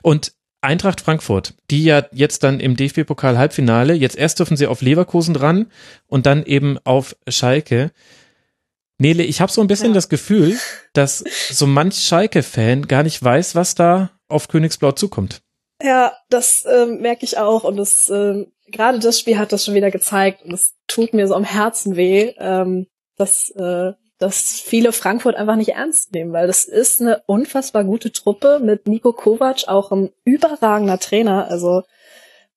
Und 0.00 0.32
Eintracht 0.62 1.02
Frankfurt, 1.02 1.52
die 1.70 1.84
ja 1.84 2.04
jetzt 2.10 2.42
dann 2.42 2.58
im 2.58 2.74
DFB-Pokal 2.74 3.36
Halbfinale, 3.36 3.92
jetzt 3.92 4.16
erst 4.16 4.38
dürfen 4.38 4.56
sie 4.56 4.66
auf 4.66 4.80
Leverkusen 4.80 5.34
dran 5.34 5.66
und 6.06 6.24
dann 6.24 6.42
eben 6.42 6.78
auf 6.84 7.14
Schalke. 7.28 7.92
Nele, 8.98 9.22
ich 9.22 9.40
habe 9.40 9.52
so 9.52 9.60
ein 9.60 9.68
bisschen 9.68 9.88
ja. 9.88 9.94
das 9.94 10.08
Gefühl, 10.08 10.58
dass 10.92 11.24
so 11.50 11.66
manch 11.66 12.00
Schalke-Fan 12.00 12.88
gar 12.88 13.02
nicht 13.02 13.22
weiß, 13.22 13.54
was 13.54 13.74
da 13.74 14.10
auf 14.28 14.48
Königsblau 14.48 14.92
zukommt. 14.92 15.40
Ja, 15.80 16.12
das 16.28 16.64
äh, 16.64 16.86
merke 16.86 17.24
ich 17.24 17.38
auch 17.38 17.62
und 17.62 17.76
das 17.76 18.08
äh, 18.10 18.46
gerade 18.66 18.98
das 18.98 19.20
Spiel 19.20 19.38
hat 19.38 19.52
das 19.52 19.64
schon 19.64 19.74
wieder 19.74 19.92
gezeigt 19.92 20.42
und 20.42 20.52
es 20.52 20.74
tut 20.88 21.14
mir 21.14 21.28
so 21.28 21.34
am 21.34 21.44
Herzen 21.44 21.94
weh, 21.94 22.34
ähm, 22.38 22.88
dass 23.16 23.50
äh, 23.50 23.92
dass 24.18 24.60
viele 24.60 24.92
Frankfurt 24.92 25.36
einfach 25.36 25.56
nicht 25.56 25.70
ernst 25.70 26.12
nehmen, 26.12 26.32
weil 26.32 26.48
das 26.48 26.64
ist 26.64 27.00
eine 27.00 27.22
unfassbar 27.26 27.84
gute 27.84 28.10
Truppe 28.10 28.58
mit 28.60 28.88
Nico 28.88 29.12
Kovac, 29.12 29.68
auch 29.68 29.92
ein 29.92 30.10
überragender 30.24 30.98
Trainer. 30.98 31.48
Also 31.48 31.82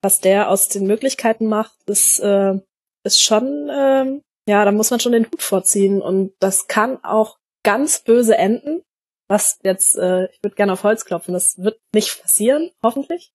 was 0.02 0.20
der 0.20 0.50
aus 0.50 0.68
den 0.70 0.88
Möglichkeiten 0.88 1.46
macht, 1.46 1.76
ist, 1.86 2.20
äh, 2.20 2.56
ist 3.04 3.22
schon, 3.22 3.70
äh, 3.70 4.22
ja, 4.52 4.66
da 4.66 4.74
muss 4.74 4.92
man 4.92 5.00
schon 5.00 5.14
den 5.14 5.28
Hut 5.32 5.42
vorziehen. 5.42 6.02
Und 6.02 6.34
das 6.40 6.68
kann 6.68 7.02
auch 7.06 7.38
ganz 7.64 8.02
böse 8.04 8.38
enden. 8.38 8.84
Was 9.30 9.60
jetzt, 9.64 9.96
äh, 9.98 10.26
ich 10.26 10.44
würde 10.44 10.58
gerne 10.58 10.74
auf 10.74 10.84
Holz 10.84 11.06
klopfen, 11.06 11.34
das 11.34 11.56
wird 11.58 11.80
nicht 11.94 12.22
passieren, 12.22 12.70
hoffentlich. 12.84 13.32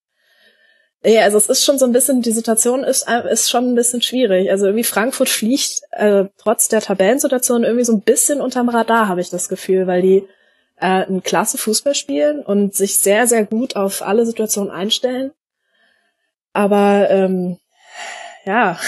Ja, 1.02 1.22
also 1.22 1.38
es 1.38 1.48
ist 1.48 1.64
schon 1.64 1.78
so 1.78 1.86
ein 1.86 1.93
bisschen, 1.93 2.20
die 2.20 2.32
Situation 2.32 2.84
ist, 2.84 3.09
ist 3.30 3.48
schon 3.48 3.72
ein 3.72 3.74
bisschen 3.74 4.02
schwierig. 4.02 4.51
Also 4.51 4.66
irgendwie 4.66 4.84
Frankfurt 4.84 5.30
fliegt 5.30 5.80
äh, 5.93 6.26
trotz 6.36 6.68
der 6.68 6.82
Tabellensituation 6.82 7.64
irgendwie 7.64 7.84
so 7.84 7.94
ein 7.94 8.02
bisschen 8.02 8.43
unterm 8.43 8.68
Radar, 8.68 9.09
habe 9.09 9.22
ich 9.22 9.30
das 9.30 9.48
Gefühl, 9.48 9.86
weil 9.86 10.02
die 10.02 10.28
äh, 10.76 11.06
einen 11.06 11.22
klasse 11.22 11.56
Fußball 11.56 11.94
spielen 11.94 12.44
und 12.44 12.74
sich 12.74 12.98
sehr, 12.98 13.26
sehr 13.26 13.47
gut 13.47 13.74
auf 13.74 14.02
alle 14.02 14.26
Situationen 14.26 14.70
einstellen. 14.70 15.32
Aber 16.52 17.09
ähm, 17.09 17.59
ja, 18.44 18.78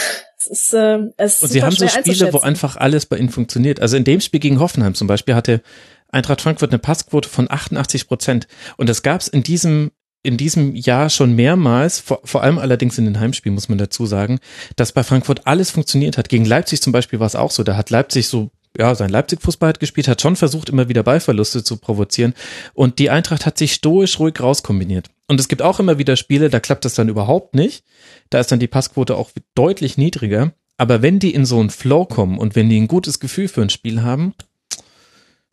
ist, 0.48 0.74
äh, 0.74 0.98
es 1.16 1.36
ist 1.36 1.42
Und 1.42 1.48
sie 1.50 1.62
haben 1.62 1.74
so 1.74 1.88
Spiele, 1.88 2.32
wo 2.32 2.40
einfach 2.40 2.76
alles 2.76 3.06
bei 3.06 3.16
ihnen 3.16 3.28
funktioniert. 3.28 3.80
Also 3.80 3.96
in 3.96 4.04
dem 4.04 4.20
Spiel 4.20 4.40
gegen 4.40 4.60
Hoffenheim 4.60 4.94
zum 4.94 5.06
Beispiel 5.06 5.34
hatte 5.34 5.62
Eintracht 6.10 6.40
Frankfurt 6.40 6.70
eine 6.70 6.78
Passquote 6.78 7.28
von 7.28 7.50
88 7.50 8.08
Prozent. 8.08 8.48
Und 8.76 8.88
das 8.88 9.02
gab 9.02 9.20
es 9.20 9.28
in 9.28 9.42
diesem 9.42 9.90
in 10.24 10.36
diesem 10.36 10.74
Jahr 10.74 11.10
schon 11.10 11.34
mehrmals, 11.34 12.00
vor, 12.00 12.20
vor 12.24 12.42
allem 12.42 12.58
allerdings 12.58 12.98
in 12.98 13.04
den 13.04 13.20
Heimspielen, 13.20 13.54
muss 13.54 13.68
man 13.68 13.78
dazu 13.78 14.04
sagen, 14.04 14.40
dass 14.74 14.92
bei 14.92 15.04
Frankfurt 15.04 15.46
alles 15.46 15.70
funktioniert 15.70 16.18
hat. 16.18 16.28
Gegen 16.28 16.44
Leipzig 16.44 16.82
zum 16.82 16.92
Beispiel 16.92 17.20
war 17.20 17.28
es 17.28 17.36
auch 17.36 17.52
so. 17.52 17.62
Da 17.62 17.76
hat 17.76 17.90
Leipzig 17.90 18.26
so, 18.26 18.50
ja, 18.76 18.94
sein 18.96 19.10
Leipzig-Fußball 19.10 19.68
hat 19.68 19.80
gespielt, 19.80 20.08
hat 20.08 20.20
schon 20.20 20.34
versucht, 20.34 20.70
immer 20.70 20.88
wieder 20.88 21.04
Ballverluste 21.04 21.62
zu 21.62 21.76
provozieren. 21.76 22.34
Und 22.74 22.98
die 22.98 23.10
Eintracht 23.10 23.46
hat 23.46 23.58
sich 23.58 23.72
stoisch 23.72 24.18
ruhig 24.18 24.40
rauskombiniert. 24.40 25.08
Und 25.28 25.38
es 25.38 25.48
gibt 25.48 25.62
auch 25.62 25.78
immer 25.78 25.98
wieder 25.98 26.16
Spiele, 26.16 26.48
da 26.48 26.58
klappt 26.58 26.84
das 26.84 26.94
dann 26.94 27.08
überhaupt 27.08 27.54
nicht. 27.54 27.84
Da 28.30 28.40
ist 28.40 28.50
dann 28.50 28.58
die 28.58 28.66
Passquote 28.66 29.16
auch 29.16 29.30
deutlich 29.54 29.98
niedriger. 29.98 30.52
Aber 30.78 31.02
wenn 31.02 31.18
die 31.18 31.34
in 31.34 31.44
so 31.44 31.60
einen 31.60 31.70
Flow 31.70 32.06
kommen 32.06 32.38
und 32.38 32.56
wenn 32.56 32.70
die 32.70 32.80
ein 32.80 32.88
gutes 32.88 33.20
Gefühl 33.20 33.48
für 33.48 33.62
ein 33.62 33.70
Spiel 33.70 34.02
haben, 34.02 34.34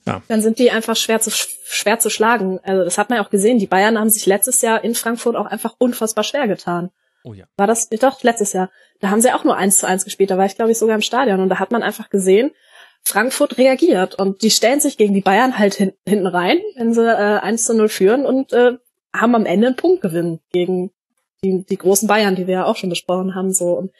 ja. 0.07 0.21
Dann 0.27 0.41
sind 0.41 0.59
die 0.59 0.69
einfach 0.71 0.95
schwer 0.95 1.19
zu, 1.19 1.31
schwer 1.31 1.99
zu 1.99 2.09
schlagen. 2.09 2.59
Also 2.63 2.83
das 2.83 2.97
hat 2.97 3.09
man 3.09 3.17
ja 3.17 3.25
auch 3.25 3.31
gesehen. 3.31 3.57
Die 3.57 3.65
Bayern 3.65 3.97
haben 3.97 4.09
sich 4.09 4.25
letztes 4.25 4.61
Jahr 4.61 4.83
in 4.83 4.93
Frankfurt 4.93 5.35
auch 5.35 5.47
einfach 5.47 5.73
unfassbar 5.79 6.23
schwer 6.23 6.47
getan. 6.47 6.91
Oh 7.23 7.33
ja. 7.33 7.45
War 7.57 7.65
das, 7.65 7.89
doch, 7.89 8.21
letztes 8.21 8.53
Jahr. 8.53 8.69
Da 8.99 9.09
haben 9.09 9.21
sie 9.21 9.33
auch 9.33 9.43
nur 9.43 9.57
eins 9.57 9.79
zu 9.79 9.87
eins 9.87 10.05
gespielt. 10.05 10.29
Da 10.29 10.37
war 10.37 10.45
ich, 10.45 10.55
glaube 10.55 10.71
ich, 10.71 10.77
sogar 10.77 10.95
im 10.95 11.01
Stadion. 11.01 11.39
Und 11.39 11.49
da 11.49 11.57
hat 11.57 11.71
man 11.71 11.81
einfach 11.81 12.11
gesehen, 12.11 12.51
Frankfurt 13.03 13.57
reagiert. 13.57 14.13
Und 14.13 14.43
die 14.43 14.51
stellen 14.51 14.79
sich 14.79 14.97
gegen 14.97 15.15
die 15.15 15.21
Bayern 15.21 15.57
halt 15.57 15.73
hin, 15.73 15.93
hinten 16.07 16.27
rein, 16.27 16.59
wenn 16.75 16.93
sie 16.93 17.03
äh, 17.03 17.39
1 17.39 17.65
zu 17.65 17.73
0 17.73 17.89
führen 17.89 18.25
und 18.27 18.53
äh, 18.53 18.73
haben 19.19 19.35
am 19.35 19.45
Ende 19.45 19.67
einen 19.67 19.75
Punktgewinn 19.75 20.39
gegen 20.51 20.91
die, 21.43 21.63
die 21.63 21.77
großen 21.77 22.07
Bayern, 22.07 22.35
die 22.35 22.47
wir 22.47 22.53
ja 22.55 22.65
auch 22.65 22.75
schon 22.75 22.89
besprochen 22.89 23.35
haben. 23.35 23.53
So. 23.53 23.73
Und 23.73 23.91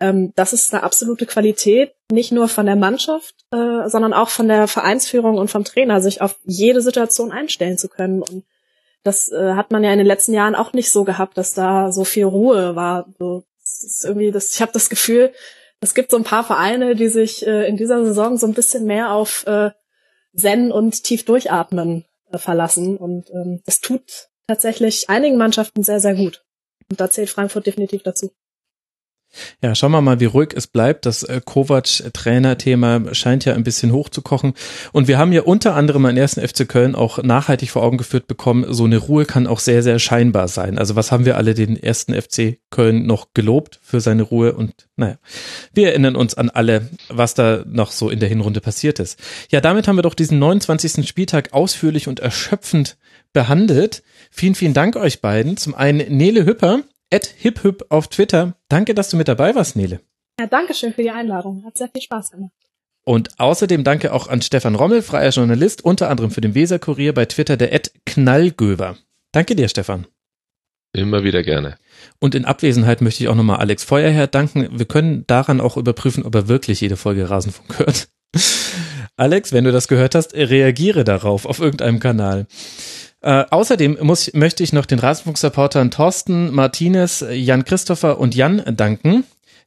ähm, 0.00 0.32
das 0.36 0.52
ist 0.52 0.72
eine 0.72 0.82
absolute 0.82 1.26
Qualität, 1.26 1.92
nicht 2.10 2.32
nur 2.32 2.48
von 2.48 2.66
der 2.66 2.76
Mannschaft, 2.76 3.34
äh, 3.50 3.88
sondern 3.88 4.12
auch 4.12 4.28
von 4.28 4.48
der 4.48 4.68
Vereinsführung 4.68 5.38
und 5.38 5.50
vom 5.50 5.64
Trainer, 5.64 6.00
sich 6.00 6.20
auf 6.20 6.38
jede 6.44 6.80
Situation 6.80 7.32
einstellen 7.32 7.78
zu 7.78 7.88
können. 7.88 8.22
Und 8.22 8.44
das 9.02 9.30
äh, 9.30 9.54
hat 9.54 9.70
man 9.70 9.84
ja 9.84 9.92
in 9.92 9.98
den 9.98 10.06
letzten 10.06 10.34
Jahren 10.34 10.54
auch 10.54 10.72
nicht 10.72 10.90
so 10.90 11.04
gehabt, 11.04 11.38
dass 11.38 11.52
da 11.54 11.92
so 11.92 12.04
viel 12.04 12.24
Ruhe 12.24 12.76
war. 12.76 13.06
So, 13.18 13.44
das 13.60 13.82
ist 13.84 14.04
irgendwie, 14.04 14.30
das, 14.30 14.54
ich 14.54 14.60
habe 14.60 14.72
das 14.72 14.88
Gefühl, 14.88 15.32
es 15.80 15.94
gibt 15.94 16.10
so 16.10 16.16
ein 16.16 16.24
paar 16.24 16.44
Vereine, 16.44 16.94
die 16.94 17.08
sich 17.08 17.46
äh, 17.46 17.68
in 17.68 17.76
dieser 17.76 18.04
Saison 18.04 18.36
so 18.36 18.46
ein 18.46 18.54
bisschen 18.54 18.84
mehr 18.84 19.12
auf 19.12 19.46
äh, 19.46 19.70
Zen 20.34 20.72
und 20.72 21.04
tief 21.04 21.24
durchatmen 21.24 22.04
äh, 22.32 22.38
verlassen. 22.38 22.96
Und 22.96 23.30
ähm, 23.30 23.62
das 23.64 23.80
tut 23.80 24.27
tatsächlich 24.48 25.08
einigen 25.08 25.36
Mannschaften 25.36 25.84
sehr, 25.84 26.00
sehr 26.00 26.14
gut. 26.14 26.44
Und 26.90 27.00
da 27.00 27.10
zählt 27.10 27.30
Frankfurt 27.30 27.66
definitiv 27.66 28.02
dazu. 28.02 28.32
Ja, 29.62 29.74
schauen 29.74 29.92
wir 29.92 30.00
mal, 30.00 30.20
wie 30.20 30.24
ruhig 30.24 30.54
es 30.54 30.66
bleibt. 30.66 31.04
Das 31.04 31.22
äh, 31.22 31.40
Kovac-Trainer-Thema 31.44 33.14
scheint 33.14 33.44
ja 33.44 33.52
ein 33.52 33.62
bisschen 33.62 33.92
hochzukochen. 33.92 34.54
Und 34.92 35.06
wir 35.06 35.18
haben 35.18 35.32
ja 35.32 35.42
unter 35.42 35.74
anderem 35.74 36.06
an 36.06 36.16
ersten 36.16 36.46
FC 36.46 36.66
Köln 36.66 36.94
auch 36.94 37.22
nachhaltig 37.22 37.70
vor 37.70 37.82
Augen 37.82 37.98
geführt 37.98 38.26
bekommen, 38.26 38.64
so 38.72 38.84
eine 38.84 38.96
Ruhe 38.96 39.26
kann 39.26 39.46
auch 39.46 39.58
sehr, 39.58 39.82
sehr 39.82 39.98
scheinbar 39.98 40.48
sein. 40.48 40.78
Also 40.78 40.96
was 40.96 41.12
haben 41.12 41.26
wir 41.26 41.36
alle 41.36 41.52
den 41.52 41.76
ersten 41.76 42.14
FC 42.14 42.58
Köln 42.70 43.06
noch 43.06 43.34
gelobt 43.34 43.78
für 43.82 44.00
seine 44.00 44.22
Ruhe? 44.22 44.54
Und 44.54 44.88
naja, 44.96 45.18
wir 45.74 45.88
erinnern 45.88 46.16
uns 46.16 46.34
an 46.34 46.48
alle, 46.48 46.88
was 47.08 47.34
da 47.34 47.64
noch 47.66 47.90
so 47.90 48.08
in 48.08 48.20
der 48.20 48.30
Hinrunde 48.30 48.62
passiert 48.62 48.98
ist. 48.98 49.18
Ja, 49.50 49.60
damit 49.60 49.88
haben 49.88 49.96
wir 49.96 50.02
doch 50.02 50.14
diesen 50.14 50.38
29. 50.38 51.06
Spieltag 51.06 51.52
ausführlich 51.52 52.08
und 52.08 52.20
erschöpfend 52.20 52.96
behandelt. 53.34 54.02
Vielen, 54.30 54.54
vielen 54.54 54.74
Dank 54.74 54.96
euch 54.96 55.20
beiden. 55.20 55.56
Zum 55.56 55.74
einen 55.74 56.16
Nele 56.16 56.46
Hüpper, 56.46 56.82
at 57.12 57.26
hiphüp 57.26 57.86
auf 57.88 58.08
Twitter. 58.08 58.54
Danke, 58.68 58.94
dass 58.94 59.10
du 59.10 59.16
mit 59.16 59.28
dabei 59.28 59.54
warst, 59.54 59.76
Nele. 59.76 60.00
Ja, 60.38 60.46
danke 60.46 60.74
schön 60.74 60.92
für 60.92 61.02
die 61.02 61.10
Einladung. 61.10 61.64
Hat 61.64 61.76
sehr 61.76 61.88
viel 61.88 62.02
Spaß 62.02 62.30
gemacht. 62.30 62.52
Und 63.04 63.40
außerdem 63.40 63.84
danke 63.84 64.12
auch 64.12 64.28
an 64.28 64.42
Stefan 64.42 64.74
Rommel, 64.74 65.02
freier 65.02 65.30
Journalist, 65.30 65.82
unter 65.82 66.10
anderem 66.10 66.30
für 66.30 66.42
den 66.42 66.54
Weser-Kurier 66.54 67.14
bei 67.14 67.24
Twitter, 67.24 67.56
der 67.56 67.72
Ed 67.72 67.92
Knallgöver. 68.04 68.98
Danke 69.32 69.56
dir, 69.56 69.68
Stefan. 69.68 70.06
Immer 70.92 71.24
wieder 71.24 71.42
gerne. 71.42 71.76
Und 72.18 72.34
in 72.34 72.44
Abwesenheit 72.44 73.00
möchte 73.00 73.22
ich 73.22 73.28
auch 73.28 73.34
nochmal 73.34 73.58
Alex 73.58 73.84
Feuerherr 73.84 74.26
danken. 74.26 74.68
Wir 74.78 74.86
können 74.86 75.26
daran 75.26 75.60
auch 75.60 75.76
überprüfen, 75.76 76.24
ob 76.24 76.34
er 76.34 76.48
wirklich 76.48 76.80
jede 76.80 76.96
Folge 76.96 77.28
Rasenfunk 77.28 77.78
hört. 77.78 78.08
Alex, 79.16 79.52
wenn 79.52 79.64
du 79.64 79.72
das 79.72 79.88
gehört 79.88 80.14
hast, 80.14 80.34
reagiere 80.34 81.04
darauf 81.04 81.46
auf 81.46 81.60
irgendeinem 81.60 82.00
Kanal. 82.00 82.46
Äh, 83.20 83.44
außerdem 83.50 83.98
muss, 84.02 84.32
möchte 84.34 84.62
ich 84.62 84.72
noch 84.72 84.86
den 84.86 84.98
Rasenfunk-Supportern 85.00 85.90
Thorsten, 85.90 86.54
Martinez, 86.54 87.24
Jan 87.30 87.64
Christopher 87.64 88.18
und 88.18 88.34
Jan 88.34 88.62
danken. 88.76 89.24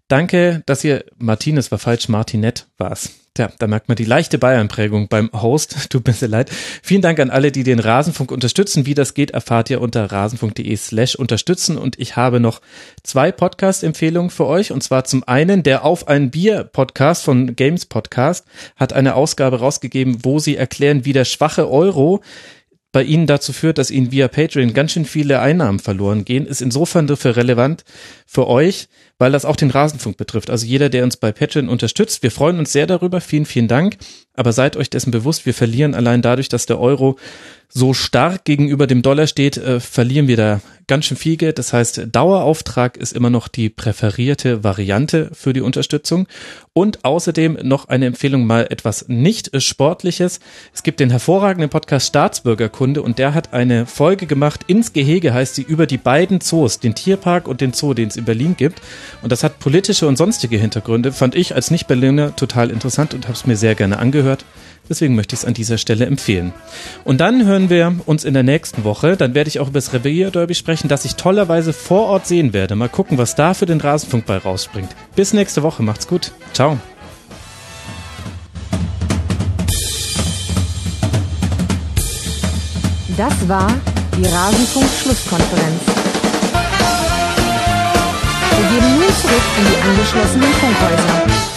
Danke, 0.08 0.62
dass 0.66 0.84
ihr, 0.84 1.06
Martinez 1.18 1.72
war 1.72 1.80
falsch, 1.80 2.10
Martinet 2.10 2.68
war's. 2.78 3.12
Tja, 3.34 3.50
da 3.60 3.68
merkt 3.68 3.88
man 3.88 3.96
die 3.96 4.04
leichte 4.04 4.38
Bayern-Prägung 4.38 5.08
beim 5.08 5.30
Host. 5.32 5.90
Tut 5.90 6.06
mir 6.06 6.12
sehr 6.12 6.28
leid. 6.28 6.50
Vielen 6.84 7.02
Dank 7.02 7.18
an 7.18 7.30
alle, 7.30 7.54
die 7.54 7.64
den 7.64 7.80
Rasenfunk 7.80 8.30
unterstützen. 8.30 8.86
Wie 8.86 8.94
das 8.94 9.14
geht, 9.14 9.32
erfahrt 9.32 9.70
ihr 9.70 9.80
unter 9.80 10.12
rasenfunk.de 10.12 10.76
slash 10.76 11.16
unterstützen. 11.16 11.78
Und 11.78 11.98
ich 11.98 12.18
habe 12.18 12.42
noch 12.42 12.60
zwei 13.04 13.32
Podcast-Empfehlungen 13.32 14.32
für 14.32 14.48
euch. 14.48 14.74
Und 14.74 14.84
zwar 14.84 15.06
zum 15.06 15.24
einen 15.26 15.64
der 15.64 15.86
Auf 15.86 16.10
ein 16.10 16.30
Bier 16.30 16.66
Podcast 16.66 17.24
von 17.24 17.56
Games 17.56 17.86
Podcast 17.86 18.46
hat 18.76 18.92
eine 18.92 19.16
Ausgabe 19.16 19.60
rausgegeben, 19.60 20.26
wo 20.26 20.40
sie 20.40 20.58
erklären, 20.58 21.06
wie 21.06 21.14
der 21.14 21.24
schwache 21.24 21.72
Euro 21.72 22.22
bei 22.92 23.04
Ihnen 23.04 23.26
dazu 23.26 23.54
führt, 23.54 23.78
dass 23.78 23.90
Ihnen 23.90 24.12
via 24.12 24.28
Patreon 24.28 24.74
ganz 24.74 24.92
schön 24.92 25.06
viele 25.06 25.40
Einnahmen 25.40 25.80
verloren 25.80 26.26
gehen, 26.26 26.46
ist 26.46 26.62
insofern 26.62 27.08
dafür 27.08 27.38
relevant 27.38 27.86
für 28.26 28.48
euch, 28.48 28.90
weil 29.18 29.32
das 29.32 29.46
auch 29.46 29.56
den 29.56 29.72
Rasenfunk 29.72 30.18
betrifft. 30.18 30.50
Also 30.50 30.66
jeder, 30.66 30.90
der 30.90 31.04
uns 31.04 31.16
bei 31.16 31.32
Patreon 31.32 31.70
unterstützt, 31.70 32.22
wir 32.22 32.32
freuen 32.32 32.60
uns 32.60 32.74
sehr 32.74 32.88
darüber. 32.88 33.22
Vielen, 33.22 33.46
vielen 33.46 33.70
Dank. 33.70 33.98
Aber 34.34 34.52
seid 34.52 34.76
euch 34.76 34.90
dessen 34.90 35.12
bewusst, 35.12 35.46
wir 35.46 35.54
verlieren 35.54 35.96
allein 35.96 36.22
dadurch, 36.22 36.50
dass 36.50 36.66
der 36.66 36.80
Euro 36.80 37.18
so 37.70 37.94
stark 37.94 38.44
gegenüber 38.44 38.88
dem 38.88 39.02
Dollar 39.02 39.28
steht, 39.28 39.58
äh, 39.58 39.80
verlieren 39.80 40.28
wir 40.28 40.38
da 40.38 40.62
ganz 40.92 41.06
schön 41.06 41.16
viel 41.16 41.38
Geld. 41.38 41.58
Das 41.58 41.72
heißt, 41.72 42.08
Dauerauftrag 42.12 42.98
ist 42.98 43.14
immer 43.14 43.30
noch 43.30 43.48
die 43.48 43.70
präferierte 43.70 44.66
Variante 44.66 45.30
für 45.32 45.54
die 45.54 45.62
Unterstützung. 45.62 46.28
Und 46.74 47.06
außerdem 47.06 47.60
noch 47.64 47.88
eine 47.88 48.08
Empfehlung 48.08 48.46
mal 48.46 48.68
etwas 48.70 49.08
nicht 49.08 49.52
sportliches. 49.64 50.42
Es 50.74 50.84
gibt 50.84 51.00
den 51.00 51.10
hervorragenden 51.10 51.70
Podcast 51.70 52.08
Staatsbürgerkunde 52.08 53.02
und 53.02 53.20
der 53.20 53.34
hat 53.34 53.54
eine 53.54 53.86
Folge 53.86 54.26
gemacht. 54.26 54.66
Ins 54.68 54.92
Gehege 54.92 55.34
heißt 55.34 55.56
sie 55.56 55.62
über 55.62 55.86
die 55.86 55.98
beiden 55.98 56.42
Zoos, 56.42 56.80
den 56.80 56.94
Tierpark 56.94 57.48
und 57.48 57.62
den 57.62 57.72
Zoo, 57.72 57.94
den 57.94 58.10
es 58.10 58.18
in 58.18 58.26
Berlin 58.26 58.58
gibt. 58.58 58.82
Und 59.22 59.32
das 59.32 59.46
hat 59.46 59.60
politische 59.60 60.10
und 60.10 60.18
sonstige 60.18 60.58
Hintergründe. 60.58 61.14
Fand 61.14 61.36
ich 61.36 61.56
als 61.56 61.72
Nicht-Berliner 61.72 62.36
total 62.36 62.70
interessant 62.70 63.14
und 63.14 63.30
habe 63.30 63.36
es 63.36 63.46
mir 63.46 63.56
sehr 63.56 63.76
gerne 63.76 63.98
angehört. 63.98 64.44
Deswegen 64.92 65.16
möchte 65.16 65.36
ich 65.36 65.40
es 65.40 65.46
an 65.46 65.54
dieser 65.54 65.78
Stelle 65.78 66.06
empfehlen. 66.06 66.52
Und 67.06 67.22
dann 67.22 67.46
hören 67.46 67.70
wir 67.70 67.96
uns 68.08 68.26
in 68.26 68.34
der 68.34 68.44
nächsten 68.44 68.84
Woche. 68.84 69.16
Dann 69.16 69.34
werde 69.34 69.48
ich 69.48 69.62
auch 69.62 69.70
über 69.70 69.80
das 69.80 69.94
Revier 69.94 70.32
Derby 70.32 70.54
sprechen, 70.54 70.90
das 70.90 71.06
ich 71.06 71.16
tollerweise 71.16 71.72
vor 71.72 72.08
Ort 72.08 72.28
sehen 72.28 72.52
werde. 72.52 72.76
Mal 72.76 72.90
gucken, 72.90 73.18
was 73.18 73.36
da 73.36 73.54
für 73.54 73.66
den 73.66 73.80
Rasenfunk 73.80 74.26
bei 74.26 74.36
rausspringt. 74.36 74.90
Bis 75.16 75.32
nächste 75.32 75.64
Woche. 75.64 75.82
Macht's 75.82 76.10
gut. 76.10 76.34
Ciao. 76.52 76.78
Das 83.16 83.48
war 83.48 83.74
die 84.18 84.26
Rasenfunk-Schlusskonferenz. 84.26 85.84
Wir 88.58 88.70
geben 88.70 89.00
nun 89.00 89.08
zurück 89.22 89.42
in 89.58 89.66
die 89.72 89.90
angeschlossenen 89.90 90.52
Funkhäuser. 90.52 91.51